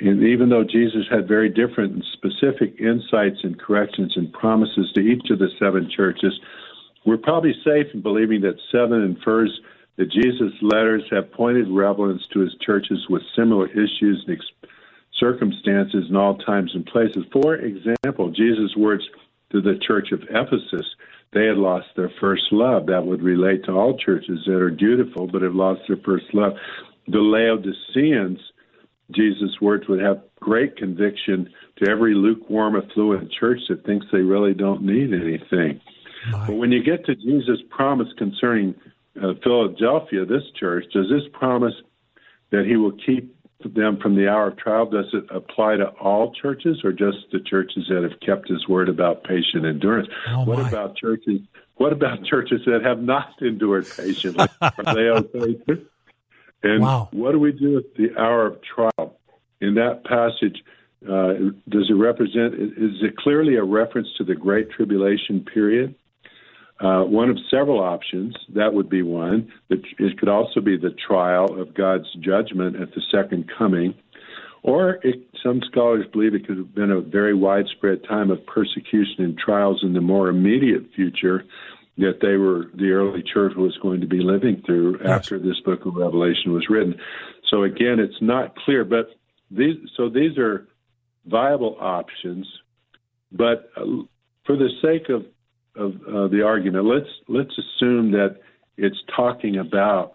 And 0.00 0.22
even 0.24 0.48
though 0.48 0.64
Jesus 0.64 1.04
had 1.10 1.28
very 1.28 1.50
different 1.50 1.92
and 1.92 2.04
specific 2.14 2.80
insights 2.80 3.40
and 3.42 3.60
corrections 3.60 4.14
and 4.16 4.32
promises 4.32 4.90
to 4.94 5.00
each 5.00 5.28
of 5.30 5.38
the 5.38 5.48
seven 5.58 5.90
churches, 5.94 6.32
we're 7.04 7.18
probably 7.18 7.54
safe 7.62 7.86
in 7.92 8.00
believing 8.00 8.40
that 8.40 8.56
seven 8.70 9.02
infers 9.02 9.60
that 9.96 10.10
Jesus' 10.10 10.54
letters 10.62 11.02
have 11.10 11.32
pointed 11.32 11.68
relevance 11.68 12.22
to 12.32 12.40
his 12.40 12.54
churches 12.60 13.06
with 13.08 13.22
similar 13.36 13.68
issues 13.68 14.24
and 14.26 14.36
ex- 14.36 14.70
circumstances 15.18 16.06
in 16.08 16.16
all 16.16 16.36
times 16.38 16.72
and 16.74 16.86
places. 16.86 17.24
For 17.32 17.56
example, 17.56 18.30
Jesus' 18.30 18.76
words 18.76 19.04
to 19.52 19.60
the 19.60 19.78
church 19.86 20.12
of 20.12 20.22
Ephesus. 20.30 20.86
They 21.32 21.46
had 21.46 21.56
lost 21.56 21.86
their 21.96 22.10
first 22.20 22.44
love. 22.50 22.86
That 22.86 23.06
would 23.06 23.22
relate 23.22 23.64
to 23.64 23.72
all 23.72 23.96
churches 23.98 24.40
that 24.46 24.56
are 24.56 24.70
dutiful 24.70 25.26
but 25.26 25.42
have 25.42 25.54
lost 25.54 25.82
their 25.88 25.98
first 26.04 26.26
love. 26.32 26.54
The 27.08 27.18
Laodiceans, 27.18 28.38
Jesus' 29.14 29.60
words 29.60 29.88
would 29.88 30.00
have 30.00 30.22
great 30.40 30.76
conviction 30.76 31.48
to 31.78 31.90
every 31.90 32.14
lukewarm, 32.14 32.76
affluent 32.76 33.30
church 33.32 33.60
that 33.68 33.84
thinks 33.84 34.06
they 34.10 34.20
really 34.20 34.54
don't 34.54 34.82
need 34.82 35.12
anything. 35.12 35.80
But 36.46 36.56
when 36.56 36.70
you 36.70 36.82
get 36.82 37.04
to 37.06 37.14
Jesus' 37.14 37.62
promise 37.70 38.08
concerning 38.16 38.74
uh, 39.20 39.34
Philadelphia, 39.42 40.24
this 40.24 40.44
church, 40.58 40.84
does 40.92 41.08
this 41.08 41.28
promise 41.32 41.74
that 42.50 42.64
he 42.66 42.76
will 42.76 42.96
keep 43.04 43.34
them 43.68 43.98
from 43.98 44.16
the 44.16 44.28
hour 44.28 44.48
of 44.48 44.56
trial, 44.58 44.86
does 44.86 45.06
it 45.12 45.24
apply 45.30 45.76
to 45.76 45.86
all 46.00 46.32
churches 46.32 46.80
or 46.84 46.92
just 46.92 47.18
the 47.32 47.40
churches 47.40 47.86
that 47.88 48.02
have 48.02 48.18
kept 48.20 48.48
his 48.48 48.66
word 48.68 48.88
about 48.88 49.24
patient 49.24 49.64
endurance? 49.64 50.08
Oh 50.28 50.44
what 50.44 50.66
about 50.66 50.96
churches? 50.96 51.40
What 51.76 51.92
about 51.92 52.24
churches 52.30 52.60
that 52.66 52.82
have 52.84 53.02
not 53.02 53.40
endured 53.40 53.86
patiently? 53.96 54.46
Are 54.60 54.72
they 54.84 54.90
okay? 54.90 55.82
And 56.62 56.82
wow. 56.82 57.08
what 57.12 57.32
do 57.32 57.38
we 57.38 57.52
do 57.52 57.74
with 57.74 57.94
the 57.96 58.18
hour 58.18 58.46
of 58.46 58.58
trial? 58.62 59.18
In 59.60 59.74
that 59.74 60.04
passage, 60.04 60.62
uh, 61.08 61.52
does 61.68 61.88
it 61.88 61.94
represent? 61.94 62.54
Is 62.54 63.02
it 63.02 63.16
clearly 63.16 63.56
a 63.56 63.64
reference 63.64 64.08
to 64.18 64.24
the 64.24 64.34
Great 64.34 64.70
Tribulation 64.70 65.44
period? 65.44 65.94
Uh, 66.82 67.04
one 67.04 67.30
of 67.30 67.38
several 67.48 67.80
options. 67.80 68.36
That 68.54 68.74
would 68.74 68.90
be 68.90 69.02
one. 69.02 69.52
It 69.70 70.18
could 70.18 70.28
also 70.28 70.60
be 70.60 70.76
the 70.76 70.90
trial 70.90 71.60
of 71.60 71.74
God's 71.74 72.12
judgment 72.18 72.74
at 72.74 72.92
the 72.92 73.02
second 73.10 73.48
coming. 73.56 73.94
Or 74.64 74.98
it, 75.04 75.28
some 75.42 75.60
scholars 75.70 76.06
believe 76.12 76.34
it 76.34 76.46
could 76.46 76.56
have 76.56 76.74
been 76.74 76.90
a 76.90 77.00
very 77.00 77.34
widespread 77.34 78.02
time 78.08 78.30
of 78.30 78.44
persecution 78.46 79.24
and 79.24 79.38
trials 79.38 79.80
in 79.84 79.92
the 79.92 80.00
more 80.00 80.28
immediate 80.28 80.88
future 80.94 81.44
that 81.98 82.18
they 82.20 82.36
were 82.36 82.70
the 82.74 82.90
early 82.90 83.22
church 83.22 83.52
was 83.56 83.76
going 83.82 84.00
to 84.00 84.06
be 84.06 84.20
living 84.20 84.62
through 84.64 84.98
yes. 84.98 85.08
after 85.08 85.38
this 85.38 85.60
book 85.64 85.84
of 85.84 85.94
Revelation 85.94 86.52
was 86.52 86.68
written. 86.68 86.94
So 87.50 87.64
again, 87.64 88.00
it's 88.00 88.20
not 88.20 88.56
clear, 88.56 88.84
but 88.84 89.10
these 89.50 89.76
so 89.96 90.08
these 90.08 90.38
are 90.38 90.66
viable 91.26 91.76
options. 91.78 92.46
But 93.30 93.70
uh, 93.76 93.84
for 94.46 94.56
the 94.56 94.70
sake 94.80 95.10
of 95.10 95.26
of 95.76 95.92
uh, 96.06 96.28
the 96.28 96.42
argument. 96.44 96.84
Let's 96.84 97.08
let's 97.28 97.56
assume 97.58 98.12
that 98.12 98.36
it's 98.76 98.98
talking 99.14 99.58
about 99.58 100.14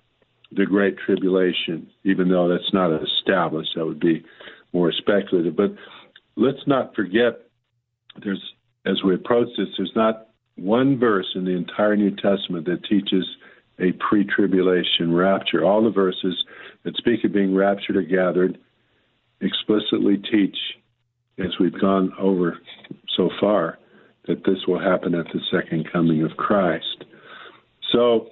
the 0.51 0.65
Great 0.65 0.97
Tribulation, 0.97 1.87
even 2.03 2.29
though 2.29 2.47
that's 2.47 2.73
not 2.73 2.91
established. 3.01 3.71
That 3.75 3.85
would 3.85 3.99
be 3.99 4.23
more 4.73 4.91
speculative. 4.91 5.55
But 5.55 5.73
let's 6.35 6.65
not 6.67 6.95
forget, 6.95 7.41
there's 8.23 8.41
as 8.85 9.03
we 9.03 9.15
approach 9.15 9.49
this, 9.57 9.67
there's 9.77 9.91
not 9.95 10.27
one 10.55 10.97
verse 10.97 11.27
in 11.35 11.45
the 11.45 11.51
entire 11.51 11.95
New 11.95 12.15
Testament 12.15 12.65
that 12.65 12.83
teaches 12.85 13.25
a 13.79 13.91
pre-tribulation 14.09 15.13
rapture. 15.13 15.63
All 15.63 15.83
the 15.83 15.91
verses 15.91 16.35
that 16.83 16.95
speak 16.97 17.23
of 17.23 17.33
being 17.33 17.53
raptured 17.53 17.97
or 17.97 18.01
gathered 18.01 18.57
explicitly 19.41 20.17
teach, 20.17 20.57
as 21.37 21.59
we've 21.59 21.79
gone 21.79 22.11
over 22.17 22.57
so 23.15 23.29
far, 23.39 23.77
that 24.27 24.43
this 24.45 24.65
will 24.67 24.79
happen 24.79 25.15
at 25.15 25.25
the 25.27 25.39
second 25.51 25.91
coming 25.91 26.23
of 26.23 26.37
Christ. 26.37 27.05
So, 27.91 28.31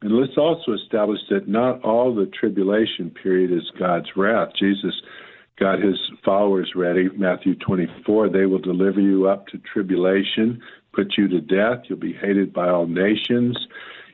and 0.00 0.12
let's 0.12 0.36
also 0.36 0.72
establish 0.72 1.20
that 1.30 1.48
not 1.48 1.82
all 1.82 2.14
the 2.14 2.26
tribulation 2.26 3.10
period 3.10 3.52
is 3.52 3.70
God's 3.78 4.08
wrath. 4.16 4.50
Jesus 4.58 4.94
got 5.58 5.82
his 5.82 5.96
followers 6.24 6.72
ready. 6.74 7.08
Matthew 7.16 7.54
24, 7.56 8.28
they 8.28 8.46
will 8.46 8.60
deliver 8.60 9.00
you 9.00 9.28
up 9.28 9.48
to 9.48 9.58
tribulation, 9.58 10.62
put 10.92 11.14
you 11.16 11.28
to 11.28 11.40
death. 11.40 11.84
You'll 11.88 11.98
be 11.98 12.12
hated 12.12 12.52
by 12.52 12.68
all 12.68 12.86
nations. 12.86 13.58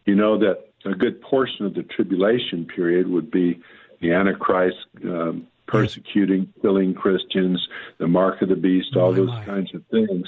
You 0.06 0.14
know 0.14 0.38
that 0.38 0.70
a 0.84 0.94
good 0.94 1.20
portion 1.20 1.66
of 1.66 1.74
the 1.74 1.82
tribulation 1.82 2.66
period 2.66 3.08
would 3.08 3.30
be 3.30 3.60
the 4.00 4.12
Antichrist 4.12 4.76
um, 5.04 5.46
persecuting, 5.66 6.52
killing 6.60 6.94
Christians, 6.94 7.66
the 7.98 8.06
mark 8.06 8.42
of 8.42 8.48
the 8.48 8.56
beast, 8.56 8.96
all 8.96 9.12
my, 9.12 9.18
those 9.18 9.28
my. 9.28 9.44
kinds 9.44 9.74
of 9.74 9.82
things. 9.90 10.26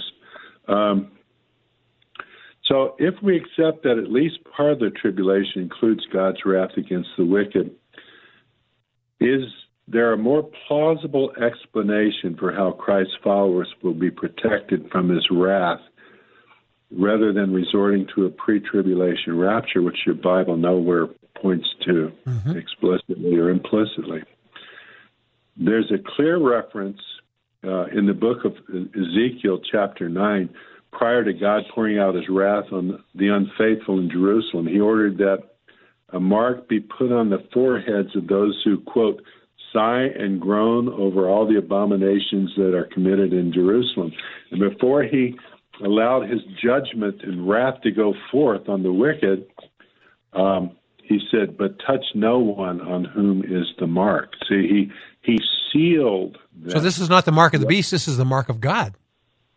Um, 0.68 1.12
so, 2.64 2.97
if 2.98 3.14
we 3.22 3.36
accept 3.36 3.84
that 3.84 3.98
at 3.98 4.10
least 4.10 4.38
part 4.56 4.72
of 4.72 4.78
the 4.80 4.90
tribulation 4.90 5.62
includes 5.62 6.05
God's 6.12 6.38
wrath 6.44 6.76
against 6.76 7.10
the 7.16 7.24
wicked, 7.24 7.70
is 9.20 9.44
there 9.88 10.12
a 10.12 10.16
more 10.16 10.48
plausible 10.66 11.32
explanation 11.40 12.36
for 12.36 12.52
how 12.52 12.72
Christ's 12.72 13.16
followers 13.22 13.72
will 13.82 13.94
be 13.94 14.10
protected 14.10 14.90
from 14.90 15.09
his 15.09 15.24
wrath 15.30 15.80
rather 16.90 17.32
than 17.32 17.52
resorting 17.52 18.06
to 18.14 18.26
a 18.26 18.30
pre 18.30 18.60
tribulation 18.60 19.38
rapture, 19.38 19.82
which 19.82 19.98
your 20.05 20.16
Bible 20.16 20.56
nowhere 20.56 21.06
points 21.40 21.68
to 21.84 22.12
mm-hmm. 22.26 22.56
explicitly 22.56 23.36
or 23.36 23.51
implicitly? 23.51 24.22
There's 25.56 25.90
a 25.93 26.02
clear 26.16 26.38
reference 26.38 27.01
uh, 27.66 27.86
in 27.86 28.06
the 28.06 28.14
book 28.14 28.44
of 28.44 28.52
Ezekiel, 28.68 29.60
chapter 29.70 30.09
9, 30.09 30.48
prior 30.93 31.24
to 31.24 31.32
God 31.32 31.62
pouring 31.74 31.98
out 31.98 32.14
his 32.14 32.28
wrath 32.28 32.66
on 32.72 33.02
the 33.14 33.28
unfaithful 33.28 33.98
in 33.98 34.10
Jerusalem, 34.10 34.66
he 34.66 34.80
ordered 34.80 35.18
that 35.18 35.43
a 36.10 36.20
mark 36.20 36.68
be 36.68 36.80
put 36.80 37.12
on 37.12 37.30
the 37.30 37.44
foreheads 37.52 38.14
of 38.14 38.28
those 38.28 38.60
who, 38.64 38.80
quote, 38.80 39.22
sigh 39.72 40.06
and 40.18 40.40
groan 40.40 40.88
over 40.88 41.28
all 41.28 41.47
the 41.47 41.59
abominations 41.59 42.52
that 42.56 42.74
are 42.74 42.88
committed 42.93 43.32
in 43.32 43.52
Jerusalem. 43.52 44.12
And 44.51 44.60
before 44.60 45.02
he 45.02 45.36
allowed 45.84 46.30
his 46.30 46.40
judgment 46.62 47.22
and 47.22 47.48
wrath 47.48 47.80
to 47.82 47.90
go 47.90 48.14
forth 48.30 48.68
on 48.68 48.82
the 48.82 48.93
wicked, 48.93 49.47
um, 50.32 50.72
he 51.02 51.20
said, 51.30 51.56
"But 51.56 51.78
touch 51.86 52.05
no 52.14 52.38
one 52.38 52.80
on 52.80 53.05
whom 53.05 53.43
is 53.44 53.66
the 53.78 53.86
mark." 53.86 54.32
See, 54.48 54.66
he 54.66 54.93
he 55.22 55.38
sealed. 55.77 56.39
Them. 56.55 56.70
So 56.70 56.81
this 56.81 56.98
is 56.98 57.09
not 57.09 57.24
the 57.24 57.32
mark 57.32 57.55
of 57.55 57.61
the 57.61 57.66
beast. 57.66 57.90
This 57.90 58.09
is 58.09 58.16
the 58.16 58.24
mark 58.24 58.48
of 58.48 58.61
God. 58.61 58.94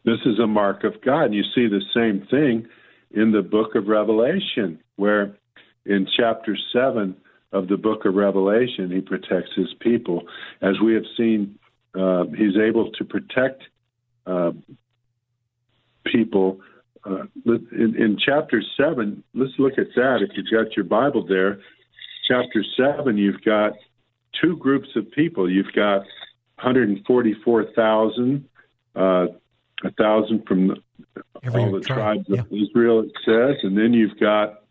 This 0.05 0.19
is 0.25 0.39
a 0.39 0.47
mark 0.47 0.83
of 0.83 1.01
God. 1.01 1.33
You 1.33 1.43
see 1.55 1.67
the 1.67 1.81
same 1.93 2.27
thing 2.29 2.67
in 3.11 3.31
the 3.31 3.41
book 3.41 3.75
of 3.75 3.87
Revelation, 3.87 4.79
where 4.95 5.35
in 5.85 6.07
chapter 6.17 6.57
seven 6.73 7.15
of 7.51 7.67
the 7.67 7.77
book 7.77 8.05
of 8.05 8.13
Revelation, 8.13 8.91
he 8.91 9.01
protects 9.01 9.51
his 9.55 9.73
people. 9.79 10.23
As 10.61 10.79
we 10.83 10.93
have 10.93 11.03
seen, 11.17 11.57
uh, 11.95 12.25
he's 12.37 12.57
able 12.57 12.91
to 12.91 13.05
protect 13.05 13.63
uh, 14.25 14.51
people 16.05 16.59
uh, 17.05 17.23
in, 17.45 17.95
in 17.95 18.17
chapter 18.23 18.61
7, 18.77 19.23
let's 19.33 19.53
look 19.57 19.73
at 19.77 19.87
that 19.95 20.19
if 20.21 20.35
you've 20.35 20.51
got 20.51 20.75
your 20.75 20.85
Bible 20.85 21.25
there. 21.25 21.59
Chapter 22.27 22.63
7, 22.77 23.17
you've 23.17 23.41
got 23.41 23.73
two 24.41 24.57
groups 24.57 24.89
of 24.95 25.09
people. 25.11 25.49
You've 25.49 25.73
got 25.73 25.99
144,000, 26.61 28.49
uh, 28.95 28.99
a 29.01 29.91
thousand 29.97 30.45
from 30.45 30.75
Every 31.43 31.61
all 31.61 31.71
the 31.71 31.79
tribe. 31.79 32.25
tribes 32.25 32.25
yeah. 32.27 32.41
of 32.41 32.47
Israel, 32.51 33.01
it 33.01 33.11
says. 33.25 33.57
And 33.63 33.77
then 33.77 33.93
you've 33.93 34.19
got 34.19 34.63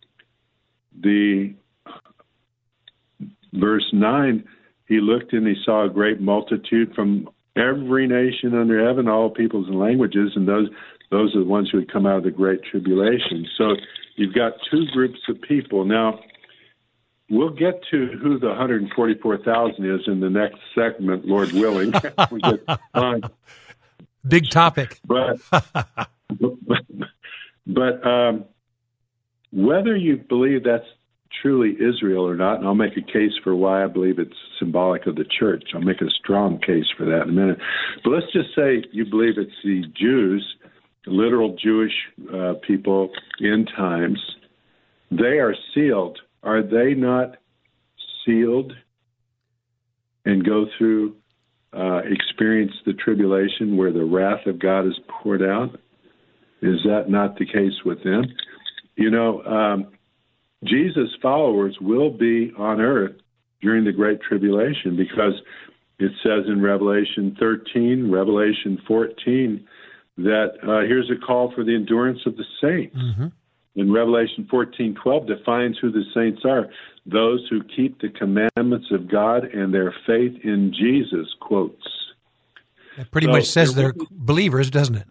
the 1.01 1.55
verse 3.53 3.89
9 3.93 4.45
he 4.89 5.01
looked 5.01 5.33
and 5.35 5.47
he 5.47 5.55
saw 5.65 5.85
a 5.85 5.91
great 5.91 6.21
multitude 6.21 6.95
from 6.95 7.29
every 7.57 8.07
nation 8.07 8.55
under 8.55 8.85
heaven, 8.85 9.07
all 9.07 9.31
peoples 9.31 9.67
and 9.69 9.79
languages, 9.79 10.33
and 10.35 10.49
those 10.49 10.69
those 11.11 11.35
are 11.35 11.41
the 11.41 11.45
ones 11.45 11.71
who 11.71 11.79
would 11.79 11.93
come 11.93 12.07
out 12.07 12.19
of 12.19 12.25
the 12.25 12.31
Great 12.31 12.63
Tribulation. 12.71 13.47
So 13.57 13.77
you've 14.17 14.35
got 14.35 14.53
two 14.71 14.85
groups 14.93 15.19
of 15.29 15.41
people. 15.41 15.87
Now, 15.87 16.21
we'll 17.31 17.51
get 17.51 17.83
to 17.91 18.07
who 18.23 18.39
the 18.39 18.49
144,000 18.49 19.85
is 19.85 20.01
in 20.07 20.21
the 20.21 20.31
next 20.31 20.59
segment, 20.75 21.27
Lord 21.27 21.53
willing. 21.53 21.93
Big 24.27 24.49
topic. 24.51 24.99
But, 25.05 25.39
but 27.67 28.07
um, 28.07 28.45
whether 29.53 29.97
you 29.97 30.17
believe 30.17 30.65
that's 30.65 30.87
truly 31.43 31.77
Israel 31.81 32.27
or 32.27 32.35
not, 32.35 32.59
and 32.59 32.67
I'll 32.67 32.75
make 32.75 32.97
a 32.97 33.03
case 33.03 33.33
for 33.45 33.55
why 33.55 33.85
I 33.85 33.87
believe 33.87 34.19
it's 34.19 34.35
symbolic 34.59 35.07
of 35.07 35.17
the 35.17 35.25
church. 35.25 35.71
I'll 35.75 35.81
make 35.81 36.01
a 36.01 36.11
strong 36.11 36.59
case 36.59 36.87
for 36.97 37.05
that 37.07 37.23
in 37.23 37.29
a 37.29 37.33
minute. 37.33 37.59
But 38.03 38.11
let's 38.11 38.33
just 38.33 38.55
say 38.57 38.83
you 38.93 39.05
believe 39.05 39.39
it's 39.39 39.53
the 39.63 39.85
Jews 39.95 40.57
literal 41.09 41.57
Jewish 41.57 41.93
uh, 42.33 42.55
people 42.67 43.11
in 43.41 43.67
times, 43.67 44.21
they 45.11 45.39
are 45.39 45.55
sealed. 45.75 46.21
Are 46.43 46.63
they 46.63 46.95
not 46.95 47.37
sealed 48.25 48.73
and 50.25 50.45
go 50.45 50.67
through, 50.77 51.17
uh, 51.73 52.01
experience 52.05 52.73
the 52.87 52.93
tribulation 52.93 53.77
where 53.77 53.93
the 53.93 54.05
wrath 54.05 54.47
of 54.47 54.59
God 54.59 54.87
is 54.87 54.99
poured 55.09 55.43
out? 55.43 55.79
Is 56.61 56.81
that 56.85 57.09
not 57.09 57.39
the 57.39 57.47
case 57.47 57.85
with 57.85 58.03
them? 58.03 58.25
You 58.97 59.11
know, 59.11 59.43
um, 59.45 59.89
Jesus' 60.65 61.15
followers 61.23 61.77
will 61.81 62.11
be 62.11 62.53
on 62.59 62.81
earth 62.81 63.17
during 63.63 63.85
the 63.85 63.93
Great 63.93 64.21
Tribulation 64.21 64.97
because 64.97 65.35
it 65.99 66.13
says 66.23 66.45
in 66.47 66.63
Revelation 66.63 67.37
13, 67.39 68.11
Revelation 68.11 68.79
14, 68.87 69.67
that 70.19 70.49
uh, 70.63 70.87
here's 70.87 71.11
a 71.11 71.27
call 71.27 71.53
for 71.55 71.65
the 71.65 71.75
endurance 71.75 72.21
of 72.27 72.37
the 72.37 72.45
saints. 72.61 72.97
Mm-hmm. 72.97 73.27
In 73.79 73.93
Revelation 73.93 74.49
14:12 74.51 75.29
defines 75.29 75.79
who 75.79 75.93
the 75.93 76.03
saints 76.13 76.43
are: 76.45 76.69
those 77.07 77.47
who 77.49 77.63
keep 77.63 78.01
the 78.01 78.09
commandments 78.09 78.91
of 78.91 79.09
God 79.09 79.45
and 79.45 79.73
their 79.73 79.95
faith 80.05 80.35
in 80.43 80.73
Jesus. 80.73 81.29
Quotes. 81.41 81.87
That 82.97 83.13
pretty 83.13 83.29
so 83.29 83.33
much 83.33 83.45
says 83.45 83.77
they're 83.77 83.95
believers, 84.11 84.69
doesn't 84.71 84.97
it? 84.97 85.07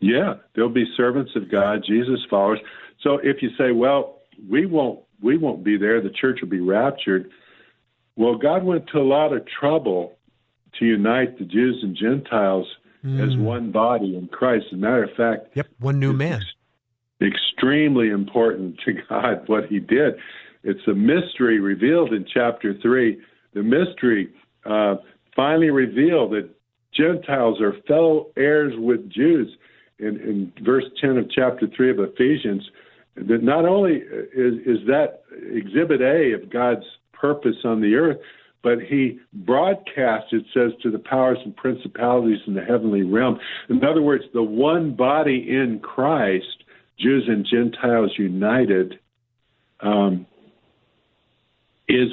Yeah, 0.00 0.34
they'll 0.54 0.68
be 0.68 0.84
servants 0.94 1.32
of 1.36 1.50
God, 1.50 1.84
Jesus 1.86 2.20
followers. 2.28 2.60
So 3.00 3.18
if 3.22 3.40
you 3.40 3.48
say, 3.56 3.72
"Well, 3.72 4.20
we 4.46 4.66
won't, 4.66 5.00
we 5.22 5.38
won't 5.38 5.64
be 5.64 5.78
there. 5.78 6.02
The 6.02 6.10
church 6.10 6.40
will 6.42 6.50
be 6.50 6.60
raptured," 6.60 7.30
well, 8.16 8.36
God 8.36 8.62
went 8.62 8.88
to 8.88 8.98
a 8.98 9.08
lot 9.08 9.32
of 9.32 9.46
trouble 9.46 10.18
to 10.78 10.84
unite 10.84 11.38
the 11.38 11.46
Jews 11.46 11.80
and 11.82 11.96
Gentiles 11.96 12.66
mm. 13.02 13.26
as 13.26 13.38
one 13.38 13.72
body 13.72 14.16
in 14.16 14.28
Christ. 14.28 14.66
As 14.66 14.74
a 14.74 14.76
matter 14.76 15.04
of 15.04 15.14
fact, 15.16 15.46
yep, 15.54 15.68
one 15.78 15.98
new 15.98 16.12
man. 16.12 16.42
Extremely 17.20 18.10
important 18.10 18.78
to 18.84 18.92
God 19.08 19.42
what 19.46 19.66
He 19.66 19.78
did. 19.78 20.14
It's 20.62 20.86
a 20.88 20.94
mystery 20.94 21.60
revealed 21.60 22.12
in 22.12 22.26
chapter 22.32 22.74
three. 22.82 23.18
The 23.54 23.62
mystery 23.62 24.30
uh, 24.64 24.96
finally 25.34 25.70
revealed 25.70 26.32
that 26.32 26.50
Gentiles 26.96 27.60
are 27.60 27.74
fellow 27.86 28.28
heirs 28.36 28.74
with 28.76 29.10
Jews. 29.10 29.48
In, 29.98 30.20
in 30.20 30.52
verse 30.62 30.84
10 31.00 31.16
of 31.16 31.30
chapter 31.30 31.66
3 31.74 31.90
of 31.90 31.96
Ephesians, 32.00 32.62
that 33.16 33.42
not 33.42 33.64
only 33.64 33.94
is, 33.94 34.54
is 34.66 34.86
that 34.86 35.22
exhibit 35.50 36.02
A 36.02 36.32
of 36.34 36.50
God's 36.50 36.84
purpose 37.14 37.56
on 37.64 37.80
the 37.80 37.94
earth, 37.94 38.18
but 38.62 38.80
he 38.80 39.18
broadcasts, 39.32 40.32
it 40.32 40.44
says, 40.52 40.72
to 40.82 40.90
the 40.90 40.98
powers 40.98 41.38
and 41.44 41.56
principalities 41.56 42.40
in 42.46 42.54
the 42.54 42.64
heavenly 42.64 43.04
realm. 43.04 43.38
In 43.70 43.82
other 43.84 44.02
words, 44.02 44.24
the 44.34 44.42
one 44.42 44.94
body 44.94 45.46
in 45.48 45.80
Christ, 45.82 46.64
Jews 46.98 47.24
and 47.28 47.46
Gentiles 47.50 48.12
united, 48.18 48.98
um, 49.80 50.26
is 51.88 52.08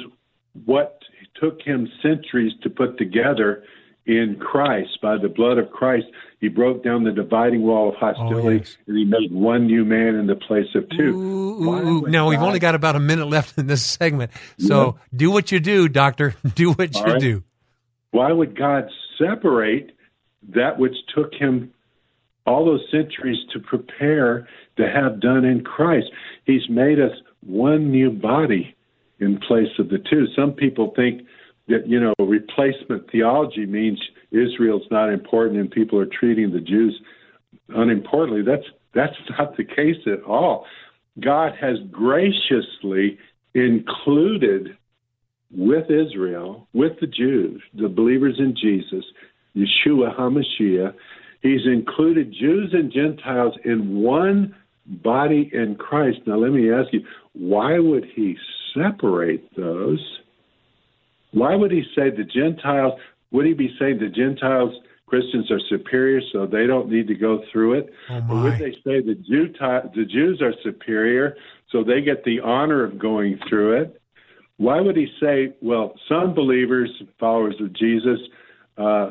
what 0.64 1.00
took 1.40 1.60
him 1.62 1.88
centuries 2.02 2.52
to 2.62 2.70
put 2.70 2.98
together 2.98 3.64
in 4.06 4.36
Christ, 4.38 5.00
by 5.00 5.16
the 5.16 5.28
blood 5.28 5.56
of 5.56 5.70
Christ, 5.70 6.06
he 6.38 6.48
broke 6.48 6.84
down 6.84 7.04
the 7.04 7.12
dividing 7.12 7.62
wall 7.62 7.88
of 7.88 7.94
hostility, 7.94 8.48
oh, 8.48 8.50
yes. 8.50 8.76
and 8.86 8.98
he 8.98 9.04
made 9.04 9.32
one 9.32 9.66
new 9.66 9.84
man 9.84 10.14
in 10.14 10.26
the 10.26 10.36
place 10.36 10.66
of 10.74 10.86
two. 10.90 11.18
Ooh, 11.18 11.74
ooh, 11.74 12.00
now 12.02 12.28
we've 12.28 12.42
only 12.42 12.58
got 12.58 12.74
about 12.74 12.96
a 12.96 13.00
minute 13.00 13.26
left 13.26 13.56
in 13.56 13.66
this 13.66 13.82
segment, 13.82 14.30
so 14.58 14.84
yeah. 14.84 15.18
do 15.18 15.30
what 15.30 15.50
you 15.50 15.58
do, 15.58 15.88
doctor. 15.88 16.34
Do 16.54 16.72
what 16.72 16.94
All 16.94 17.06
you 17.06 17.12
right. 17.12 17.20
do. 17.20 17.44
Why 18.10 18.30
would 18.30 18.56
God 18.56 18.88
separate 19.18 19.96
that 20.50 20.78
which 20.78 20.94
took 21.14 21.34
him 21.34 21.72
all 22.46 22.64
those 22.64 22.84
centuries 22.90 23.38
to 23.52 23.60
prepare 23.60 24.48
to 24.76 24.88
have 24.88 25.20
done 25.20 25.44
in 25.44 25.62
Christ? 25.62 26.06
He's 26.44 26.68
made 26.68 27.00
us 27.00 27.12
one 27.40 27.90
new 27.90 28.10
body 28.10 28.74
in 29.20 29.38
place 29.38 29.68
of 29.78 29.88
the 29.88 29.98
two. 29.98 30.26
Some 30.36 30.52
people 30.52 30.92
think 30.96 31.22
that 31.68 31.86
you 31.86 32.00
know 32.00 32.12
replacement 32.18 33.10
theology 33.10 33.66
means 33.66 34.00
Israel's 34.30 34.86
not 34.90 35.10
important 35.10 35.60
and 35.60 35.70
people 35.70 35.98
are 35.98 36.06
treating 36.06 36.52
the 36.52 36.60
Jews 36.60 36.98
unimportantly. 37.68 38.42
That's 38.42 38.66
that's 38.94 39.16
not 39.38 39.56
the 39.56 39.64
case 39.64 39.96
at 40.06 40.22
all. 40.24 40.66
God 41.20 41.52
has 41.60 41.76
graciously 41.90 43.18
included 43.54 44.76
with 45.56 45.84
Israel, 45.90 46.66
with 46.72 46.92
the 47.00 47.06
Jews, 47.06 47.62
the 47.74 47.88
believers 47.88 48.36
in 48.38 48.56
Jesus, 48.60 49.04
Yeshua 49.56 50.18
HaMashiach, 50.18 50.94
He's 51.44 51.64
included 51.66 52.32
Jews 52.32 52.70
and 52.72 52.92
Gentiles 52.92 53.54
in 53.64 54.02
one 54.02 54.56
body 54.86 55.50
in 55.52 55.76
Christ. 55.76 56.18
Now, 56.26 56.38
let 56.38 56.50
me 56.50 56.72
ask 56.72 56.92
you, 56.92 57.06
why 57.34 57.78
would 57.78 58.06
He 58.16 58.36
separate 58.74 59.54
those? 59.54 60.00
Why 61.34 61.56
would 61.56 61.72
he 61.72 61.82
say 61.96 62.10
the 62.10 62.24
Gentiles? 62.24 62.98
Would 63.32 63.46
he 63.46 63.54
be 63.54 63.74
saying 63.78 63.98
the 63.98 64.08
Gentiles 64.08 64.72
Christians 65.06 65.50
are 65.50 65.60
superior, 65.68 66.20
so 66.32 66.46
they 66.46 66.66
don't 66.66 66.88
need 66.88 67.08
to 67.08 67.14
go 67.14 67.42
through 67.52 67.74
it? 67.74 67.92
Oh 68.08 68.24
or 68.30 68.42
would 68.44 68.58
they 68.58 68.72
say 68.84 69.00
the 69.00 69.16
Jew 69.28 69.52
the 69.58 70.04
Jews 70.04 70.40
are 70.40 70.54
superior, 70.62 71.36
so 71.70 71.82
they 71.82 72.00
get 72.00 72.24
the 72.24 72.40
honor 72.40 72.84
of 72.84 72.98
going 72.98 73.38
through 73.48 73.82
it? 73.82 74.00
Why 74.58 74.80
would 74.80 74.96
he 74.96 75.08
say, 75.20 75.54
well, 75.60 75.94
some 76.08 76.34
believers, 76.34 76.90
followers 77.18 77.56
of 77.60 77.72
Jesus, 77.72 78.20
uh, 78.78 79.10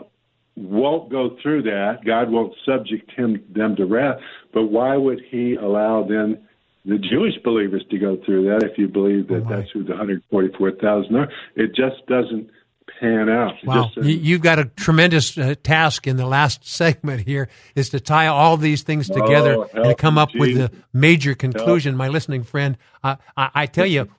won't 0.56 1.10
go 1.10 1.36
through 1.42 1.64
that. 1.64 2.00
God 2.06 2.30
won't 2.30 2.54
subject 2.66 3.12
him 3.12 3.44
them 3.50 3.76
to 3.76 3.86
wrath. 3.86 4.20
But 4.54 4.66
why 4.66 4.96
would 4.98 5.22
he 5.30 5.56
allow 5.56 6.04
then 6.04 6.48
the 6.86 6.98
Jewish 6.98 7.36
believers 7.44 7.84
to 7.92 7.98
go 7.98 8.18
through 8.26 8.46
that 8.46 8.64
if 8.64 8.78
you 8.78 8.88
believe 8.88 9.28
that 9.30 9.48
that's 9.48 9.72
who 9.72 9.84
the 9.84 9.92
144,000 9.92 11.16
are. 11.16 11.30
It 11.56 11.74
just 11.74 12.06
doesn't 12.08 12.50
pan 13.00 13.30
out. 13.30 13.56
Wow. 13.64 13.92
You've 14.02 14.42
got 14.42 14.60
a 14.60 14.66
tremendous 14.66 15.38
uh, 15.38 15.56
task 15.64 16.08
in 16.08 16.18
the 16.18 16.26
last 16.26 16.68
segment 16.68 17.28
here 17.28 17.50
is 17.76 17.90
to 17.90 18.00
tie 18.00 18.28
all 18.28 18.58
these 18.58 18.84
things 18.84 19.08
together 19.08 19.58
oh, 19.58 19.70
and 19.74 19.98
come 19.98 20.18
up 20.18 20.30
with 20.36 20.56
the 20.56 20.72
major 20.94 21.36
conclusion. 21.36 21.94
Help. 21.94 21.98
My 21.98 22.08
listening 22.08 22.44
friend, 22.44 22.78
uh, 23.04 23.18
I, 23.36 23.50
I, 23.54 23.66
tell 23.66 23.86
you, 23.86 24.10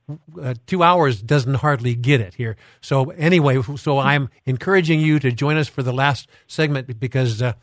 uh, 0.41 0.55
two 0.67 0.83
hours 0.83 1.23
doesn't 1.23 1.55
hardly 1.55 1.95
get 1.95 2.21
it 2.21 2.35
here. 2.35 2.57
So 2.81 3.11
anyway, 3.11 3.63
so 3.77 3.99
I'm 3.99 4.29
encouraging 4.45 5.01
you 5.01 5.19
to 5.21 5.33
join 5.33 5.57
us 5.57 5.69
for 5.69 5.83
the 5.83 5.93
last 5.93 6.29
segment 6.47 6.99
because 7.01 7.43
uh, 7.43 7.55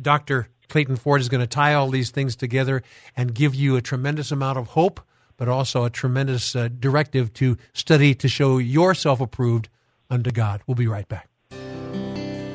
Dr. 0.00 0.48
Clayton 0.68 0.96
Ford 0.96 1.20
is 1.20 1.28
going 1.28 1.40
to 1.40 1.46
tie 1.46 1.74
all 1.74 1.88
these 1.88 2.10
things 2.10 2.36
together 2.36 2.82
and 3.16 3.34
give 3.34 3.54
you 3.54 3.76
a 3.76 3.82
tremendous 3.82 4.30
amount 4.30 4.58
of 4.58 4.68
hope, 4.68 5.00
but 5.36 5.48
also 5.48 5.84
a 5.84 5.90
tremendous 5.90 6.54
uh, 6.54 6.68
directive 6.68 7.32
to 7.34 7.56
study 7.72 8.14
to 8.14 8.28
show 8.28 8.58
yourself 8.58 9.20
approved 9.20 9.68
unto 10.10 10.30
God. 10.30 10.62
We'll 10.66 10.74
be 10.74 10.86
right 10.86 11.08
back. 11.08 11.28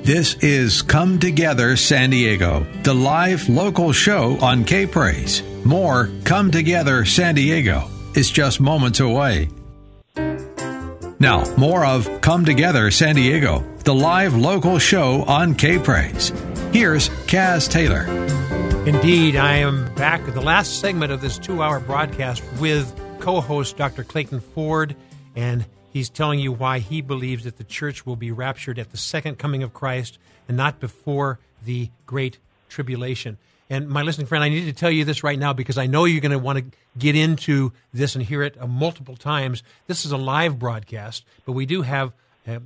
This 0.03 0.35
is 0.35 0.83
Come 0.83 1.17
Together 1.17 1.75
San 1.75 2.11
Diego, 2.11 2.65
the 2.83 2.93
live 2.93 3.49
local 3.49 3.91
show 3.91 4.37
on 4.39 4.63
K 4.63 4.85
Praise. 4.85 5.41
More 5.63 6.09
Come 6.25 6.51
Together 6.51 7.05
San 7.05 7.33
Diego 7.33 7.89
is 8.13 8.29
just 8.29 8.59
moments 8.59 8.99
away. 8.99 9.49
Now, 11.19 11.43
more 11.57 11.85
of 11.85 12.21
Come 12.21 12.45
Together 12.45 12.91
San 12.91 13.15
Diego, 13.15 13.63
the 13.83 13.95
live 13.95 14.35
local 14.35 14.77
show 14.77 15.23
on 15.23 15.55
K 15.55 15.79
Praise. 15.79 16.29
Here's 16.71 17.09
Kaz 17.25 17.67
Taylor. 17.67 18.05
Indeed, 18.85 19.35
I 19.35 19.55
am 19.55 19.91
back 19.95 20.21
at 20.27 20.35
the 20.35 20.41
last 20.41 20.79
segment 20.79 21.11
of 21.11 21.19
this 21.19 21.39
two 21.39 21.63
hour 21.63 21.79
broadcast 21.79 22.43
with 22.59 22.93
co 23.19 23.41
host 23.41 23.75
Dr. 23.75 24.03
Clayton 24.03 24.39
Ford, 24.39 24.95
and 25.35 25.65
he's 25.95 26.09
telling 26.09 26.39
you 26.39 26.51
why 26.51 26.79
he 26.79 26.99
believes 26.99 27.45
that 27.45 27.55
the 27.55 27.63
church 27.63 28.05
will 28.05 28.17
be 28.17 28.29
raptured 28.29 28.77
at 28.77 28.91
the 28.91 28.97
second 28.97 29.39
coming 29.39 29.63
of 29.63 29.73
Christ 29.73 30.17
and 30.45 30.57
not 30.57 30.81
before 30.81 31.39
the 31.63 31.89
great 32.05 32.37
tribulation. 32.67 33.37
And 33.69 33.87
my 33.87 34.01
listening 34.01 34.27
friend, 34.27 34.43
I 34.43 34.49
need 34.49 34.65
to 34.65 34.73
tell 34.73 34.91
you 34.91 35.05
this 35.05 35.23
right 35.23 35.39
now 35.39 35.53
because 35.53 35.77
I 35.77 35.85
know 35.85 36.03
you're 36.03 36.19
going 36.19 36.33
to 36.33 36.37
want 36.37 36.59
to 36.59 36.65
get 36.97 37.15
into 37.15 37.71
this 37.93 38.13
and 38.13 38.25
hear 38.25 38.43
it 38.43 38.57
uh, 38.59 38.67
multiple 38.67 39.15
times. 39.15 39.63
This 39.87 40.03
is 40.05 40.11
a 40.11 40.17
live 40.17 40.59
broadcast, 40.59 41.23
but 41.45 41.53
we 41.53 41.65
do 41.65 41.83
have 41.83 42.11
a, 42.45 42.59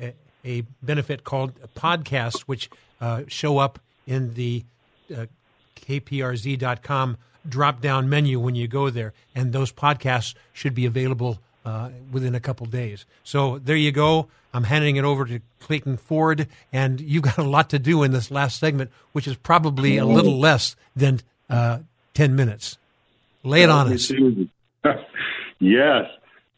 a, 0.00 0.14
a 0.42 0.62
benefit 0.80 1.24
called 1.24 1.52
podcast, 1.74 2.40
which 2.46 2.70
uh, 3.02 3.24
show 3.28 3.58
up 3.58 3.78
in 4.06 4.32
the 4.32 4.64
uh, 5.14 5.26
kprz.com 5.76 7.18
drop 7.46 7.80
down 7.80 8.08
menu 8.08 8.40
when 8.40 8.54
you 8.54 8.66
go 8.66 8.90
there. 8.90 9.12
And 9.34 9.52
those 9.52 9.72
podcasts 9.72 10.34
should 10.52 10.74
be 10.74 10.86
available 10.86 11.38
uh, 11.66 11.90
within 12.12 12.34
a 12.36 12.40
couple 12.40 12.64
days. 12.66 13.04
So 13.24 13.58
there 13.58 13.76
you 13.76 13.90
go. 13.90 14.28
I'm 14.54 14.64
handing 14.64 14.96
it 14.96 15.04
over 15.04 15.24
to 15.26 15.40
Clayton 15.58 15.96
Ford, 15.96 16.46
and 16.72 17.00
you've 17.00 17.24
got 17.24 17.38
a 17.38 17.42
lot 17.42 17.70
to 17.70 17.78
do 17.80 18.04
in 18.04 18.12
this 18.12 18.30
last 18.30 18.60
segment, 18.60 18.92
which 19.12 19.26
is 19.26 19.36
probably 19.36 19.96
a 19.98 20.06
little 20.06 20.38
less 20.48 20.76
than 20.94 21.20
uh, 21.50 21.80
10 22.14 22.36
minutes. 22.36 22.78
Lay 23.42 23.64
it 23.64 23.68
on 23.68 23.92
us. 23.92 24.10
yes. 25.58 26.04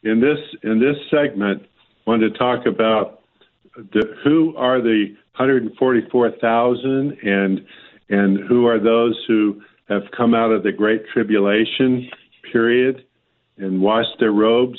In 0.02 0.20
this 0.20 0.39
in 0.62 0.78
this 0.78 0.97
segment, 1.10 1.62
I 2.06 2.10
want 2.10 2.22
to 2.22 2.30
talk 2.30 2.66
about 2.66 3.22
the, 3.74 4.14
who 4.22 4.55
are 4.56 4.80
the 4.80 5.16
144,000 5.36 7.18
and 7.22 7.66
and 8.10 8.48
who 8.48 8.66
are 8.66 8.78
those 8.78 9.18
who 9.26 9.60
have 9.89 10.02
come 10.16 10.35
out 10.35 10.52
of 10.52 10.62
the 10.62 10.72
great 10.72 11.02
tribulation 11.12 12.09
period 12.52 13.05
and 13.56 13.80
washed 13.80 14.18
their 14.20 14.32
robes 14.32 14.78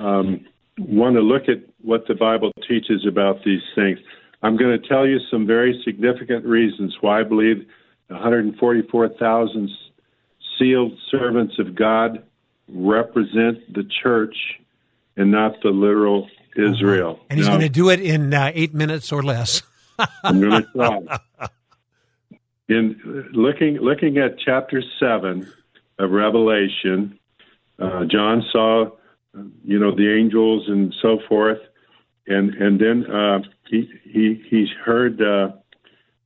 um, 0.00 0.46
want 0.78 1.14
to 1.16 1.20
look 1.20 1.48
at 1.48 1.58
what 1.82 2.06
the 2.08 2.14
Bible 2.14 2.52
teaches 2.66 3.06
about 3.06 3.44
these 3.44 3.62
things. 3.74 3.98
I'm 4.42 4.56
going 4.56 4.80
to 4.80 4.88
tell 4.88 5.06
you 5.06 5.18
some 5.30 5.46
very 5.46 5.80
significant 5.84 6.44
reasons 6.44 6.96
why 7.00 7.20
I 7.20 7.22
believe 7.24 7.66
144,000 8.08 9.70
sealed 10.58 10.92
servants 11.10 11.58
of 11.58 11.74
God 11.74 12.24
represent 12.68 13.72
the 13.72 13.84
church 14.02 14.36
and 15.16 15.30
not 15.30 15.60
the 15.62 15.70
literal 15.70 16.28
Israel. 16.56 17.20
And 17.28 17.38
he's 17.38 17.46
now, 17.46 17.54
going 17.54 17.66
to 17.66 17.72
do 17.72 17.90
it 17.90 18.00
in 18.00 18.32
uh, 18.32 18.50
eight 18.54 18.74
minutes 18.74 19.12
or 19.12 19.22
less. 19.22 19.62
I'm 20.24 20.40
going 20.40 20.62
to 20.62 20.68
try. 20.74 21.48
in 22.68 23.28
looking 23.32 23.76
looking 23.76 24.18
at 24.18 24.38
chapter 24.38 24.82
seven 24.98 25.50
of 25.98 26.10
Revelation, 26.10 27.18
uh, 27.78 28.04
John 28.04 28.44
saw, 28.50 28.90
you 29.64 29.78
know, 29.78 29.94
the 29.94 30.12
angels 30.12 30.64
and 30.68 30.94
so 31.00 31.18
forth, 31.28 31.58
and 32.26 32.54
and 32.54 32.80
then 32.80 33.06
uh, 33.10 33.40
he 33.68 33.88
he 34.04 34.42
he 34.48 34.66
heard, 34.84 35.20
uh, 35.20 35.50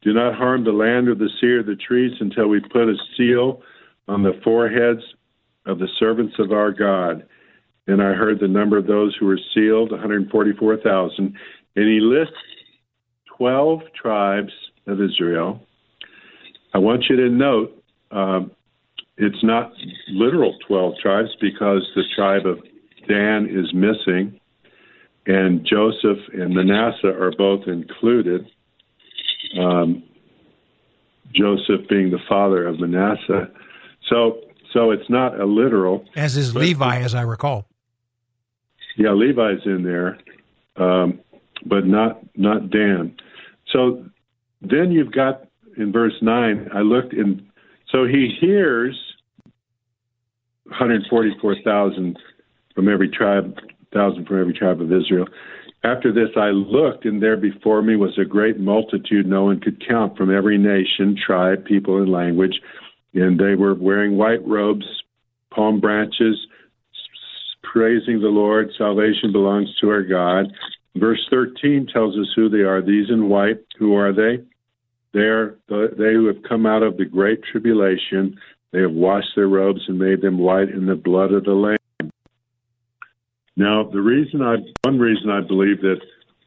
"Do 0.03 0.13
not 0.13 0.35
harm 0.35 0.65
the 0.65 0.73
land 0.73 1.09
or 1.09 1.15
the 1.15 1.29
sea 1.41 1.53
or 1.53 1.63
the 1.63 1.77
trees 1.77 2.13
until 2.21 2.49
we 2.49 2.61
put 2.61 2.89
a 2.89 2.97
seal 3.17 3.63
on 4.09 4.23
the 4.23 4.41
foreheads 4.43 5.03
of 5.67 5.79
the 5.79 5.89
servants 5.99 6.35
of 6.39 6.53
our 6.53 6.73
God." 6.73 7.27
And 7.87 8.03
I 8.03 8.15
heard 8.15 8.41
the 8.41 8.49
number 8.49 8.79
of 8.79 8.87
those 8.87 9.15
who 9.21 9.27
were 9.27 9.39
sealed, 9.55 9.91
144,000, 9.91 11.19
and 11.19 11.35
he 11.77 12.01
lists 12.01 12.33
12 13.37 13.81
tribes 13.95 14.53
of 14.87 15.03
Israel. 15.03 15.61
I 16.73 16.79
want 16.79 17.05
you 17.11 17.17
to 17.17 17.29
note 17.29 17.83
um, 18.11 18.53
it's 19.19 19.43
not 19.43 19.73
literal 20.09 20.57
12 20.67 20.95
tribes 21.03 21.29
because 21.41 21.87
the 21.95 22.05
tribe 22.17 22.47
of 22.47 22.59
Dan 23.09 23.47
is 23.51 23.73
missing, 23.75 24.41
and 25.27 25.67
Joseph 25.67 26.19
and 26.33 26.55
Manasseh 26.55 27.09
are 27.09 27.33
both 27.37 27.67
included. 27.67 28.47
Um, 29.59 30.03
Joseph 31.35 31.89
being 31.89 32.11
the 32.11 32.19
father 32.29 32.67
of 32.67 32.79
Manasseh. 32.79 33.51
So, 34.09 34.41
so 34.73 34.91
it's 34.91 35.09
not 35.11 35.39
a 35.41 35.45
literal. 35.45 36.05
As 36.17 36.37
is 36.37 36.55
Levi, 36.55 37.01
as 37.01 37.15
I 37.15 37.23
recall. 37.23 37.67
Yeah, 38.97 39.13
Levi's 39.13 39.65
in 39.65 39.83
there, 39.83 40.19
um, 40.77 41.21
but 41.67 41.87
not 41.87 42.21
not 42.37 42.71
Dan. 42.71 43.17
So 43.73 44.05
then 44.63 44.93
you've 44.93 45.13
got 45.13 45.49
in 45.77 45.91
verse 45.93 46.15
nine. 46.23 46.69
I 46.73 46.81
looked 46.81 47.13
in. 47.13 47.51
So 47.91 48.05
he 48.05 48.37
hears 48.41 48.97
144,000 50.67 52.19
from 52.75 52.89
every 52.89 53.09
tribe, 53.09 53.57
thousand 53.93 54.27
from 54.27 54.41
every 54.41 54.53
tribe 54.53 54.81
of 54.81 54.93
Israel. 54.93 55.27
After 55.85 56.13
this, 56.13 56.31
I 56.37 56.49
looked, 56.49 57.05
and 57.05 57.23
there 57.23 57.37
before 57.37 57.83
me 57.83 57.97
was 57.97 58.19
a 58.19 58.25
great 58.25 58.59
multitude 58.59 59.27
no 59.27 59.45
one 59.45 59.61
could 59.61 59.87
count 59.87 60.17
from 60.17 60.35
every 60.35 60.57
nation, 60.57 61.15
tribe, 61.15 61.65
people, 61.67 61.99
and 61.99 62.11
language. 62.11 62.59
And 63.13 63.39
they 63.39 63.55
were 63.55 63.75
wearing 63.75 64.17
white 64.17 64.45
robes, 64.47 64.87
palm 65.51 65.81
branches, 65.81 66.47
praising 67.63 68.21
the 68.21 68.29
Lord. 68.29 68.71
Salvation 68.79 69.31
belongs 69.31 69.69
to 69.81 69.91
our 69.91 70.03
God. 70.03 70.47
Verse 70.97 71.21
13 71.29 71.87
tells 71.93 72.17
us 72.17 72.33
who 72.35 72.49
they 72.49 72.59
are. 72.59 72.81
These 72.81 73.11
in 73.11 73.29
white, 73.29 73.61
who 73.79 73.95
are 73.95 74.13
they? 74.13 74.43
They 75.13 75.21
are 75.21 75.59
the, 75.69 75.89
they 75.97 76.15
who 76.15 76.27
have 76.27 76.43
come 76.49 76.67
out 76.67 76.83
of 76.83 76.97
the 76.97 77.05
great 77.05 77.41
tribulation. 77.45 78.39
They 78.73 78.81
have 78.81 78.93
washed 78.93 79.37
their 79.37 79.49
robes 79.49 79.83
and 79.87 79.99
made 79.99 80.23
them 80.23 80.39
white 80.39 80.71
in 80.71 80.87
the 80.87 80.97
blood 80.97 81.33
of 81.33 81.45
the 81.45 81.53
Lamb. 81.53 81.79
Now, 83.57 83.85
the 83.85 84.01
reason 84.01 84.43
I 84.43 84.57
one 84.83 84.99
reason 84.99 85.31
I 85.31 85.41
believe 85.41 85.81
that 85.83 86.01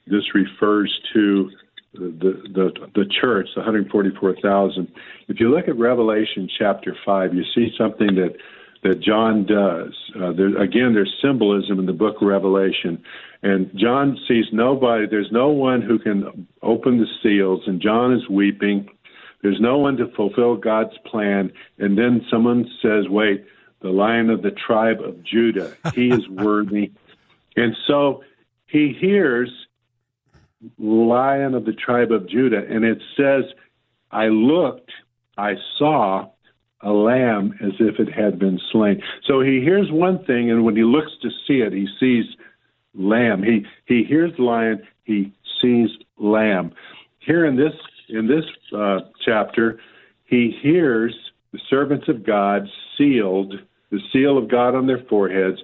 this 0.08 0.34
refers 0.34 0.94
to 1.14 1.52
the 1.94 2.44
the 2.54 2.72
the 2.96 3.06
church, 3.22 3.48
the 3.56 3.62
144,000. 3.62 4.88
If 5.28 5.40
you 5.40 5.50
look 5.50 5.68
at 5.68 5.78
Revelation 5.78 6.50
chapter 6.58 6.96
five, 7.06 7.34
you 7.34 7.44
see 7.56 7.74
something 7.78 8.16
that 8.16 8.36
that 8.84 9.02
John 9.02 9.46
does. 9.46 9.94
Uh, 10.16 10.34
there, 10.34 10.62
again, 10.62 10.94
there's 10.94 11.14
symbolism 11.22 11.80
in 11.80 11.86
the 11.86 11.94
book 11.94 12.18
of 12.22 12.28
Revelation. 12.28 13.02
And 13.44 13.72
John 13.76 14.18
sees 14.28 14.46
nobody, 14.52 15.08
there's 15.08 15.32
no 15.32 15.50
one 15.50 15.82
who 15.82 16.00
can 16.00 16.48
open 16.62 16.98
the 17.00 17.08
seals, 17.22 17.62
and 17.68 17.82
John 17.82 18.14
is 18.14 18.28
weeping. 18.30 18.88
There's 19.42 19.60
no 19.60 19.78
one 19.78 19.98
to 19.98 20.12
fulfill 20.16 20.56
God's 20.56 20.98
plan. 21.06 21.52
And 21.78 21.98
then 21.98 22.26
someone 22.32 22.66
says, 22.82 23.06
Wait, 23.10 23.46
the 23.82 23.90
lion 23.90 24.30
of 24.30 24.42
the 24.42 24.52
tribe 24.52 25.02
of 25.02 25.24
Judah, 25.24 25.76
he 25.94 26.10
is 26.10 26.28
worthy. 26.30 26.92
And 27.56 27.76
so 27.88 28.24
he 28.68 28.96
hears 29.00 29.50
lion 30.78 31.54
of 31.54 31.66
the 31.66 31.74
tribe 31.74 32.12
of 32.12 32.28
Judah, 32.28 32.64
and 32.68 32.84
it 32.84 33.02
says, 33.16 33.46
I 34.12 34.28
looked, 34.28 34.92
I 35.38 35.56
saw, 35.78 36.30
a 36.82 36.92
lamb 36.92 37.58
as 37.62 37.72
if 37.80 38.00
it 38.00 38.12
had 38.12 38.38
been 38.38 38.60
slain. 38.72 39.02
So 39.26 39.42
he 39.42 39.62
hears 39.62 39.92
one 39.92 40.24
thing, 40.26 40.52
and 40.52 40.64
when 40.64 40.76
he 40.76 40.84
looks 40.84 41.12
to 41.24 41.30
see 41.48 41.62
it, 41.62 41.74
he 41.74 41.88
sees 42.00 42.26
lamb. 42.94 43.44
He 43.44 43.66
he 43.86 44.04
hears 44.04 44.32
lion, 44.38 44.86
he 45.04 45.34
sees 45.62 45.90
lamb. 46.18 46.74
Here 47.20 47.46
in 47.46 47.56
this 47.56 47.74
in 48.10 48.28
this 48.28 48.46
uh, 48.76 49.00
chapter, 49.26 49.80
he 50.26 50.56
hears 50.62 51.16
the 51.52 51.60
servants 51.70 52.08
of 52.08 52.24
God 52.24 52.68
sealed, 52.98 53.54
the 53.92 54.00
seal 54.12 54.38
of 54.38 54.50
God 54.50 54.76
on 54.76 54.88
their 54.88 55.04
foreheads, 55.10 55.60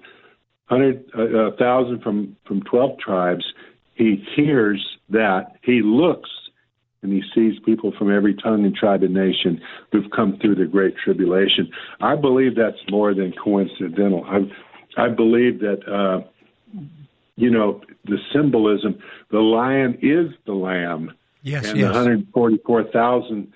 hundred 0.66 1.06
uh, 1.18 1.22
a 1.22 1.58
thousand 1.58 2.02
from 2.02 2.36
from 2.46 2.62
twelve 2.64 2.98
tribes. 3.00 3.46
He 3.96 4.24
hears 4.36 4.86
that. 5.10 5.58
He 5.62 5.82
looks 5.84 6.30
and 7.04 7.12
he 7.12 7.22
sees 7.36 7.60
people 7.64 7.94
from 7.98 8.12
every 8.16 8.34
tongue 8.34 8.66
and 8.66 8.74
tribe 8.76 9.04
and 9.04 9.14
nation 9.14 9.62
who've 9.92 10.10
come 10.16 10.40
through 10.42 10.56
the 10.56 10.66
great 10.66 10.96
tribulation. 10.98 11.70
I 12.02 12.16
believe 12.16 12.56
that's 12.56 12.78
more 12.90 13.14
than 13.14 13.34
coincidental. 13.34 14.24
I 14.26 14.50
I 14.98 15.10
believe 15.10 15.60
that 15.60 15.88
uh, 15.88 16.22
you 17.36 17.50
know 17.50 17.82
the 18.06 18.18
symbolism. 18.34 19.00
The 19.32 19.40
lion 19.40 19.98
is 20.02 20.32
the 20.46 20.54
lamb, 20.54 21.14
yes, 21.42 21.68
and 21.68 21.78
yes. 21.78 21.88
the 21.88 21.94
144,000 21.94 23.52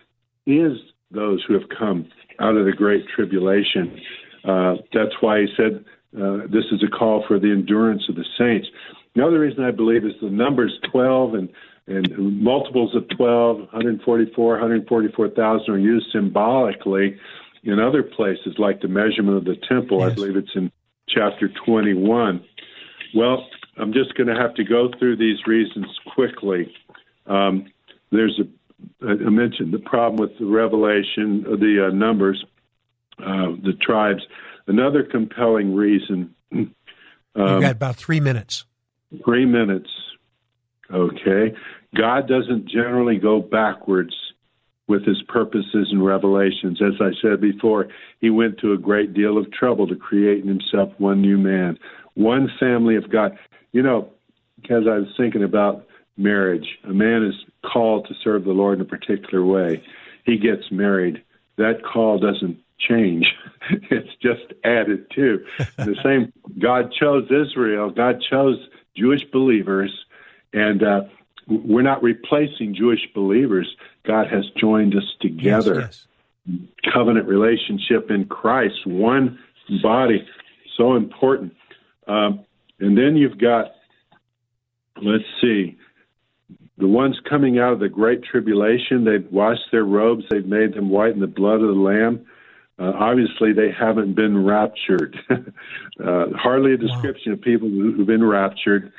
is 0.46 0.78
those 1.12 1.44
who 1.48 1.54
have 1.54 1.70
come 1.70 2.10
out 2.40 2.56
of 2.56 2.66
the 2.66 2.72
great 2.72 3.06
tribulation. 3.16 4.00
Uh, 4.44 4.76
that's 4.94 5.16
why 5.22 5.42
he 5.42 5.48
said 5.56 5.84
uh, 6.16 6.48
this 6.48 6.66
is 6.72 6.84
a 6.84 6.90
call 6.90 7.24
for 7.28 7.40
the 7.40 7.52
endurance 7.52 8.04
of 8.10 8.16
the 8.16 8.26
saints. 8.38 8.68
Another 9.16 9.40
reason 9.40 9.64
I 9.64 9.72
believe 9.72 10.06
is 10.06 10.14
the 10.22 10.30
numbers 10.30 10.78
12 10.92 11.34
and 11.34 11.50
and 11.88 12.44
multiples 12.44 12.94
of 12.96 13.08
12, 13.16 13.58
144, 13.60 14.52
144,000 14.52 15.74
are 15.74 15.80
used 15.80 16.08
symbolically 16.12 17.18
in 17.64 17.80
other 17.80 18.04
places, 18.04 18.56
like 18.58 18.82
the 18.82 18.90
measurement 18.90 19.38
of 19.38 19.46
the 19.46 19.56
temple. 19.68 20.00
Yes. 20.00 20.12
I 20.12 20.16
believe 20.16 20.36
it's 20.36 20.52
in 20.56 20.72
chapter 21.08 21.50
21. 21.66 22.44
Well, 23.16 23.48
I'm 23.78 23.94
just 23.94 24.16
going 24.16 24.28
to 24.28 24.36
have 24.36 24.54
to 24.56 24.64
go 24.64 24.90
through 25.00 25.18
these 25.18 25.38
reasons 25.48 25.86
quickly. 26.14 26.74
Um, 27.26 27.72
there's 28.12 28.40
a, 28.40 28.44
I 29.02 29.14
mentioned 29.14 29.74
the 29.74 29.80
problem 29.80 30.18
with 30.18 30.38
the 30.40 30.46
revelation 30.46 31.46
of 31.48 31.60
the 31.60 31.88
uh, 31.88 31.96
numbers, 31.96 32.44
uh, 33.20 33.52
the 33.64 33.74
tribes. 33.82 34.22
Another 34.68 35.04
compelling 35.04 35.76
reason. 35.76 36.34
Um, 36.52 36.76
You've 37.36 37.62
got 37.62 37.72
about 37.72 37.96
three 37.96 38.20
minutes. 38.20 38.66
Three 39.24 39.46
minutes. 39.46 39.90
Okay. 40.92 41.54
God 41.96 42.28
doesn't 42.28 42.70
generally 42.70 43.18
go 43.18 43.42
backwards 43.42 44.14
with 44.88 45.06
his 45.06 45.22
purposes 45.28 45.90
and 45.92 46.06
revelations. 46.06 46.82
As 46.82 46.94
I 47.02 47.12
said 47.22 47.42
before, 47.42 47.88
he 48.20 48.30
went 48.30 48.58
to 48.60 48.74
a 48.74 48.78
great 48.78 49.14
deal 49.14 49.38
of 49.38 49.52
trouble 49.52 49.88
to 49.88 49.96
create 49.96 50.44
in 50.44 50.48
himself 50.48 50.92
one 50.98 51.22
new 51.22 51.38
man, 51.38 51.78
one 52.14 52.50
family 52.60 52.96
of 52.96 53.10
God. 53.10 53.38
You 53.74 53.84
know, 53.84 54.10
because 54.62 54.84
I 54.88 54.98
was 54.98 55.10
thinking 55.18 55.44
about 55.44 55.87
marriage, 56.18 56.78
a 56.84 56.94
man 56.94 57.24
is 57.24 57.36
called 57.64 58.08
to 58.08 58.14
serve 58.24 58.44
the 58.44 58.52
Lord 58.52 58.80
in 58.80 58.82
a 58.82 58.86
particular 58.86 59.44
way. 59.44 59.84
He 60.26 60.38
gets 60.38 60.72
married. 60.72 61.24
That 61.58 61.84
call 61.84 62.20
doesn't 62.20 62.58
change. 62.80 63.34
it's 63.70 64.16
just 64.22 64.54
added 64.64 65.10
to. 65.16 65.46
the 65.78 65.96
same 66.04 66.34
God 66.60 66.92
chose 66.92 67.30
Israel, 67.32 67.90
God 67.90 68.22
chose 68.30 68.58
Jewish 68.96 69.24
believers, 69.32 70.06
and 70.54 70.84
uh, 70.84 71.02
we're 71.48 71.82
not 71.82 72.04
replacing 72.04 72.76
Jewish 72.76 73.08
believers. 73.14 73.76
God 74.06 74.28
has 74.28 74.46
joined 74.58 74.96
us 74.96 75.16
together. 75.22 75.82
Yes, 75.82 76.08
yes. 76.46 76.94
Covenant 76.94 77.28
relationship 77.28 78.10
in 78.10 78.26
Christ, 78.26 78.86
one 78.86 79.38
body, 79.84 80.26
so 80.78 80.96
important. 80.96 81.54
Um, 82.08 82.46
and 82.80 82.98
then 82.98 83.18
you've 83.18 83.38
got, 83.38 83.72
let's 85.02 85.26
see, 85.42 85.78
the 86.78 86.88
ones 86.88 87.20
coming 87.28 87.60
out 87.60 87.74
of 87.74 87.80
the 87.80 87.90
great 87.90 88.24
tribulation, 88.24 89.04
they've 89.04 89.32
washed 89.32 89.72
their 89.72 89.84
robes, 89.84 90.24
they've 90.30 90.46
made 90.46 90.74
them 90.74 90.90
white 90.90 91.14
in 91.14 91.20
the 91.20 91.28
blood 91.28 91.62
of 91.62 91.68
the 91.68 91.82
Lamb. 91.82 92.26
Uh, 92.80 92.94
obviously, 92.96 93.54
they 93.54 93.72
haven't 93.72 94.16
been 94.16 94.46
raptured. 94.46 95.18
uh, 95.30 96.26
hardly 96.36 96.74
a 96.74 96.78
description 96.78 97.32
wow. 97.32 97.34
of 97.34 97.42
people 97.42 97.68
who've 97.68 98.06
been 98.06 98.24
raptured. 98.24 98.92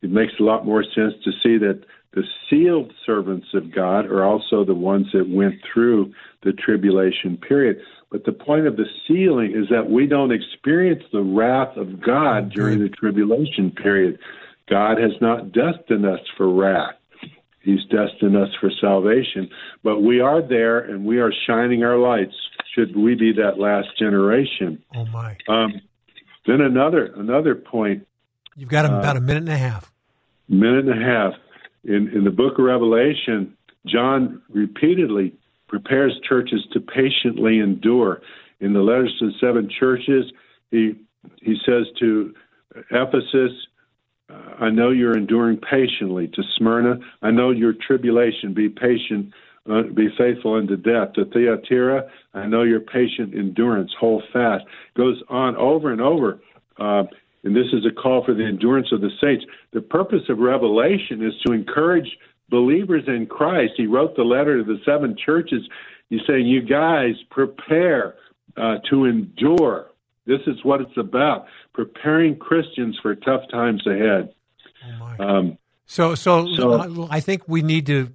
It 0.00 0.10
makes 0.10 0.32
a 0.40 0.42
lot 0.42 0.64
more 0.64 0.82
sense 0.82 1.12
to 1.24 1.32
see 1.42 1.58
that 1.58 1.84
the 2.14 2.22
sealed 2.48 2.94
servants 3.04 3.48
of 3.52 3.74
God 3.74 4.06
are 4.06 4.24
also 4.24 4.64
the 4.64 4.74
ones 4.74 5.08
that 5.12 5.28
went 5.28 5.56
through 5.70 6.14
the 6.42 6.52
tribulation 6.52 7.36
period. 7.36 7.78
But 8.10 8.24
the 8.24 8.32
point 8.32 8.66
of 8.66 8.76
the 8.76 8.86
sealing 9.06 9.52
is 9.54 9.68
that 9.68 9.90
we 9.90 10.06
don't 10.06 10.32
experience 10.32 11.02
the 11.12 11.20
wrath 11.20 11.76
of 11.76 12.00
God 12.00 12.52
during 12.52 12.78
the 12.78 12.88
tribulation 12.88 13.70
period. 13.70 14.18
God 14.70 14.98
has 14.98 15.12
not 15.20 15.52
destined 15.52 16.06
us 16.06 16.20
for 16.38 16.48
wrath. 16.48 16.94
He's 17.66 17.84
destined 17.90 18.36
us 18.36 18.48
for 18.60 18.70
salvation. 18.80 19.50
But 19.82 20.00
we 20.00 20.20
are 20.20 20.40
there 20.40 20.78
and 20.78 21.04
we 21.04 21.18
are 21.18 21.32
shining 21.48 21.82
our 21.82 21.98
lights 21.98 22.34
should 22.72 22.96
we 22.96 23.16
be 23.16 23.32
that 23.32 23.58
last 23.58 23.88
generation. 23.98 24.84
Oh, 24.94 25.04
my. 25.06 25.36
Um, 25.48 25.80
then 26.46 26.60
another 26.60 27.06
another 27.16 27.56
point. 27.56 28.06
You've 28.54 28.68
got 28.68 28.88
uh, 28.88 28.94
about 28.94 29.16
a 29.16 29.20
minute 29.20 29.42
and 29.42 29.48
a 29.48 29.58
half. 29.58 29.90
Minute 30.48 30.86
and 30.86 31.02
a 31.02 31.04
half. 31.04 31.32
In, 31.82 32.08
in 32.14 32.22
the 32.22 32.30
book 32.30 32.58
of 32.58 32.64
Revelation, 32.64 33.56
John 33.84 34.42
repeatedly 34.48 35.34
prepares 35.66 36.18
churches 36.28 36.64
to 36.72 36.80
patiently 36.80 37.58
endure. 37.58 38.20
In 38.60 38.74
the 38.74 38.80
letters 38.80 39.14
to 39.18 39.26
the 39.26 39.32
seven 39.40 39.68
churches, 39.68 40.32
he 40.70 40.94
he 41.42 41.56
says 41.66 41.86
to 41.98 42.32
Ephesus, 42.92 43.34
uh, 43.34 43.75
I 44.58 44.70
know 44.70 44.90
you're 44.90 45.16
enduring 45.16 45.58
patiently. 45.58 46.28
To 46.28 46.42
Smyrna, 46.56 46.98
I 47.22 47.30
know 47.30 47.50
your 47.50 47.74
tribulation. 47.74 48.54
Be 48.54 48.68
patient, 48.68 49.32
uh, 49.70 49.82
be 49.94 50.08
faithful 50.16 50.54
unto 50.54 50.76
death. 50.76 51.12
To 51.14 51.24
Thyatira, 51.26 52.08
I 52.34 52.46
know 52.46 52.62
your 52.62 52.80
patient 52.80 53.34
endurance. 53.34 53.92
Hold 53.98 54.22
fast. 54.32 54.64
Goes 54.96 55.22
on 55.28 55.56
over 55.56 55.92
and 55.92 56.00
over. 56.00 56.40
Uh, 56.78 57.04
and 57.44 57.54
this 57.54 57.66
is 57.72 57.86
a 57.86 57.94
call 57.94 58.24
for 58.24 58.34
the 58.34 58.44
endurance 58.44 58.88
of 58.92 59.00
the 59.00 59.10
saints. 59.20 59.44
The 59.72 59.80
purpose 59.80 60.22
of 60.28 60.38
Revelation 60.38 61.24
is 61.24 61.32
to 61.46 61.52
encourage 61.52 62.08
believers 62.48 63.04
in 63.06 63.26
Christ. 63.26 63.74
He 63.76 63.86
wrote 63.86 64.16
the 64.16 64.22
letter 64.22 64.58
to 64.58 64.64
the 64.64 64.80
seven 64.84 65.16
churches. 65.24 65.62
He's 66.10 66.20
saying, 66.26 66.46
You 66.46 66.62
guys 66.62 67.14
prepare 67.30 68.14
uh, 68.56 68.76
to 68.90 69.04
endure. 69.04 69.86
This 70.26 70.40
is 70.46 70.56
what 70.64 70.80
it's 70.80 70.96
about 70.96 71.46
preparing 71.72 72.36
Christians 72.36 72.98
for 73.00 73.14
tough 73.14 73.42
times 73.50 73.86
ahead. 73.86 74.32
Oh 74.84 75.24
um, 75.24 75.58
so, 75.86 76.14
so, 76.14 76.52
so, 76.54 77.08
I 77.10 77.20
think 77.20 77.42
we 77.46 77.62
need 77.62 77.86
to 77.86 78.12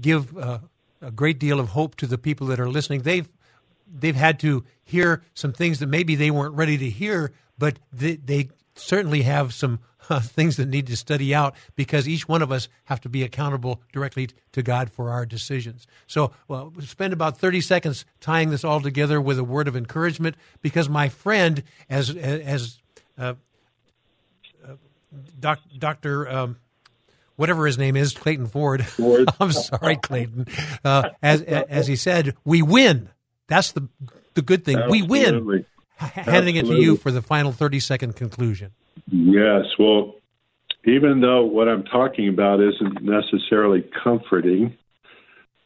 give 0.00 0.36
uh, 0.36 0.58
a 1.00 1.10
great 1.10 1.38
deal 1.38 1.60
of 1.60 1.68
hope 1.68 1.94
to 1.96 2.06
the 2.06 2.18
people 2.18 2.48
that 2.48 2.58
are 2.58 2.68
listening. 2.68 3.02
They've 3.02 3.28
they've 3.86 4.16
had 4.16 4.40
to 4.40 4.64
hear 4.82 5.22
some 5.34 5.52
things 5.52 5.78
that 5.78 5.86
maybe 5.86 6.16
they 6.16 6.30
weren't 6.30 6.54
ready 6.54 6.76
to 6.76 6.90
hear, 6.90 7.32
but 7.56 7.78
they, 7.92 8.16
they 8.16 8.48
certainly 8.74 9.22
have 9.22 9.54
some 9.54 9.80
uh, 10.10 10.20
things 10.20 10.56
that 10.56 10.68
need 10.68 10.86
to 10.88 10.96
study 10.96 11.34
out 11.34 11.54
because 11.76 12.08
each 12.08 12.28
one 12.28 12.42
of 12.42 12.52
us 12.52 12.68
have 12.84 13.00
to 13.00 13.08
be 13.08 13.22
accountable 13.22 13.80
directly 13.92 14.28
to 14.52 14.62
God 14.62 14.90
for 14.90 15.10
our 15.10 15.24
decisions. 15.24 15.86
So, 16.06 16.32
well, 16.48 16.72
we'll 16.74 16.86
spend 16.86 17.12
about 17.12 17.38
30 17.38 17.60
seconds 17.60 18.04
tying 18.20 18.50
this 18.50 18.64
all 18.64 18.80
together 18.80 19.20
with 19.20 19.38
a 19.38 19.44
word 19.44 19.68
of 19.68 19.76
encouragement 19.76 20.36
because 20.60 20.88
my 20.88 21.08
friend, 21.08 21.62
as 21.88 22.10
as 22.14 22.78
uh, 23.18 23.34
uh, 24.66 24.74
doc, 25.38 25.60
Doctor. 25.78 26.28
Um, 26.28 26.56
whatever 27.36 27.66
his 27.66 27.78
name 27.78 27.96
is, 27.96 28.12
Clayton 28.12 28.46
Ford. 28.46 28.86
Ford. 28.86 29.28
I'm 29.40 29.50
sorry, 29.52 29.96
Clayton. 29.96 30.46
Uh, 30.84 31.10
as 31.22 31.42
as 31.42 31.86
he 31.86 31.96
said, 31.96 32.36
we 32.44 32.62
win. 32.62 33.08
That's 33.48 33.72
the 33.72 33.88
the 34.34 34.42
good 34.42 34.64
thing. 34.64 34.78
Absolutely. 34.78 35.02
We 35.02 35.08
win. 35.08 35.66
Handing 35.98 36.56
it 36.56 36.66
to 36.66 36.74
you 36.74 36.96
for 36.96 37.10
the 37.10 37.22
final 37.22 37.52
30 37.52 37.80
second 37.80 38.16
conclusion. 38.16 38.72
Yes. 39.10 39.64
Well, 39.78 40.14
even 40.84 41.20
though 41.20 41.44
what 41.44 41.68
I'm 41.68 41.84
talking 41.84 42.28
about 42.28 42.60
isn't 42.60 43.02
necessarily 43.02 43.84
comforting, 44.02 44.76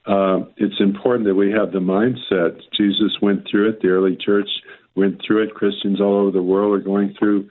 uh, 0.06 0.40
it's 0.56 0.80
important 0.80 1.26
that 1.26 1.34
we 1.34 1.50
have 1.50 1.72
the 1.72 1.80
mindset. 1.80 2.60
Jesus 2.76 3.16
went 3.20 3.46
through 3.50 3.70
it. 3.70 3.82
The 3.82 3.88
early 3.88 4.16
church 4.16 4.48
went 4.94 5.20
through 5.26 5.44
it. 5.44 5.55
Christians 5.55 6.00
all 6.00 6.16
over 6.16 6.30
the 6.30 6.42
world 6.42 6.74
are 6.74 6.82
going 6.82 7.14
through 7.18 7.48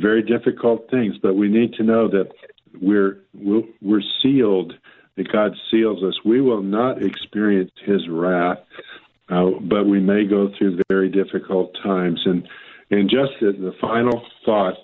very 0.00 0.22
difficult 0.22 0.88
things, 0.90 1.16
but 1.22 1.34
we 1.34 1.48
need 1.48 1.74
to 1.74 1.82
know 1.82 2.08
that 2.08 2.30
we're 2.80 3.18
we're 3.34 4.02
sealed. 4.22 4.74
That 5.16 5.30
God 5.32 5.52
seals 5.70 6.02
us. 6.04 6.14
We 6.24 6.40
will 6.40 6.62
not 6.62 7.02
experience 7.02 7.72
His 7.84 8.08
wrath, 8.08 8.58
uh, 9.30 9.50
but 9.60 9.86
we 9.86 10.00
may 10.00 10.24
go 10.26 10.50
through 10.56 10.80
very 10.88 11.08
difficult 11.08 11.74
times. 11.82 12.20
And 12.24 12.46
and 12.90 13.08
just 13.08 13.32
the 13.40 13.72
final 13.80 14.22
thought, 14.44 14.74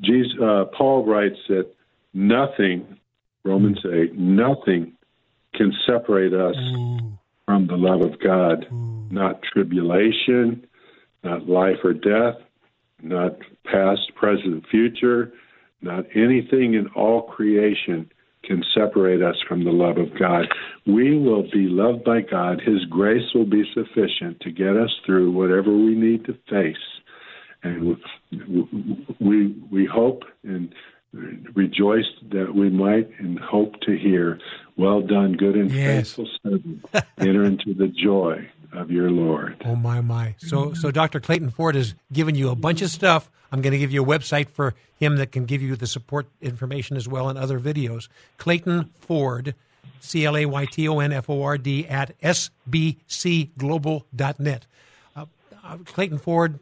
Jesus, 0.00 0.32
uh, 0.42 0.64
Paul 0.76 1.06
writes 1.06 1.38
that 1.48 1.68
nothing, 2.12 2.98
Romans 3.44 3.78
eight, 3.92 4.14
nothing 4.16 4.92
can 5.54 5.72
separate 5.86 6.34
us 6.34 6.56
Ooh. 6.56 7.18
from 7.46 7.66
the 7.68 7.76
love 7.76 8.02
of 8.02 8.18
God. 8.20 8.66
Ooh. 8.72 9.06
Not 9.10 9.42
tribulation, 9.42 10.66
not 11.22 11.48
life 11.48 11.78
or 11.84 11.92
death, 11.92 12.36
not 13.02 13.36
past, 13.64 14.12
present, 14.14 14.64
future, 14.70 15.32
not 15.82 16.04
anything 16.14 16.74
in 16.74 16.88
all 16.96 17.22
creation 17.22 18.10
can 18.44 18.62
separate 18.74 19.22
us 19.22 19.36
from 19.48 19.64
the 19.64 19.70
love 19.70 19.98
of 19.98 20.18
God. 20.18 20.46
We 20.86 21.18
will 21.18 21.42
be 21.42 21.68
loved 21.68 22.04
by 22.04 22.20
God. 22.22 22.60
His 22.60 22.84
grace 22.86 23.34
will 23.34 23.46
be 23.46 23.64
sufficient 23.74 24.40
to 24.40 24.50
get 24.50 24.76
us 24.76 24.90
through 25.04 25.32
whatever 25.32 25.70
we 25.72 25.94
need 25.94 26.24
to 26.24 26.36
face. 26.48 26.76
And 27.62 27.96
we 29.20 29.54
we 29.70 29.84
hope 29.84 30.22
and 30.44 30.74
rejoice 31.12 32.06
that 32.30 32.54
we 32.54 32.70
might 32.70 33.10
and 33.18 33.38
hope 33.38 33.80
to 33.82 33.96
hear, 33.96 34.38
"Well 34.76 35.00
done, 35.00 35.32
good 35.32 35.56
and 35.56 35.70
yes. 35.70 36.14
faithful 36.14 36.28
servant. 36.42 36.84
Enter 37.18 37.44
into 37.44 37.74
the 37.74 37.88
joy 37.88 38.48
of 38.72 38.90
your 38.90 39.10
Lord." 39.10 39.56
Oh 39.64 39.76
my 39.76 40.00
my! 40.00 40.34
So 40.38 40.74
so 40.74 40.90
Dr. 40.90 41.20
Clayton 41.20 41.50
Ford 41.50 41.74
has 41.74 41.94
given 42.12 42.34
you 42.34 42.50
a 42.50 42.54
bunch 42.54 42.82
of 42.82 42.90
stuff 42.90 43.30
I'm 43.52 43.62
going 43.62 43.72
to 43.72 43.78
give 43.78 43.92
you 43.92 44.02
a 44.02 44.06
website 44.06 44.48
for 44.48 44.74
him 44.96 45.16
that 45.16 45.32
can 45.32 45.44
give 45.44 45.60
you 45.62 45.74
the 45.76 45.86
support 45.86 46.26
information 46.40 46.96
as 46.96 47.06
well 47.08 47.28
and 47.28 47.38
other 47.38 47.58
videos. 47.58 48.08
Clayton 48.38 48.90
Ford, 49.00 49.54
C 50.00 50.24
L 50.24 50.36
A 50.36 50.46
Y 50.46 50.64
T 50.66 50.86
O 50.88 51.00
N 51.00 51.12
F 51.12 51.28
O 51.28 51.42
R 51.42 51.58
D, 51.58 51.88
at 51.88 52.16
sbcglobal.net. 52.20 54.66
Uh, 55.16 55.24
uh, 55.64 55.78
Clayton 55.84 56.18
Ford, 56.18 56.60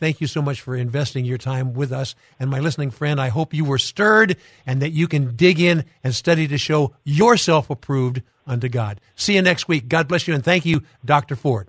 thank 0.00 0.20
you 0.20 0.26
so 0.26 0.42
much 0.42 0.60
for 0.62 0.74
investing 0.74 1.24
your 1.24 1.38
time 1.38 1.74
with 1.74 1.92
us. 1.92 2.16
And 2.40 2.50
my 2.50 2.58
listening 2.58 2.90
friend, 2.90 3.20
I 3.20 3.28
hope 3.28 3.54
you 3.54 3.64
were 3.64 3.78
stirred 3.78 4.36
and 4.66 4.82
that 4.82 4.90
you 4.90 5.06
can 5.06 5.36
dig 5.36 5.60
in 5.60 5.84
and 6.02 6.14
study 6.14 6.48
to 6.48 6.58
show 6.58 6.96
yourself 7.04 7.70
approved 7.70 8.22
unto 8.46 8.68
God. 8.68 9.00
See 9.14 9.36
you 9.36 9.42
next 9.42 9.68
week. 9.68 9.86
God 9.86 10.08
bless 10.08 10.26
you 10.26 10.34
and 10.34 10.42
thank 10.42 10.66
you, 10.66 10.82
Dr. 11.04 11.36
Ford. 11.36 11.68